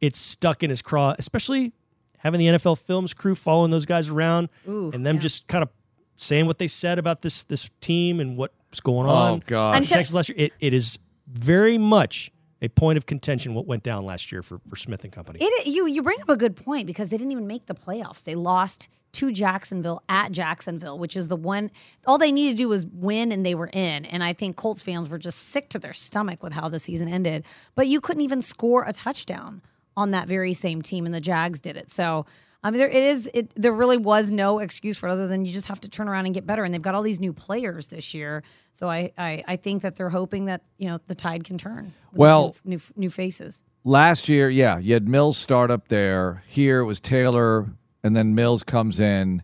it's 0.00 0.18
stuck 0.18 0.62
in 0.62 0.70
his 0.70 0.82
craw, 0.82 1.14
especially 1.18 1.72
having 2.18 2.40
the 2.40 2.46
NFL 2.46 2.78
Films 2.78 3.14
crew 3.14 3.34
following 3.34 3.70
those 3.70 3.86
guys 3.86 4.08
around 4.08 4.48
Ooh, 4.68 4.90
and 4.92 5.06
them 5.06 5.16
yeah. 5.16 5.20
just 5.20 5.48
kind 5.48 5.62
of 5.62 5.70
saying 6.16 6.46
what 6.46 6.58
they 6.58 6.66
said 6.66 6.98
about 6.98 7.22
this 7.22 7.44
this 7.44 7.70
team 7.80 8.20
and 8.20 8.36
what's 8.70 8.80
going 8.80 9.06
Oh, 9.08 9.10
on. 9.10 9.42
gosh. 9.46 9.74
For 9.74 9.76
Until- 9.78 9.96
Texas 9.96 10.14
last 10.14 10.28
year, 10.30 10.38
it, 10.38 10.52
it 10.60 10.72
is 10.74 10.98
very 11.26 11.78
much 11.78 12.30
a 12.62 12.68
point 12.68 12.96
of 12.98 13.06
contention 13.06 13.54
what 13.54 13.66
went 13.66 13.82
down 13.82 14.04
last 14.04 14.30
year 14.30 14.42
for, 14.42 14.58
for 14.68 14.76
Smith 14.76 15.02
and 15.04 15.12
company. 15.12 15.38
It, 15.42 15.66
you 15.66 15.86
you 15.86 16.02
bring 16.02 16.20
up 16.20 16.28
a 16.28 16.36
good 16.36 16.56
point 16.56 16.86
because 16.86 17.08
they 17.08 17.16
didn't 17.16 17.32
even 17.32 17.46
make 17.46 17.66
the 17.66 17.74
playoffs. 17.74 18.24
They 18.24 18.34
lost 18.34 18.88
to 19.12 19.32
Jacksonville 19.32 20.02
at 20.08 20.30
Jacksonville, 20.30 20.98
which 20.98 21.16
is 21.16 21.28
the 21.28 21.36
one. 21.36 21.70
All 22.06 22.18
they 22.18 22.30
needed 22.30 22.52
to 22.52 22.62
do 22.64 22.68
was 22.68 22.86
win, 22.86 23.32
and 23.32 23.44
they 23.46 23.54
were 23.54 23.70
in. 23.72 24.04
And 24.04 24.22
I 24.22 24.34
think 24.34 24.56
Colts 24.56 24.82
fans 24.82 25.08
were 25.08 25.18
just 25.18 25.38
sick 25.48 25.68
to 25.70 25.78
their 25.78 25.94
stomach 25.94 26.42
with 26.42 26.52
how 26.52 26.68
the 26.68 26.78
season 26.78 27.08
ended. 27.08 27.44
But 27.74 27.88
you 27.88 28.00
couldn't 28.00 28.22
even 28.22 28.42
score 28.42 28.84
a 28.84 28.92
touchdown 28.92 29.62
on 29.96 30.10
that 30.12 30.28
very 30.28 30.52
same 30.52 30.82
team, 30.82 31.06
and 31.06 31.14
the 31.14 31.20
Jags 31.20 31.60
did 31.60 31.76
it. 31.76 31.90
So. 31.90 32.26
I 32.62 32.70
mean, 32.70 32.78
there 32.78 32.88
it 32.88 32.94
is. 33.02 33.30
It 33.32 33.54
there 33.54 33.72
really 33.72 33.96
was 33.96 34.30
no 34.30 34.58
excuse 34.58 34.98
for 34.98 35.08
it 35.08 35.12
other 35.12 35.26
than 35.26 35.44
you 35.44 35.52
just 35.52 35.68
have 35.68 35.80
to 35.80 35.88
turn 35.88 36.08
around 36.08 36.26
and 36.26 36.34
get 36.34 36.46
better. 36.46 36.62
And 36.62 36.74
they've 36.74 36.82
got 36.82 36.94
all 36.94 37.02
these 37.02 37.20
new 37.20 37.32
players 37.32 37.86
this 37.88 38.12
year, 38.12 38.42
so 38.72 38.88
I 38.88 39.12
I, 39.16 39.42
I 39.48 39.56
think 39.56 39.82
that 39.82 39.96
they're 39.96 40.10
hoping 40.10 40.44
that 40.46 40.62
you 40.76 40.88
know 40.88 41.00
the 41.06 41.14
tide 41.14 41.44
can 41.44 41.56
turn. 41.58 41.94
Well- 42.12 42.54
new, 42.64 42.76
new 42.76 42.80
new 42.96 43.10
faces. 43.10 43.62
Last 43.82 44.28
year, 44.28 44.50
yeah, 44.50 44.76
you 44.78 44.92
had 44.92 45.08
Mills 45.08 45.38
start 45.38 45.70
up 45.70 45.88
there. 45.88 46.42
Here 46.46 46.80
it 46.80 46.84
was 46.84 47.00
Taylor, 47.00 47.66
and 48.04 48.14
then 48.14 48.34
Mills 48.34 48.62
comes 48.62 49.00
in, 49.00 49.42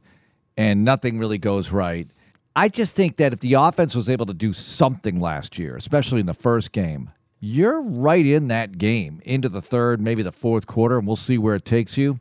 and 0.59 0.85
nothing 0.85 1.19
really 1.19 1.39
goes 1.39 1.73
right. 1.73 2.07
I 2.55 2.69
just 2.69 2.95
think 2.95 3.17
that 3.17 3.33
if 3.33 3.41
the 3.41 3.55
offense 3.55 3.95
was 3.95 4.11
able 4.11 4.27
to 4.27 4.35
do 4.35 4.53
something 4.53 5.21
last 5.21 5.59
year, 5.59 5.75
especially 5.75 6.21
in 6.21 6.27
the 6.27 6.35
first 6.35 6.73
game, 6.73 7.11
you're 7.41 7.81
right 7.81 8.25
in 8.27 8.49
that 8.49 8.77
game 8.77 9.23
into 9.25 9.49
the 9.49 9.63
third, 9.63 10.03
maybe 10.03 10.23
the 10.23 10.33
fourth 10.33 10.67
quarter, 10.67 10.99
and 10.99 11.07
we'll 11.07 11.17
see 11.17 11.39
where 11.39 11.55
it 11.55 11.65
takes 11.65 11.97
you. 11.97 12.19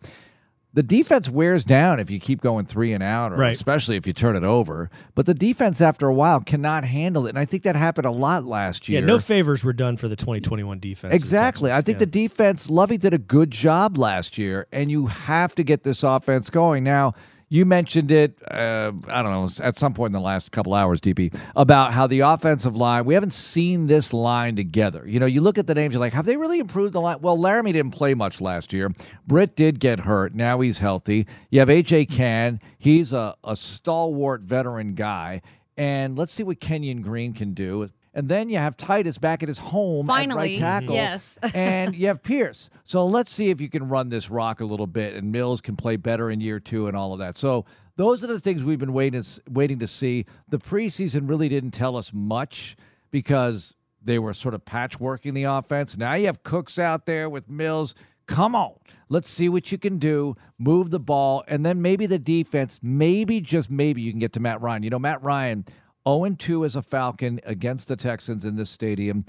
The 0.75 0.83
defense 0.83 1.29
wears 1.29 1.63
down 1.65 1.99
if 1.99 2.11
you 2.11 2.19
keep 2.19 2.41
going 2.41 2.65
three 2.65 2.91
and 2.93 3.01
out, 3.01 3.31
or 3.31 3.37
Right. 3.37 3.55
especially 3.55 3.95
if 3.95 4.05
you 4.05 4.13
turn 4.13 4.35
it 4.35 4.43
over. 4.43 4.89
But 5.15 5.25
the 5.25 5.33
defense, 5.33 5.79
after 5.81 6.07
a 6.07 6.13
while, 6.13 6.41
cannot 6.41 6.83
handle 6.83 7.25
it, 7.25 7.29
and 7.29 7.39
I 7.39 7.45
think 7.45 7.63
that 7.63 7.75
happened 7.77 8.05
a 8.05 8.11
lot 8.11 8.43
last 8.45 8.87
year. 8.89 8.99
yeah, 8.99 9.05
no 9.07 9.17
favors 9.17 9.63
were 9.63 9.73
done 9.73 9.95
for 9.97 10.07
the 10.07 10.15
2021 10.17 10.79
defense. 10.79 11.13
Exactly. 11.13 11.71
I 11.71 11.81
think 11.81 11.95
Yeah. 11.95 11.99
the 11.99 12.05
defense, 12.07 12.69
Lovie 12.69 12.97
did 12.97 13.13
a 13.13 13.17
good 13.17 13.51
job 13.51 13.97
last 13.97 14.37
year, 14.37 14.67
and 14.71 14.91
you 14.91 15.07
have 15.07 15.55
to 15.55 15.63
get 15.63 15.83
this 15.83 16.03
offense 16.03 16.49
going. 16.49 16.83
Now, 16.83 17.13
you 17.49 17.65
mentioned 17.65 18.11
it, 18.11 18.37
uh, 18.49 18.91
I 19.07 19.21
don't 19.21 19.31
know, 19.31 19.49
at 19.63 19.77
some 19.77 19.93
point 19.93 20.09
in 20.09 20.13
the 20.13 20.25
last 20.25 20.51
couple 20.51 20.73
hours, 20.73 20.99
DP, 20.99 21.37
about 21.55 21.93
how 21.93 22.07
the 22.07 22.21
offensive 22.21 22.75
line, 22.75 23.05
we 23.05 23.13
haven't 23.13 23.33
seen 23.33 23.87
this 23.87 24.13
line 24.13 24.55
together. 24.55 25.07
You 25.07 25.19
know, 25.19 25.25
you 25.25 25.41
look 25.41 25.57
at 25.57 25.67
the 25.67 25.75
names, 25.75 25.93
you're 25.93 25.99
like, 25.99 26.13
have 26.13 26.25
they 26.25 26.37
really 26.37 26.59
improved 26.59 26.93
the 26.93 27.01
line? 27.01 27.17
Well, 27.21 27.37
Laremy 27.37 27.73
didn't 27.73 27.91
play 27.91 28.13
much 28.13 28.41
last 28.41 28.73
year. 28.73 28.91
Britt 29.27 29.55
did 29.55 29.79
get 29.79 29.99
hurt. 29.99 30.33
Now 30.33 30.59
he's 30.61 30.79
healthy. 30.79 31.27
You 31.51 31.59
have 31.59 31.69
A.J. 31.69 32.07
Cann. 32.07 32.59
He's 32.77 33.13
a, 33.13 33.35
a 33.43 33.55
stalwart 33.55 34.41
veteran 34.41 34.95
guy. 34.95 35.41
And 35.77 36.17
let's 36.17 36.31
see 36.33 36.43
what 36.43 36.59
Kenyon 36.59 37.01
Green 37.01 37.33
can 37.33 37.53
do. 37.53 37.89
And 38.15 38.29
then 38.29 38.49
you 38.49 38.57
have 38.57 38.77
Tytus 38.77 39.19
back 39.19 39.43
at 39.43 39.49
his 39.49 39.59
home 39.59 40.07
Finally, 40.07 40.51
right 40.51 40.57
tackle. 40.57 40.95
yes. 40.95 41.37
and 41.53 41.93
you 41.93 42.07
have 42.07 42.23
Pierce. 42.23 42.69
So 42.85 43.05
let's 43.05 43.31
see 43.31 43.49
if 43.49 43.59
you 43.59 43.69
can 43.69 43.89
run 43.89 44.07
this 44.09 44.31
rock 44.31 44.61
a 44.61 44.65
little 44.65 44.87
bit, 44.87 45.15
and 45.15 45.31
Mills 45.33 45.59
can 45.59 45.75
play 45.75 45.97
better 45.97 46.31
in 46.31 46.39
year 46.39 46.59
two 46.61 46.87
and 46.87 46.95
all 46.95 47.11
of 47.11 47.19
that. 47.19 47.37
So 47.37 47.65
those 47.97 48.23
are 48.23 48.27
the 48.27 48.39
things 48.39 48.63
we've 48.63 48.79
been 48.79 48.93
waiting 48.93 49.23
waiting 49.49 49.79
to 49.79 49.87
see. 49.87 50.25
The 50.49 50.57
preseason 50.57 51.29
really 51.29 51.49
didn't 51.49 51.71
tell 51.71 51.97
us 51.97 52.11
much 52.13 52.77
because 53.11 53.75
they 54.01 54.17
were 54.17 54.33
sort 54.33 54.53
of 54.53 54.63
patchworking 54.63 55.33
the 55.33 55.43
offense. 55.43 55.97
Now 55.97 56.13
you 56.13 56.27
have 56.27 56.43
Cooks 56.43 56.79
out 56.79 57.05
there 57.05 57.29
with 57.29 57.49
Mills. 57.49 57.95
Come 58.27 58.55
on. 58.55 58.73
Let's 59.07 59.29
see 59.29 59.49
what 59.49 59.71
you 59.71 59.77
can 59.77 59.99
do. 59.99 60.35
Move 60.57 60.89
the 60.89 60.99
ball. 60.99 61.43
And 61.47 61.65
then 61.65 61.81
maybe 61.81 62.05
the 62.07 62.17
defense, 62.17 62.79
maybe, 62.81 63.39
just 63.39 63.69
maybe, 63.69 64.01
you 64.01 64.11
can 64.11 64.19
get 64.19 64.33
to 64.33 64.39
Matt 64.39 64.61
Ryan. 64.61 64.83
You 64.83 64.89
know, 64.89 64.99
Matt 64.99 65.21
Ryan, 65.23 65.65
0 66.07 66.35
2 66.37 66.65
as 66.65 66.75
a 66.75 66.81
Falcon 66.81 67.39
against 67.45 67.87
the 67.87 67.95
Texans 67.95 68.45
in 68.45 68.55
this 68.55 68.69
stadium. 68.69 69.25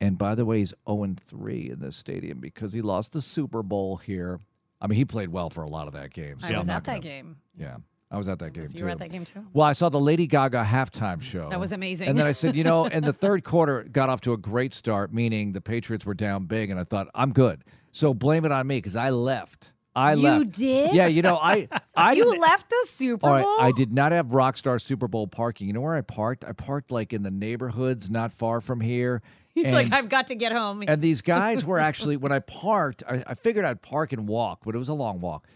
And 0.00 0.16
by 0.16 0.34
the 0.34 0.44
way, 0.44 0.58
he's 0.58 0.74
0 0.88 1.14
3 1.26 1.70
in 1.70 1.80
this 1.80 1.96
stadium 1.96 2.38
because 2.38 2.72
he 2.72 2.82
lost 2.82 3.12
the 3.12 3.22
Super 3.22 3.62
Bowl 3.62 3.96
here. 3.96 4.40
I 4.80 4.86
mean, 4.86 4.96
he 4.96 5.04
played 5.04 5.30
well 5.30 5.50
for 5.50 5.62
a 5.64 5.68
lot 5.70 5.88
of 5.88 5.94
that 5.94 6.12
game. 6.12 6.38
So 6.40 6.46
I 6.48 6.58
was 6.58 6.68
at 6.68 6.84
that 6.84 6.84
gonna- 6.84 7.00
game. 7.00 7.36
Yeah. 7.58 7.76
I 8.10 8.16
was 8.16 8.26
at 8.26 8.38
that 8.38 8.54
game 8.54 8.64
So 8.64 8.72
too. 8.72 8.78
you 8.78 8.84
were 8.84 8.90
at 8.90 8.98
that 9.00 9.10
game 9.10 9.24
too? 9.26 9.44
Well, 9.52 9.66
I 9.66 9.74
saw 9.74 9.90
the 9.90 10.00
Lady 10.00 10.26
Gaga 10.26 10.64
halftime 10.64 11.20
show. 11.20 11.50
That 11.50 11.60
was 11.60 11.72
amazing. 11.72 12.08
And 12.08 12.18
then 12.18 12.24
I 12.26 12.32
said, 12.32 12.56
you 12.56 12.64
know, 12.64 12.86
and 12.92 13.04
the 13.04 13.12
third 13.12 13.44
quarter, 13.44 13.82
got 13.84 14.08
off 14.08 14.22
to 14.22 14.32
a 14.32 14.38
great 14.38 14.72
start, 14.72 15.12
meaning 15.12 15.52
the 15.52 15.60
Patriots 15.60 16.06
were 16.06 16.14
down 16.14 16.46
big, 16.46 16.70
and 16.70 16.80
I 16.80 16.84
thought 16.84 17.08
I'm 17.14 17.32
good. 17.34 17.64
So 17.92 18.14
blame 18.14 18.46
it 18.46 18.52
on 18.52 18.66
me 18.66 18.78
because 18.78 18.96
I 18.96 19.10
left. 19.10 19.72
I 19.98 20.14
You 20.14 20.22
left. 20.22 20.52
did? 20.52 20.94
Yeah, 20.94 21.06
you 21.08 21.22
know, 21.22 21.36
I 21.36 21.68
I 21.96 22.12
you 22.12 22.38
left 22.38 22.70
the 22.70 22.86
Super 22.86 23.26
Bowl. 23.26 23.30
right, 23.30 23.56
I 23.60 23.72
did 23.72 23.92
not 23.92 24.12
have 24.12 24.28
Rockstar 24.28 24.80
Super 24.80 25.08
Bowl 25.08 25.26
parking. 25.26 25.66
You 25.66 25.72
know 25.72 25.80
where 25.80 25.96
I 25.96 26.02
parked? 26.02 26.44
I 26.44 26.52
parked 26.52 26.92
like 26.92 27.12
in 27.12 27.24
the 27.24 27.30
neighborhoods 27.30 28.08
not 28.08 28.32
far 28.32 28.60
from 28.60 28.80
here. 28.80 29.22
He's 29.54 29.64
and, 29.64 29.74
like, 29.74 29.92
I've 29.92 30.08
got 30.08 30.28
to 30.28 30.36
get 30.36 30.52
home. 30.52 30.84
and 30.86 31.02
these 31.02 31.20
guys 31.20 31.64
were 31.64 31.78
actually 31.88 32.16
when 32.16 32.30
I 32.30 32.38
parked, 32.38 33.02
I, 33.08 33.24
I 33.26 33.34
figured 33.34 33.64
I'd 33.64 33.82
park 33.82 34.12
and 34.12 34.28
walk, 34.28 34.60
but 34.64 34.76
it 34.76 34.78
was 34.78 34.88
a 34.88 34.94
long 34.94 35.20
walk. 35.20 35.48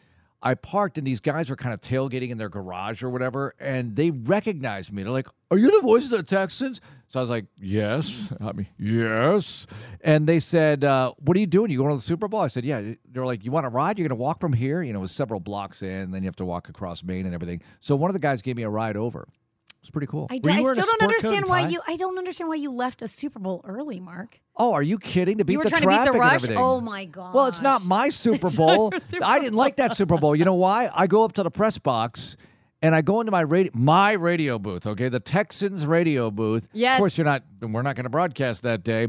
I 0.42 0.54
parked 0.54 0.98
and 0.98 1.06
these 1.06 1.20
guys 1.20 1.48
were 1.48 1.54
kind 1.54 1.72
of 1.72 1.80
tailgating 1.80 2.30
in 2.30 2.38
their 2.38 2.48
garage 2.48 3.04
or 3.04 3.10
whatever, 3.10 3.54
and 3.60 3.94
they 3.94 4.10
recognized 4.10 4.92
me. 4.92 5.04
They're 5.04 5.12
like, 5.12 5.28
"Are 5.52 5.56
you 5.58 5.70
the 5.70 5.86
voice 5.86 6.04
of 6.06 6.10
the 6.10 6.24
Texans?" 6.24 6.80
So 7.12 7.20
I 7.20 7.22
was 7.22 7.28
like, 7.28 7.44
"Yes." 7.60 8.32
I 8.40 8.52
mean, 8.52 8.66
yes. 8.78 9.66
And 10.00 10.26
they 10.26 10.40
said, 10.40 10.82
uh, 10.82 11.12
"What 11.18 11.36
are 11.36 11.40
you 11.40 11.46
doing? 11.46 11.70
You 11.70 11.76
going 11.76 11.90
to 11.90 11.96
the 11.96 12.02
Super 12.02 12.26
Bowl?" 12.26 12.40
I 12.40 12.46
said, 12.46 12.64
"Yeah." 12.64 12.94
They're 13.10 13.26
like, 13.26 13.44
"You 13.44 13.50
want 13.50 13.64
to 13.64 13.68
ride? 13.68 13.98
You're 13.98 14.08
going 14.08 14.16
to 14.16 14.22
walk 14.22 14.40
from 14.40 14.54
here? 14.54 14.82
You 14.82 14.94
know, 14.94 15.00
it 15.00 15.02
was 15.02 15.12
several 15.12 15.38
blocks 15.38 15.82
in, 15.82 15.90
and 15.90 16.14
then 16.14 16.22
you 16.22 16.26
have 16.28 16.36
to 16.36 16.46
walk 16.46 16.70
across 16.70 17.02
Main 17.02 17.26
and 17.26 17.34
everything." 17.34 17.60
So 17.80 17.96
one 17.96 18.08
of 18.08 18.14
the 18.14 18.18
guys 18.18 18.40
gave 18.40 18.56
me 18.56 18.62
a 18.62 18.70
ride 18.70 18.96
over. 18.96 19.28
It 19.28 19.82
was 19.82 19.90
pretty 19.90 20.06
cool. 20.06 20.26
I, 20.30 20.40
Were 20.42 20.70
I 20.70 20.72
still 20.72 20.86
don't 20.86 21.02
understand 21.02 21.48
why 21.48 21.68
you. 21.68 21.82
I 21.86 21.96
don't 21.96 22.16
understand 22.16 22.48
why 22.48 22.54
you 22.54 22.72
left 22.72 23.02
a 23.02 23.08
Super 23.08 23.40
Bowl 23.40 23.60
early, 23.64 24.00
Marc. 24.00 24.40
Oh, 24.56 24.72
are 24.72 24.82
you 24.82 24.98
kidding? 24.98 25.36
To 25.36 25.44
beat 25.44 25.52
you 25.52 25.58
were 25.58 25.64
the 25.64 25.70
trying 25.70 25.82
to 25.82 25.88
beat 25.88 25.94
traffic 25.94 26.12
the 26.12 26.18
and 26.18 26.20
rush. 26.20 26.34
everything. 26.44 26.56
Oh 26.56 26.80
my 26.80 27.04
god. 27.04 27.34
Well, 27.34 27.44
it's 27.44 27.60
not 27.60 27.84
my 27.84 28.08
Super 28.24 28.48
Bowl. 28.48 28.90
Super 29.04 29.22
I 29.22 29.38
didn't 29.38 29.56
like 29.56 29.76
that 29.76 29.98
Super 29.98 30.16
Bowl. 30.16 30.34
You 30.34 30.46
know 30.46 30.54
why? 30.54 30.90
I 30.94 31.08
go 31.08 31.24
up 31.24 31.34
to 31.34 31.42
the 31.42 31.50
press 31.50 31.76
box 31.76 32.38
and 32.82 32.94
I 32.94 33.02
go 33.02 33.20
into 33.20 33.30
my 33.32 33.42
radio, 33.42 33.70
my 33.74 34.12
radio 34.12 34.58
booth. 34.58 34.86
Okay, 34.86 35.08
the 35.08 35.20
Texans 35.20 35.86
radio 35.86 36.30
booth. 36.30 36.68
Yes. 36.72 36.96
Of 36.96 36.98
course, 36.98 37.16
you're 37.16 37.24
not. 37.24 37.44
We're 37.60 37.82
not 37.82 37.96
going 37.96 38.04
to 38.04 38.10
broadcast 38.10 38.62
that 38.62 38.82
day. 38.82 39.08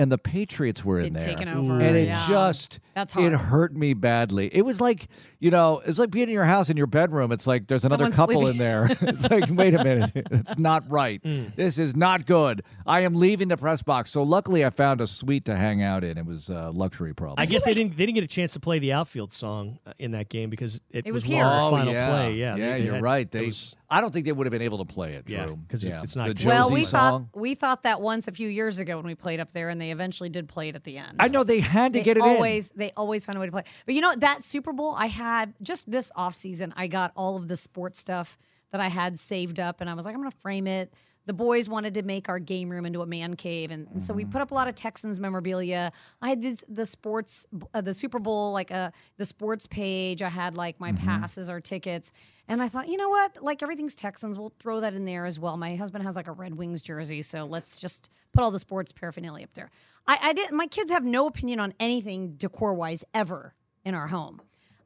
And 0.00 0.10
the 0.10 0.18
Patriots 0.18 0.84
were 0.84 0.98
in 0.98 1.12
Been 1.12 1.22
there, 1.22 1.36
taken 1.36 1.48
over, 1.48 1.74
and 1.78 1.96
it 1.96 2.08
yeah. 2.08 2.26
just 2.26 2.80
That's 2.94 3.14
it 3.16 3.32
hurt 3.32 3.74
me 3.76 3.92
badly. 3.94 4.48
It 4.52 4.62
was 4.62 4.80
like 4.80 5.08
you 5.40 5.50
know, 5.50 5.80
it's 5.86 5.98
like 5.98 6.10
being 6.10 6.28
in 6.28 6.34
your 6.34 6.44
house 6.44 6.68
in 6.70 6.76
your 6.76 6.86
bedroom. 6.86 7.32
It's 7.32 7.46
like 7.46 7.66
there's 7.66 7.84
another 7.84 8.04
Someone's 8.12 8.16
couple 8.16 8.42
sleeping. 8.42 8.52
in 8.52 8.58
there. 8.58 8.88
it's 9.02 9.30
like 9.30 9.44
wait 9.50 9.74
a 9.74 9.84
minute, 9.84 10.12
it's 10.14 10.58
not 10.58 10.90
right. 10.90 11.22
Mm. 11.22 11.54
This 11.54 11.78
is 11.78 11.94
not 11.94 12.24
good. 12.26 12.62
I 12.86 13.00
am 13.00 13.14
leaving 13.14 13.48
the 13.48 13.56
press 13.56 13.82
box. 13.82 14.10
So 14.10 14.22
luckily, 14.22 14.64
I 14.64 14.70
found 14.70 15.00
a 15.02 15.06
suite 15.06 15.44
to 15.46 15.56
hang 15.56 15.82
out 15.82 16.02
in. 16.02 16.16
It 16.18 16.24
was 16.26 16.48
uh, 16.50 16.70
luxury 16.72 17.14
problem. 17.14 17.36
I 17.38 17.46
guess 17.46 17.64
they 17.64 17.74
didn't 17.74 17.96
they 17.96 18.06
didn't 18.06 18.14
get 18.16 18.24
a 18.24 18.28
chance 18.28 18.52
to 18.54 18.60
play 18.60 18.78
the 18.78 18.92
outfield 18.94 19.32
song 19.32 19.78
uh, 19.86 19.92
in 19.98 20.12
that 20.12 20.28
game 20.30 20.48
because 20.50 20.80
it, 20.90 21.06
It 21.06 21.12
was 21.12 21.22
was 21.22 21.24
here. 21.24 21.44
one 21.44 21.62
Oh, 21.62 21.70
final 21.70 21.92
yeah. 21.92 22.08
play. 22.08 22.34
Yeah, 22.34 22.56
yeah, 22.56 22.70
they- 22.72 22.78
they 22.78 22.84
you're 22.86 22.94
had- 22.94 23.02
right. 23.02 23.30
They, 23.30 23.46
was- 23.48 23.76
I 23.92 24.00
don't 24.00 24.12
think 24.12 24.24
they 24.24 24.30
would 24.32 24.46
have 24.46 24.52
been 24.52 24.62
able 24.62 24.78
to 24.78 24.84
play 24.84 25.14
it. 25.14 25.24
Yeah, 25.28 25.46
Drew. 25.46 25.58
'cause 25.68 25.84
it- 25.84 25.92
it's 26.02 26.14
not 26.16 26.28
the 26.28 26.34
good. 26.34 26.46
well, 26.46 26.70
we 26.70 26.84
song. 26.84 27.28
thought 27.32 27.40
we 27.40 27.54
thought 27.54 27.82
that 27.82 28.00
once 28.00 28.28
a 28.28 28.32
few 28.32 28.48
years 28.48 28.78
ago 28.78 28.96
when 28.96 29.06
we 29.06 29.14
played 29.16 29.40
up 29.40 29.50
there, 29.52 29.68
and 29.68 29.80
they 29.80 29.89
eventually 29.90 30.28
did 30.28 30.48
play 30.48 30.68
it 30.68 30.76
at 30.76 30.84
the 30.84 30.98
end. 30.98 31.16
I 31.18 31.28
know 31.28 31.44
they 31.44 31.60
had 31.60 31.92
to 31.92 31.98
They 31.98 32.04
get 32.04 32.16
it 32.16 32.22
always 32.22 32.70
they 32.74 32.92
always 32.96 33.24
find 33.26 33.36
a 33.36 33.40
way 33.40 33.46
to 33.46 33.52
play. 33.52 33.64
But 33.86 33.94
you 33.94 34.00
know 34.00 34.14
that 34.16 34.42
Super 34.42 34.72
Bowl 34.72 34.94
I 34.96 35.06
had 35.06 35.54
just 35.62 35.90
this 35.90 36.10
off 36.14 36.34
season. 36.34 36.72
I 36.76 36.86
got 36.86 37.12
all 37.16 37.36
of 37.36 37.48
the 37.48 37.56
sports 37.56 37.98
stuff 37.98 38.38
that 38.72 38.80
I 38.80 38.88
had 38.88 39.18
saved 39.18 39.58
up, 39.58 39.80
and 39.80 39.90
I 39.90 39.94
was 39.94 40.04
like, 40.06 40.14
I'm 40.14 40.20
going 40.20 40.30
to 40.30 40.36
frame 40.38 40.66
it. 40.66 40.92
The 41.30 41.34
boys 41.34 41.68
wanted 41.68 41.94
to 41.94 42.02
make 42.02 42.28
our 42.28 42.40
game 42.40 42.68
room 42.70 42.84
into 42.84 43.02
a 43.02 43.06
man 43.06 43.36
cave, 43.36 43.70
and, 43.70 43.86
and 43.94 44.02
so 44.02 44.12
we 44.12 44.24
put 44.24 44.40
up 44.40 44.50
a 44.50 44.54
lot 44.54 44.66
of 44.66 44.74
Texans 44.74 45.20
memorabilia. 45.20 45.92
I 46.20 46.28
had 46.28 46.42
this 46.42 46.64
the 46.68 46.84
sports 46.84 47.46
uh, 47.72 47.80
the 47.82 47.94
Super 47.94 48.18
Bowl 48.18 48.50
like 48.50 48.72
uh, 48.72 48.90
the 49.16 49.24
sports 49.24 49.68
page. 49.68 50.22
I 50.22 50.28
had 50.28 50.56
like 50.56 50.80
my 50.80 50.90
passes 50.90 51.48
or 51.48 51.60
tickets, 51.60 52.10
and 52.48 52.60
I 52.60 52.66
thought, 52.66 52.88
you 52.88 52.96
know 52.96 53.10
what? 53.10 53.44
Like 53.44 53.62
everything's 53.62 53.94
Texans, 53.94 54.40
we'll 54.40 54.52
throw 54.58 54.80
that 54.80 54.92
in 54.94 55.04
there 55.04 55.24
as 55.24 55.38
well. 55.38 55.56
My 55.56 55.76
husband 55.76 56.02
has 56.02 56.16
like 56.16 56.26
a 56.26 56.32
Red 56.32 56.56
Wings 56.56 56.82
jersey, 56.82 57.22
so 57.22 57.44
let's 57.44 57.80
just 57.80 58.10
put 58.32 58.42
all 58.42 58.50
the 58.50 58.58
sports 58.58 58.90
paraphernalia 58.90 59.44
up 59.44 59.54
there. 59.54 59.70
I, 60.08 60.18
I 60.20 60.32
didn't. 60.32 60.56
My 60.56 60.66
kids 60.66 60.90
have 60.90 61.04
no 61.04 61.28
opinion 61.28 61.60
on 61.60 61.74
anything 61.78 62.32
decor 62.38 62.74
wise 62.74 63.04
ever 63.14 63.54
in 63.84 63.94
our 63.94 64.08
home. 64.08 64.42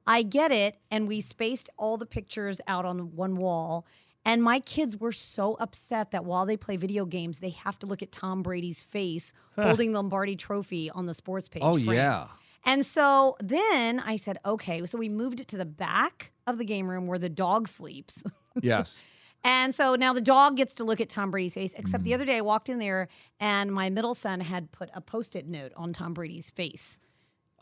I 0.07 0.23
get 0.23 0.53
it, 0.53 0.77
and 0.91 1.09
we 1.09 1.23
spaced 1.23 1.71
all 1.79 1.97
the 1.97 2.05
pictures 2.05 2.61
out 2.67 2.85
on 2.85 3.17
one 3.17 3.37
wall. 3.37 3.87
And 4.25 4.43
my 4.43 4.61
kids 4.61 4.97
were 4.97 5.13
so 5.13 5.55
upset 5.61 6.11
that 6.13 6.25
while 6.25 6.47
they 6.47 6.57
play 6.57 6.77
video 6.77 7.05
games, 7.05 7.41
they 7.41 7.51
have 7.51 7.79
to 7.81 7.87
look 7.87 8.03
at 8.03 8.11
Tom 8.11 8.43
Brady's 8.43 8.83
face 8.83 9.33
holding 9.55 9.93
the 9.93 9.99
Lombardi 9.99 10.35
Trophy 10.37 10.91
on 10.91 11.07
the 11.07 11.15
sports 11.15 11.49
page. 11.49 11.63
Oh, 11.65 11.75
framed. 11.75 11.93
yeah. 11.93 12.29
And 12.65 12.87
so 12.87 13.37
then 13.41 14.01
I 14.01 14.17
said, 14.17 14.39
okay. 14.47 14.85
So 14.87 14.97
we 14.97 15.11
moved 15.11 15.41
it 15.41 15.49
to 15.49 15.59
the 15.59 15.67
back 15.67 16.33
of 16.47 16.57
the 16.57 16.65
game 16.65 16.89
room 16.89 17.07
where 17.07 17.19
the 17.19 17.29
dog 17.29 17.69
sleeps. 17.69 18.23
Yes. 18.63 18.97
And 19.43 19.75
so 19.75 19.95
now 19.97 20.13
the 20.15 20.21
dog 20.23 20.57
gets 20.57 20.77
to 20.77 20.85
look 20.85 21.01
at 21.03 21.09
Tom 21.11 21.31
Brady's 21.33 21.53
face. 21.55 21.75
Except 21.77 22.03
Mm. 22.03 22.07
the 22.07 22.15
other 22.15 22.25
day 22.25 22.37
I 22.39 22.41
walked 22.41 22.69
in 22.71 22.79
there 22.79 23.09
and 23.41 23.71
my 23.75 23.91
middle 23.91 24.15
son 24.15 24.41
had 24.41 24.73
put 24.73 24.89
a 24.95 25.01
post-it 25.03 25.47
note 25.47 25.73
on 25.77 25.93
Tom 25.93 26.15
Brady's 26.15 26.49
face. 26.51 26.99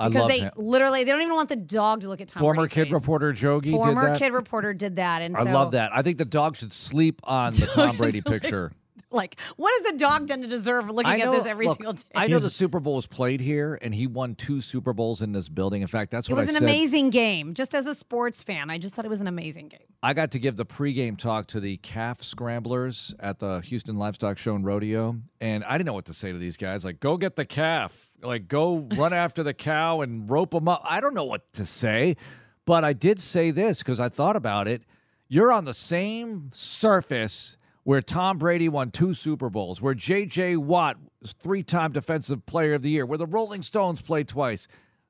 I 0.02 0.08
Because 0.08 0.20
love 0.22 0.30
they 0.30 0.40
him. 0.40 0.50
literally 0.56 1.04
they 1.04 1.10
don't 1.12 1.22
even 1.22 1.34
want 1.34 1.48
the 1.48 1.56
dog 1.56 2.00
to 2.02 2.08
look 2.08 2.20
at 2.20 2.28
Tom 2.28 2.40
Brady. 2.40 2.44
Former 2.46 2.56
Brady's 2.62 2.72
kid 2.74 2.84
face. 2.84 2.92
reporter 2.92 3.32
Jogi 3.32 3.70
Former 3.70 4.02
did 4.06 4.14
that. 4.14 4.18
kid 4.18 4.32
reporter 4.32 4.74
did 4.74 4.96
that. 4.96 5.22
And 5.22 5.36
I 5.36 5.44
so, 5.44 5.52
love 5.52 5.72
that. 5.72 5.90
I 5.94 6.02
think 6.02 6.18
the 6.18 6.24
dog 6.24 6.56
should 6.56 6.72
sleep 6.72 7.20
on 7.24 7.54
the 7.54 7.66
Tom 7.74 7.96
Brady 7.96 8.20
picture. 8.20 8.72
Like, 9.12 9.38
what 9.56 9.72
has 9.78 9.92
the 9.92 9.98
dog 9.98 10.26
done 10.26 10.42
to 10.42 10.48
deserve 10.48 10.90
looking 10.90 11.18
know, 11.18 11.32
at 11.32 11.38
this 11.38 11.46
every 11.46 11.66
look, 11.66 11.78
single 11.78 11.92
day? 11.94 12.02
I 12.14 12.28
know 12.28 12.38
the 12.38 12.50
Super 12.50 12.80
Bowl 12.80 12.96
was 12.96 13.06
played 13.06 13.40
here, 13.40 13.78
and 13.80 13.94
he 13.94 14.06
won 14.06 14.34
two 14.34 14.60
Super 14.60 14.92
Bowls 14.92 15.22
in 15.22 15.32
this 15.32 15.48
building. 15.48 15.82
In 15.82 15.88
fact, 15.88 16.10
that's 16.10 16.28
what 16.28 16.36
it 16.38 16.40
was 16.40 16.48
I 16.48 16.52
an 16.52 16.54
said. 16.54 16.62
amazing 16.62 17.10
game. 17.10 17.54
Just 17.54 17.74
as 17.74 17.86
a 17.86 17.94
sports 17.94 18.42
fan, 18.42 18.70
I 18.70 18.78
just 18.78 18.94
thought 18.94 19.04
it 19.04 19.10
was 19.10 19.20
an 19.20 19.28
amazing 19.28 19.68
game. 19.68 19.80
I 20.02 20.14
got 20.14 20.32
to 20.32 20.38
give 20.38 20.56
the 20.56 20.66
pregame 20.66 21.16
talk 21.16 21.46
to 21.48 21.60
the 21.60 21.76
calf 21.78 22.22
scramblers 22.22 23.14
at 23.20 23.38
the 23.38 23.60
Houston 23.60 23.96
Livestock 23.96 24.38
Show 24.38 24.54
and 24.54 24.64
Rodeo, 24.64 25.16
and 25.40 25.64
I 25.64 25.78
didn't 25.78 25.86
know 25.86 25.92
what 25.92 26.06
to 26.06 26.14
say 26.14 26.32
to 26.32 26.38
these 26.38 26.56
guys. 26.56 26.84
Like, 26.84 27.00
go 27.00 27.16
get 27.16 27.36
the 27.36 27.44
calf, 27.44 28.12
like 28.22 28.48
go 28.48 28.88
run 28.96 29.12
after 29.12 29.42
the 29.42 29.54
cow 29.54 30.00
and 30.00 30.28
rope 30.28 30.50
them 30.50 30.68
up. 30.68 30.82
I 30.84 31.00
don't 31.00 31.14
know 31.14 31.24
what 31.24 31.52
to 31.54 31.64
say, 31.64 32.16
but 32.64 32.84
I 32.84 32.92
did 32.92 33.20
say 33.20 33.50
this 33.50 33.78
because 33.78 34.00
I 34.00 34.08
thought 34.08 34.36
about 34.36 34.68
it. 34.68 34.82
You're 35.28 35.52
on 35.52 35.64
the 35.64 35.74
same 35.74 36.50
surface 36.52 37.56
where 37.84 38.00
Tom 38.00 38.38
Brady 38.38 38.68
won 38.68 38.90
two 38.90 39.14
Super 39.14 39.50
Bowls, 39.50 39.80
where 39.80 39.94
J.J. 39.94 40.56
Watt 40.56 40.96
was 41.20 41.32
three-time 41.32 41.92
Defensive 41.92 42.46
Player 42.46 42.74
of 42.74 42.82
the 42.82 42.90
Year, 42.90 43.06
where 43.06 43.18
the 43.18 43.26
Rolling 43.26 43.62
Stones 43.62 44.00
played 44.00 44.28
twice. 44.28 44.68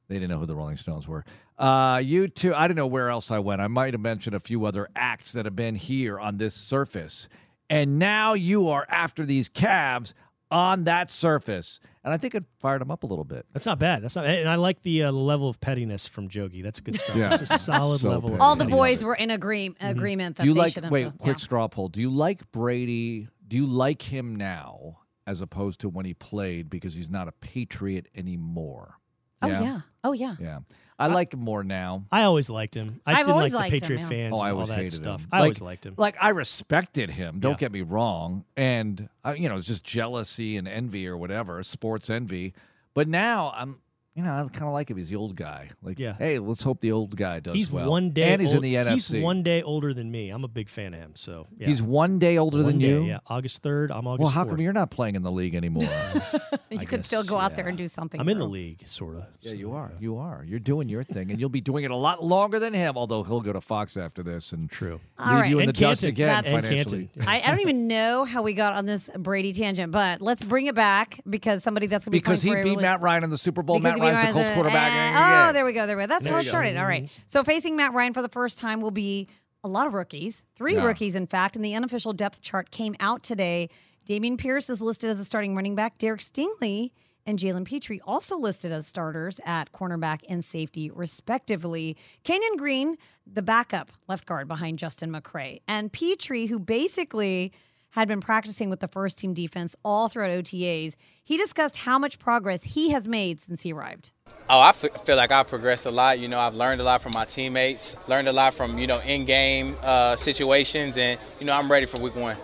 They 0.09 0.17
didn't 0.17 0.31
know 0.31 0.39
who 0.39 0.47
the 0.47 0.57
Rolling 0.57 0.77
Stones 0.77 1.07
were. 1.07 1.25
Uh, 1.59 2.01
you 2.05 2.29
two, 2.29 2.55
I 2.55 2.67
don't 2.67 2.77
know 2.77 2.87
where 2.87 3.11
else 3.11 3.31
I 3.31 3.39
went. 3.39 3.61
I 3.61 3.69
might 3.69 3.95
have 3.95 4.01
mentioned 4.01 4.35
a 4.35 4.41
few 4.41 4.65
other 4.65 4.89
acts 4.97 5.33
that 5.33 5.45
have 5.45 5.57
been 5.57 5.75
here 5.75 6.19
on 6.19 6.39
this 6.39 6.55
surface. 6.55 7.29
And 7.71 7.99
now 7.99 8.35
you 8.35 8.69
are 8.69 8.85
after 8.89 9.25
these 9.25 9.49
calves 9.49 10.13
on 10.53 10.85
that 10.85 11.11
surface. 11.11 11.81
And 12.05 12.13
I 12.13 12.17
think 12.17 12.35
it 12.35 12.45
fired 12.61 12.83
him 12.83 12.91
up 12.91 13.03
a 13.03 13.07
little 13.07 13.25
bit. 13.25 13.47
That's 13.53 13.67
not 13.67 13.79
bad. 13.79 14.03
That's 14.03 14.15
not, 14.17 14.27
and 14.27 14.49
I 14.49 14.57
like 14.57 14.83
the 14.83 15.05
uh, 15.05 15.13
level 15.13 15.49
of 15.49 15.61
pettiness 15.61 16.07
from 16.07 16.29
Jogi. 16.29 16.63
That's 16.63 16.81
good 16.81 16.95
stuff. 16.99 17.17
Yeah. 17.17 17.33
It's 17.35 17.51
a 17.51 17.59
solid 17.59 18.01
So 18.01 18.11
level. 18.11 18.31
petty. 18.31 18.41
All 18.41 18.55
the 18.57 18.65
boys 18.67 19.03
were 19.03 19.15
in 19.15 19.31
agree- 19.31 19.75
agreement 19.81 20.37
that 20.37 20.43
Do 20.45 20.49
you 20.49 20.55
they 20.55 20.61
like, 20.61 20.73
should 20.75 20.85
have 20.85 20.93
wait, 20.93 21.17
quick 21.19 21.39
yeah. 21.39 21.43
straw 21.43 21.67
poll. 21.69 21.89
Do 21.89 22.01
you 22.01 22.11
like 22.11 22.51
Brady? 22.53 23.29
Do 23.49 23.57
you 23.57 23.67
like 23.67 24.03
him 24.03 24.37
now 24.37 24.99
as 25.27 25.41
opposed 25.41 25.81
to 25.81 25.89
when 25.89 26.05
he 26.05 26.15
played 26.15 26.69
because 26.71 26.95
he's 26.95 27.11
not 27.11 27.29
a 27.29 27.33
Patriot 27.33 28.09
anymore? 28.15 28.99
Oh 29.43 29.49
yeah. 29.49 29.81
Oh 30.05 30.13
yeah. 30.13 30.37
Yeah. 30.41 30.59
I 30.99 31.07
like 31.09 31.33
him 31.35 31.41
more 31.41 31.65
now. 31.65 32.05
I 32.13 32.23
always 32.25 32.49
liked 32.49 32.75
him. 32.77 33.01
I 33.07 33.13
I've 33.13 33.17
just 33.19 33.27
didn't 33.27 33.35
always 33.37 33.55
like 33.55 33.71
the 33.71 33.77
liked 33.79 33.85
him, 33.91 33.97
Patriot 33.99 34.01
yeah. 34.01 34.09
fans 34.31 34.39
Oh, 34.39 34.43
I 34.43 34.49
and 34.49 34.53
all 34.53 34.55
always 34.57 34.69
that 34.69 34.75
hated 34.77 34.93
stuff. 34.93 35.21
him. 35.23 35.29
I 35.33 35.39
always 35.41 35.61
liked 35.61 35.87
him. 35.87 35.95
Like 35.97 36.17
I 36.21 36.29
respected 36.31 37.11
him. 37.11 37.41
Don't 37.41 37.53
Yeah. 37.53 37.57
get 37.59 37.73
me 37.73 37.81
wrong, 37.83 38.45
and 38.57 39.09
uh, 39.25 39.35
you 39.37 39.49
know 39.49 39.57
it's 39.57 39.67
just 39.67 39.85
jealousy 39.85 40.57
and 40.57 40.69
envy 40.69 41.07
or 41.09 41.17
whatever, 41.17 41.63
sports 41.63 42.09
envy. 42.11 42.55
But 42.95 43.09
now 43.09 43.53
I'm 43.57 43.79
you 44.15 44.23
know, 44.23 44.31
I 44.31 44.43
kind 44.49 44.67
of 44.69 44.73
like 44.75 44.91
him. 44.91 44.99
He's 44.99 45.09
the 45.09 45.17
old 45.17 45.37
guy. 45.37 45.71
Like, 45.83 45.99
Yeah. 45.99 46.15
hey, 46.19 46.39
let's 46.39 46.63
hope 46.63 46.81
the 46.81 46.93
old 46.93 47.17
guy 47.17 47.41
does 47.41 47.55
He's 47.55 47.71
well. 47.71 47.89
one 47.91 48.11
day 48.11 48.33
and 48.33 48.43
he's 48.43 48.51
old- 48.55 48.63
in 48.65 48.71
the 48.71 48.77
NFC. 48.77 49.15
He's 49.17 49.23
one 49.25 49.43
day 49.43 49.63
older 49.63 49.95
than 49.95 50.11
me. 50.11 50.29
I'm 50.29 50.45
a 50.45 50.49
big 50.49 50.69
fan 50.69 50.93
of 50.93 51.01
him. 51.01 51.13
So 51.15 51.47
yeah. 51.59 51.67
He's 51.69 51.81
one 51.83 52.19
day 52.19 52.37
older 52.37 52.59
One 52.59 52.67
than 52.67 52.79
day, 52.79 52.89
you. 52.89 53.05
Yeah, 53.05 53.21
August 53.27 53.63
third. 53.63 53.91
I'm 53.91 54.07
August. 54.07 54.23
Well, 54.23 54.31
how 54.31 54.45
4th. 54.45 54.51
come 54.51 54.61
you're 54.61 54.73
not 54.75 54.91
playing 54.91 55.15
in 55.17 55.23
the 55.23 55.31
league 55.33 55.55
anymore? 55.55 55.83
you 56.71 56.79
I 56.79 56.85
could 56.85 57.05
still 57.07 57.25
go 57.25 57.39
out 57.39 57.57
there 57.57 57.69
and 57.69 57.79
do 57.79 57.89
something. 57.89 58.21
I'm 58.21 58.29
in 58.29 58.37
the 58.39 58.45
him. 58.45 58.51
league, 58.53 58.87
sort 58.87 59.17
of. 59.17 59.25
yeah, 59.41 59.53
you 59.53 59.73
are. 59.73 59.93
You 59.99 60.19
are. 60.19 60.45
You're 60.47 60.59
doing 60.59 60.89
your 60.91 61.05
thing, 61.05 61.31
and 61.31 61.41
you'll 61.41 61.49
be 61.49 61.61
doing 61.63 61.85
it 61.85 61.91
a 61.91 61.97
lot 61.97 62.23
longer 62.23 62.59
than 62.59 62.75
him. 62.75 62.99
Although 62.99 63.23
he'll 63.25 63.41
go 63.41 63.53
to 63.55 63.61
Fox 63.63 63.97
after 63.97 64.23
this 64.23 64.53
and 64.53 64.71
True. 64.71 64.93
leave 64.93 65.01
All 65.19 65.35
right. 65.37 65.49
you 65.51 65.59
in 65.59 65.69
And 65.69 65.75
the 65.77 65.81
dust 65.81 66.03
Canton. 66.03 66.09
again 66.11 66.29
That's- 66.29 66.55
And 66.55 66.65
financially. 66.65 67.09
Canton. 67.15 67.29
I, 67.29 67.41
I 67.41 67.47
don't 67.51 67.61
even 67.61 67.87
know 67.87 68.25
how 68.25 68.43
we 68.43 68.53
got 68.53 68.75
on 68.75 68.85
this 68.85 69.09
Brady 69.19 69.53
tangent, 69.55 69.91
but 69.91 70.21
let's 70.21 70.43
bring 70.43 70.67
it 70.67 70.75
back 70.75 71.21
because 71.29 71.63
somebody 71.63 71.87
that's 71.87 72.05
going 72.05 72.11
to 72.13 72.17
be 72.17 72.19
Because 72.19 72.43
he 72.43 72.51
playing 72.51 72.65
for 72.65 72.69
a 72.73 72.75
beat 72.77 72.83
Matt 72.83 73.01
Ryan 73.01 73.25
in 73.25 73.31
the 73.31 73.39
Super 73.39 73.63
Bowl. 73.63 73.79
Because 73.79 73.99
Matt 73.99 74.02
the 74.11 74.33
Colts 74.33 74.51
a- 74.51 74.55
quarterback. 74.55 74.93
eh, 74.93 74.95
Yeah. 74.95 75.47
Oh, 75.49 75.53
there 75.53 75.65
we 75.65 75.73
go. 75.73 75.87
There 75.87 75.97
we 75.97 76.03
go. 76.03 76.07
That's 76.07 76.25
There 76.25 76.33
how 76.33 76.39
it 76.41 76.45
started. 76.45 76.77
All 76.77 76.87
right. 76.87 77.11
So 77.27 77.45
facing 77.45 77.77
Matt 77.77 77.93
Ryan 77.95 78.13
for 78.15 78.23
the 78.23 78.29
first 78.29 78.59
time 78.59 78.81
will 78.81 78.91
be 78.91 79.29
a 79.65 79.69
lot 79.69 79.87
of 79.87 79.95
rookies, 79.95 80.45
three 80.57 80.75
Yeah. 80.75 80.85
rookies, 80.85 81.15
in 81.15 81.27
fact. 81.27 81.55
And 81.57 81.65
the 81.65 81.75
unofficial 81.75 82.13
depth 82.13 82.41
chart 82.43 82.71
came 82.71 82.97
out 83.01 83.23
today. 83.23 83.69
Dameon 84.09 84.37
Pierce 84.39 84.69
is 84.69 84.81
listed 84.83 85.11
as 85.11 85.21
a 85.21 85.25
starting 85.25 85.55
running 85.55 85.75
back. 85.77 85.99
Derek 85.99 86.21
Stingley 86.21 86.91
and 87.25 87.39
Jalen 87.39 87.65
Pitre 87.65 88.01
also 88.05 88.37
listed 88.37 88.73
as 88.73 88.85
starters 88.89 89.41
at 89.47 89.71
cornerback 89.73 90.23
and 90.29 90.45
safety, 90.45 90.91
respectively. 90.91 91.97
Kenyon 92.25 92.57
Green, 92.57 92.97
the 93.33 93.43
backup 93.43 93.93
left 94.09 94.27
guard 94.27 94.49
behind 94.49 94.81
Justin 94.81 95.13
McCray, 95.13 95.61
and 95.69 95.93
Pitre, 95.93 96.47
who 96.49 96.59
basically 96.59 97.53
had 97.93 98.09
been 98.09 98.21
practicing 98.21 98.69
with 98.69 98.81
the 98.81 98.89
first 98.89 99.19
team 99.19 99.35
defense 99.35 99.77
all 99.85 100.09
throughout 100.09 100.31
OTAs. 100.31 100.95
He 101.23 101.37
discussed 101.37 101.77
how 101.77 101.99
much 101.99 102.19
progress 102.19 102.65
he 102.65 102.91
has 102.91 103.07
made 103.07 103.41
since 103.41 103.63
he 103.63 103.73
arrived. 103.73 104.13
Oh, 104.49 104.59
I 104.59 104.71
f- 104.71 105.05
feel 105.05 105.17
like 105.17 105.31
I've 105.31 105.47
progressed 105.47 105.87
a 105.87 105.91
lot. 105.91 106.19
You 106.19 106.29
know, 106.29 106.39
I've 106.39 106.55
learned 106.55 106.81
a 106.81 106.85
lot 106.85 107.03
from 107.03 107.13
my 107.15 107.25
teammates, 107.27 107.97
learned 108.09 108.29
a 108.29 108.33
lot 108.33 108.55
from, 108.55 108.79
you 108.79 108.87
know, 108.87 108.99
in 109.01 109.25
game 109.25 109.77
uh, 109.83 110.17
situations, 110.17 110.97
and, 110.97 111.21
you 111.39 111.47
know, 111.47 111.53
I'm 111.53 111.71
ready 111.71 111.87
for 111.87 112.03
week 112.03 112.17
one. 112.17 112.37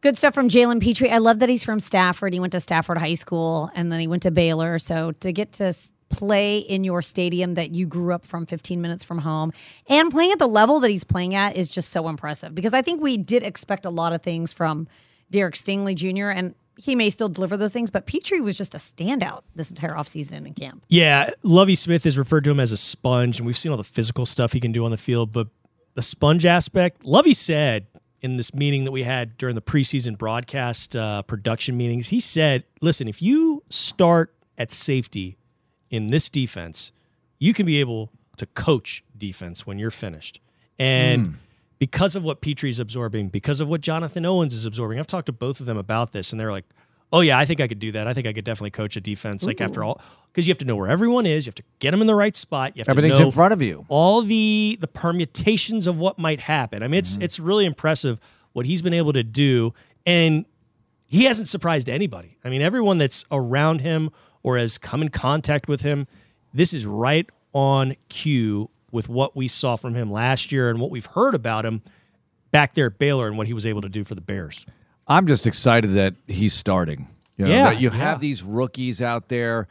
Good 0.00 0.16
stuff 0.16 0.34
from 0.34 0.48
Jalen 0.48 0.80
Pitre. 0.80 1.10
I 1.10 1.18
love 1.18 1.40
that 1.40 1.48
he's 1.48 1.64
from 1.64 1.80
Stafford. 1.80 2.32
He 2.32 2.40
went 2.40 2.52
to 2.52 2.60
Stafford 2.60 2.98
High 2.98 3.14
School 3.14 3.70
and 3.74 3.90
then 3.90 3.98
he 3.98 4.06
went 4.06 4.22
to 4.22 4.30
Baylor. 4.30 4.78
So 4.78 5.12
to 5.12 5.32
get 5.32 5.52
to 5.54 5.74
play 6.08 6.58
in 6.58 6.84
your 6.84 7.02
stadium 7.02 7.54
that 7.54 7.74
you 7.74 7.86
grew 7.86 8.12
up 8.12 8.26
from 8.26 8.46
15 8.46 8.80
minutes 8.80 9.04
from 9.04 9.18
home 9.18 9.52
and 9.88 10.10
playing 10.10 10.32
at 10.32 10.38
the 10.38 10.46
level 10.46 10.80
that 10.80 10.90
he's 10.90 11.04
playing 11.04 11.34
at 11.34 11.56
is 11.56 11.68
just 11.68 11.90
so 11.90 12.08
impressive 12.08 12.54
because 12.54 12.74
I 12.74 12.82
think 12.82 13.02
we 13.02 13.16
did 13.16 13.42
expect 13.42 13.84
a 13.84 13.90
lot 13.90 14.12
of 14.12 14.22
things 14.22 14.52
from 14.52 14.86
Derek 15.30 15.54
Stingley 15.54 15.94
Jr. 15.94 16.30
and 16.30 16.54
he 16.76 16.94
may 16.94 17.10
still 17.10 17.28
deliver 17.28 17.56
those 17.56 17.72
things, 17.72 17.90
but 17.90 18.06
Pitre 18.06 18.40
was 18.40 18.56
just 18.56 18.74
a 18.74 18.78
standout 18.78 19.42
this 19.54 19.70
entire 19.70 19.92
offseason 19.92 20.46
in 20.46 20.54
camp. 20.54 20.84
Yeah, 20.88 21.30
Lovie 21.42 21.74
Smith 21.74 22.04
has 22.04 22.18
referred 22.18 22.44
to 22.44 22.50
him 22.50 22.60
as 22.60 22.70
a 22.70 22.76
sponge, 22.76 23.38
and 23.38 23.46
we've 23.46 23.56
seen 23.56 23.72
all 23.72 23.78
the 23.78 23.84
physical 23.84 24.26
stuff 24.26 24.52
he 24.52 24.60
can 24.60 24.72
do 24.72 24.84
on 24.84 24.90
the 24.90 24.98
field. 24.98 25.32
But 25.32 25.48
the 25.94 26.02
sponge 26.02 26.44
aspect, 26.44 27.04
Lovie 27.04 27.32
said 27.32 27.86
in 28.20 28.36
this 28.36 28.54
meeting 28.54 28.84
that 28.84 28.92
we 28.92 29.04
had 29.04 29.38
during 29.38 29.54
the 29.54 29.62
preseason 29.62 30.18
broadcast 30.18 30.94
uh, 30.94 31.22
production 31.22 31.76
meetings, 31.78 32.08
he 32.08 32.20
said, 32.20 32.64
"Listen, 32.82 33.08
if 33.08 33.22
you 33.22 33.62
start 33.70 34.34
at 34.58 34.70
safety 34.70 35.38
in 35.90 36.08
this 36.08 36.28
defense, 36.30 36.92
you 37.38 37.52
can 37.52 37.66
be 37.66 37.80
able 37.80 38.10
to 38.36 38.46
coach 38.46 39.04
defense 39.16 39.66
when 39.66 39.78
you're 39.78 39.90
finished." 39.90 40.40
And 40.78 41.26
hmm. 41.26 41.32
because 41.78 42.16
of 42.16 42.24
what 42.24 42.40
Pitre's 42.40 42.78
absorbing, 42.78 43.28
because 43.28 43.60
of 43.60 43.68
what 43.68 43.80
Jonathan 43.80 44.24
Owens 44.24 44.54
is 44.54 44.66
absorbing, 44.66 44.98
I've 44.98 45.06
talked 45.06 45.26
to 45.26 45.32
both 45.32 45.60
of 45.60 45.66
them 45.66 45.76
about 45.76 46.12
this, 46.12 46.32
and 46.32 46.40
they're 46.40 46.52
like, 46.52 46.66
"Oh 47.12 47.20
yeah, 47.20 47.38
I 47.38 47.44
think 47.44 47.60
I 47.60 47.68
could 47.68 47.78
do 47.78 47.92
that. 47.92 48.06
I 48.06 48.14
think 48.14 48.26
I 48.26 48.32
could 48.32 48.44
definitely 48.44 48.70
coach 48.70 48.96
a 48.96 49.00
defense." 49.00 49.46
Like 49.46 49.60
after 49.60 49.82
all, 49.82 50.00
because 50.36 50.46
you 50.46 50.50
have 50.50 50.58
to 50.58 50.66
know 50.66 50.76
where 50.76 50.90
everyone 50.90 51.24
is, 51.24 51.46
you 51.46 51.50
have 51.50 51.54
to 51.54 51.64
get 51.78 51.92
them 51.92 52.02
in 52.02 52.06
the 52.06 52.14
right 52.14 52.36
spot. 52.36 52.76
You 52.76 52.80
have 52.80 52.90
Everything's 52.90 53.14
to 53.14 53.20
know 53.20 53.26
in 53.26 53.32
front 53.32 53.54
of 53.54 53.62
you. 53.62 53.86
all 53.88 54.22
the 54.22 54.76
the 54.80 54.88
permutations 54.88 55.86
of 55.86 55.98
what 55.98 56.18
might 56.18 56.40
happen. 56.40 56.82
I 56.82 56.88
mean, 56.88 56.98
it's 56.98 57.14
mm-hmm. 57.14 57.22
it's 57.22 57.40
really 57.40 57.64
impressive 57.64 58.20
what 58.52 58.66
he's 58.66 58.82
been 58.82 58.94
able 58.94 59.14
to 59.14 59.22
do, 59.22 59.72
and 60.04 60.44
he 61.06 61.24
hasn't 61.24 61.48
surprised 61.48 61.88
anybody. 61.88 62.36
I 62.44 62.50
mean, 62.50 62.62
everyone 62.62 62.98
that's 62.98 63.24
around 63.30 63.80
him 63.80 64.10
or 64.46 64.56
has 64.56 64.78
come 64.78 65.02
in 65.02 65.08
contact 65.08 65.66
with 65.66 65.82
him, 65.82 66.06
this 66.54 66.72
is 66.72 66.86
right 66.86 67.28
on 67.52 67.96
cue 68.08 68.70
with 68.92 69.08
what 69.08 69.34
we 69.34 69.48
saw 69.48 69.74
from 69.74 69.96
him 69.96 70.08
last 70.08 70.52
year 70.52 70.70
and 70.70 70.80
what 70.80 70.88
we've 70.88 71.06
heard 71.06 71.34
about 71.34 71.66
him 71.66 71.82
back 72.52 72.74
there 72.74 72.86
at 72.86 72.96
Baylor 72.96 73.26
and 73.26 73.36
what 73.36 73.48
he 73.48 73.52
was 73.52 73.66
able 73.66 73.82
to 73.82 73.88
do 73.88 74.04
for 74.04 74.14
the 74.14 74.20
Bears. 74.20 74.64
I'm 75.08 75.26
just 75.26 75.48
excited 75.48 75.94
that 75.94 76.14
he's 76.28 76.54
starting. 76.54 77.08
You 77.36 77.46
know, 77.46 77.50
Yeah, 77.50 77.64
that 77.70 77.80
you 77.80 77.90
yeah. 77.90 77.96
have 77.96 78.20
these 78.20 78.44
rookies 78.44 79.02
out 79.02 79.28
there. 79.28 79.66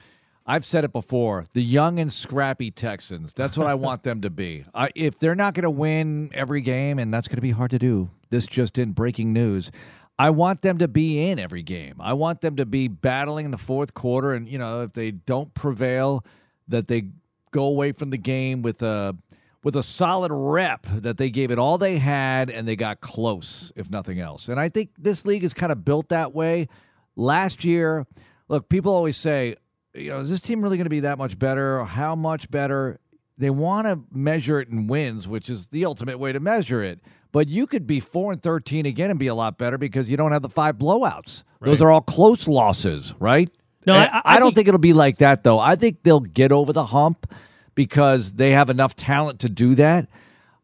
I've 0.45 0.65
said 0.65 0.83
it 0.83 0.91
before: 0.91 1.45
the 1.53 1.63
young 1.63 1.97
and 1.97 2.11
scrappy 2.11 2.69
Texans. 2.69 3.31
That's 3.31 3.57
what 3.57 3.67
I 3.67 3.75
want 3.75 4.03
them 4.03 4.21
to 4.21 4.29
be. 4.29 4.65
I, 4.75 4.89
if 4.93 5.17
they're 5.19 5.35
not 5.35 5.53
going 5.53 5.63
to 5.63 5.71
win 5.71 6.31
every 6.33 6.59
game, 6.59 6.99
and 6.99 7.13
that's 7.13 7.29
going 7.29 7.37
to 7.37 7.41
be 7.41 7.51
hard 7.51 7.71
to 7.71 7.79
do. 7.79 8.09
This 8.29 8.45
just 8.45 8.77
in 8.77 8.91
breaking 8.91 9.31
news. 9.31 9.71
I 10.17 10.29
want 10.29 10.61
them 10.61 10.77
to 10.77 10.87
be 10.87 11.29
in 11.29 11.39
every 11.39 11.63
game. 11.63 11.95
I 11.99 12.13
want 12.13 12.41
them 12.41 12.55
to 12.55 12.65
be 12.65 12.87
battling 12.87 13.45
in 13.45 13.51
the 13.51 13.57
fourth 13.57 13.93
quarter, 13.93 14.33
and 14.33 14.47
you 14.47 14.57
know, 14.57 14.81
if 14.83 14.93
they 14.93 15.11
don't 15.11 15.53
prevail, 15.53 16.25
that 16.67 16.87
they 16.87 17.09
go 17.51 17.65
away 17.65 17.91
from 17.91 18.09
the 18.09 18.17
game 18.17 18.61
with 18.61 18.81
a 18.81 19.15
with 19.63 19.75
a 19.75 19.83
solid 19.83 20.31
rep 20.31 20.85
that 20.87 21.17
they 21.17 21.31
gave 21.31 21.49
it 21.49 21.57
all 21.57 21.79
they 21.79 21.97
had 21.97 22.51
and 22.51 22.67
they 22.67 22.75
got 22.75 23.01
close, 23.01 23.73
if 23.75 23.89
nothing 23.89 24.19
else. 24.19 24.47
And 24.47 24.59
I 24.59 24.69
think 24.69 24.91
this 24.97 25.25
league 25.25 25.43
is 25.43 25.55
kind 25.55 25.71
of 25.71 25.83
built 25.83 26.09
that 26.09 26.35
way. 26.35 26.67
Last 27.15 27.65
year, 27.65 28.05
look, 28.47 28.69
people 28.69 28.93
always 28.93 29.17
say, 29.17 29.55
you 29.95 30.11
know, 30.11 30.19
is 30.19 30.29
this 30.29 30.41
team 30.41 30.61
really 30.61 30.77
going 30.77 30.85
to 30.85 30.91
be 30.91 30.99
that 30.99 31.17
much 31.17 31.39
better? 31.39 31.83
How 31.83 32.15
much 32.15 32.51
better? 32.51 32.99
They 33.37 33.49
want 33.49 33.87
to 33.87 33.99
measure 34.11 34.59
it 34.61 34.69
in 34.69 34.87
wins, 34.87 35.27
which 35.27 35.49
is 35.49 35.67
the 35.67 35.85
ultimate 35.85 36.19
way 36.19 36.31
to 36.31 36.39
measure 36.39 36.81
it. 36.83 36.99
But 37.31 37.49
you 37.49 37.67
could 37.67 37.85
be 37.85 37.99
four 37.99 38.31
and 38.31 38.41
thirteen 38.41 38.85
again 38.85 39.09
and 39.09 39.19
be 39.19 39.27
a 39.27 39.35
lot 39.35 39.57
better 39.57 39.77
because 39.77 40.09
you 40.09 40.15
don't 40.15 40.31
have 40.31 40.41
the 40.41 40.49
five 40.49 40.77
blowouts. 40.77 41.43
Those 41.61 41.81
are 41.81 41.91
all 41.91 42.01
close 42.01 42.47
losses, 42.47 43.13
right? 43.19 43.49
No, 43.85 43.95
And 43.95 44.09
I- 44.13 44.21
I 44.23 44.39
don't 44.39 44.47
think- 44.49 44.55
think 44.55 44.67
it'll 44.69 44.77
be 44.79 44.93
like 44.93 45.17
that 45.17 45.43
though. 45.43 45.59
I 45.59 45.75
think 45.75 46.03
they'll 46.03 46.19
get 46.21 46.51
over 46.51 46.71
the 46.71 46.85
hump 46.85 47.31
because 47.75 48.33
they 48.33 48.51
have 48.51 48.69
enough 48.69 48.95
talent 48.95 49.39
to 49.39 49.49
do 49.49 49.75
that. 49.75 50.07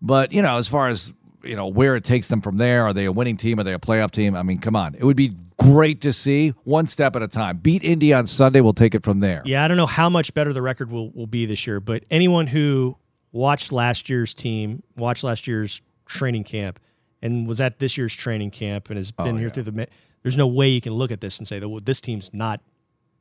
But 0.01 0.31
you 0.31 0.41
know, 0.41 0.55
as 0.57 0.67
far 0.67 0.87
as 0.87 1.11
you 1.43 1.55
know, 1.55 1.67
where 1.67 1.95
it 1.95 2.03
takes 2.03 2.27
them 2.27 2.39
from 2.39 2.57
there, 2.57 2.83
are 2.85 2.93
they 2.93 3.05
a 3.05 3.11
winning 3.11 3.35
team? 3.35 3.59
Are 3.59 3.63
they 3.63 3.73
a 3.73 3.79
playoff 3.79 4.11
team? 4.11 4.35
I 4.35 4.43
mean, 4.43 4.59
come 4.59 4.75
on, 4.75 4.95
it 4.95 5.03
would 5.03 5.17
be 5.17 5.35
great 5.61 6.01
to 6.01 6.13
see 6.13 6.49
one 6.63 6.87
step 6.87 7.15
at 7.15 7.21
a 7.21 7.27
time. 7.27 7.57
Beat 7.57 7.83
Indy 7.83 8.13
on 8.13 8.27
Sunday. 8.27 8.61
We'll 8.61 8.73
take 8.73 8.95
it 8.95 9.03
from 9.03 9.19
there. 9.19 9.41
Yeah, 9.45 9.63
I 9.63 9.67
don't 9.67 9.77
know 9.77 9.85
how 9.85 10.09
much 10.09 10.33
better 10.33 10.53
the 10.53 10.61
record 10.61 10.91
will, 10.91 11.11
will 11.11 11.27
be 11.27 11.45
this 11.45 11.67
year, 11.67 11.79
but 11.79 12.03
anyone 12.09 12.47
who 12.47 12.97
watched 13.31 13.71
last 13.71 14.09
year's 14.09 14.33
team, 14.33 14.83
watched 14.97 15.23
last 15.23 15.47
year's 15.47 15.81
training 16.05 16.43
camp, 16.43 16.79
and 17.21 17.47
was 17.47 17.61
at 17.61 17.79
this 17.79 17.97
year's 17.97 18.13
training 18.13 18.51
camp 18.51 18.89
and 18.89 18.97
has 18.97 19.13
oh, 19.17 19.23
been 19.23 19.37
here 19.37 19.49
through 19.49 19.63
the. 19.63 19.87
There's 20.23 20.37
no 20.37 20.47
way 20.47 20.69
you 20.69 20.81
can 20.81 20.93
look 20.93 21.11
at 21.11 21.21
this 21.21 21.37
and 21.39 21.47
say 21.47 21.59
that 21.59 21.69
well, 21.69 21.81
this 21.83 22.01
team's 22.01 22.33
not 22.33 22.61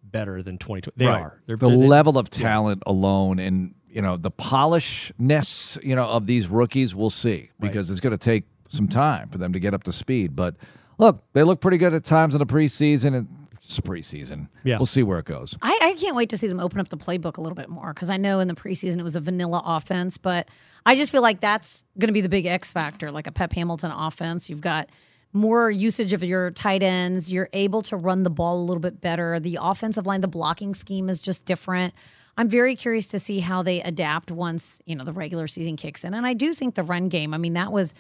better 0.03 0.43
than 0.43 0.59
2020. 0.59 0.93
They 0.97 1.07
Right. 1.07 1.20
are. 1.20 1.41
They're, 1.47 1.57
the 1.57 1.68
they- 1.68 1.76
level 1.76 2.18
of 2.18 2.30
talent 2.30 2.82
alone 2.86 3.38
and 3.38 3.74
you 3.91 4.01
know 4.01 4.16
the 4.16 4.30
polishness 4.30 5.76
you 5.82 5.97
know 5.97 6.07
of 6.07 6.26
these 6.26 6.49
rookies 6.49 6.95
we'll 6.95 7.11
see 7.11 7.51
because 7.59 7.91
it's 7.91 7.99
going 7.99 8.16
to 8.16 8.24
take 8.24 8.45
some 8.68 8.86
time 8.86 9.28
for 9.28 9.38
them 9.38 9.53
to 9.53 9.59
get 9.59 9.74
up 9.74 9.82
to 9.82 9.93
speed 9.93 10.36
but 10.36 10.55
look 11.01 11.25
they 11.33 11.43
look 11.43 11.61
pretty 11.61 11.79
good 11.79 11.95
at 11.95 12.05
times 12.05 12.35
in 12.35 12.39
the 12.39 12.47
preseason 12.47 13.17
and 13.17 13.29
it's 13.63 13.79
preseason 13.81 14.49
Yeah. 14.65 14.79
we'll 14.79 14.87
see 14.87 15.03
where 15.03 15.19
it 15.19 15.27
goes 15.27 15.57
I, 15.63 15.79
I 15.83 15.95
can't 16.01 16.17
wait 16.17 16.31
to 16.31 16.39
see 16.39 16.47
them 16.49 16.61
open 16.61 16.81
up 16.81 16.89
the 16.89 16.97
playbook 16.97 17.37
a 17.37 17.41
little 17.41 17.55
bit 17.57 17.69
more 17.69 17.93
because 17.93 18.11
I 18.11 18.17
know 18.17 18.41
in 18.41 18.49
the 18.49 18.55
preseason 18.55 18.99
it 18.99 19.03
was 19.03 19.17
a 19.17 19.21
vanilla 19.21 19.63
offense, 19.65 20.17
but 20.19 20.49
I 20.87 20.95
just 20.95 21.13
feel 21.13 21.23
like 21.23 21.41
that's 21.41 21.85
going 21.99 22.09
to 22.09 22.13
be 22.13 22.21
the 22.21 22.29
big 22.29 22.47
X 22.47 22.73
factor, 22.73 23.11
like 23.13 23.27
a 23.27 23.33
Pep 23.33 23.53
Hamilton 23.53 23.91
offense. 23.91 24.49
You've 24.49 24.61
got 24.63 24.89
more 25.33 25.71
usage 25.71 26.13
of 26.13 26.25
your 26.25 26.51
tight 26.51 26.83
ends. 26.83 27.31
You're 27.31 27.49
able 27.53 27.83
to 27.83 27.97
run 27.97 28.23
the 28.25 28.31
ball 28.31 28.59
a 28.61 28.65
little 28.65 28.81
bit 28.81 29.01
better. 29.01 29.39
The 29.39 29.59
offensive 29.61 30.07
line, 30.07 30.23
the 30.23 30.29
blocking 30.29 30.75
scheme 30.75 31.09
is 31.09 31.21
just 31.23 31.45
different. 31.45 31.93
I'm 32.37 32.49
very 32.49 32.75
curious 32.75 33.07
to 33.09 33.21
see 33.21 33.41
how 33.41 33.63
they 33.63 33.83
adapt 33.83 34.31
once 34.33 34.81
you 34.87 34.97
know 34.97 35.05
the 35.05 35.13
regular 35.13 35.47
season 35.47 35.77
kicks 35.77 36.03
in, 36.05 36.15
and 36.15 36.27
I 36.27 36.33
do 36.33 36.55
think 36.55 36.75
the 36.75 36.83
run 36.83 37.09
game. 37.09 37.35
I 37.35 37.39
mean, 37.39 37.53
that 37.53 37.71
was 37.73 37.95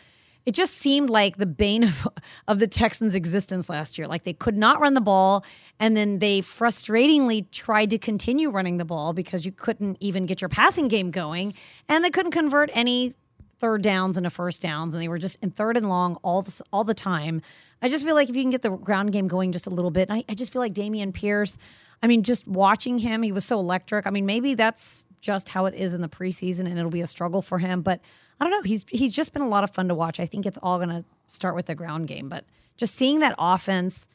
it 0.46 0.52
just 0.52 0.74
seemed 0.74 1.10
like 1.10 1.36
the 1.36 1.46
bane 1.46 1.84
of, 1.84 2.08
of 2.48 2.58
the 2.58 2.66
Texans' 2.66 3.14
existence 3.14 3.68
last 3.68 3.98
year. 3.98 4.08
Like 4.08 4.24
they 4.24 4.32
could 4.32 4.56
not 4.56 4.80
run 4.80 4.94
the 4.94 5.00
ball, 5.00 5.44
and 5.78 5.96
then 5.96 6.18
they 6.18 6.40
frustratingly 6.40 7.50
tried 7.50 7.90
to 7.90 7.98
continue 7.98 8.50
running 8.50 8.78
the 8.78 8.84
ball 8.84 9.12
because 9.12 9.44
you 9.44 9.52
couldn't 9.52 9.96
even 10.00 10.26
get 10.26 10.40
your 10.40 10.48
passing 10.48 10.88
game 10.88 11.10
going, 11.10 11.54
and 11.88 12.04
they 12.04 12.10
couldn't 12.10 12.32
convert 12.32 12.70
any 12.72 13.14
third 13.58 13.82
downs 13.82 14.16
into 14.16 14.30
first 14.30 14.62
downs, 14.62 14.94
and 14.94 15.02
they 15.02 15.08
were 15.08 15.18
just 15.18 15.36
in 15.42 15.50
third 15.50 15.76
and 15.76 15.88
long 15.88 16.16
all 16.22 16.42
the, 16.42 16.60
all 16.72 16.82
the 16.82 16.94
time. 16.94 17.42
I 17.82 17.88
just 17.88 18.04
feel 18.04 18.14
like 18.14 18.28
if 18.28 18.36
you 18.36 18.42
can 18.42 18.50
get 18.50 18.62
the 18.62 18.70
ground 18.70 19.12
game 19.12 19.28
going 19.28 19.52
just 19.52 19.66
a 19.66 19.70
little 19.70 19.90
bit, 19.90 20.10
I, 20.10 20.24
I 20.28 20.34
just 20.34 20.52
feel 20.52 20.60
like 20.60 20.72
Dameon 20.72 21.12
Pierce. 21.12 21.58
I 22.02 22.06
mean, 22.06 22.22
just 22.22 22.48
watching 22.48 22.98
him, 22.98 23.22
he 23.22 23.32
was 23.32 23.44
so 23.44 23.58
electric. 23.58 24.06
I 24.06 24.10
mean, 24.10 24.26
maybe 24.26 24.54
that's 24.54 25.04
just 25.20 25.50
how 25.50 25.66
it 25.66 25.74
is 25.74 25.92
in 25.92 26.00
the 26.00 26.08
preseason, 26.08 26.60
and 26.60 26.78
it'll 26.78 26.90
be 26.90 27.02
a 27.02 27.06
struggle 27.06 27.42
for 27.42 27.58
him. 27.58 27.82
But 27.82 28.00
I 28.40 28.44
don't 28.44 28.50
know. 28.52 28.62
He's 28.62 28.84
he's 28.88 29.12
just 29.12 29.32
been 29.32 29.42
a 29.42 29.48
lot 29.48 29.64
of 29.64 29.70
fun 29.70 29.88
to 29.88 29.94
watch. 29.94 30.18
I 30.20 30.26
think 30.26 30.46
it's 30.46 30.58
all 30.62 30.78
going 30.78 30.88
to 30.90 31.04
start 31.26 31.54
with 31.54 31.66
the 31.66 31.74
ground 31.74 32.08
game, 32.08 32.28
but 32.28 32.44
just 32.76 32.94
seeing 32.94 33.18
that 33.20 33.34
offense 33.38 34.08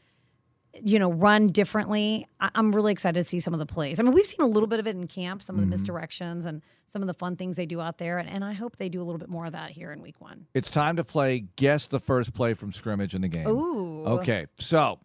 you 0.83 0.99
know, 0.99 1.09
run 1.09 1.47
differently. 1.53 2.27
I- 2.41 2.49
I'm 2.53 2.75
really 2.75 2.91
excited 2.91 3.17
to 3.17 3.23
see 3.23 3.39
some 3.39 3.53
of 3.53 3.59
the 3.59 3.65
plays. 3.65 3.97
I 3.97 4.03
mean, 4.03 4.11
we've 4.11 4.25
seen 4.25 4.41
a 4.43 4.45
little 4.45 4.67
bit 4.67 4.81
of 4.81 4.87
it 4.87 4.95
in 4.97 5.07
camp, 5.07 5.41
some 5.41 5.55
of 5.57 5.61
the 5.69 5.73
Mm-hmm. 5.73 5.85
misdirections 5.85 6.45
and 6.45 6.61
some 6.87 7.01
of 7.01 7.07
the 7.07 7.13
fun 7.13 7.37
things 7.37 7.55
they 7.55 7.65
do 7.65 7.79
out 7.79 7.97
there. 7.97 8.17
And, 8.17 8.29
and 8.29 8.43
I 8.43 8.51
hope 8.51 8.75
they 8.75 8.89
do 8.89 9.01
a 9.01 9.05
little 9.05 9.17
bit 9.17 9.29
more 9.29 9.45
of 9.45 9.53
that 9.53 9.71
here 9.71 9.93
in 9.93 10.01
week 10.01 10.19
one. 10.19 10.47
It's 10.53 10.69
time 10.69 10.97
to 10.97 11.05
play 11.05 11.45
guess 11.55 11.87
the 11.87 12.01
first 12.01 12.33
play 12.33 12.55
from 12.55 12.73
scrimmage 12.73 13.15
in 13.15 13.21
the 13.21 13.29
game. 13.29 13.47
Ooh. 13.47 14.05
Okay, 14.05 14.47
so 14.59 14.99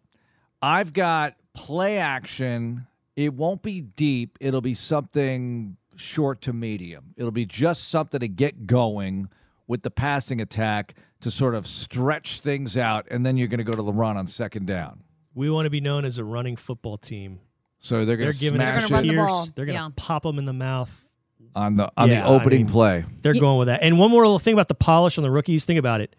I've 0.61 0.91
got 0.91 1.35
play 1.53 1.99
action. 1.99 2.85
It 3.15 3.33
won't 3.33 3.61
be 3.61 3.79
deep. 3.79 4.37
It'll 4.41 4.59
be 4.59 4.73
something 4.73 5.77
short 6.01 6.41
to 6.41 6.53
medium. 6.53 7.13
It'll 7.17 7.31
be 7.31 7.45
just 7.45 7.89
something 7.89 8.19
to 8.19 8.27
get 8.27 8.65
going 8.67 9.29
with 9.67 9.83
the 9.83 9.91
passing 9.91 10.41
attack 10.41 10.95
to 11.21 11.31
sort 11.31 11.55
of 11.55 11.65
stretch 11.67 12.39
things 12.41 12.77
out, 12.77 13.07
and 13.11 13.25
then 13.25 13.37
you're 13.37 13.47
going 13.47 13.59
to 13.59 13.63
go 13.63 13.73
to 13.73 13.83
the 13.83 13.93
run 13.93 14.17
on 14.17 14.27
second 14.27 14.65
down. 14.67 15.03
We 15.33 15.49
want 15.49 15.65
to 15.65 15.69
be 15.69 15.79
known 15.81 16.03
as 16.03 16.17
a 16.17 16.23
running 16.23 16.55
football 16.55 16.97
team. 16.97 17.39
So 17.79 18.03
they're 18.05 18.17
going 18.17 18.25
They're 18.27 18.33
to 18.33 18.39
giving 18.39 18.61
it 18.61 18.73
smash 18.73 18.91
run 18.91 19.07
the 19.07 19.13
it 19.13 19.15
ball. 19.17 19.43
Pierce. 19.43 19.51
They're 19.55 19.65
going 19.65 19.77
to 19.77 19.83
Yeah. 19.83 19.89
pop 19.95 20.23
them 20.23 20.37
in 20.39 20.45
the 20.45 20.53
mouth. 20.53 21.07
on 21.55 21.75
the 21.75 21.91
on 21.97 22.07
Yeah, 22.09 22.21
the 22.21 22.27
I 22.27 22.29
opening 22.29 22.59
mean- 22.59 22.67
play. 22.69 23.03
They're 23.23 23.33
Ye- 23.33 23.39
going 23.41 23.57
with 23.59 23.67
that. 23.67 23.81
And 23.83 23.97
one 23.99 24.09
more 24.11 24.23
little 24.23 24.39
thing 24.39 24.53
about 24.53 24.67
the 24.69 24.73
polish 24.75 25.17
on 25.17 25.23
the 25.23 25.31
rookies. 25.31 25.65
Think 25.65 25.79
about 25.79 25.99
it. 25.99 26.15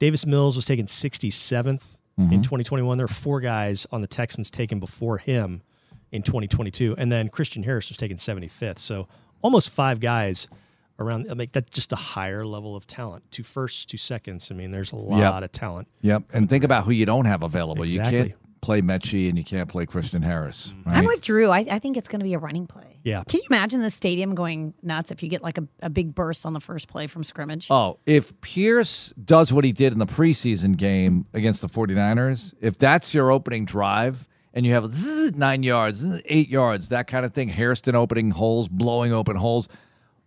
Davis 0.00 0.26
Mills 0.26 0.56
was 0.56 0.64
taken 0.66 0.86
67th 0.86 2.00
Mm-hmm. 2.18 2.32
in 2.32 2.42
2021. 2.42 2.98
There 2.98 3.04
were 3.04 3.08
four 3.12 3.40
guys 3.40 3.86
on 3.92 4.00
the 4.00 4.08
Texans 4.08 4.50
taken 4.50 4.80
before 4.80 5.18
him 5.18 5.62
in 6.12 6.22
2022, 6.22 6.94
and 6.98 7.10
then 7.12 7.28
Christian 7.28 7.62
Harris 7.62 7.88
was 7.88 7.96
taken 7.96 8.16
75th. 8.16 8.78
So 8.78 9.08
almost 9.42 9.70
five 9.70 10.00
guys 10.00 10.48
around. 10.98 11.30
I 11.30 11.34
mean, 11.34 11.48
that's 11.52 11.70
just 11.70 11.92
a 11.92 11.96
higher 11.96 12.44
level 12.46 12.74
of 12.74 12.86
talent. 12.86 13.24
Two 13.30 13.42
firsts, 13.42 13.84
two 13.84 13.96
seconds. 13.98 14.50
I 14.50 14.54
mean, 14.54 14.70
there's 14.70 14.92
a 14.92 14.96
lot 14.96 15.18
Yep. 15.18 15.42
of 15.44 15.52
talent. 15.52 15.88
Yep, 16.02 16.22
and 16.32 16.48
think 16.48 16.64
about 16.64 16.84
who 16.84 16.90
you 16.90 17.06
don't 17.06 17.26
have 17.26 17.42
available. 17.42 17.84
Exactly. 17.84 18.16
You 18.18 18.24
can't 18.24 18.34
play 18.60 18.82
Metchie 18.82 19.28
and 19.28 19.38
you 19.38 19.44
can't 19.44 19.68
play 19.68 19.86
Christian 19.86 20.20
Harris. 20.22 20.74
Mm-hmm. 20.76 20.88
I'm 20.90 21.04
with 21.04 21.22
Drew. 21.22 21.50
I, 21.50 21.60
I 21.70 21.78
think 21.78 21.96
it's 21.96 22.08
going 22.08 22.18
to 22.18 22.24
be 22.24 22.34
a 22.34 22.38
running 22.40 22.66
play. 22.66 22.98
Yeah. 23.04 23.22
Can 23.28 23.38
you 23.40 23.46
imagine 23.50 23.80
the 23.82 23.88
stadium 23.90 24.34
going 24.34 24.74
nuts 24.82 25.12
if 25.12 25.22
you 25.22 25.28
get 25.28 25.42
like 25.42 25.58
a, 25.58 25.68
a 25.80 25.88
big 25.88 26.12
burst 26.12 26.44
on 26.44 26.52
the 26.54 26.60
first 26.60 26.88
play 26.88 27.06
from 27.06 27.22
scrimmage? 27.22 27.68
Oh, 27.70 27.98
if 28.04 28.38
Pierce 28.40 29.12
does 29.24 29.52
what 29.52 29.64
he 29.64 29.70
did 29.70 29.92
in 29.92 30.00
the 30.00 30.06
preseason 30.06 30.76
game 30.76 31.24
against 31.32 31.60
the 31.60 31.68
49ers, 31.68 32.54
if 32.60 32.76
that's 32.76 33.14
your 33.14 33.30
opening 33.30 33.64
drive 33.64 34.26
and 34.54 34.66
you 34.66 34.72
have 34.72 34.92
zzz, 34.94 35.34
nine 35.34 35.62
yards, 35.62 36.00
zzz, 36.00 36.20
eight 36.26 36.48
yards, 36.48 36.88
that 36.88 37.06
kind 37.06 37.24
of 37.24 37.32
thing, 37.32 37.48
Hairston 37.48 37.94
opening 37.94 38.30
holes, 38.30 38.68
blowing 38.68 39.12
open 39.12 39.36
holes, 39.36 39.68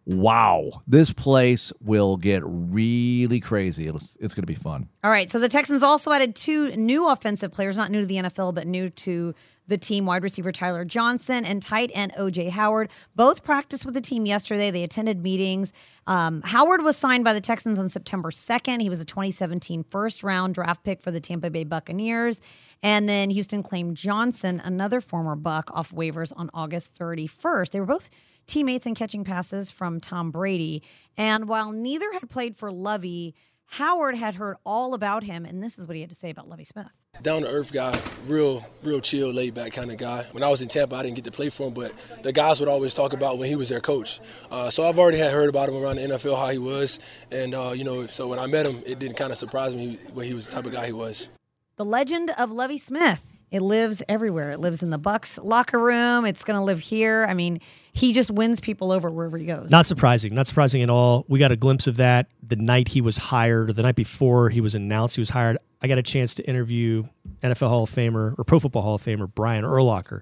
wow, 0.06 0.82
this 0.88 1.12
place 1.12 1.72
will 1.82 2.18
get 2.18 2.42
really 2.46 3.40
crazy. 3.40 3.88
It'll, 3.88 4.02
it's 4.20 4.34
going 4.34 4.44
to 4.44 4.48
be 4.48 4.56
fun. 4.56 4.90
All 5.04 5.12
right. 5.12 5.30
So 5.30 5.40
the 5.40 5.50
Texans 5.50 5.84
also 5.84 6.12
added 6.12 6.36
two 6.36 6.76
new 6.76 7.10
offensive 7.10 7.52
players, 7.52 7.78
not 7.78 7.92
new 7.92 8.02
to 8.02 8.08
the 8.08 8.16
NFL, 8.16 8.54
but 8.54 8.68
new 8.68 8.90
to 8.90 9.36
the 9.72 9.78
team 9.78 10.06
wide 10.06 10.22
receiver 10.22 10.52
Tyler 10.52 10.86
Johnson 10.86 11.46
and 11.46 11.64
tight 11.64 11.90
end 11.94 12.14
OJ 12.20 12.50
Howard. 12.50 12.92
Both 13.16 13.44
practiced 13.44 13.86
with 13.86 13.94
the 13.94 14.02
team 14.02 14.26
yesterday. 14.26 14.70
They 14.70 14.84
attended 14.84 15.24
meetings. 15.24 15.72
Um, 16.06 16.42
Howard 16.44 16.84
was 16.84 16.98
signed 16.98 17.24
by 17.24 17.34
the 17.34 17.42
Texans 17.42 17.80
on 17.80 17.88
September 17.88 18.32
2nd. 18.32 18.82
He 18.82 18.90
was 18.90 19.00
a 19.00 19.06
2017 19.06 19.84
first 19.84 20.24
round 20.24 20.54
draft 20.54 20.84
pick 20.84 21.02
for 21.02 21.10
the 21.10 21.22
Tampa 21.22 21.50
Bay 21.50 21.64
Buccaneers. 21.64 22.42
And 22.84 23.08
then 23.08 23.30
Houston 23.30 23.64
claimed 23.64 23.96
Johnson, 23.96 24.62
another 24.64 25.00
former 25.00 25.36
Buck, 25.36 25.72
off 25.74 25.92
waivers 25.92 26.34
on 26.36 26.50
August 26.54 27.00
31st. 27.00 27.72
They 27.72 27.80
were 27.80 27.86
both 27.86 28.10
teammates 28.46 28.86
in 28.86 28.94
catching 28.94 29.24
passes 29.24 29.72
from 29.72 30.02
Tom 30.02 30.32
Brady. 30.32 30.84
And 31.16 31.48
while 31.48 31.72
neither 31.72 32.12
had 32.14 32.30
played 32.30 32.58
for 32.58 32.72
Lovie, 32.72 33.36
Howard 33.76 34.16
had 34.16 34.36
heard 34.36 34.58
all 34.66 34.94
about 34.94 35.24
him, 35.24 35.46
and 35.46 35.64
this 35.64 35.80
is 35.80 35.88
what 35.88 35.96
he 35.96 36.02
had 36.02 36.10
to 36.10 36.16
say 36.16 36.30
about 36.30 36.50
Lovie 36.50 36.66
Smith. 36.66 36.88
down 37.22 37.44
to 37.44 37.48
earth 37.48 37.72
guy, 37.72 37.98
real, 38.26 38.66
real 38.84 39.00
chill, 39.00 39.32
laid 39.32 39.54
back 39.54 39.72
kind 39.72 39.90
of 39.90 39.96
guy. 39.96 40.26
When 40.34 40.44
I 40.44 40.50
was 40.50 40.62
in 40.62 40.68
Tampa, 40.68 40.96
I 40.98 41.04
didn't 41.04 41.16
get 41.16 41.24
to 41.24 41.32
play 41.32 41.50
for 41.50 41.68
him, 41.68 41.74
but 41.74 41.94
the 42.22 42.34
guys 42.34 42.60
would 42.60 42.68
always 42.68 42.94
talk 42.94 43.14
about 43.14 43.38
when 43.38 43.48
he 43.48 43.56
was 43.56 43.70
their 43.70 43.80
coach. 43.80 44.20
Uh, 44.52 44.70
so 44.70 44.84
I've 44.84 45.00
already 45.00 45.20
had 45.20 45.32
heard 45.32 45.48
about 45.48 45.70
him 45.70 45.76
around 45.82 45.96
the 45.96 46.02
NFL, 46.02 46.38
how 46.38 46.50
he 46.50 46.58
was, 46.58 47.00
and 47.32 47.56
uh, 47.56 47.72
you 47.74 47.86
know, 47.86 48.08
so 48.08 48.28
when 48.28 48.40
I 48.40 48.48
met 48.48 48.68
him, 48.68 48.84
it 48.86 49.00
didn't 49.00 49.16
kind 49.16 49.32
of 49.32 49.38
surprise 49.38 49.74
me 49.74 49.98
when 50.14 50.26
he 50.28 50.34
was 50.34 50.50
the 50.50 50.56
type 50.56 50.66
of 50.66 50.74
guy 50.74 50.88
he 50.88 50.92
was. 50.92 51.30
The 51.78 51.86
legend 51.86 52.32
of 52.38 52.52
Lovie 52.52 52.78
Smith. 52.78 53.26
It 53.52 53.62
lives 53.62 54.04
everywhere. 54.10 54.52
It 54.52 54.60
lives 54.60 54.84
in 54.84 54.90
the 54.90 55.00
Bucs 55.00 55.40
locker 55.42 55.80
room. 55.80 56.26
It's 56.26 56.44
going 56.44 56.58
to 56.58 56.64
live 56.64 56.80
here. 56.80 57.26
I 57.30 57.34
mean, 57.34 57.60
he 57.94 58.14
just 58.14 58.32
wins 58.32 58.60
people 58.60 58.92
over 58.92 59.10
wherever 59.10 59.38
he 59.38 59.46
goes. 59.46 59.70
Not 59.70 59.86
surprising. 59.86 60.34
Not 60.34 60.48
surprising 60.48 60.82
at 60.82 60.90
all. 60.90 61.26
We 61.28 61.40
got 61.40 61.52
a 61.52 61.58
glimpse 61.58 61.88
of 61.88 61.98
that 61.98 62.28
the 62.42 62.56
night 62.56 62.90
he 62.90 63.02
was 63.02 63.18
hired, 63.18 63.70
or 63.70 63.74
the 63.74 63.84
night 63.84 63.96
before 63.96 64.50
he 64.50 64.62
was 64.62 64.76
announced 64.76 65.16
he 65.16 65.22
was 65.22 65.30
hired. 65.30 65.58
I 65.82 65.88
got 65.88 65.98
a 65.98 66.04
chance 66.04 66.36
to 66.36 66.44
interview 66.44 67.04
NFL 67.42 67.70
Hall 67.70 67.84
of 67.84 67.90
Famer 67.90 68.38
or 68.38 68.44
Pro 68.44 68.60
Football 68.60 68.84
Hall 68.84 68.96
of 68.96 69.02
Famer 69.02 69.30
Brian 69.34 69.64
Urlacher. 69.64 70.22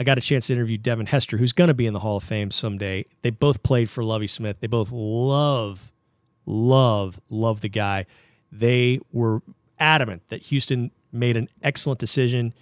I 0.00 0.04
got 0.04 0.16
a 0.18 0.20
chance 0.20 0.46
to 0.46 0.52
interview 0.52 0.76
Devin 0.76 1.06
Hester, 1.06 1.36
who's 1.38 1.52
going 1.52 1.68
to 1.68 1.74
be 1.74 1.86
in 1.86 1.92
the 1.92 1.98
Hall 1.98 2.18
of 2.18 2.22
Fame 2.22 2.50
someday. 2.52 3.04
They 3.22 3.30
both 3.30 3.62
played 3.64 3.90
for 3.90 4.04
Lovie 4.04 4.28
Smith. 4.28 4.58
They 4.60 4.68
both 4.68 4.92
love, 4.92 5.90
love, 6.46 7.20
love 7.28 7.62
the 7.62 7.68
guy. 7.68 8.06
They 8.52 9.00
were 9.12 9.42
adamant 9.80 10.28
that 10.28 10.42
Houston 10.42 10.92
made 11.10 11.36
an 11.36 11.48
excellent 11.62 11.98
decision. 11.98 12.54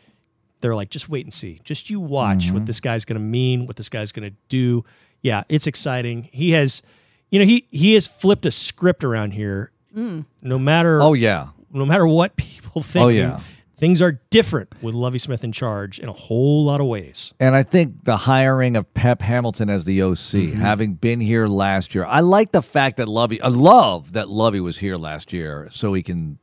They're 0.61 0.75
like, 0.75 0.91
just 0.91 1.09
wait 1.09 1.25
and 1.27 1.33
see. 1.33 1.61
Just 1.65 1.91
you 1.91 2.01
watch 2.01 2.51
what 2.51 2.59
mm-hmm. 2.59 2.65
this 2.67 2.81
guy's 2.81 3.05
going 3.05 3.21
to 3.21 3.25
mean, 3.25 3.67
what 3.67 3.77
this 3.77 3.89
guy's 3.89 4.13
going 4.13 4.31
to 4.31 4.37
do. 4.49 4.85
Yeah, 5.23 5.45
it's 5.49 5.67
exciting. 5.67 6.29
He 6.33 6.53
has, 6.53 6.83
you 7.31 7.39
know, 7.39 7.45
he 7.45 7.67
he 7.71 7.95
has 7.95 8.07
flipped 8.07 8.47
a 8.47 8.51
script 8.51 9.05
around 9.05 9.33
here. 9.33 9.73
Mm. 9.95 10.27
No 10.43 10.59
matter 10.59 11.01
Oh, 11.03 11.15
yeah. 11.15 11.49
no 11.71 11.87
matter 11.87 12.07
what 12.07 12.37
people 12.37 12.83
think. 12.83 13.05
Oh, 13.05 13.09
yeah. 13.09 13.41
Things 13.79 14.01
are 14.01 14.23
different 14.31 14.73
with 14.83 14.95
Lovie 14.95 15.19
Smith 15.19 15.45
in 15.45 15.53
charge 15.53 15.99
in 15.99 16.09
a 16.09 16.13
whole 16.13 16.65
lot 16.65 16.81
of 16.81 16.87
ways. 16.87 17.35
And 17.39 17.55
I 17.55 17.63
think 17.63 18.05
the 18.05 18.17
hiring 18.17 18.75
of 18.75 18.93
Pep 18.95 19.21
Hamilton 19.21 19.69
as 19.69 19.85
the 19.85 20.01
OC, 20.01 20.17
mm-hmm. 20.17 20.61
having 20.61 20.95
been 20.95 21.21
here 21.21 21.47
last 21.47 21.95
year, 21.95 22.07
I 22.07 22.21
like 22.21 22.53
the 22.53 22.63
fact 22.63 22.97
that 22.97 23.07
Lovie, 23.07 23.39
I 23.43 23.49
love 23.49 24.15
that 24.15 24.31
Lovie 24.31 24.61
was 24.61 24.79
here 24.79 24.97
last 24.97 25.31
year 25.31 25.69
so 25.71 25.93
he 25.93 26.03
can 26.03 26.39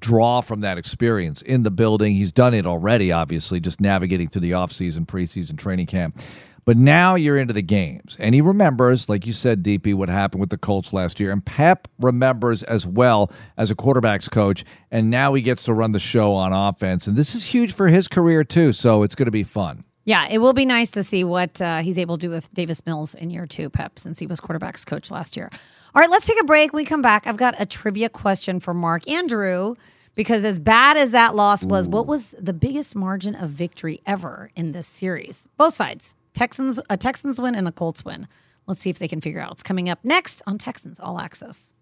draw 0.00 0.40
from 0.40 0.60
that 0.60 0.78
experience 0.78 1.42
in 1.42 1.62
the 1.62 1.70
building. 1.70 2.14
He's 2.14 2.32
done 2.32 2.54
it 2.54 2.66
already, 2.66 3.12
obviously, 3.12 3.60
just 3.60 3.80
navigating 3.80 4.28
through 4.28 4.42
the 4.42 4.52
offseason, 4.52 5.06
preseason 5.06 5.58
training 5.58 5.86
camp. 5.86 6.20
But 6.64 6.76
now 6.76 7.14
you're 7.14 7.38
into 7.38 7.52
the 7.52 7.62
games. 7.62 8.16
And 8.18 8.34
he 8.34 8.40
remembers, 8.40 9.08
like 9.08 9.24
you 9.24 9.32
said, 9.32 9.62
DP, 9.62 9.94
what 9.94 10.08
happened 10.08 10.40
with 10.40 10.50
the 10.50 10.58
Colts 10.58 10.92
last 10.92 11.20
year. 11.20 11.30
And 11.30 11.44
Pep 11.44 11.86
remembers 12.00 12.64
as 12.64 12.84
well 12.84 13.30
as 13.56 13.70
a 13.70 13.76
quarterback's 13.76 14.28
coach. 14.28 14.64
And 14.90 15.08
now 15.08 15.32
he 15.34 15.42
gets 15.42 15.62
to 15.64 15.74
run 15.74 15.92
the 15.92 16.00
show 16.00 16.34
on 16.34 16.52
offense. 16.52 17.06
And 17.06 17.16
this 17.16 17.36
is 17.36 17.44
huge 17.44 17.72
for 17.72 17.86
his 17.86 18.08
career, 18.08 18.42
too. 18.42 18.72
So 18.72 19.04
it's 19.04 19.14
going 19.14 19.26
to 19.26 19.32
be 19.32 19.44
fun. 19.44 19.84
Yeah, 20.06 20.28
it 20.30 20.38
will 20.38 20.52
be 20.52 20.64
nice 20.64 20.92
to 20.92 21.02
see 21.02 21.24
what 21.24 21.60
uh, 21.60 21.82
he's 21.82 21.98
able 21.98 22.16
to 22.16 22.28
do 22.28 22.30
with 22.30 22.54
Davis 22.54 22.80
Mills 22.86 23.16
in 23.16 23.28
year 23.28 23.44
two, 23.44 23.68
Pep, 23.68 23.98
since 23.98 24.20
he 24.20 24.28
was 24.28 24.38
quarterback's 24.38 24.84
coach 24.84 25.10
last 25.10 25.36
year. 25.36 25.50
All 25.94 26.00
right, 26.00 26.08
let's 26.08 26.24
take 26.24 26.40
a 26.40 26.44
break. 26.44 26.72
When 26.72 26.82
we 26.82 26.86
come 26.86 27.02
back, 27.02 27.26
I've 27.26 27.36
got 27.36 27.56
a 27.58 27.66
trivia 27.66 28.08
question 28.08 28.60
for 28.60 28.72
Marc 28.72 29.10
Andrew 29.10 29.74
because 30.14 30.44
as 30.44 30.60
bad 30.60 30.96
as 30.96 31.10
that 31.10 31.34
loss 31.34 31.64
was, 31.64 31.88
what 31.88 32.06
was 32.06 32.36
the 32.38 32.52
biggest 32.52 32.94
margin 32.94 33.34
of 33.34 33.50
victory 33.50 34.00
ever 34.06 34.52
in 34.54 34.70
this 34.70 34.86
series? 34.86 35.48
Both 35.56 35.74
sides. 35.74 36.14
Texans 36.34 36.78
a 36.88 36.96
Texans 36.96 37.40
win 37.40 37.56
and 37.56 37.66
a 37.66 37.72
Colts 37.72 38.04
win. 38.04 38.28
Let's 38.68 38.80
see 38.80 38.90
if 38.90 39.00
they 39.00 39.08
can 39.08 39.20
figure 39.20 39.40
out. 39.40 39.52
It's 39.52 39.64
coming 39.64 39.88
up 39.88 39.98
next 40.04 40.40
on 40.46 40.56
Texans 40.56 41.00
All 41.00 41.18
Access. 41.18 41.74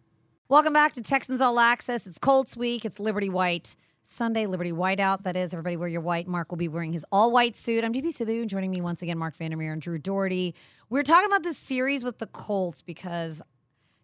Welcome 0.48 0.72
back 0.72 0.94
to 0.94 1.02
Texans 1.02 1.42
All 1.42 1.60
Access. 1.60 2.06
It's 2.06 2.18
Colts 2.18 2.56
week. 2.56 2.86
It's 2.86 2.98
Liberty 2.98 3.28
White. 3.28 3.76
Sunday, 4.06 4.46
Liberty 4.46 4.70
White 4.70 5.00
out. 5.00 5.24
That 5.24 5.34
is, 5.36 5.54
everybody 5.54 5.76
wear 5.76 5.88
your 5.88 6.02
white. 6.02 6.28
Marc 6.28 6.50
will 6.52 6.58
be 6.58 6.68
wearing 6.68 6.92
his 6.92 7.06
all 7.10 7.30
white 7.32 7.56
suit. 7.56 7.84
I'm 7.84 7.92
DP 7.92 8.08
Sidhu. 8.08 8.46
Joining 8.46 8.70
me 8.70 8.80
once 8.80 9.00
again, 9.02 9.16
Marc 9.18 9.34
Vandermeer 9.36 9.72
and 9.72 9.80
Drew 9.80 9.98
Dougherty. 9.98 10.54
We 10.90 11.00
are 11.00 11.02
talking 11.02 11.26
about 11.26 11.42
this 11.42 11.56
series 11.56 12.04
with 12.04 12.18
the 12.18 12.26
Colts 12.26 12.82
because 12.82 13.40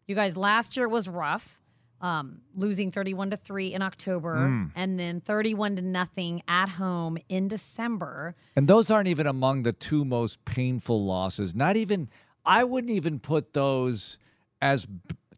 you 0.06 0.14
guys 0.14 0.36
last 0.36 0.76
year 0.76 0.88
was 0.88 1.06
rough. 1.06 1.58
Um, 2.00 2.40
losing 2.54 2.90
31 2.90 3.32
to 3.32 3.36
3 3.36 3.74
in 3.74 3.82
October 3.82 4.70
and 4.74 4.98
then 4.98 5.20
31 5.20 5.76
to 5.76 5.82
nothing 5.82 6.40
at 6.48 6.70
home 6.70 7.18
in 7.28 7.46
December. 7.46 8.34
And 8.56 8.66
those 8.66 8.90
aren't 8.90 9.08
even 9.08 9.26
among 9.26 9.64
the 9.64 9.74
two 9.74 10.06
most 10.06 10.42
painful 10.46 11.04
losses. 11.04 11.54
Not 11.54 11.76
even, 11.76 12.08
I 12.46 12.64
wouldn't 12.64 12.90
even 12.90 13.18
put 13.20 13.52
those 13.52 14.16
as 14.62 14.86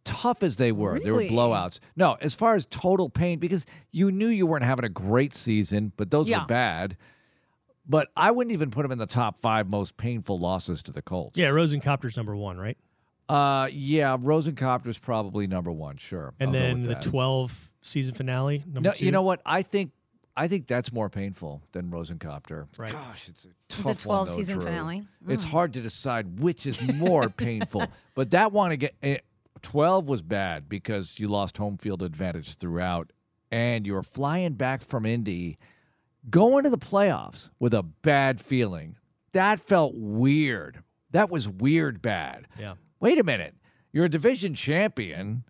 tough 0.04 0.42
as 0.42 0.56
they 0.56 0.72
were. 0.72 0.98
They 1.00 1.10
were 1.10 1.22
blowouts. 1.22 1.78
No, 1.96 2.16
as 2.20 2.34
far 2.34 2.54
as 2.54 2.66
total 2.66 3.08
pain, 3.08 3.38
because 3.38 3.66
you 3.90 4.10
knew 4.10 4.28
you 4.28 4.46
weren't 4.46 4.64
having 4.64 4.84
a 4.84 4.88
great 4.88 5.34
season, 5.34 5.92
but 5.96 6.10
those 6.10 6.28
Yeah. 6.28 6.40
were 6.42 6.46
bad. 6.46 6.96
But 7.88 8.08
I 8.16 8.30
wouldn't 8.30 8.52
even 8.52 8.70
put 8.70 8.82
them 8.82 8.92
in 8.92 8.98
the 8.98 9.06
top 9.06 9.38
five 9.38 9.70
most 9.70 9.96
painful 9.96 10.38
losses 10.38 10.82
to 10.84 10.92
the 10.92 11.02
Colts. 11.02 11.36
Yeah, 11.38 11.48
Rosencopter's 11.48 12.16
number 12.16 12.36
one, 12.36 12.56
right? 12.56 12.78
Uh, 13.28 13.68
yeah, 13.72 14.16
Rosencopter's 14.16 14.98
probably 14.98 15.46
number 15.46 15.72
one, 15.72 15.96
sure. 15.96 16.32
And 16.38 16.48
I'll 16.48 16.52
then 16.52 16.84
the 16.84 16.94
12 16.96 17.72
season 17.82 18.14
finale, 18.14 18.62
number 18.66 18.88
No, 18.90 18.92
two. 18.92 19.04
you 19.04 19.10
know 19.10 19.22
what? 19.22 19.40
I 19.46 19.62
think 19.62 19.92
I 20.34 20.48
think 20.48 20.66
that's 20.66 20.90
more 20.90 21.10
painful 21.10 21.60
than 21.72 21.90
Rosencopter. 21.90 22.66
Right. 22.78 22.90
Gosh, 22.92 23.28
it's 23.28 23.44
a 23.44 23.48
tough 23.68 23.98
The 24.02 24.08
one, 24.08 24.26
though, 24.26 24.34
season 24.34 24.54
Drew. 24.56 24.64
finale? 24.64 25.06
It's 25.28 25.44
hard 25.44 25.74
to 25.74 25.82
decide 25.82 26.40
which 26.40 26.64
is 26.66 26.80
more 26.80 27.28
painful. 27.36 27.84
But 28.14 28.30
that 28.30 28.50
one 28.50 28.72
again, 28.72 28.90
eh, 29.02 29.18
12 29.62 30.08
was 30.08 30.22
bad 30.22 30.68
because 30.68 31.18
you 31.18 31.28
lost 31.28 31.58
home 31.58 31.78
field 31.78 32.02
advantage 32.02 32.56
throughout, 32.56 33.12
and 33.50 33.86
you 33.86 33.94
were 33.94 34.02
flying 34.02 34.54
back 34.54 34.82
from 34.82 35.06
Indy, 35.06 35.58
Going 36.30 36.62
to 36.62 36.70
the 36.70 36.78
playoffs 36.78 37.48
with 37.58 37.74
a 37.74 37.82
bad 37.82 38.40
feeling, 38.40 38.94
that 39.32 39.58
felt 39.58 39.94
weird. 39.96 40.84
That 41.10 41.30
was 41.30 41.48
weird 41.48 42.00
bad. 42.00 42.46
Yeah. 42.56 42.74
Wait 43.00 43.18
a 43.18 43.24
minute. 43.24 43.56
You're 43.92 44.04
a 44.04 44.08
division 44.08 44.54
champion. 44.54 45.42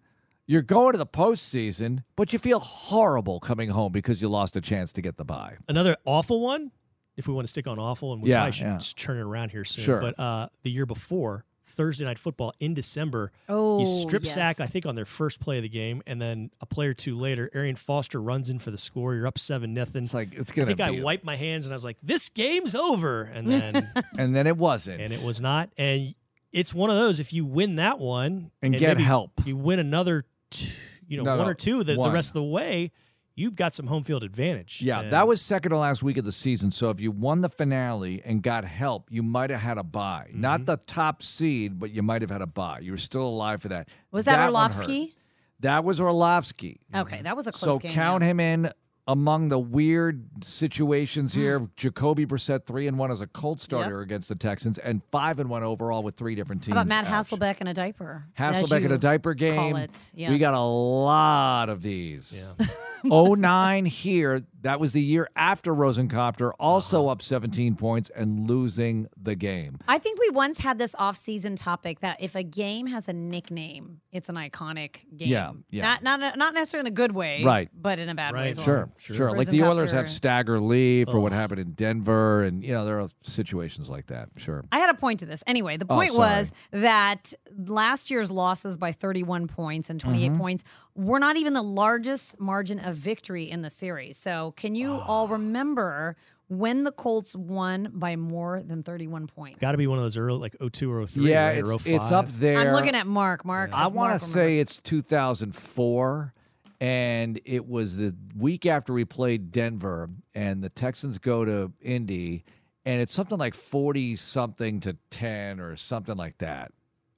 You're 0.46 0.62
going 0.62 0.92
to 0.92 0.98
the 0.98 1.04
postseason, 1.06 2.04
but 2.16 2.32
you 2.32 2.38
feel 2.38 2.58
horrible 2.58 3.38
coming 3.38 3.68
home 3.68 3.92
because 3.92 4.22
you 4.22 4.28
lost 4.30 4.56
a 4.56 4.62
chance 4.62 4.92
to 4.94 5.02
get 5.02 5.18
the 5.18 5.26
bye. 5.26 5.56
Another 5.68 5.96
awful 6.06 6.40
one, 6.40 6.70
if 7.18 7.28
we 7.28 7.34
want 7.34 7.46
to 7.46 7.50
stick 7.50 7.66
on 7.66 7.78
awful, 7.78 8.14
and 8.14 8.22
we 8.22 8.30
Yeah, 8.30 8.36
probably 8.38 8.52
should 8.52 8.64
yeah. 8.66 8.78
turn 8.96 9.18
it 9.18 9.22
around 9.22 9.50
here 9.50 9.64
soon. 9.64 9.84
Sure. 9.84 10.00
But 10.00 10.18
uh, 10.18 10.48
the 10.62 10.70
year 10.70 10.86
before, 10.86 11.44
Thursday 11.82 12.04
night 12.04 12.18
football 12.18 12.52
in 12.60 12.74
December, 12.74 13.32
Oh, 13.48 13.80
you 13.80 13.86
strip 13.86 14.24
yes. 14.24 14.34
sack, 14.34 14.60
I 14.60 14.66
think, 14.66 14.86
on 14.86 14.94
their 14.94 15.04
first 15.04 15.40
play 15.40 15.56
of 15.56 15.62
the 15.62 15.68
game, 15.68 16.02
and 16.06 16.20
then 16.22 16.50
a 16.60 16.66
play 16.66 16.86
or 16.86 16.94
two 16.94 17.18
later, 17.18 17.50
Arian 17.54 17.76
Foster 17.76 18.20
runs 18.20 18.50
in 18.50 18.58
for 18.58 18.70
the 18.70 18.78
score. 18.78 19.14
You're 19.14 19.26
up 19.26 19.38
seven 19.38 19.74
nothing. 19.74 20.04
It's 20.04 20.14
like 20.14 20.32
it's 20.34 20.52
I 20.52 20.54
gonna 20.54 20.64
I 20.64 20.68
think 20.68 20.80
I 20.80 20.90
be 20.92 20.98
a- 20.98 21.02
wiped 21.02 21.24
my 21.24 21.36
hands 21.36 21.66
and 21.66 21.72
I 21.72 21.76
was 21.76 21.84
like, 21.84 21.96
"This 22.02 22.28
game's 22.28 22.74
over," 22.74 23.22
and 23.22 23.50
then 23.50 23.88
and 24.18 24.34
then 24.34 24.46
it 24.46 24.56
wasn't. 24.56 25.00
and 25.00 25.12
it 25.12 25.22
was 25.24 25.40
not. 25.40 25.70
And 25.76 26.14
it's 26.52 26.72
one 26.74 26.90
of 26.90 26.96
those. 26.96 27.18
If 27.18 27.32
you 27.32 27.44
win 27.44 27.76
that 27.76 27.98
one 27.98 28.50
And 28.62 28.76
get 28.78 28.98
help. 28.98 29.32
you 29.46 29.56
win 29.56 29.78
another, 29.78 30.24
t- 30.50 30.70
you 31.08 31.16
know, 31.16 31.24
No, 31.24 31.36
one 31.36 31.46
no, 31.46 31.50
or 31.50 31.54
two 31.54 31.82
the, 31.82 31.94
the 31.94 32.10
rest 32.10 32.30
of 32.30 32.34
the 32.34 32.42
way. 32.42 32.92
You've 33.34 33.54
got 33.54 33.72
some 33.72 33.86
home 33.86 34.02
field 34.04 34.24
advantage. 34.24 34.82
Yeah, 34.82 35.00
And 35.00 35.12
that 35.12 35.26
was 35.26 35.40
second 35.40 35.70
to 35.70 35.78
last 35.78 36.02
week 36.02 36.18
of 36.18 36.24
the 36.24 36.32
season. 36.32 36.70
So 36.70 36.90
if 36.90 37.00
you 37.00 37.10
won 37.10 37.40
the 37.40 37.48
finale 37.48 38.20
and 38.24 38.42
got 38.42 38.64
help, 38.64 39.08
you 39.10 39.22
might 39.22 39.50
have 39.50 39.60
had 39.60 39.78
a 39.78 39.82
bye. 39.82 40.26
Mm-hmm. 40.28 40.40
Not 40.40 40.66
the 40.66 40.76
top 40.76 41.22
seed, 41.22 41.78
but 41.78 41.90
you 41.90 42.02
might 42.02 42.20
have 42.20 42.30
had 42.30 42.42
a 42.42 42.46
bye. 42.46 42.80
You 42.80 42.92
were 42.92 42.98
still 42.98 43.26
alive 43.26 43.62
for 43.62 43.68
that. 43.68 43.88
Was 44.10 44.26
that, 44.26 44.32
one 44.32 44.40
hurt. 44.40 44.48
Orlovsky? 44.48 45.16
That 45.60 45.84
was 45.84 46.00
Orlovsky. 46.00 46.80
Okay, 46.94 47.22
that 47.22 47.36
was 47.36 47.46
a 47.46 47.52
close 47.52 47.76
So 47.76 47.78
game. 47.78 47.92
So 47.92 47.94
count 47.94 48.22
yeah. 48.22 48.30
him 48.30 48.40
in 48.40 48.70
among 49.08 49.48
the 49.48 49.58
weird 49.58 50.24
situations 50.44 51.34
here. 51.34 51.58
Hmm. 51.58 51.64
Jacoby 51.76 52.24
Brissett 52.26 52.66
three 52.66 52.86
and 52.86 52.98
one 52.98 53.10
as 53.10 53.20
a 53.20 53.26
Colt 53.26 53.60
starter 53.60 54.00
against 54.00 54.28
the 54.28 54.34
Texans, 54.34 54.78
and 54.78 55.02
five 55.10 55.40
and 55.40 55.50
one 55.50 55.62
overall 55.62 56.02
with 56.02 56.16
three 56.16 56.34
different 56.34 56.62
teams. 56.62 56.74
How 56.74 56.82
about 56.82 56.88
Matt 56.88 57.06
Ouch. 57.06 57.26
Hasselbeck 57.30 57.60
in 57.60 57.66
a 57.66 57.74
diaper? 57.74 58.24
Hasselbeck 58.38 58.84
in 58.84 58.92
a 58.92 58.98
diaper 58.98 59.34
game. 59.34 59.72
Call 59.72 59.76
it. 59.82 60.12
We 60.14 60.38
got 60.38 60.54
a 60.54 60.60
lot 60.60 61.68
of 61.68 61.82
these. 61.82 62.52
09 63.04 63.84
here. 63.86 64.42
That 64.62 64.78
was 64.78 64.92
the 64.92 65.00
year 65.02 65.28
after 65.34 65.74
Rosencopter, 65.74 66.52
also 66.60 67.00
Uh-huh. 67.02 67.12
up 67.12 67.22
17 67.22 67.74
points 67.74 68.10
and 68.14 68.48
losing 68.48 69.08
the 69.20 69.34
game. 69.34 69.78
I 69.88 69.98
think 69.98 70.20
we 70.20 70.30
once 70.30 70.58
had 70.60 70.78
this 70.78 70.94
off-season 71.00 71.56
topic 71.56 71.98
that 72.00 72.18
if 72.20 72.36
a 72.36 72.44
game 72.44 72.86
has 72.86 73.08
a 73.08 73.12
nickname, 73.12 74.00
it's 74.12 74.28
an 74.28 74.36
iconic 74.36 74.98
game. 75.16 75.28
Yeah, 75.28 75.50
yeah. 75.70 75.82
Not 75.82 76.20
not 76.20 76.38
not 76.38 76.54
necessarily 76.54 76.86
in 76.88 76.92
a 76.92 76.94
good 76.94 77.10
way, 77.12 77.42
Right. 77.42 77.68
But 77.74 77.98
in 77.98 78.08
a 78.08 78.14
bad 78.14 78.34
way. 78.34 78.40
Right. 78.42 78.50
as 78.50 78.64
well. 78.64 78.91
Sure, 78.98 79.16
sure. 79.16 79.30
Like 79.32 79.48
the 79.48 79.62
Oilers 79.64 79.90
have 79.92 80.04
Rosencopter. 80.04 80.08
stagger 80.08 80.60
leave 80.60 81.08
for 81.08 81.18
what 81.20 81.32
happened 81.32 81.60
in 81.60 81.72
Denver, 81.72 82.42
and 82.42 82.62
you 82.64 82.72
know 82.72 82.84
there 82.84 83.00
are 83.00 83.08
situations 83.22 83.90
like 83.90 84.06
that. 84.06 84.28
Sure. 84.36 84.64
I 84.70 84.78
had 84.78 84.90
a 84.90 84.94
point 84.94 85.20
to 85.20 85.26
this. 85.26 85.42
Anyway, 85.46 85.76
the 85.76 85.86
Oh, 85.88 85.94
point 85.96 86.12
sorry. 86.12 86.18
was 86.18 86.52
that 86.70 87.32
last 87.66 88.10
year's 88.10 88.30
losses 88.30 88.76
by 88.76 88.92
31 88.92 89.48
points 89.48 89.90
and 89.90 89.98
28 90.00 90.28
Mm-hmm. 90.30 90.38
points 90.38 90.64
were 90.94 91.18
not 91.18 91.36
even 91.36 91.52
the 91.52 91.62
largest 91.62 92.38
margin 92.38 92.78
of 92.78 92.94
victory 92.96 93.50
in 93.50 93.62
the 93.62 93.70
series. 93.70 94.16
So, 94.18 94.52
can 94.56 94.74
you 94.74 94.92
all 94.92 95.26
remember 95.26 96.16
when 96.48 96.84
the 96.84 96.92
Colts 96.92 97.34
won 97.34 97.90
by 97.94 98.14
more 98.14 98.62
than 98.62 98.82
31 98.82 99.26
points? 99.26 99.58
got 99.58 99.72
to 99.72 99.78
be 99.78 99.86
one 99.86 99.98
of 99.98 100.04
those 100.04 100.16
early 100.18 100.38
like 100.38 100.54
02 100.72 100.92
or 100.92 101.06
03. 101.06 101.30
Yeah, 101.30 101.46
right? 101.46 101.58
it's, 101.58 101.68
or 101.70 101.74
it's 101.86 102.12
up 102.12 102.28
there. 102.38 102.58
I'm 102.58 102.72
looking 102.72 102.94
at 102.94 103.06
Marc. 103.06 103.44
Marc, 103.44 103.70
I 103.72 103.86
want 103.86 104.20
to 104.20 104.24
say 104.28 104.58
it's 104.58 104.78
2004, 104.80 106.34
and 106.82 107.40
it 107.44 107.68
was 107.68 107.96
the 107.96 108.12
week 108.36 108.66
after 108.66 108.92
we 108.92 109.04
played 109.04 109.52
Denver, 109.52 110.10
and 110.34 110.64
the 110.64 110.68
Texans 110.68 111.18
go 111.18 111.44
to 111.44 111.72
Indy, 111.80 112.44
and 112.84 113.00
it's 113.00 113.14
something 113.14 113.38
like 113.38 113.54
40 113.54 114.16
something 114.16 114.80
to 114.80 114.96
10 115.10 115.60
or 115.60 115.76
something 115.76 116.16
like 116.16 116.38
that. 116.38 116.72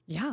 yeah, 0.05 0.27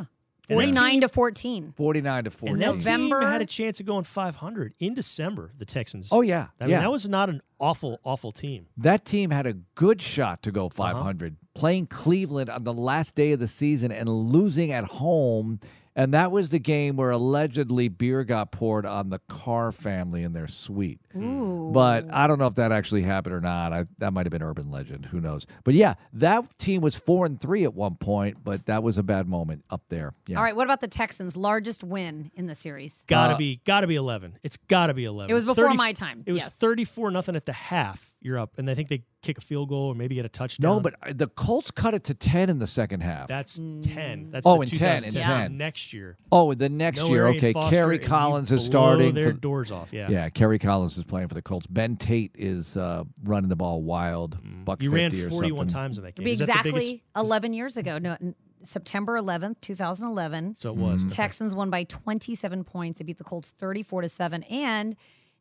And 0.49 0.59
that 0.59 0.75
49 0.75 1.01
to 1.01 1.09
14. 1.09 1.73
49 1.75 2.23
to 2.25 2.29
14. 2.29 2.53
And 2.53 2.61
November- 2.61 3.21
team 3.21 3.27
had 3.29 3.41
a 3.41 3.45
chance 3.47 3.79
of 3.79 3.87
going 3.87 4.03
500 4.03 4.75
in 4.79 4.93
December. 4.93 5.51
The 5.57 5.65
Texans. 5.65 6.09
Oh, 6.11 6.21
yeah, 6.21 6.49
I 6.59 6.65
mean 6.65 6.71
yeah. 6.71 6.81
that 6.81 6.91
was 6.91 7.09
not 7.09 7.29
an 7.29 7.41
awful, 7.59 7.99
awful 8.03 8.31
team. 8.31 8.67
That 8.77 9.03
team 9.03 9.31
had 9.31 9.47
a 9.47 9.53
good 9.73 9.99
shot 9.99 10.43
to 10.43 10.51
Uh-huh. 10.51 10.67
go 10.67 10.69
500, 10.69 11.37
playing 11.55 11.87
Cleveland 11.87 12.51
on 12.51 12.65
the 12.65 12.73
last 12.73 13.15
day 13.15 13.31
of 13.31 13.39
the 13.39 13.47
season 13.47 13.91
and 13.91 14.07
losing 14.07 14.71
at 14.71 14.83
home. 14.83 15.59
And 15.95 16.13
that 16.13 16.31
was 16.31 16.49
the 16.49 16.59
game 16.59 16.95
where 16.95 17.11
allegedly 17.11 17.87
beer 17.87 18.23
got 18.23 18.51
poured 18.51 18.85
on 18.85 19.09
the 19.09 19.19
Carr 19.29 19.71
family 19.71 20.23
in 20.23 20.33
their 20.33 20.47
suite. 20.47 20.99
Ooh. 21.15 21.69
But 21.73 22.11
I 22.11 22.25
don't 22.25 22.39
know 22.39 22.47
if 22.47 22.55
that 22.55 22.71
actually 22.71 23.03
happened 23.03 23.35
or 23.35 23.41
not. 23.41 23.73
I, 23.73 23.85
that 23.99 24.11
might 24.11 24.25
have 24.25 24.31
been 24.31 24.41
urban 24.41 24.71
legend. 24.71 25.05
Who 25.07 25.21
knows? 25.21 25.45
But 25.63 25.75
yeah, 25.75 25.93
that 26.13 26.57
team 26.57 26.81
was 26.81 26.95
four 26.95 27.25
and 27.27 27.39
three 27.39 27.63
at 27.63 27.73
one 27.75 27.95
point, 27.95 28.37
but 28.43 28.65
that 28.65 28.81
was 28.81 28.97
a 28.97 29.03
bad 29.03 29.27
moment 29.27 29.65
up 29.69 29.83
there. 29.89 30.13
Yeah. 30.27 30.37
All 30.37 30.43
right, 30.43 30.55
what 30.55 30.65
about 30.65 30.81
the 30.81 30.87
Texans' 30.87 31.37
largest 31.37 31.83
win 31.83 32.31
in 32.35 32.47
the 32.47 32.55
series? 32.55 33.03
Got 33.07 33.27
to 33.27 33.33
Uh, 33.35 33.37
be, 33.37 33.61
got 33.65 33.81
to 33.81 33.87
be 33.87 33.95
11. 33.95 34.39
It's 34.41 34.57
got 34.57 34.87
to 34.87 34.93
be 34.95 35.05
11. 35.05 35.29
It 35.29 35.33
was 35.33 35.45
before 35.45 35.73
my 35.75 35.93
time, 35.93 36.23
It 36.25 36.31
was 36.31 36.43
yes. 36.43 36.53
34 36.53 37.11
nothing 37.11 37.35
at 37.35 37.45
the 37.45 37.53
half. 37.53 38.12
You're 38.23 38.39
up, 38.39 38.57
and 38.57 38.69
I 38.69 38.73
think 38.73 38.87
they 38.87 39.03
kick 39.21 39.37
a 39.37 39.41
field 39.41 39.67
goal 39.69 39.87
or 39.91 39.95
maybe 39.95 40.15
get 40.15 40.23
a 40.25 40.29
touchdown. 40.29 40.75
No, 40.75 40.79
but 40.79 40.95
uh, 41.05 41.11
the 41.13 41.27
Colts 41.27 41.71
cut 41.71 41.93
it 41.93 42.05
to 42.05 42.13
10 42.13 42.49
in 42.49 42.57
the 42.57 42.65
second 42.67 43.01
half. 43.01 43.27
that's 43.27 43.57
10. 43.57 44.31
That's 44.31 44.47
Oh, 44.47 44.55
the 44.55 44.61
and 44.61 44.73
10, 44.73 45.03
and 45.03 45.11
10. 45.13 45.57
next 45.57 45.91
year. 45.93 46.17
oh, 46.31 46.53
the 46.53 46.69
next 46.69 46.99
No 47.01 47.07
year. 47.09 47.27
Okay. 47.27 47.51
Foster, 47.51 47.75
Kerry 47.75 47.99
Collins 47.99 48.49
is 48.51 48.61
blow 48.61 48.69
starting. 48.69 49.13
their 49.13 49.33
for- 49.33 49.39
doors 49.39 49.71
off. 49.73 49.91
Yeah. 49.91 50.09
Yeah, 50.09 50.29
Kerry 50.29 50.57
Collins 50.57 50.97
is 50.97 51.03
playing 51.03 51.27
for 51.27 51.33
the 51.33 51.41
Colts. 51.41 51.67
Ben 51.67 51.97
Tate 51.97 52.31
is 52.35 52.77
uh, 52.77 53.03
running 53.25 53.49
the 53.49 53.55
ball 53.57 53.81
wild. 53.83 54.37
Buck 54.65 54.79
Mm. 54.79 54.83
You 54.83 54.91
ran 54.91 55.11
50 55.11 55.25
or 55.25 55.29
41 55.29 55.67
something. 55.69 55.73
times 55.73 55.97
in 55.97 56.03
that 56.03 56.07
It'd 56.09 56.15
game. 56.19 56.23
be 56.25 56.31
Is 56.31 56.39
that 56.39 56.47
exactly 56.49 56.71
biggest- 56.71 57.03
11 57.17 57.53
years 57.53 57.75
ago. 57.77 57.97
No, 57.97 58.17
September 58.61 59.19
11th, 59.19 59.59
2011. 59.59 60.55
So 60.57 60.69
it 60.69 60.77
was. 60.77 61.03
Okay. 61.03 61.13
Texans 61.13 61.53
won 61.53 61.69
by 61.69 61.83
27 61.83 62.63
points. 62.63 62.99
They 62.99 63.03
beat 63.05 63.17
the 63.17 63.23
Colts 63.25 63.49
34 63.57 64.03
to 64.03 64.09
7. 64.09 64.43
And 64.43 64.95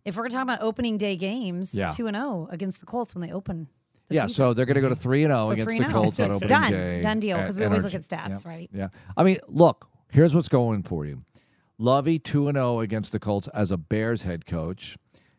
if 0.05 0.17
we're 0.17 0.29
talking 0.29 0.43
about 0.43 0.61
opening 0.63 0.99
day 0.99 1.17
games, 1.17 1.75
Yeah. 1.75 1.91
2 1.91 2.07
and 2.07 2.17
0 2.17 2.49
against 2.51 2.81
the 2.81 2.87
Colts 2.87 3.15
when 3.15 3.27
they 3.27 3.33
open. 3.33 3.69
The 4.09 4.17
Yeah, 4.17 4.23
season. 4.23 4.35
so 4.35 4.55
they're 4.55 4.67
going 4.67 4.75
to 4.75 4.81
go 4.81 4.89
to 4.89 4.97
3 4.97 5.25
and 5.25 5.31
0 5.33 5.45
So 5.47 5.51
against 5.53 5.69
3 5.69 5.79
the 5.79 5.85
Colts 5.93 6.21
on 6.21 6.27
It's 6.31 6.37
opening 6.37 6.49
done. 6.49 6.73
day. 6.73 7.03
Done 7.03 7.21
deal, 7.21 7.37
at 7.39 7.47
'cause 7.47 7.59
we 7.59 7.65
always 7.65 7.85
look 7.85 7.95
at 7.95 8.03
stats, 8.03 8.45
Yeah, 8.45 8.51
right? 8.51 8.71
Yeah. 8.73 8.89
I 9.17 9.23
mean, 9.23 9.39
look, 9.49 9.89
here's 10.11 10.35
what's 10.35 10.49
going 10.49 10.83
for 10.83 11.05
you. 11.07 11.23
Lovie 11.79 12.19
2 12.19 12.49
and 12.49 12.57
0 12.57 12.81
against 12.81 13.13
the 13.13 13.19
Colts 13.19 13.49
as 13.49 13.71
a 13.71 13.77
Bears 13.77 14.23
head 14.23 14.45
coach. 14.47 14.97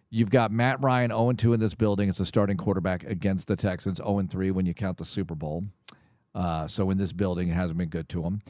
You've 0.10 0.30
got 0.30 0.52
Matt 0.52 0.82
Ryan 0.84 1.10
0 1.12 1.30
and 1.30 1.40
2 1.40 1.54
in 1.54 1.60
this 1.60 1.74
building 1.76 2.08
as 2.10 2.20
a 2.20 2.26
starting 2.26 2.58
quarterback 2.58 3.04
against 3.04 3.48
the 3.48 3.56
Texans, 3.56 3.98
0 3.98 4.20
and 4.20 4.30
3 4.30 4.52
when 4.52 4.66
you 4.66 4.74
count 4.74 4.98
the 4.98 5.06
Super 5.06 5.36
Bowl. 5.36 5.64
Uh, 6.36 6.68
so 6.68 6.90
in 6.90 6.98
this 6.98 7.14
building, 7.14 7.50
it 7.50 7.54
hasn't 7.54 7.78
been 7.78 7.90
good 7.90 8.10
to 8.10 8.24
him. 8.24 8.42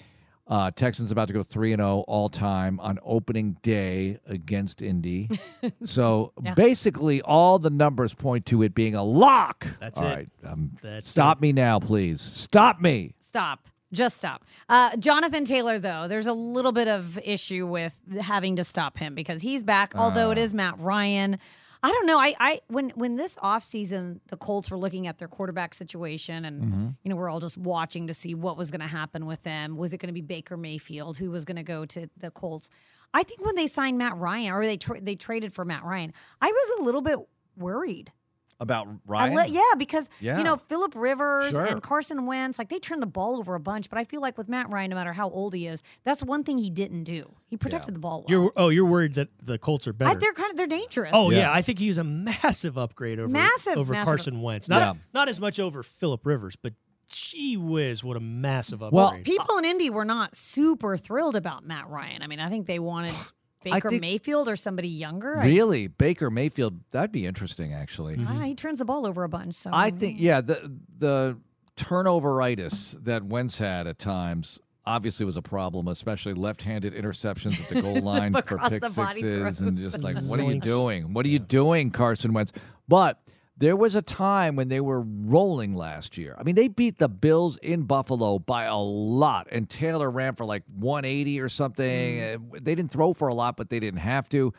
Uh, 0.45 0.69
Texans 0.71 1.09
about 1.11 1.27
to 1.29 1.33
go 1.33 1.41
3 1.41 1.71
and 1.73 1.79
0 1.79 1.99
all 2.07 2.27
time 2.29 2.79
on 2.81 2.99
opening 3.03 3.55
day 3.63 4.19
against 4.27 4.81
Indy. 4.81 5.29
so 5.85 6.33
Yeah. 6.43 6.53
basically, 6.53 7.21
all 7.21 7.59
the 7.59 7.69
numbers 7.69 8.13
point 8.13 8.45
to 8.47 8.61
it 8.61 8.75
being 8.75 8.93
a 8.93 9.03
lock. 9.03 9.65
That's 9.79 10.01
All 10.01 10.07
it. 10.09 10.13
right, 10.13 10.29
um, 10.45 10.71
That's 10.81 11.09
stop 11.09 11.39
me 11.41 11.53
now, 11.53 11.79
please. 11.79 12.19
Stop 12.21 12.81
me. 12.81 13.15
Stop. 13.21 13.67
Just 13.93 14.17
stop. 14.17 14.43
Uh, 14.69 14.95
Jonathan 14.97 15.45
Taylor, 15.45 15.77
though, 15.79 16.07
there's 16.07 16.25
a 16.27 16.33
little 16.33 16.71
bit 16.71 16.87
of 16.87 17.17
issue 17.23 17.67
with 17.67 17.95
having 18.19 18.55
to 18.55 18.63
stop 18.63 18.97
him 18.97 19.13
because 19.15 19.41
he's 19.43 19.63
back, 19.63 19.93
although 19.95 20.31
it 20.31 20.37
is 20.39 20.51
Matt 20.53 20.79
Ryan. 20.79 21.37
I 21.83 21.91
don't 21.91 22.05
know. 22.05 22.17
I, 22.17 22.33
I 22.39 22.61
when 22.67 22.91
when 22.91 23.17
this 23.17 23.35
offseason, 23.35 24.21
the 24.29 24.37
Colts 24.37 24.71
were 24.71 24.77
looking 24.77 25.05
at 25.05 25.17
their 25.17 25.27
quarterback 25.27 25.73
situation 25.73 26.45
and 26.45 26.63
mm-hmm. 26.63 26.87
you 27.03 27.09
know, 27.09 27.17
we're 27.17 27.29
all 27.29 27.41
just 27.41 27.57
watching 27.57 28.07
to 28.07 28.13
see 28.13 28.33
what 28.33 28.57
was 28.57 28.71
gonna 28.71 28.87
happen 28.87 29.25
with 29.25 29.43
them. 29.43 29.75
Was 29.75 29.93
it 29.93 29.97
gonna 29.97 30.13
be 30.13 30.21
Baker 30.21 30.55
Mayfield? 30.55 31.17
Who 31.17 31.29
was 31.29 31.43
gonna 31.43 31.63
go 31.63 31.85
to 31.85 32.09
the 32.17 32.31
Colts? 32.31 32.69
I 33.13 33.23
think 33.23 33.45
when 33.45 33.55
they 33.55 33.67
signed 33.67 33.97
Matt 33.97 34.15
Ryan 34.15 34.53
or 34.53 34.65
they 34.65 34.77
tra- 34.77 35.01
they 35.01 35.15
traded 35.15 35.53
for 35.53 35.65
Matt 35.65 35.83
Ryan, 35.83 36.13
I 36.41 36.47
was 36.47 36.79
a 36.79 36.83
little 36.83 37.01
bit 37.01 37.19
worried. 37.57 38.13
About 38.59 38.87
Ryan? 39.05 39.35
li- 39.35 39.45
yeah, 39.49 39.61
because 39.77 40.07
Yeah. 40.21 40.37
you 40.37 40.43
know 40.43 40.57
Philip 40.57 40.93
Rivers 40.95 41.51
Sure. 41.51 41.65
and 41.65 41.81
Carson 41.83 42.25
Wentz, 42.25 42.57
like 42.57 42.69
they 42.69 42.79
turned 42.79 43.01
the 43.01 43.05
ball 43.07 43.37
over 43.37 43.55
a 43.55 43.59
bunch. 43.59 43.89
But 43.89 43.99
I 43.99 44.03
feel 44.05 44.21
like 44.21 44.37
with 44.37 44.47
Matt 44.47 44.69
Ryan, 44.69 44.89
no 44.91 44.95
matter 44.95 45.11
how 45.13 45.29
old 45.29 45.53
he 45.53 45.67
is, 45.67 45.81
that's 46.03 46.23
one 46.23 46.43
thing 46.43 46.57
he 46.57 46.69
didn't 46.69 47.03
do. 47.03 47.33
He 47.49 47.57
protected 47.57 47.95
the 47.95 47.99
ball 47.99 48.19
well. 48.21 48.25
You're 48.29 48.53
oh, 48.55 48.69
you're 48.69 48.85
worried 48.85 49.15
that 49.15 49.29
the 49.41 49.57
Colts 49.57 49.87
are 49.87 49.93
better. 49.93 50.11
I, 50.11 50.15
they're 50.15 50.33
kind 50.33 50.51
of 50.51 50.57
they're 50.57 50.67
dangerous. 50.67 51.11
Oh 51.13 51.29
yeah. 51.29 51.39
Yeah. 51.39 51.53
I 51.53 51.61
think 51.61 51.79
he's 51.79 51.97
a 51.97 52.03
massive 52.03 52.77
upgrade 52.77 53.19
over 53.19 53.29
Massive, 53.31 53.77
over 53.77 53.91
massive. 53.93 54.05
Carson 54.05 54.41
Wentz. 54.41 54.69
Not 54.69 54.81
Yeah. 54.81 54.93
not 55.13 55.27
as 55.29 55.39
much 55.39 55.59
over 55.59 55.83
Philip 55.83 56.25
Rivers, 56.25 56.55
but 56.55 56.73
gee 57.09 57.57
whiz, 57.57 58.03
what 58.03 58.17
a 58.17 58.19
massive 58.21 58.81
upgrade. 58.81 58.93
Well, 58.97 59.19
people 59.23 59.57
in 59.57 59.65
Indy 59.65 59.89
were 59.89 60.05
not 60.05 60.35
super 60.35 60.97
thrilled 60.97 61.35
about 61.35 61.63
Matt 61.65 61.87
Ryan. 61.89 62.21
I 62.23 62.27
mean, 62.27 62.39
I 62.39 62.49
think 62.49 62.65
they 62.65 62.79
wanted 62.79 63.13
Baker 63.63 63.89
think- 63.89 64.01
Mayfield 64.01 64.47
or 64.47 64.55
somebody 64.55 64.87
younger. 64.89 65.37
I- 65.39 65.45
Really? 65.45 65.87
Baker 65.87 66.29
Mayfield, 66.29 66.79
that'd 66.91 67.11
be 67.11 67.25
interesting, 67.25 67.73
actually. 67.73 68.17
Ah, 68.27 68.41
he 68.41 68.55
turns 68.55 68.79
the 68.79 68.85
ball 68.85 69.05
over 69.05 69.23
a 69.23 69.29
bunch. 69.29 69.55
So 69.55 69.69
I 69.73 69.89
think, 69.91 70.19
yeah, 70.19 70.41
the 70.41 70.71
the 70.97 71.37
turnoveritis 71.75 73.03
that 73.03 73.23
Wentz 73.23 73.57
had 73.57 73.87
at 73.87 73.97
times 73.99 74.59
obviously 74.85 75.25
was 75.25 75.37
a 75.37 75.41
problem, 75.41 75.87
especially 75.87 76.33
left-handed 76.33 76.93
interceptions 76.93 77.59
at 77.61 77.69
the 77.69 77.81
goal 77.81 77.95
line 78.01 78.33
for 78.33 78.57
pick 78.57 78.83
sixes, 78.85 79.61
and 79.61 79.77
just 79.77 80.01
like, 80.03 80.15
what 80.27 80.39
are 80.39 80.43
you 80.43 80.59
doing? 80.59 81.13
What 81.13 81.25
are 81.25 81.29
you 81.29 81.39
doing, 81.39 81.89
Carson 81.91 82.33
Wentz? 82.33 82.51
But 82.87 83.21
There 83.55 83.75
was 83.75 83.93
a 83.93 84.01
time 84.01 84.55
when 84.55 84.69
they 84.69 84.81
were 84.81 85.01
rolling 85.01 85.75
last 85.75 86.17
year. 86.17 86.35
I 86.39 86.43
mean, 86.43 86.55
they 86.55 86.67
beat 86.67 86.97
the 86.97 87.07
Bills 87.07 87.57
in 87.57 87.83
Buffalo 87.83 88.39
by 88.39 88.63
a 88.65 88.77
lot, 88.77 89.47
and 89.51 89.69
Taylor 89.69 90.09
ran 90.09 90.33
for 90.35 90.43
like 90.45 90.63
180 90.75 91.39
or 91.39 91.49
something. 91.49 92.21
Uh, 92.21 92.37
They 92.61 92.73
didn't 92.73 92.91
throw 92.91 93.13
for 93.13 93.27
a 93.27 93.33
lot, 93.33 93.55
but 93.55 93.69
they 93.69 93.79
didn't 93.79 93.99
have 93.99 94.27
to. 94.29 94.53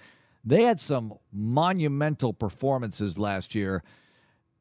They 0.45 0.63
had 0.63 0.79
some 0.79 1.15
monumental 1.33 2.33
performances 2.33 3.19
last 3.19 3.55
year, 3.55 3.83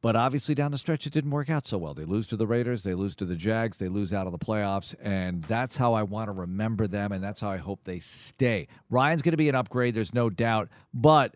but 0.02 0.16
obviously 0.16 0.56
down 0.56 0.72
the 0.72 0.78
stretch 0.78 1.06
it 1.06 1.14
didn't 1.14 1.32
work 1.32 1.50
out 1.50 1.68
so 1.68 1.78
well. 1.78 1.94
They 1.94 2.06
lose 2.06 2.26
to 2.28 2.38
the 2.38 2.48
Raiders, 2.48 2.84
they 2.84 2.94
lose 2.96 3.16
to 3.18 3.26
the 3.26 3.36
Jags, 3.36 3.78
they 3.78 3.90
lose 3.90 4.14
out 4.14 4.26
of 4.26 4.32
the 4.32 4.40
playoffs, 4.40 4.96
and 5.02 5.44
that's 5.44 5.78
how 5.78 5.94
I 5.94 6.04
want 6.04 6.30
to 6.30 6.32
remember 6.32 6.88
them, 6.88 7.12
and 7.12 7.24
that's 7.24 7.42
how 7.42 7.52
I 7.52 7.58
hope 7.58 7.82
they 7.84 8.00
stay. 8.00 8.68
Ryan's 8.90 9.22
going 9.22 9.32
to 9.32 9.38
be 9.38 9.50
an 9.50 9.56
upgrade, 9.56 9.94
there's 9.94 10.14
no 10.14 10.30
doubt, 10.30 10.70
but 10.94 11.36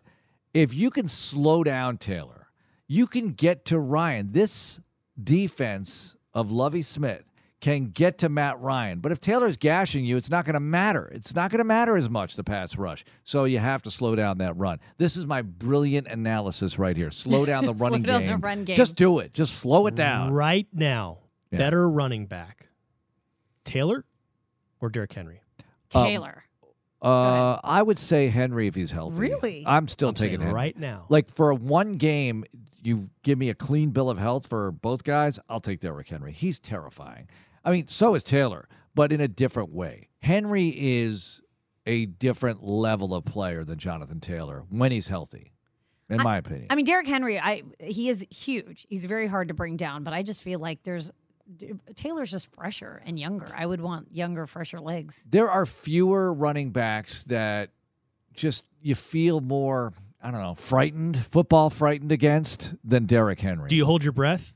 if 0.54 0.74
you 0.74 0.90
can 0.90 1.08
slow 1.08 1.62
down 1.62 1.98
Taylor, 1.98 2.37
you 2.88 3.06
can 3.06 3.32
get 3.34 3.64
to 3.66 3.78
Ryan. 3.78 4.32
This 4.32 4.80
defense 5.22 6.16
of 6.34 6.50
Lovie 6.50 6.82
Smith 6.82 7.22
can 7.60 7.86
get 7.90 8.18
to 8.18 8.28
Matt 8.28 8.60
Ryan. 8.60 9.00
But 9.00 9.10
if 9.12 9.20
Taylor's 9.20 9.56
gashing 9.56 10.04
you, 10.04 10.16
it's 10.16 10.30
not 10.30 10.44
going 10.44 10.54
to 10.54 10.60
matter. 10.60 11.06
It's 11.12 11.34
not 11.34 11.50
going 11.50 11.58
to 11.58 11.64
matter 11.64 11.96
as 11.96 12.08
much, 12.08 12.36
the 12.36 12.44
pass 12.44 12.76
rush. 12.78 13.04
So 13.24 13.44
you 13.44 13.58
have 13.58 13.82
to 13.82 13.90
slow 13.90 14.14
down 14.14 14.38
that 14.38 14.56
run. 14.56 14.78
This 14.96 15.16
is 15.16 15.26
my 15.26 15.42
brilliant 15.42 16.06
analysis 16.06 16.78
right 16.78 16.96
here. 16.96 17.10
Slow 17.10 17.44
down 17.44 17.64
the 17.64 17.74
Slow 17.76 17.86
running 17.88 18.02
down 18.02 18.20
the 18.22 18.28
game. 18.28 18.40
run 18.40 18.64
game. 18.64 18.76
Just 18.76 18.94
do 18.94 19.18
it. 19.18 19.34
Just 19.34 19.56
slow 19.56 19.86
it 19.88 19.96
down. 19.96 20.32
Right 20.32 20.68
now, 20.72 21.18
Yeah. 21.50 21.58
better 21.58 21.90
running 21.90 22.26
back, 22.26 22.68
Taylor 23.64 24.04
or 24.80 24.88
Derrick 24.88 25.12
Henry? 25.12 25.40
Um, 25.94 26.04
Taylor. 26.04 26.44
Uh, 27.02 27.58
I 27.62 27.82
would 27.82 27.98
say 27.98 28.28
Henry 28.28 28.66
if 28.66 28.74
he's 28.74 28.90
healthy. 28.90 29.16
Really? 29.18 29.64
I'm 29.66 29.86
still 29.88 30.08
I'm 30.08 30.14
taking 30.14 30.30
saying 30.30 30.40
Henry. 30.42 30.54
right 30.54 30.76
now. 30.78 31.06
Like 31.08 31.28
for 31.30 31.52
one 31.54 31.92
game, 31.94 32.44
you 32.82 33.10
give 33.22 33.38
me 33.38 33.50
a 33.50 33.54
clean 33.54 33.90
bill 33.90 34.10
of 34.10 34.18
health 34.18 34.46
for 34.46 34.70
both 34.70 35.04
guys. 35.04 35.38
I'll 35.48 35.60
take 35.60 35.80
Derrick 35.80 36.08
Henry. 36.08 36.32
He's 36.32 36.58
terrifying. 36.58 37.28
I 37.64 37.70
mean, 37.70 37.86
so 37.86 38.14
is 38.14 38.22
Taylor, 38.22 38.68
but 38.94 39.12
in 39.12 39.20
a 39.20 39.28
different 39.28 39.72
way. 39.72 40.08
Henry 40.20 40.68
is 40.76 41.40
a 41.86 42.06
different 42.06 42.62
level 42.62 43.14
of 43.14 43.24
player 43.24 43.64
than 43.64 43.78
Jonathan 43.78 44.20
Taylor 44.20 44.64
when 44.68 44.92
he's 44.92 45.08
healthy, 45.08 45.52
in 46.10 46.18
my 46.22 46.36
opinion. 46.38 46.66
I 46.70 46.74
mean, 46.74 46.84
Derrick 46.84 47.06
Henry, 47.06 47.38
I 47.38 47.62
he 47.80 48.08
is 48.08 48.24
huge. 48.30 48.86
He's 48.88 49.04
very 49.04 49.26
hard 49.26 49.48
to 49.48 49.54
bring 49.54 49.76
down, 49.76 50.04
but 50.04 50.12
I 50.14 50.22
just 50.22 50.42
feel 50.42 50.60
like 50.60 50.82
there's 50.82 51.10
Taylor's 51.96 52.30
just 52.30 52.54
fresher 52.54 53.02
and 53.06 53.18
younger. 53.18 53.48
I 53.56 53.64
would 53.64 53.80
want 53.80 54.08
younger, 54.12 54.46
fresher 54.46 54.80
legs. 54.80 55.24
there 55.28 55.50
are 55.50 55.64
fewer 55.64 56.32
running 56.32 56.70
backs 56.70 57.22
that 57.24 57.70
just 58.34 58.64
you 58.82 58.94
feel 58.94 59.40
more. 59.40 59.92
I 60.22 60.30
don't 60.30 60.40
know, 60.42 60.54
frightened, 60.54 61.16
football 61.26 61.70
frightened 61.70 62.10
against 62.12 62.74
than 62.84 63.06
Derrick 63.06 63.40
Henry. 63.40 63.68
Do 63.68 63.76
you 63.76 63.84
hold 63.86 64.02
your 64.04 64.12
breath? 64.12 64.54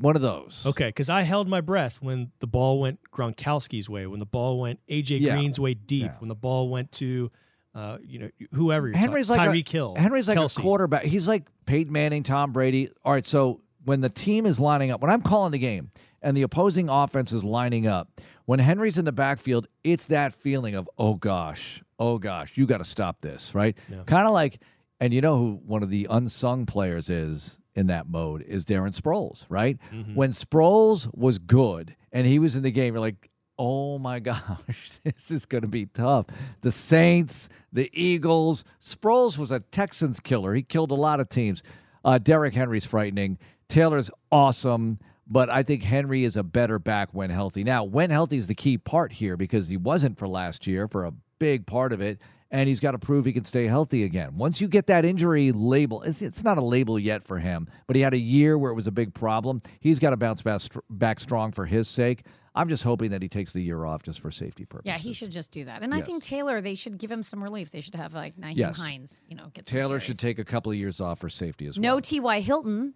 One 0.00 0.16
of 0.16 0.22
those. 0.22 0.64
Okay, 0.66 0.88
because 0.88 1.10
I 1.10 1.22
held 1.22 1.48
my 1.48 1.60
breath 1.60 1.98
when 2.00 2.32
the 2.40 2.46
ball 2.46 2.80
went 2.80 2.98
Gronkowski's 3.12 3.88
way, 3.88 4.06
when 4.06 4.18
the 4.20 4.26
ball 4.26 4.58
went 4.60 4.80
AJ 4.88 5.20
Yeah. 5.20 5.36
Green's 5.36 5.60
way 5.60 5.74
deep, 5.74 6.04
Yeah. 6.04 6.14
when 6.18 6.28
the 6.28 6.34
ball 6.34 6.68
went 6.70 6.90
to, 6.92 7.30
uh, 7.74 7.98
you 8.02 8.18
know, 8.18 8.30
whoever 8.54 8.88
you're 8.88 8.96
Henry's 8.96 9.28
talking, 9.28 9.44
like 9.44 9.50
Tyreek 9.54 9.68
a, 9.68 9.72
Hill, 9.72 9.94
Henry's 9.96 10.28
like 10.28 10.38
Kelce. 10.38 10.58
a 10.58 10.60
quarterback. 10.62 11.04
He's 11.04 11.28
like 11.28 11.44
Peyton 11.66 11.92
Manning, 11.92 12.22
Tom 12.22 12.52
Brady. 12.52 12.90
All 13.04 13.12
right, 13.12 13.26
so 13.26 13.60
when 13.84 14.00
the 14.00 14.08
team 14.08 14.46
is 14.46 14.58
lining 14.58 14.90
up, 14.90 15.00
when 15.00 15.10
I'm 15.10 15.22
calling 15.22 15.52
the 15.52 15.58
game 15.58 15.90
and 16.22 16.36
the 16.36 16.42
opposing 16.42 16.88
offense 16.88 17.32
is 17.32 17.44
lining 17.44 17.86
up, 17.86 18.20
when 18.46 18.58
Henry's 18.58 18.98
in 18.98 19.04
the 19.04 19.12
backfield, 19.12 19.66
it's 19.84 20.06
that 20.06 20.32
feeling 20.34 20.74
of 20.74 20.88
oh 20.98 21.14
gosh, 21.14 21.82
oh 21.98 22.18
gosh, 22.18 22.56
you 22.56 22.66
got 22.66 22.78
to 22.78 22.84
stop 22.84 23.20
this, 23.20 23.54
right? 23.54 23.76
Kind 24.06 24.26
of 24.26 24.32
like, 24.32 24.60
and 25.00 25.12
you 25.12 25.20
know 25.20 25.36
who 25.36 25.60
one 25.66 25.82
of 25.82 25.90
the 25.90 26.06
unsung 26.10 26.66
players 26.66 27.10
is 27.10 27.58
in 27.74 27.86
that 27.86 28.08
mode 28.08 28.42
is 28.42 28.64
Darren 28.64 28.94
Sproles, 28.98 29.44
right? 29.48 29.78
Mm-hmm. 29.92 30.14
When 30.14 30.30
Sproles 30.32 31.08
was 31.14 31.38
good 31.38 31.96
and 32.12 32.26
he 32.26 32.38
was 32.38 32.56
in 32.56 32.62
the 32.62 32.70
game, 32.70 32.94
you're 32.94 33.00
like, 33.00 33.30
oh 33.58 33.98
my 33.98 34.18
gosh, 34.20 34.98
this 35.04 35.30
is 35.30 35.46
going 35.46 35.62
to 35.62 35.68
be 35.68 35.86
tough. 35.86 36.26
The 36.60 36.72
Saints, 36.72 37.48
the 37.72 37.90
Eagles. 37.92 38.64
Sproles 38.82 39.38
was 39.38 39.50
a 39.50 39.60
Texans 39.60 40.20
killer. 40.20 40.54
He 40.54 40.62
killed 40.62 40.90
a 40.90 40.96
lot 40.96 41.20
of 41.20 41.28
teams. 41.28 41.62
Uh, 42.04 42.18
Derrick 42.18 42.54
Henry's 42.54 42.84
frightening. 42.84 43.38
Taylor's 43.68 44.10
awesome, 44.30 44.98
but 45.26 45.48
I 45.50 45.62
think 45.62 45.82
Henry 45.82 46.24
is 46.24 46.36
a 46.36 46.42
better 46.42 46.78
back 46.78 47.10
when 47.12 47.30
healthy. 47.30 47.64
Now, 47.64 47.84
when 47.84 48.10
healthy 48.10 48.36
is 48.36 48.46
the 48.46 48.54
key 48.54 48.78
part 48.78 49.12
here 49.12 49.36
because 49.36 49.68
he 49.68 49.76
wasn't 49.76 50.18
for 50.18 50.28
last 50.28 50.66
year 50.66 50.88
for 50.88 51.04
a 51.04 51.12
big 51.38 51.66
part 51.66 51.92
of 51.92 52.00
it. 52.00 52.18
And 52.54 52.68
he's 52.68 52.80
got 52.80 52.90
to 52.90 52.98
prove 52.98 53.24
he 53.24 53.32
can 53.32 53.46
stay 53.46 53.66
healthy 53.66 54.04
again. 54.04 54.36
Once 54.36 54.60
you 54.60 54.68
get 54.68 54.86
that 54.88 55.06
injury 55.06 55.52
label, 55.52 56.02
it's, 56.02 56.20
it's 56.20 56.44
not 56.44 56.58
a 56.58 56.60
label 56.60 56.98
yet 56.98 57.26
for 57.26 57.38
him, 57.38 57.66
but 57.86 57.96
he 57.96 58.02
had 58.02 58.12
a 58.12 58.18
year 58.18 58.58
where 58.58 58.70
it 58.70 58.74
was 58.74 58.86
a 58.86 58.90
big 58.92 59.14
problem. 59.14 59.62
He's 59.80 59.98
got 59.98 60.10
to 60.10 60.18
bounce 60.18 60.42
back, 60.42 60.60
back 60.90 61.18
strong 61.18 61.50
for 61.50 61.64
his 61.64 61.88
sake. 61.88 62.26
I'm 62.54 62.68
just 62.68 62.82
hoping 62.82 63.10
that 63.12 63.22
he 63.22 63.28
takes 63.30 63.52
the 63.52 63.62
year 63.62 63.86
off 63.86 64.02
just 64.02 64.20
for 64.20 64.30
safety 64.30 64.66
purposes. 64.66 64.86
Yeah, 64.86 64.98
he 64.98 65.14
should 65.14 65.30
just 65.30 65.50
do 65.50 65.64
that. 65.64 65.82
And 65.82 65.94
I 65.94 66.02
think 66.02 66.22
Taylor, 66.22 66.60
they 66.60 66.74
should 66.74 66.98
give 66.98 67.10
him 67.10 67.22
some 67.22 67.42
relief. 67.42 67.70
They 67.70 67.80
should 67.80 67.94
have 67.94 68.12
like 68.12 68.36
Nyheim 68.36 68.56
Yes. 68.56 68.76
Hines, 68.78 69.24
you 69.26 69.34
know, 69.34 69.46
get 69.54 69.64
Taylor 69.64 69.98
should 69.98 70.18
take 70.18 70.38
a 70.38 70.44
couple 70.44 70.70
of 70.70 70.76
years 70.76 71.00
off 71.00 71.20
for 71.20 71.30
safety 71.30 71.66
as 71.66 71.78
well. 71.78 71.96
No. 71.96 72.00
T.Y. 72.00 72.40
Hilton. 72.40 72.92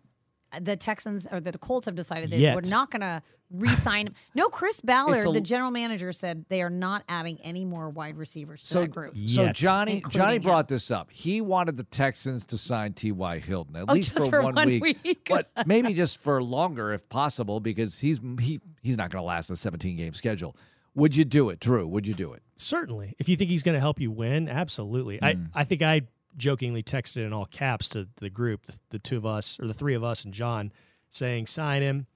The 0.61 0.77
Texans 0.77 1.27
or 1.31 1.41
the 1.41 1.53
Colts 1.59 1.87
have 1.87 1.95
decided 1.95 2.31
they 2.31 2.39
Yet. 2.39 2.55
were 2.55 2.63
not 2.63 2.91
going 2.91 3.01
to 3.01 3.23
re-sign 3.51 4.07
him. 4.09 4.15
No, 4.35 4.49
Chris 4.49 4.81
Ballard, 4.81 5.17
It's 5.17 5.27
a- 5.27 5.33
the 5.33 5.41
general 5.41 5.71
manager, 5.71 6.13
said 6.13 6.45
they 6.49 6.63
are 6.63 6.71
not 6.71 7.05
adding 7.09 7.39
any 7.43 7.65
more 7.65 7.91
wide 7.91 8.17
receivers 8.17 8.63
to 8.63 8.67
So, 8.67 8.81
that 8.83 8.89
group. 8.91 9.17
so 9.27 9.49
Johnny 9.51 9.97
including 9.97 10.19
Johnny 10.21 10.37
him. 10.37 10.43
brought 10.43 10.69
this 10.69 10.91
up. 10.91 11.11
He 11.11 11.41
wanted 11.41 11.77
the 11.77 11.83
Texans 11.85 12.47
to 12.47 12.59
sign 12.59 12.93
T.Y. 12.95 13.39
Hilton 13.41 13.77
at 13.77 13.85
Oh, 13.89 13.93
least 13.93 14.13
just 14.15 14.27
for, 14.27 14.31
for 14.39 14.43
one, 14.43 14.55
one 14.55 14.69
week, 14.69 14.99
week. 15.05 15.27
but 15.29 15.51
maybe 15.67 15.93
just 15.95 16.21
for 16.21 16.43
longer 16.43 16.93
if 16.93 17.09
possible 17.09 17.61
because 17.61 17.99
he's 17.99 18.21
he 18.41 18.61
he's 18.83 18.97
not 18.97 19.11
going 19.11 19.23
to 19.23 19.27
last 19.27 19.49
the 19.49 19.57
17 19.57 19.97
game 19.97 20.13
schedule. 20.13 20.57
Would 20.95 21.15
you 21.15 21.25
do 21.27 21.51
it, 21.51 21.61
Drew? 21.61 21.87
Would 21.87 22.07
you 22.07 22.15
do 22.15 22.33
it? 22.33 22.43
Certainly. 22.57 23.15
If 23.19 23.29
you 23.29 23.37
think 23.37 23.51
he's 23.51 23.63
going 23.63 23.75
to 23.75 23.81
help 23.81 24.01
you 24.01 24.11
win, 24.11 24.49
absolutely. 24.49 25.19
Mm. 25.19 25.49
I, 25.55 25.61
I 25.61 25.65
think 25.65 25.83
I 25.83 26.03
jokingly 26.37 26.83
texted 26.83 27.25
in 27.25 27.33
all 27.33 27.47
caps 27.47 27.89
to 27.91 28.09
the 28.17 28.31
group, 28.31 28.67
the, 28.67 28.75
the 28.91 28.99
two 28.99 29.17
of 29.17 29.27
us, 29.27 29.59
or 29.61 29.67
the 29.67 29.75
three 29.75 29.95
of 29.95 30.05
us 30.05 30.25
and 30.25 30.35
John, 30.35 30.73
saying, 31.09 31.47
sign 31.47 31.83
him, 31.83 32.07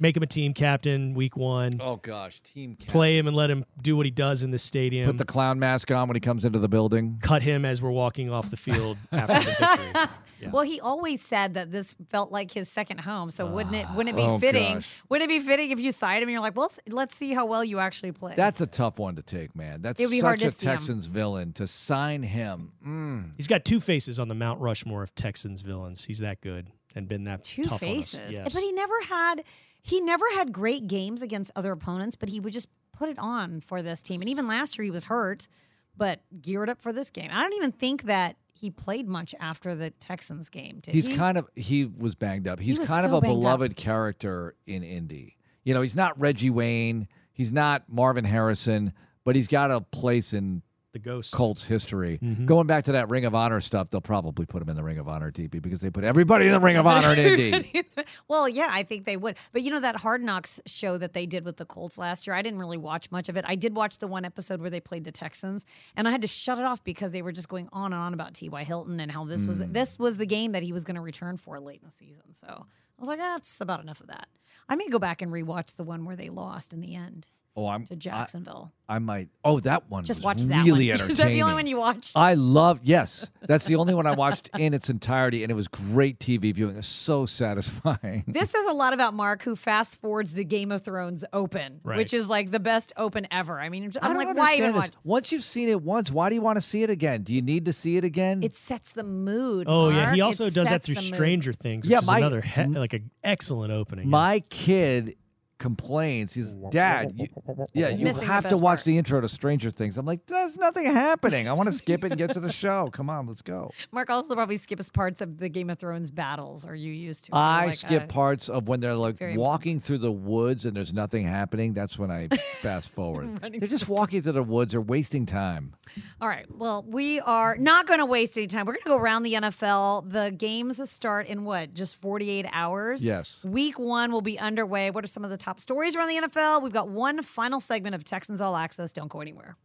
make 0.00 0.16
him 0.16 0.22
a 0.22 0.26
team 0.26 0.54
captain 0.54 1.14
week 1.14 1.36
one. 1.36 1.80
Oh, 1.82 1.96
gosh. 1.96 2.40
Team 2.40 2.76
captain. 2.76 2.92
Play 2.92 3.18
him 3.18 3.26
and 3.26 3.36
let 3.36 3.50
him 3.50 3.64
do 3.80 3.96
what 3.96 4.06
he 4.06 4.10
does 4.10 4.42
in 4.42 4.50
the 4.50 4.58
stadium. 4.58 5.06
Put 5.06 5.18
the 5.18 5.24
clown 5.24 5.58
mask 5.58 5.90
on 5.90 6.08
when 6.08 6.16
he 6.16 6.20
comes 6.20 6.44
into 6.44 6.58
the 6.58 6.68
building. 6.68 7.18
Cut 7.22 7.42
him 7.42 7.64
as 7.64 7.80
we're 7.82 7.90
walking 7.90 8.30
off 8.30 8.50
the 8.50 8.56
field 8.56 8.98
after 9.12 9.34
the 9.50 9.56
victory. 9.58 10.04
Yeah. 10.42 10.50
Well, 10.50 10.64
he 10.64 10.80
always 10.80 11.22
said 11.22 11.54
that 11.54 11.70
this 11.70 11.94
felt 12.10 12.32
like 12.32 12.50
his 12.50 12.68
second 12.68 12.98
home. 12.98 13.30
So 13.30 13.46
wouldn't 13.46 13.76
it 13.76 13.86
wouldn't 13.94 14.12
it 14.12 14.20
be 14.20 14.26
Oh, 14.28 14.38
fitting? 14.38 14.74
gosh. 14.74 14.88
Wouldn't 15.08 15.30
it 15.30 15.32
be 15.32 15.38
fitting 15.38 15.70
if 15.70 15.78
you 15.78 15.92
signed 15.92 16.20
him 16.20 16.28
and 16.28 16.32
you're 16.32 16.40
like, 16.42 16.56
well, 16.56 16.64
let's- 16.64 16.80
let's 16.88 17.14
see 17.16 17.32
how 17.32 17.46
well 17.46 17.62
you 17.62 17.78
actually 17.78 18.10
play. 18.10 18.34
That's 18.36 18.60
a 18.60 18.66
tough 18.66 18.98
one 18.98 19.14
to 19.14 19.22
take, 19.22 19.54
man. 19.54 19.82
That's 19.82 20.00
It'd 20.00 20.10
be 20.10 20.18
such 20.18 20.26
hard 20.26 20.40
to 20.40 20.46
a 20.46 20.50
see 20.50 20.66
him. 20.66 20.72
Texans 20.72 21.06
villain 21.06 21.52
to 21.52 21.68
sign 21.68 22.24
him. 22.24 22.72
Mm. 22.84 23.34
He's 23.36 23.46
got 23.46 23.64
two 23.64 23.78
faces 23.78 24.18
on 24.18 24.26
the 24.26 24.34
Mount 24.34 24.60
Rushmore 24.60 25.04
of 25.04 25.14
Texans 25.14 25.60
villains. 25.62 26.06
He's 26.06 26.18
that 26.18 26.40
good 26.40 26.72
and 26.94 27.08
been 27.08 27.24
that 27.24 27.44
two 27.44 27.64
tough 27.64 27.80
faces. 27.80 28.14
on 28.20 28.26
us. 28.26 28.32
Yes. 28.32 28.54
But 28.54 28.62
he 28.62 28.72
never 28.72 29.00
had 29.08 29.44
he 29.82 30.00
never 30.00 30.24
had 30.34 30.52
great 30.52 30.86
games 30.86 31.22
against 31.22 31.50
other 31.56 31.72
opponents, 31.72 32.16
but 32.16 32.28
he 32.28 32.38
would 32.40 32.52
just 32.52 32.68
put 32.92 33.08
it 33.08 33.18
on 33.18 33.60
for 33.60 33.82
this 33.82 34.02
team. 34.02 34.20
And 34.20 34.28
even 34.28 34.46
last 34.46 34.78
year 34.78 34.84
he 34.84 34.90
was 34.90 35.06
hurt, 35.06 35.48
but 35.96 36.20
geared 36.40 36.68
up 36.68 36.80
for 36.80 36.92
this 36.92 37.10
game. 37.10 37.30
I 37.32 37.42
don't 37.42 37.54
even 37.54 37.72
think 37.72 38.04
that 38.04 38.36
he 38.52 38.70
played 38.70 39.08
much 39.08 39.34
after 39.40 39.74
the 39.74 39.90
Texans 39.90 40.48
game. 40.48 40.78
Did 40.80 40.94
He's 40.94 41.08
he? 41.08 41.16
kind 41.16 41.36
of 41.36 41.48
he 41.56 41.84
was 41.84 42.14
banged 42.14 42.46
up. 42.46 42.60
He's 42.60 42.78
was 42.78 42.86
kind 42.88 43.02
so 43.04 43.08
of 43.10 43.14
a 43.14 43.20
banged 43.22 43.34
up. 43.36 43.40
beloved 43.40 43.76
character 43.76 44.54
in 44.66 44.82
Indy. 44.84 45.36
You 45.64 45.74
know, 45.74 45.82
he's 45.82 45.96
not 45.96 46.18
Reggie 46.20 46.50
Wayne, 46.50 47.08
he's 47.32 47.52
not 47.52 47.84
Marvin 47.88 48.24
Harrison, 48.24 48.92
but 49.24 49.34
he's 49.34 49.48
got 49.48 49.70
a 49.70 49.80
place 49.80 50.32
in 50.32 50.62
the 50.92 50.98
ghost 50.98 51.32
Colts 51.32 51.64
history. 51.64 52.18
Mm-hmm. 52.22 52.46
Going 52.46 52.66
back 52.66 52.84
to 52.84 52.92
that 52.92 53.08
Ring 53.08 53.24
of 53.24 53.34
Honor 53.34 53.60
stuff, 53.60 53.88
they'll 53.90 54.00
probably 54.00 54.46
put 54.46 54.60
him 54.62 54.68
in 54.68 54.76
the 54.76 54.82
Ring 54.82 54.98
of 54.98 55.08
Honor, 55.08 55.30
DP, 55.30 55.62
because 55.62 55.80
they 55.80 55.90
put 55.90 56.04
everybody 56.04 56.46
in 56.46 56.52
the 56.52 56.60
Ring 56.60 56.76
of 56.76 56.86
Honor 56.86 57.12
in 57.14 57.18
Indy. 57.18 57.82
well, 58.28 58.48
yeah, 58.48 58.68
I 58.70 58.82
think 58.82 59.06
they 59.06 59.16
would. 59.16 59.36
But 59.52 59.62
you 59.62 59.70
know 59.70 59.80
that 59.80 59.96
Hard 59.96 60.22
Knocks 60.22 60.60
show 60.66 60.98
that 60.98 61.12
they 61.14 61.24
did 61.26 61.44
with 61.44 61.56
the 61.56 61.64
Colts 61.64 61.96
last 61.98 62.26
year. 62.26 62.34
I 62.34 62.42
didn't 62.42 62.58
really 62.58 62.76
watch 62.76 63.10
much 63.10 63.28
of 63.28 63.36
it. 63.36 63.44
I 63.48 63.54
did 63.54 63.74
watch 63.74 63.98
the 63.98 64.06
one 64.06 64.24
episode 64.24 64.60
where 64.60 64.70
they 64.70 64.80
played 64.80 65.04
the 65.04 65.12
Texans, 65.12 65.64
and 65.96 66.06
I 66.06 66.10
had 66.10 66.22
to 66.22 66.28
shut 66.28 66.58
it 66.58 66.64
off 66.64 66.84
because 66.84 67.12
they 67.12 67.22
were 67.22 67.32
just 67.32 67.48
going 67.48 67.68
on 67.72 67.92
and 67.92 68.00
on 68.02 68.14
about 68.14 68.34
T.Y. 68.34 68.64
Hilton 68.64 69.00
and 69.00 69.10
how 69.10 69.24
this 69.24 69.46
was 69.46 69.58
Mm. 69.58 69.72
this 69.72 69.98
was 69.98 70.16
the 70.16 70.26
game 70.26 70.52
that 70.52 70.62
he 70.62 70.72
was 70.72 70.84
going 70.84 70.96
to 70.96 71.00
return 71.02 71.36
for 71.36 71.58
late 71.60 71.80
in 71.82 71.86
the 71.86 71.92
season. 71.92 72.32
So 72.32 72.46
I 72.48 73.00
was 73.00 73.08
like, 73.08 73.18
that's 73.18 73.60
about 73.60 73.80
enough 73.82 74.00
of 74.00 74.08
that. 74.08 74.28
I 74.68 74.76
may 74.76 74.88
go 74.88 74.98
back 74.98 75.22
and 75.22 75.32
rewatch 75.32 75.76
the 75.76 75.84
one 75.84 76.04
where 76.04 76.16
they 76.16 76.28
lost 76.28 76.72
in 76.72 76.80
the 76.80 76.94
end. 76.94 77.28
Oh, 77.54 77.66
I'm 77.66 77.84
to 77.86 77.96
Jacksonville. 77.96 78.72
I, 78.88 78.96
I 78.96 78.98
might. 78.98 79.28
Oh, 79.44 79.60
that 79.60 79.90
one. 79.90 80.04
Just 80.04 80.20
was 80.20 80.24
watch 80.24 80.42
that 80.44 80.64
really 80.64 80.88
one. 80.88 80.92
entertaining. 81.02 81.10
Is 81.12 81.18
that 81.18 81.28
the 81.28 81.42
only 81.42 81.54
one 81.54 81.66
you 81.66 81.76
watched? 81.76 82.16
I 82.16 82.32
love. 82.34 82.80
Yes, 82.82 83.28
that's 83.42 83.66
the 83.66 83.76
only 83.76 83.92
one 83.92 84.06
I 84.06 84.12
watched 84.12 84.48
in 84.58 84.72
its 84.72 84.88
entirety, 84.88 85.42
and 85.44 85.52
it 85.52 85.54
was 85.54 85.68
great 85.68 86.18
TV 86.18 86.54
viewing. 86.54 86.72
It 86.74 86.76
was 86.78 86.86
so 86.86 87.26
satisfying. 87.26 88.24
This 88.26 88.50
says 88.50 88.66
a 88.66 88.72
lot 88.72 88.94
about 88.94 89.12
Marc, 89.14 89.42
who 89.42 89.54
fast 89.54 90.00
forwards 90.00 90.32
the 90.32 90.44
Game 90.44 90.72
of 90.72 90.82
Thrones 90.82 91.24
open, 91.34 91.80
Right. 91.84 91.98
which 91.98 92.14
is 92.14 92.28
like 92.28 92.50
the 92.50 92.60
best 92.60 92.92
open 92.96 93.26
ever. 93.30 93.60
I 93.60 93.68
mean, 93.68 93.92
I 94.00 94.06
I'm 94.08 94.16
don't 94.16 94.26
like, 94.26 94.36
why 94.36 94.54
even 94.54 94.66
understand 94.68 94.74
watch? 94.76 94.90
Once 95.04 95.32
you've 95.32 95.44
seen 95.44 95.68
it 95.68 95.82
once, 95.82 96.10
why 96.10 96.28
do 96.30 96.34
you 96.34 96.40
want 96.42 96.56
to 96.56 96.62
see 96.62 96.82
it 96.82 96.90
again? 96.90 97.22
Do 97.22 97.34
you 97.34 97.42
need 97.42 97.66
to 97.66 97.72
see 97.74 97.96
it 97.98 98.04
again? 98.04 98.42
It 98.42 98.56
sets 98.56 98.92
the 98.92 99.04
mood. 99.04 99.66
Oh 99.68 99.90
yeah, 99.90 100.14
he 100.14 100.20
also 100.22 100.46
It 100.46 100.54
does 100.54 100.68
that 100.70 100.82
through 100.84 100.94
the 100.96 101.02
mood. 101.02 101.14
Stranger 101.14 101.52
Things, 101.52 101.82
which 101.84 101.90
Yeah, 101.90 102.00
is 102.00 102.06
my- 102.06 102.18
another 102.18 102.40
he- 102.40 102.64
like 102.64 102.94
an 102.94 103.10
excellent 103.22 103.72
opening. 103.72 104.08
My 104.08 104.40
kid 104.48 105.16
complains. 105.62 106.34
He's 106.34 106.52
dad. 106.70 107.12
You, 107.16 107.28
yeah, 107.72 107.88
you 107.88 108.04
Missing 108.04 108.26
have 108.26 108.48
to 108.48 108.58
watch 108.58 108.78
part." 108.78 108.84
the 108.84 108.98
intro 108.98 109.20
to 109.20 109.28
Stranger 109.28 109.70
Things. 109.70 109.96
I'm 109.96 110.04
like, 110.04 110.26
there's 110.26 110.56
nothing 110.58 110.84
happening. 110.84 111.48
I 111.48 111.52
want 111.52 111.68
to 111.68 111.72
skip 111.72 112.04
it 112.04 112.12
and 112.12 112.18
get 112.18 112.32
to 112.32 112.40
the 112.40 112.52
show. 112.62 112.90
Come 112.92 113.08
on, 113.08 113.26
let's 113.26 113.42
go. 113.42 113.70
Marc 113.92 114.10
also 114.10 114.34
probably 114.34 114.56
skips 114.56 114.88
parts 114.88 115.20
of 115.20 115.38
the 115.38 115.48
Game 115.48 115.70
of 115.70 115.78
Thrones 115.78 116.10
battles. 116.10 116.66
Are 116.66 116.74
you 116.74 116.92
used 116.92 117.26
to? 117.26 117.30
I 117.34 117.66
like, 117.66 117.74
skip 117.76 118.02
uh, 118.02 118.06
parts 118.06 118.48
of 118.48 118.68
when 118.68 118.80
they're 118.80 118.96
like 118.96 119.18
very 119.18 119.36
walking 119.36 119.80
through 119.80 119.98
the 119.98 120.12
woods 120.12 120.66
and 120.66 120.76
there's 120.76 120.92
nothing 120.92 121.26
happening. 121.26 121.72
That's 121.72 121.98
when 121.98 122.10
I 122.10 122.28
fast 122.60 122.88
forward. 122.90 123.40
They're 123.40 123.68
just 123.68 123.88
walking 123.88 124.22
through 124.22 124.32
the 124.32 124.42
woods. 124.42 124.72
They're 124.72 124.80
wasting 124.80 125.24
time. 125.26 125.74
All 126.20 126.28
right. 126.28 126.46
Well, 126.50 126.84
we 126.86 127.20
are 127.20 127.56
not 127.56 127.86
going 127.86 128.00
to 128.00 128.06
waste 128.06 128.36
any 128.36 128.48
time. 128.48 128.66
We're 128.66 128.74
going 128.74 128.82
to 128.82 128.88
go 128.88 128.98
around 128.98 129.22
the 129.22 129.34
NFL. 129.34 130.10
The 130.12 130.30
games 130.30 130.90
start 130.90 131.26
in 131.28 131.44
what? 131.44 131.74
Just 131.74 131.96
48 131.96 132.46
hours? 132.52 133.04
Yes. 133.04 133.44
Week 133.44 133.78
one 133.78 134.10
will 134.10 134.22
be 134.22 134.38
underway. 134.38 134.90
What 134.90 135.04
are 135.04 135.08
some 135.08 135.24
of 135.24 135.30
the 135.30 135.36
top 135.36 135.51
stories 135.60 135.96
around 135.96 136.08
the 136.08 136.28
NFL? 136.28 136.62
We've 136.62 136.72
got 136.72 136.88
one 136.88 137.22
final 137.22 137.60
segment 137.60 137.94
of 137.94 138.04
Texans 138.04 138.40
All 138.40 138.56
Access. 138.56 138.92
Don't 138.92 139.08
go 139.08 139.20
anywhere. 139.20 139.56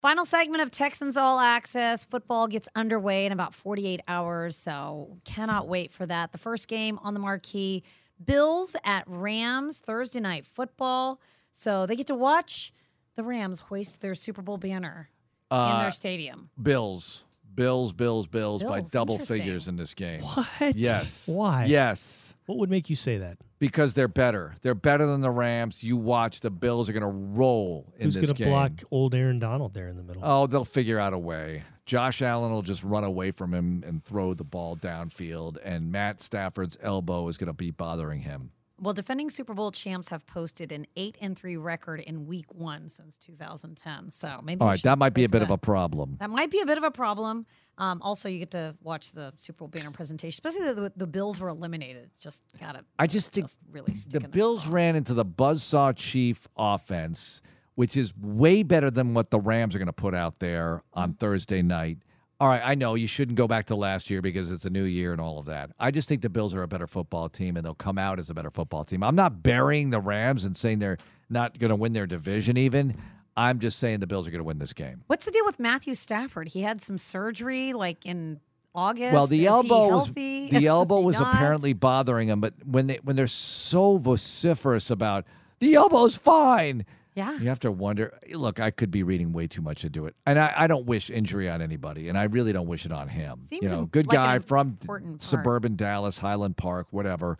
Final 0.00 0.24
segment 0.24 0.62
of 0.62 0.70
Texans 0.70 1.16
All 1.16 1.40
Access. 1.40 2.04
Football 2.04 2.46
gets 2.46 2.68
underway 2.76 3.26
in 3.26 3.32
about 3.32 3.52
48 3.54 4.00
hours, 4.06 4.56
so 4.56 5.18
cannot 5.24 5.66
wait 5.66 5.90
for 5.90 6.06
that. 6.06 6.30
The 6.32 6.38
first 6.38 6.68
game 6.68 6.98
on 7.02 7.14
the 7.14 7.20
marquee 7.20 7.82
Bills 8.24 8.74
at 8.84 9.04
Rams, 9.06 9.78
Thursday 9.78 10.20
night 10.20 10.44
football. 10.44 11.20
So 11.52 11.86
they 11.86 11.96
get 11.96 12.06
to 12.08 12.14
watch 12.14 12.72
the 13.16 13.24
Rams 13.24 13.60
hoist 13.60 14.00
their 14.00 14.14
Super 14.14 14.42
Bowl 14.42 14.58
banner 14.58 15.08
in 15.50 15.56
Uh, 15.56 15.80
their 15.80 15.90
stadium. 15.90 16.50
Bills, 16.60 17.24
Bills, 17.54 17.92
Bills, 17.92 18.26
Bills, 18.28 18.62
by 18.62 18.80
double 18.82 19.18
figures 19.18 19.66
in 19.66 19.74
this 19.76 19.94
game. 19.94 20.20
What? 20.20 20.76
Yes. 20.76 21.26
Why? 21.26 21.64
Yes. 21.64 22.34
What 22.46 22.58
would 22.58 22.70
make 22.70 22.88
you 22.88 22.94
say 22.96 23.18
that? 23.18 23.38
Because 23.58 23.94
they're 23.94 24.06
better. 24.08 24.54
They're 24.62 24.74
better 24.74 25.06
than 25.06 25.20
the 25.20 25.30
Rams. 25.30 25.82
You 25.82 25.96
watch 25.96 26.40
the 26.40 26.50
Bills 26.50 26.88
are 26.88 26.92
going 26.92 27.02
to 27.02 27.08
roll 27.08 27.92
in 27.96 28.04
Who's 28.04 28.14
this 28.14 28.26
going 28.26 28.36
to 28.36 28.42
game. 28.44 28.52
block 28.52 28.72
old 28.90 29.14
Aaron 29.14 29.38
Donald 29.40 29.74
there 29.74 29.88
in 29.88 29.96
the 29.96 30.02
middle? 30.04 30.22
Oh, 30.24 30.46
they'll 30.46 30.64
figure 30.64 30.98
out 30.98 31.12
a 31.12 31.18
way. 31.18 31.64
Josh 31.84 32.22
Allen 32.22 32.52
will 32.52 32.62
just 32.62 32.84
run 32.84 33.02
away 33.02 33.30
from 33.30 33.52
him 33.52 33.82
and 33.86 34.04
throw 34.04 34.34
the 34.34 34.44
ball 34.44 34.76
downfield, 34.76 35.56
and 35.64 35.90
Matt 35.90 36.22
Stafford's 36.22 36.76
elbow 36.82 37.26
is 37.28 37.38
going 37.38 37.46
to 37.48 37.52
be 37.54 37.70
bothering 37.70 38.20
him. 38.20 38.50
Well, 38.80 38.94
defending 38.94 39.28
Super 39.30 39.54
Bowl 39.54 39.70
champs 39.72 40.08
have 40.10 40.26
posted 40.26 40.70
an 40.70 40.86
eight 40.96 41.16
and 41.20 41.36
three 41.36 41.56
record 41.56 42.00
in 42.00 42.26
Week 42.26 42.46
One 42.54 42.88
since 42.88 43.16
2010. 43.18 44.10
So 44.10 44.40
maybe 44.42 44.60
All 44.60 44.68
right, 44.68 44.82
that 44.82 44.98
might 44.98 45.14
be 45.14 45.24
a 45.24 45.28
bit 45.28 45.42
of 45.42 45.50
a 45.50 45.58
problem. 45.58 46.16
That 46.20 46.30
might 46.30 46.50
be 46.50 46.60
a 46.60 46.66
bit 46.66 46.78
of 46.78 46.84
a 46.84 46.90
problem. 46.90 47.46
Um, 47.76 48.00
also, 48.02 48.28
you 48.28 48.40
get 48.40 48.50
to 48.52 48.76
watch 48.82 49.12
the 49.12 49.32
Super 49.36 49.58
Bowl 49.58 49.68
banner 49.68 49.90
presentation, 49.90 50.30
especially 50.30 50.72
the, 50.72 50.92
the 50.96 51.06
Bills 51.06 51.40
were 51.40 51.48
eliminated. 51.48 52.04
It's 52.12 52.22
just 52.22 52.42
gotta. 52.60 52.84
I 52.98 53.06
just 53.06 53.32
think 53.32 53.48
really 53.70 53.94
the 54.08 54.20
Bills 54.20 54.66
ran 54.66 54.96
into 54.96 55.14
the 55.14 55.24
buzzsaw 55.24 55.94
chief 55.96 56.46
offense, 56.56 57.42
which 57.74 57.96
is 57.96 58.12
way 58.16 58.62
better 58.62 58.90
than 58.90 59.14
what 59.14 59.30
the 59.30 59.40
Rams 59.40 59.74
are 59.74 59.78
going 59.78 59.86
to 59.86 59.92
put 59.92 60.14
out 60.14 60.38
there 60.38 60.82
on 60.92 61.14
Thursday 61.14 61.62
night. 61.62 61.98
All 62.40 62.46
right, 62.48 62.62
I 62.64 62.76
know 62.76 62.94
you 62.94 63.08
shouldn't 63.08 63.36
go 63.36 63.48
back 63.48 63.66
to 63.66 63.74
last 63.74 64.10
year 64.10 64.22
because 64.22 64.52
it's 64.52 64.64
a 64.64 64.70
new 64.70 64.84
year 64.84 65.10
and 65.12 65.20
all 65.20 65.40
of 65.40 65.46
that. 65.46 65.70
I 65.78 65.90
just 65.90 66.08
think 66.08 66.22
the 66.22 66.28
Bills 66.28 66.54
are 66.54 66.62
a 66.62 66.68
better 66.68 66.86
football 66.86 67.28
team 67.28 67.56
and 67.56 67.66
they'll 67.66 67.74
come 67.74 67.98
out 67.98 68.20
as 68.20 68.30
a 68.30 68.34
better 68.34 68.50
football 68.50 68.84
team. 68.84 69.02
I'm 69.02 69.16
not 69.16 69.42
burying 69.42 69.90
the 69.90 70.00
Rams 70.00 70.44
and 70.44 70.56
saying 70.56 70.78
they're 70.78 70.98
not 71.28 71.58
going 71.58 71.70
to 71.70 71.76
win 71.76 71.94
their 71.94 72.06
division 72.06 72.56
even. 72.56 72.96
I'm 73.36 73.58
just 73.58 73.80
saying 73.80 73.98
the 74.00 74.06
Bills 74.06 74.28
are 74.28 74.30
going 74.30 74.38
to 74.40 74.44
win 74.44 74.58
this 74.58 74.72
game. 74.72 75.02
What's 75.08 75.24
the 75.24 75.32
deal 75.32 75.44
with 75.44 75.58
Matthew 75.58 75.94
Stafford? 75.96 76.48
He 76.48 76.62
had 76.62 76.80
some 76.80 76.96
surgery 76.96 77.72
like 77.72 78.06
in 78.06 78.38
August. 78.72 79.12
Well, 79.12 79.26
the 79.26 79.42
Is 79.42 79.48
elbow 79.48 79.88
was 79.88 80.12
the 80.12 80.48
elbow 80.66 81.00
was 81.00 81.18
not? 81.18 81.34
apparently 81.34 81.72
bothering 81.72 82.28
him, 82.28 82.40
but 82.40 82.54
when 82.64 82.86
they 82.86 83.00
when 83.02 83.16
they're 83.16 83.26
so 83.26 83.96
vociferous 83.98 84.90
about 84.90 85.24
the 85.58 85.74
elbow's 85.74 86.16
fine, 86.16 86.86
Yeah. 87.18 87.38
you 87.38 87.48
have 87.48 87.60
to 87.60 87.72
wonder. 87.72 88.18
Look, 88.32 88.60
I 88.60 88.70
could 88.70 88.90
be 88.90 89.02
reading 89.02 89.32
way 89.32 89.46
too 89.46 89.62
much 89.62 89.84
into 89.84 90.06
it, 90.06 90.14
and 90.26 90.38
I, 90.38 90.52
I 90.56 90.66
don't 90.66 90.86
wish 90.86 91.10
injury 91.10 91.48
on 91.48 91.60
anybody, 91.60 92.08
and 92.08 92.16
I 92.16 92.24
really 92.24 92.52
don't 92.52 92.66
wish 92.68 92.86
it 92.86 92.92
on 92.92 93.08
him. 93.08 93.40
Seems 93.46 93.62
you 93.64 93.68
know, 93.68 93.86
good 93.86 94.06
like 94.06 94.16
guy 94.16 94.38
from 94.38 94.78
suburban 95.20 95.76
Dallas, 95.76 96.18
Highland 96.18 96.56
Park, 96.56 96.86
whatever. 96.90 97.36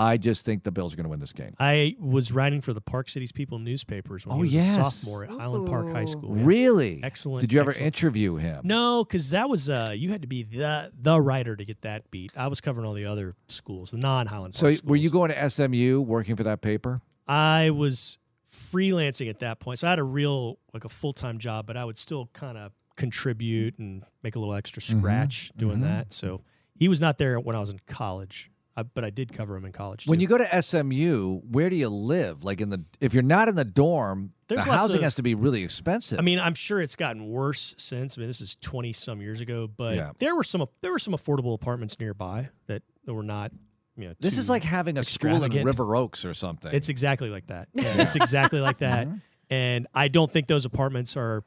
I 0.00 0.16
just 0.16 0.44
think 0.44 0.62
the 0.62 0.70
Bills 0.70 0.92
are 0.92 0.96
going 0.96 1.06
to 1.06 1.10
win 1.10 1.18
this 1.18 1.32
game. 1.32 1.54
I 1.58 1.96
was 1.98 2.30
writing 2.30 2.60
for 2.60 2.72
the 2.72 2.80
Park 2.80 3.08
Cities 3.08 3.32
People 3.32 3.58
newspapers 3.58 4.24
when 4.24 4.34
Oh, 4.36 4.42
he 4.42 4.44
was 4.44 4.54
yes. 4.54 4.76
a 4.76 4.80
sophomore 4.80 5.24
at 5.24 5.30
Highland 5.30 5.66
Park 5.68 5.90
High 5.90 6.04
School. 6.04 6.36
yeah. 6.36 6.44
Really? 6.46 7.00
Excellent. 7.02 7.40
Did 7.40 7.52
you 7.52 7.58
ever 7.58 7.70
excellent. 7.70 7.96
interview 7.96 8.36
him? 8.36 8.60
No, 8.62 9.02
because 9.04 9.30
that 9.30 9.48
was 9.48 9.68
uh, 9.68 9.92
you 9.92 10.10
had 10.12 10.22
to 10.22 10.28
be 10.28 10.44
the 10.44 10.92
the 10.96 11.20
writer 11.20 11.56
to 11.56 11.64
get 11.64 11.80
that 11.82 12.08
beat. 12.12 12.30
I 12.36 12.46
was 12.46 12.60
covering 12.60 12.86
all 12.86 12.94
the 12.94 13.06
other 13.06 13.34
schools, 13.48 13.90
the 13.90 13.96
non 13.96 14.28
Highland 14.28 14.54
Park. 14.54 14.60
So 14.60 14.74
schools. 14.74 14.88
were 14.88 14.96
you 14.96 15.10
going 15.10 15.32
to 15.32 15.50
SMU 15.50 16.00
working 16.00 16.36
for 16.36 16.44
that 16.44 16.60
paper? 16.62 17.00
I 17.26 17.70
was 17.70 18.18
freelancing 18.50 19.28
at 19.28 19.40
that 19.40 19.60
point, 19.60 19.78
so 19.78 19.86
I 19.86 19.90
had 19.90 19.98
a 19.98 20.04
real 20.04 20.58
like 20.74 20.84
a 20.84 20.88
full 20.88 21.12
time 21.12 21.38
job, 21.38 21.66
but 21.66 21.76
I 21.76 21.84
would 21.84 21.98
still 21.98 22.28
kind 22.32 22.56
of 22.58 22.72
contribute 22.96 23.78
and 23.78 24.02
make 24.22 24.36
a 24.36 24.38
little 24.38 24.54
extra 24.54 24.82
Mm-hmm. 24.82 24.98
scratch 24.98 25.52
doing 25.56 25.78
mhm. 25.78 25.82
that. 25.82 26.12
So 26.12 26.42
he 26.74 26.88
was 26.88 27.00
not 27.00 27.18
there 27.18 27.38
when 27.40 27.56
I 27.56 27.60
was 27.60 27.70
in 27.70 27.80
college, 27.86 28.50
I, 28.76 28.84
but 28.84 29.04
I 29.04 29.10
did 29.10 29.32
cover 29.32 29.56
him 29.56 29.64
in 29.64 29.72
college. 29.72 30.06
When 30.06 30.20
you 30.20 30.26
go 30.28 30.38
to 30.38 30.62
SMU, 30.62 31.40
where 31.50 31.68
do 31.68 31.76
you 31.76 31.88
live? 31.88 32.44
Like 32.44 32.60
in 32.60 32.70
the 32.70 32.84
if 33.00 33.12
you're 33.14 33.22
not 33.22 33.48
in 33.48 33.54
the 33.56 33.64
dorm, 33.64 34.30
There's 34.48 34.64
the 34.64 34.70
housing 34.72 34.98
of- 34.98 35.02
has 35.04 35.14
to 35.16 35.22
be 35.22 35.34
really 35.34 35.62
expensive. 35.64 36.18
I 36.18 36.22
mean, 36.22 36.38
I'm 36.38 36.54
sure 36.54 36.80
it's 36.80 36.96
gotten 36.96 37.28
worse 37.28 37.74
since. 37.78 38.16
I 38.16 38.20
mean, 38.20 38.28
this 38.28 38.40
is 38.40 38.56
20 38.60 38.92
some 38.92 39.20
years 39.20 39.40
ago, 39.40 39.66
but 39.68 39.96
Yeah. 39.96 40.12
there 40.18 40.34
were 40.36 40.44
some 40.44 40.64
there 40.80 40.92
were 40.92 40.98
some 40.98 41.14
affordable 41.14 41.54
apartments 41.54 41.98
nearby 42.00 42.48
that 42.66 42.82
were 43.06 43.22
not. 43.22 43.52
You 43.98 44.08
know, 44.08 44.14
this 44.20 44.38
is 44.38 44.48
like 44.48 44.62
having 44.62 44.96
a 44.96 45.02
school 45.04 45.42
in. 45.42 45.64
River 45.64 45.96
Oaks 45.96 46.24
or 46.24 46.32
something. 46.32 46.72
It's 46.72 46.88
exactly 46.88 47.28
like 47.30 47.48
that. 47.48 47.68
Yeah, 47.74 48.00
it's 48.02 48.14
exactly 48.16 48.60
like 48.60 48.78
that. 48.78 49.08
Mhm. 49.08 49.20
And 49.50 49.86
I 49.92 50.06
don't 50.08 50.30
think 50.30 50.46
those 50.46 50.64
apartments 50.64 51.16
are 51.16 51.42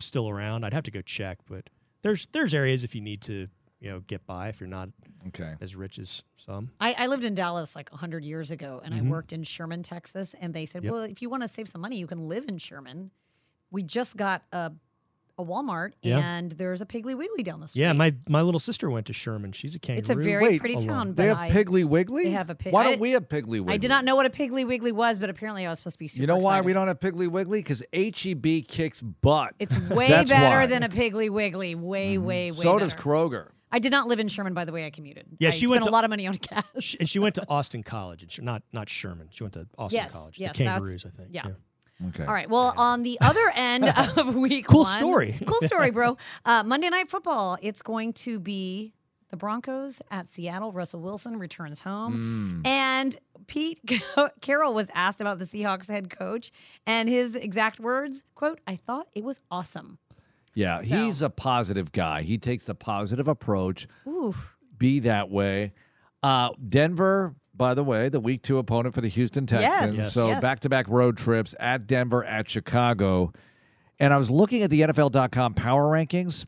still 0.00 0.28
around. 0.28 0.64
I'd 0.64 0.74
have 0.74 0.82
to 0.84 0.90
go 0.90 1.00
check, 1.00 1.38
but 1.48 1.70
there's 2.02 2.26
there's 2.32 2.52
areas 2.52 2.84
if 2.84 2.94
you 2.94 3.00
need 3.00 3.22
to, 3.22 3.48
you 3.80 3.90
know, 3.90 4.00
get 4.00 4.26
by 4.26 4.48
if 4.48 4.60
you're 4.60 4.68
not 4.68 4.90
okay 5.28 5.54
as 5.62 5.74
rich 5.74 5.98
as 5.98 6.24
some. 6.36 6.70
I, 6.80 6.92
I 6.98 7.06
lived 7.06 7.24
in 7.24 7.34
Dallas 7.34 7.74
like 7.74 7.90
100 7.90 8.22
years 8.24 8.50
ago 8.50 8.80
and 8.84 8.92
Mhm. 8.92 8.98
I 8.98 9.02
worked 9.10 9.32
in 9.32 9.42
Sherman, 9.42 9.82
Texas. 9.82 10.34
And 10.40 10.52
they 10.52 10.66
said, 10.66 10.84
Yep. 10.84 10.92
well, 10.92 11.02
if 11.04 11.22
you 11.22 11.30
want 11.30 11.42
to 11.42 11.48
save 11.48 11.68
some 11.68 11.80
money, 11.80 11.96
you 11.96 12.06
can 12.06 12.28
live 12.28 12.48
in 12.48 12.58
Sherman. 12.58 13.12
We 13.70 13.82
just 13.82 14.16
got 14.18 14.42
a, 14.52 14.72
a 15.38 15.44
Walmart 15.44 15.92
Yeah. 16.02 16.18
and 16.18 16.52
there's 16.52 16.80
a 16.80 16.86
Piggly 16.86 17.16
Wiggly 17.16 17.42
down 17.42 17.60
the 17.60 17.68
street. 17.68 17.82
Yeah, 17.82 17.92
my 17.92 18.14
my 18.28 18.42
little 18.42 18.58
sister 18.60 18.90
went 18.90 19.06
to 19.06 19.12
Sherman. 19.12 19.52
She's 19.52 19.74
a 19.74 19.78
kangaroo. 19.78 20.00
It's 20.00 20.10
a 20.10 20.14
very 20.14 20.44
Wait, 20.44 20.60
pretty 20.60 20.74
alone. 20.74 20.86
town. 20.88 21.14
they 21.14 21.26
have 21.26 21.38
I- 21.38 21.50
Piggly 21.50 21.84
Wiggly. 21.84 22.24
They 22.24 22.30
have 22.30 22.50
a 22.50 22.54
pig. 22.54 22.72
Why 22.72 22.84
don't 22.84 23.00
we 23.00 23.12
have 23.12 23.28
Piggly 23.28 23.46
Wiggly? 23.60 23.74
I 23.74 23.76
did 23.78 23.88
not 23.88 24.04
know 24.04 24.14
what 24.16 24.26
a 24.26 24.30
Piggly 24.30 24.66
Wiggly 24.66 24.92
was, 24.92 25.18
but 25.18 25.30
apparently 25.30 25.66
I 25.66 25.70
was 25.70 25.78
supposed 25.78 25.94
to 25.94 25.98
be 25.98 26.08
super 26.08 26.22
You 26.22 26.26
know 26.26 26.36
why 26.36 26.54
excited. 26.56 26.66
we 26.66 26.72
don't 26.74 26.88
have 26.88 27.00
Piggly 27.00 27.28
Wiggly? 27.28 27.60
Because 27.60 27.82
HEB 27.92 28.66
kicks 28.68 29.00
butt. 29.00 29.54
It's 29.58 29.78
way 29.88 30.08
better 30.24 30.60
why. 30.60 30.66
than 30.66 30.82
a 30.82 30.88
Piggly 30.88 31.30
Wiggly. 31.30 31.74
Way, 31.74 32.14
mm-hmm. 32.16 32.24
way, 32.24 32.50
way 32.50 32.62
So 32.62 32.78
does. 32.78 32.94
Kroger. 32.94 33.48
I 33.74 33.78
did 33.78 33.90
not 33.90 34.06
live 34.06 34.20
in 34.20 34.28
Sherman, 34.28 34.52
by 34.52 34.66
the 34.66 34.72
way. 34.72 34.84
I 34.84 34.90
commuted. 34.90 35.26
Yeah, 35.38 35.48
I 35.48 35.50
she 35.50 35.60
spent 35.64 35.70
went 35.70 35.86
a 35.86 35.90
lot 35.90 36.04
of 36.04 36.10
money 36.10 36.26
on 36.26 36.34
gas. 36.34 36.64
Sh- 36.78 36.96
and 37.00 37.08
she 37.08 37.18
went 37.18 37.36
to 37.36 37.44
Austin 37.48 37.82
College, 37.82 38.22
and 38.22 38.30
she, 38.30 38.42
not 38.42 38.62
not 38.72 38.90
Sherman. 38.90 39.28
She 39.30 39.42
went 39.44 39.54
to 39.54 39.66
Austin 39.78 40.00
Yes, 40.02 40.12
College. 40.12 40.38
yes, 40.38 40.56
the 40.58 40.64
Kangaroos, 40.64 41.06
I 41.06 41.08
think. 41.08 41.28
yeah. 41.32 41.46
Okay. 42.08 42.24
All 42.24 42.34
right. 42.34 42.48
Well, 42.50 42.74
on 42.76 43.02
the 43.02 43.18
other 43.20 43.52
end 43.54 43.88
of 44.16 44.34
week 44.34 44.66
Cool 44.66 44.82
one- 44.82 44.98
story. 44.98 45.38
cool 45.46 45.60
story, 45.62 45.90
bro. 45.90 46.16
Uh, 46.44 46.62
Monday 46.62 46.88
Night 46.90 47.08
Football. 47.08 47.58
It's 47.62 47.82
going 47.82 48.12
to 48.14 48.38
be 48.40 48.92
the 49.30 49.36
Broncos 49.36 50.02
at 50.10 50.26
Seattle. 50.26 50.72
Russell 50.72 51.00
Wilson 51.00 51.38
returns 51.38 51.80
Mm. 51.80 51.84
home, 51.84 52.62
and 52.66 53.16
Pete 53.46 53.80
Carroll 54.40 54.74
was 54.74 54.90
asked 54.94 55.20
about 55.20 55.38
the 55.38 55.44
Seahawks 55.46 55.88
head 55.88 56.10
coach, 56.10 56.52
and 56.86 57.08
his 57.08 57.34
exact 57.34 57.80
words: 57.80 58.22
"quote 58.34 58.60
I 58.66 58.76
thought 58.76 59.06
it 59.14 59.24
was 59.24 59.40
awesome." 59.50 59.98
Yeah, 60.54 60.80
So- 60.82 60.84
he's 60.84 61.22
a 61.22 61.30
positive 61.30 61.92
guy. 61.92 62.22
He 62.22 62.36
takes 62.36 62.66
the 62.66 62.74
positive 62.74 63.26
approach. 63.26 63.88
Ooh. 64.06 64.34
Be 64.76 64.98
that 65.00 65.30
way. 65.30 65.72
Uh, 66.22 66.50
Denver, 66.68 67.34
by 67.54 67.74
the 67.74 67.84
way, 67.84 68.08
the 68.08 68.20
week 68.20 68.42
two 68.42 68.58
opponent 68.58 68.94
for 68.94 69.00
the 69.00 69.08
Houston 69.08 69.46
Texans. 69.46 69.96
Yes. 69.96 70.14
So 70.14 70.40
back 70.40 70.60
to 70.60 70.68
back 70.68 70.88
road 70.88 71.16
trips 71.16 71.54
at 71.60 71.86
Denver, 71.86 72.24
at 72.24 72.48
Chicago. 72.48 73.32
And 73.98 74.12
I 74.12 74.16
was 74.16 74.30
looking 74.30 74.62
at 74.62 74.70
the 74.70 74.80
NFL.com 74.82 75.54
power 75.54 75.84
rankings. 75.92 76.46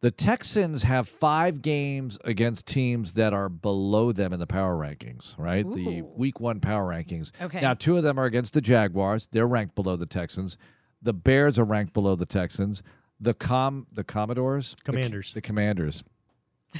The 0.00 0.08
The 0.08 0.10
Texans 0.10 0.82
have 0.82 1.08
five 1.08 1.62
games 1.62 2.18
against 2.24 2.66
teams 2.66 3.14
that 3.14 3.32
are 3.32 3.48
below 3.48 4.12
them 4.12 4.32
in 4.32 4.40
the 4.40 4.46
power 4.46 4.76
rankings, 4.76 5.34
right? 5.38 5.64
The 5.64 6.02
week 6.02 6.38
one 6.38 6.60
power 6.60 6.86
rankings. 6.88 7.32
Okay. 7.40 7.60
Now, 7.60 7.74
two 7.74 7.96
of 7.96 8.02
them 8.02 8.18
are 8.18 8.26
against 8.26 8.52
the 8.52 8.60
Jaguars. 8.60 9.28
They're 9.32 9.46
ranked 9.48 9.74
below 9.74 9.96
the 9.96 10.06
Texans. 10.06 10.58
The 11.00 11.14
Bears 11.14 11.58
are 11.58 11.64
ranked 11.64 11.92
below 11.94 12.14
the 12.14 12.26
Texans. 12.26 12.82
The 13.18 13.32
com 13.32 13.86
the 13.90 14.04
Commodores, 14.04 14.74
The- 14.76 14.92
Commanders. 14.92 15.32
the, 15.32 15.40
Commanders. 15.40 16.04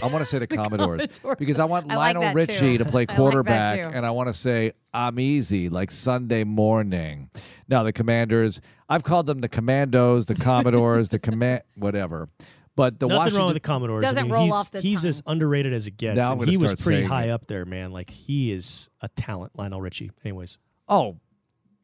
I 0.03 0.07
want 0.07 0.19
to 0.19 0.27
say 0.27 0.39
the, 0.41 0.47
Commodores, 0.47 1.07
Commodores. 1.07 1.37
because 1.39 1.59
I 1.59 1.65
want 1.65 1.91
I 1.91 1.97
Lionel 1.97 2.23
that 2.23 2.35
Richie 2.35 2.77
too. 2.77 2.79
to 2.79 2.85
play 2.85 3.07
I 3.09 3.13
like 3.13 3.17
quarterback, 3.17 3.95
and 3.95 4.05
I 4.05 4.11
want 4.11 4.29
to 4.29 4.33
say 4.33 4.73
I'm 4.93 5.19
easy 5.19 5.69
like 5.69 5.91
Sunday 5.91 6.45
morning. 6.45 7.31
Now 7.69 7.83
the 7.83 7.93
Commanders, 7.93 8.61
I've 8.89 9.03
called 9.03 9.27
them 9.27 9.41
the 9.41 9.49
Commandos, 9.49 10.27
the 10.27 10.35
Commodores, 10.35 11.09
the 11.09 11.19
command, 11.19 11.63
whatever. 11.77 12.29
But 12.77 13.01
the 13.01 13.07
Nothing 13.07 13.17
Washington, 13.17 13.39
wrong 13.39 13.47
with 13.49 13.55
the 13.55 13.61
Commodores. 13.61 14.03
Doesn't 14.03 14.25
mean, 14.25 14.33
roll 14.33 14.45
he's, 14.45 14.53
off 14.53 14.71
the 14.71 14.81
He's 14.83 15.01
tongue. 15.03 15.09
as 15.09 15.23
underrated 15.27 15.73
as 15.73 15.87
it 15.87 15.97
gets. 15.97 16.19
Now 16.19 16.27
I'm 16.27 16.33
and 16.33 16.41
gonna 16.41 16.51
he 16.51 16.57
was 16.59 16.75
pretty 16.75 17.05
high 17.05 17.27
it. 17.27 17.31
up 17.31 17.47
there, 17.47 17.65
man. 17.65 17.91
Like 17.91 18.11
he 18.11 18.53
is 18.53 18.91
a 19.01 19.09
talent, 19.09 19.53
Lionel 19.57 19.81
Richie. 19.81 20.11
Anyways, 20.25 20.59
oh, 20.87 21.17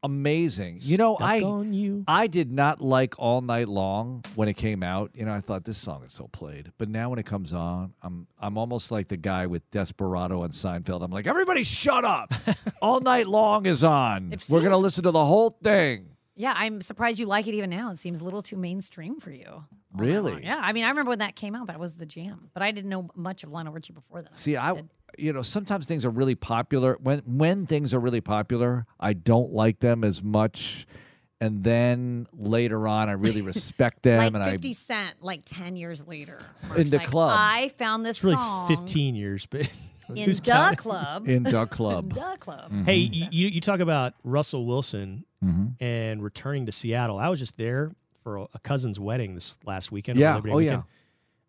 amazing! 0.03 0.79
You 0.81 0.97
know, 0.97 1.16
Stuck 1.16 1.29
I 1.29 1.41
on 1.43 1.73
you. 1.73 2.05
I 2.07 2.27
did 2.27 2.53
not 2.53 2.81
like 2.81 3.19
All 3.19 3.41
Night 3.41 3.69
Long 3.69 4.24
when 4.35 4.49
it 4.49 4.57
came 4.57 4.83
out. 4.83 5.11
You 5.15 5.24
know, 5.24 5.33
I 5.33 5.41
thought 5.41 5.65
this 5.65 5.79
song 5.79 6.05
is 6.05 6.12
so 6.12 6.29
played. 6.29 6.73
But 6.79 6.89
now 6.89 7.11
when 7.11 7.19
it 7.19 7.27
comes 7.27 7.53
on, 7.53 7.95
I'm 8.03 8.27
I'm 8.39 8.59
almost 8.59 8.91
like 8.91 9.09
the 9.09 9.16
guy 9.16 9.47
with 9.47 9.69
Desperado 9.70 10.43
on 10.43 10.51
Seinfeld. 10.51 11.03
I'm 11.03 11.11
like, 11.11 11.27
everybody 11.27 11.62
shut 11.62 12.05
up. 12.05 12.33
All 12.83 13.01
Night 13.01 13.29
Long 13.29 13.66
is 13.66 13.85
on. 13.85 14.33
It 14.33 14.45
We're 14.51 14.61
going 14.61 14.70
to 14.73 14.77
listen 14.77 15.05
to 15.05 15.11
the 15.11 15.24
whole 15.24 15.51
thing. 15.62 16.09
Yeah, 16.35 16.55
I'm 16.57 16.81
surprised 16.81 17.19
you 17.19 17.27
like 17.27 17.47
it 17.47 17.55
even 17.55 17.69
now. 17.70 17.91
It 17.91 17.99
seems 17.99 18.20
a 18.20 18.24
little 18.24 18.41
too 18.43 18.57
mainstream 18.57 19.20
for 19.20 19.31
you. 19.31 19.47
All 19.47 19.66
Night 19.93 20.01
Really? 20.01 20.33
Long. 20.33 20.43
Yeah, 20.43 20.61
I 20.62 20.73
mean, 20.73 20.85
I 20.85 20.89
remember 20.89 21.11
when 21.11 21.19
that 21.19 21.37
came 21.37 21.55
out, 21.55 21.66
that 21.66 21.79
was 21.79 21.97
the 21.97 22.07
jam. 22.07 22.49
But 22.55 22.62
I 22.62 22.70
didn't 22.70 22.89
know 22.91 23.11
much 23.15 23.45
of 23.45 23.51
Lionel 23.51 23.73
Richie 23.73 23.93
before 23.93 24.23
that. 24.23 24.37
See, 24.37 24.57
I 24.57 24.74
did. 24.74 24.89
You 25.18 25.32
know, 25.32 25.43
sometimes 25.43 25.86
things 25.86 26.05
are 26.05 26.10
really 26.10 26.34
popular. 26.34 26.97
When 27.01 27.20
when 27.26 27.66
things 27.66 27.93
are 27.94 28.01
really 28.01 28.20
popular, 28.20 28.86
I 29.01 29.12
don't 29.12 29.52
like 29.52 29.80
them 29.80 30.05
as 30.05 30.22
much. 30.22 30.86
And 31.40 31.64
then 31.64 32.28
later 32.32 32.86
on, 32.86 33.09
I 33.09 33.12
really 33.12 33.43
respect 33.43 34.02
them, 34.05 34.32
like 34.32 34.43
and 34.44 34.52
50 34.52 34.74
Cent, 34.74 35.16
like 35.22 35.43
10 35.44 35.74
years 35.76 36.06
later. 36.06 36.39
In 36.76 36.86
the 36.86 36.98
like, 36.98 37.09
club. 37.09 37.32
I 37.36 37.68
found 37.78 38.06
this 38.06 38.18
it's 38.18 38.24
really 38.24 38.36
song 38.36 38.68
15 38.68 39.16
years, 39.16 39.47
but 39.47 39.68
in 40.09 40.18
who's 40.18 40.39
Duh 40.39 40.52
counting? 40.52 40.76
Club. 40.76 41.28
In 41.28 41.43
Duck 41.43 41.70
Club. 41.78 42.12
Duh 42.12 42.36
Club. 42.36 42.70
Hey, 42.86 42.97
you, 42.98 43.26
you 43.32 43.48
you 43.48 43.60
talk 43.60 43.80
about 43.80 44.14
Russell 44.24 44.66
Wilson 44.66 45.24
Mm-hmm. 45.44 45.82
and 45.84 46.22
returning 46.22 46.66
to 46.66 46.72
Seattle. 46.72 47.18
I 47.18 47.28
was 47.28 47.40
just 47.40 47.56
there 47.56 47.90
for 48.22 48.36
a, 48.36 48.43
a 48.55 48.59
cousin's 48.60 49.01
wedding 49.01 49.34
this 49.34 49.59
last 49.64 49.90
weekend. 49.90 50.16
Yeah. 50.20 50.36
Labor 50.36 50.47
Day 50.51 50.55
Oh, 50.55 50.59
yeah. 50.59 50.82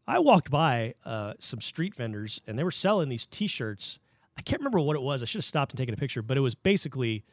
Weekend. 0.07 0.15
I 0.17 0.19
walked 0.19 0.49
by 0.51 0.95
uh, 1.05 1.33
some 1.39 1.61
street 1.61 1.95
vendors 1.95 2.41
and 2.47 2.57
they 2.57 2.63
were 2.63 2.71
selling 2.71 3.09
these 3.09 3.25
T-shirts. 3.25 3.99
I 4.37 4.41
can't 4.41 4.59
remember 4.61 4.79
what 4.79 4.95
it 4.95 5.01
was. 5.01 5.21
I 5.21 5.25
should 5.25 5.39
have 5.39 5.45
stopped 5.45 5.71
and 5.73 5.77
taken 5.77 5.93
a 5.93 5.97
picture, 5.97 6.21
but 6.21 6.37
it 6.37 6.41
was 6.41 6.55
basically 6.55 7.23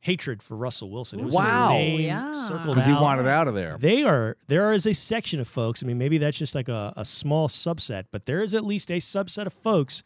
hatred 0.00 0.42
for 0.42 0.56
Russell 0.56 0.90
Wilson. 0.90 1.18
It 1.20 1.24
was 1.24 1.34
Wow. 1.34 1.70
name 1.70 2.00
Yeah. 2.02 2.46
circled 2.48 2.74
Because 2.74 2.86
he 2.86 2.92
wanted 2.92 3.26
out 3.26 3.48
of 3.48 3.54
there. 3.54 3.76
They 3.78 4.02
are 4.02 4.36
there 4.48 4.72
is 4.72 4.86
a 4.86 4.92
section 4.92 5.40
of 5.40 5.48
folks. 5.48 5.82
I 5.82 5.86
mean, 5.86 5.98
maybe 5.98 6.18
that's 6.18 6.36
just 6.38 6.54
like 6.54 6.68
a, 6.68 6.92
a 6.96 7.04
small 7.04 7.48
subset, 7.48 8.04
but 8.12 8.26
there 8.26 8.42
is 8.42 8.54
at 8.54 8.64
least 8.64 8.90
a 8.90 8.98
subset 8.98 9.46
of 9.46 9.52
folks 9.52 10.02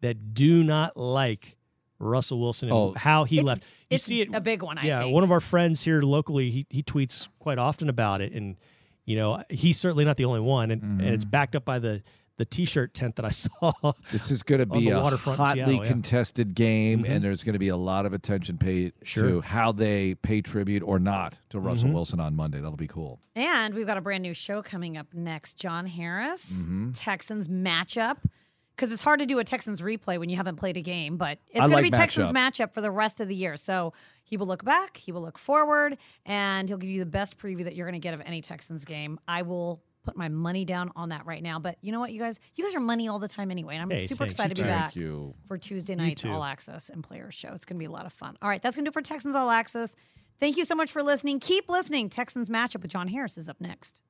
that 0.00 0.32
do 0.34 0.62
not 0.64 0.96
like 0.96 1.56
Russell 1.98 2.40
Wilson 2.40 2.68
and 2.68 2.76
Oh. 2.76 2.94
how 2.96 3.24
he 3.24 3.36
It's- 3.38 3.46
left. 3.46 3.62
You 3.90 3.94
it's 3.96 4.04
see 4.04 4.20
it 4.22 4.34
a 4.34 4.40
big 4.40 4.62
one, 4.62 4.78
I 4.78 4.84
yeah, 4.84 5.02
think. 5.02 5.12
one 5.14 5.22
of 5.24 5.30
our 5.30 5.40
friends 5.40 5.82
here 5.82 6.00
locally, 6.02 6.50
he 6.50 6.66
he 6.70 6.82
tweets 6.82 7.28
quite 7.38 7.58
often 7.58 7.88
about 7.88 8.20
it, 8.20 8.32
and 8.32 8.56
you 9.04 9.16
know 9.16 9.42
he's 9.50 9.78
certainly 9.78 10.04
not 10.04 10.16
the 10.16 10.24
only 10.24 10.40
one, 10.40 10.70
and, 10.70 10.82
and 10.82 11.00
Mm-hmm. 11.00 11.08
it's 11.14 11.24
backed 11.24 11.56
up 11.56 11.64
by 11.64 11.78
the 11.78 12.02
the 12.38 12.46
t-shirt 12.46 12.94
tent 12.94 13.16
that 13.16 13.26
I 13.26 13.28
saw. 13.82 13.92
This 14.10 14.30
is 14.30 14.42
going 14.42 14.60
to 14.60 14.66
be 14.66 14.88
a 14.88 14.98
waterfront 14.98 15.38
hotly 15.38 15.64
Seattle, 15.64 15.74
yeah. 15.74 15.84
contested 15.84 16.54
game, 16.54 17.04
Mhm. 17.04 17.08
and 17.10 17.22
there's 17.24 17.44
going 17.44 17.52
to 17.52 17.58
be 17.58 17.68
a 17.68 17.76
lot 17.76 18.06
of 18.06 18.14
attention 18.14 18.56
paid 18.56 18.94
Sure. 19.02 19.28
to 19.28 19.40
how 19.42 19.70
they 19.70 20.14
pay 20.14 20.40
tribute 20.40 20.82
or 20.82 20.98
not 20.98 21.38
to 21.50 21.60
Russell 21.60 21.90
Mhm. 21.90 21.92
Wilson 21.92 22.20
on 22.20 22.34
Monday. 22.34 22.58
That'll 22.58 22.76
be 22.76 22.88
cool. 22.88 23.20
And 23.36 23.74
we've 23.74 23.86
got 23.86 23.98
a 23.98 24.00
brand 24.00 24.22
new 24.22 24.32
show 24.32 24.62
coming 24.62 24.96
up 24.96 25.12
next. 25.12 25.58
John 25.58 25.86
Harris, 25.86 26.52
Mm-hmm. 26.62 26.92
Texans 26.92 27.48
matchup. 27.48 28.16
Because 28.76 28.90
it's 28.90 29.02
hard 29.02 29.20
to 29.20 29.26
do 29.26 29.38
a 29.38 29.44
Texans 29.44 29.80
replay 29.82 30.18
when 30.18 30.28
you 30.30 30.36
haven't 30.36 30.56
played 30.56 30.76
a 30.76 30.80
game, 30.80 31.16
but 31.18 31.38
it's 31.48 31.56
I 31.56 31.58
going 31.60 31.70
to 31.70 31.76
like 31.76 31.84
be 31.84 31.90
Texans 31.90 32.32
matchup. 32.32 32.68
matchup 32.68 32.74
for 32.74 32.80
the 32.80 32.90
rest 32.90 33.20
of 33.20 33.28
the 33.28 33.34
year. 33.36 33.56
So 33.56 33.92
he 34.24 34.36
will 34.38 34.46
look 34.46 34.64
back, 34.64 34.96
he 34.96 35.12
will 35.12 35.20
look 35.20 35.38
forward, 35.38 35.98
and 36.24 36.68
he'll 36.68 36.78
give 36.78 36.88
you 36.90 37.00
the 37.00 37.06
best 37.10 37.36
preview 37.38 37.64
that 37.64 37.76
you're 37.76 37.86
going 37.86 38.00
to 38.00 38.04
get 38.04 38.14
of 38.14 38.22
any 38.22 38.40
Texans 38.40 38.84
game. 38.86 39.20
I 39.28 39.42
will 39.42 39.82
put 40.04 40.16
my 40.16 40.28
money 40.28 40.64
down 40.64 40.90
on 40.96 41.10
that 41.10 41.26
right 41.26 41.42
now. 41.42 41.58
But 41.60 41.76
you 41.80 41.92
know 41.92 42.00
what, 42.00 42.12
you 42.12 42.18
guys, 42.18 42.40
you 42.56 42.64
guys 42.64 42.74
are 42.74 42.80
money 42.80 43.08
all 43.08 43.18
the 43.20 43.28
time 43.28 43.50
anyway, 43.50 43.74
and 43.76 43.82
I'm 43.82 43.90
Hey, 43.90 44.06
super 44.06 44.20
thanks. 44.24 44.34
excited 44.34 44.56
to 44.56 44.62
be 44.64 44.68
back 44.68 44.94
Thank 44.94 44.96
you. 44.96 45.34
for 45.46 45.58
Tuesday 45.58 45.94
night's. 45.94 46.24
All 46.24 46.42
Access 46.42 46.88
and 46.88 47.04
Players 47.04 47.34
Show. 47.34 47.50
It's 47.52 47.64
going 47.66 47.76
to 47.76 47.78
be 47.78 47.84
a 47.84 47.90
lot 47.90 48.06
of 48.06 48.12
fun. 48.12 48.36
All 48.42 48.48
right, 48.48 48.60
that's 48.60 48.74
going 48.76 48.84
to 48.86 48.90
do 48.90 48.92
for 48.92 49.02
Texans 49.02 49.36
All 49.36 49.50
Access. 49.50 49.94
Thank 50.40 50.56
you 50.56 50.64
so 50.64 50.74
much 50.74 50.90
for 50.90 51.02
listening. 51.04 51.38
Keep 51.38 51.68
listening. 51.68 52.08
Texans 52.08 52.48
matchup 52.48 52.82
with 52.82 52.90
John 52.90 53.06
Harris 53.08 53.38
is 53.38 53.48
up 53.48 53.60
next. 53.60 54.00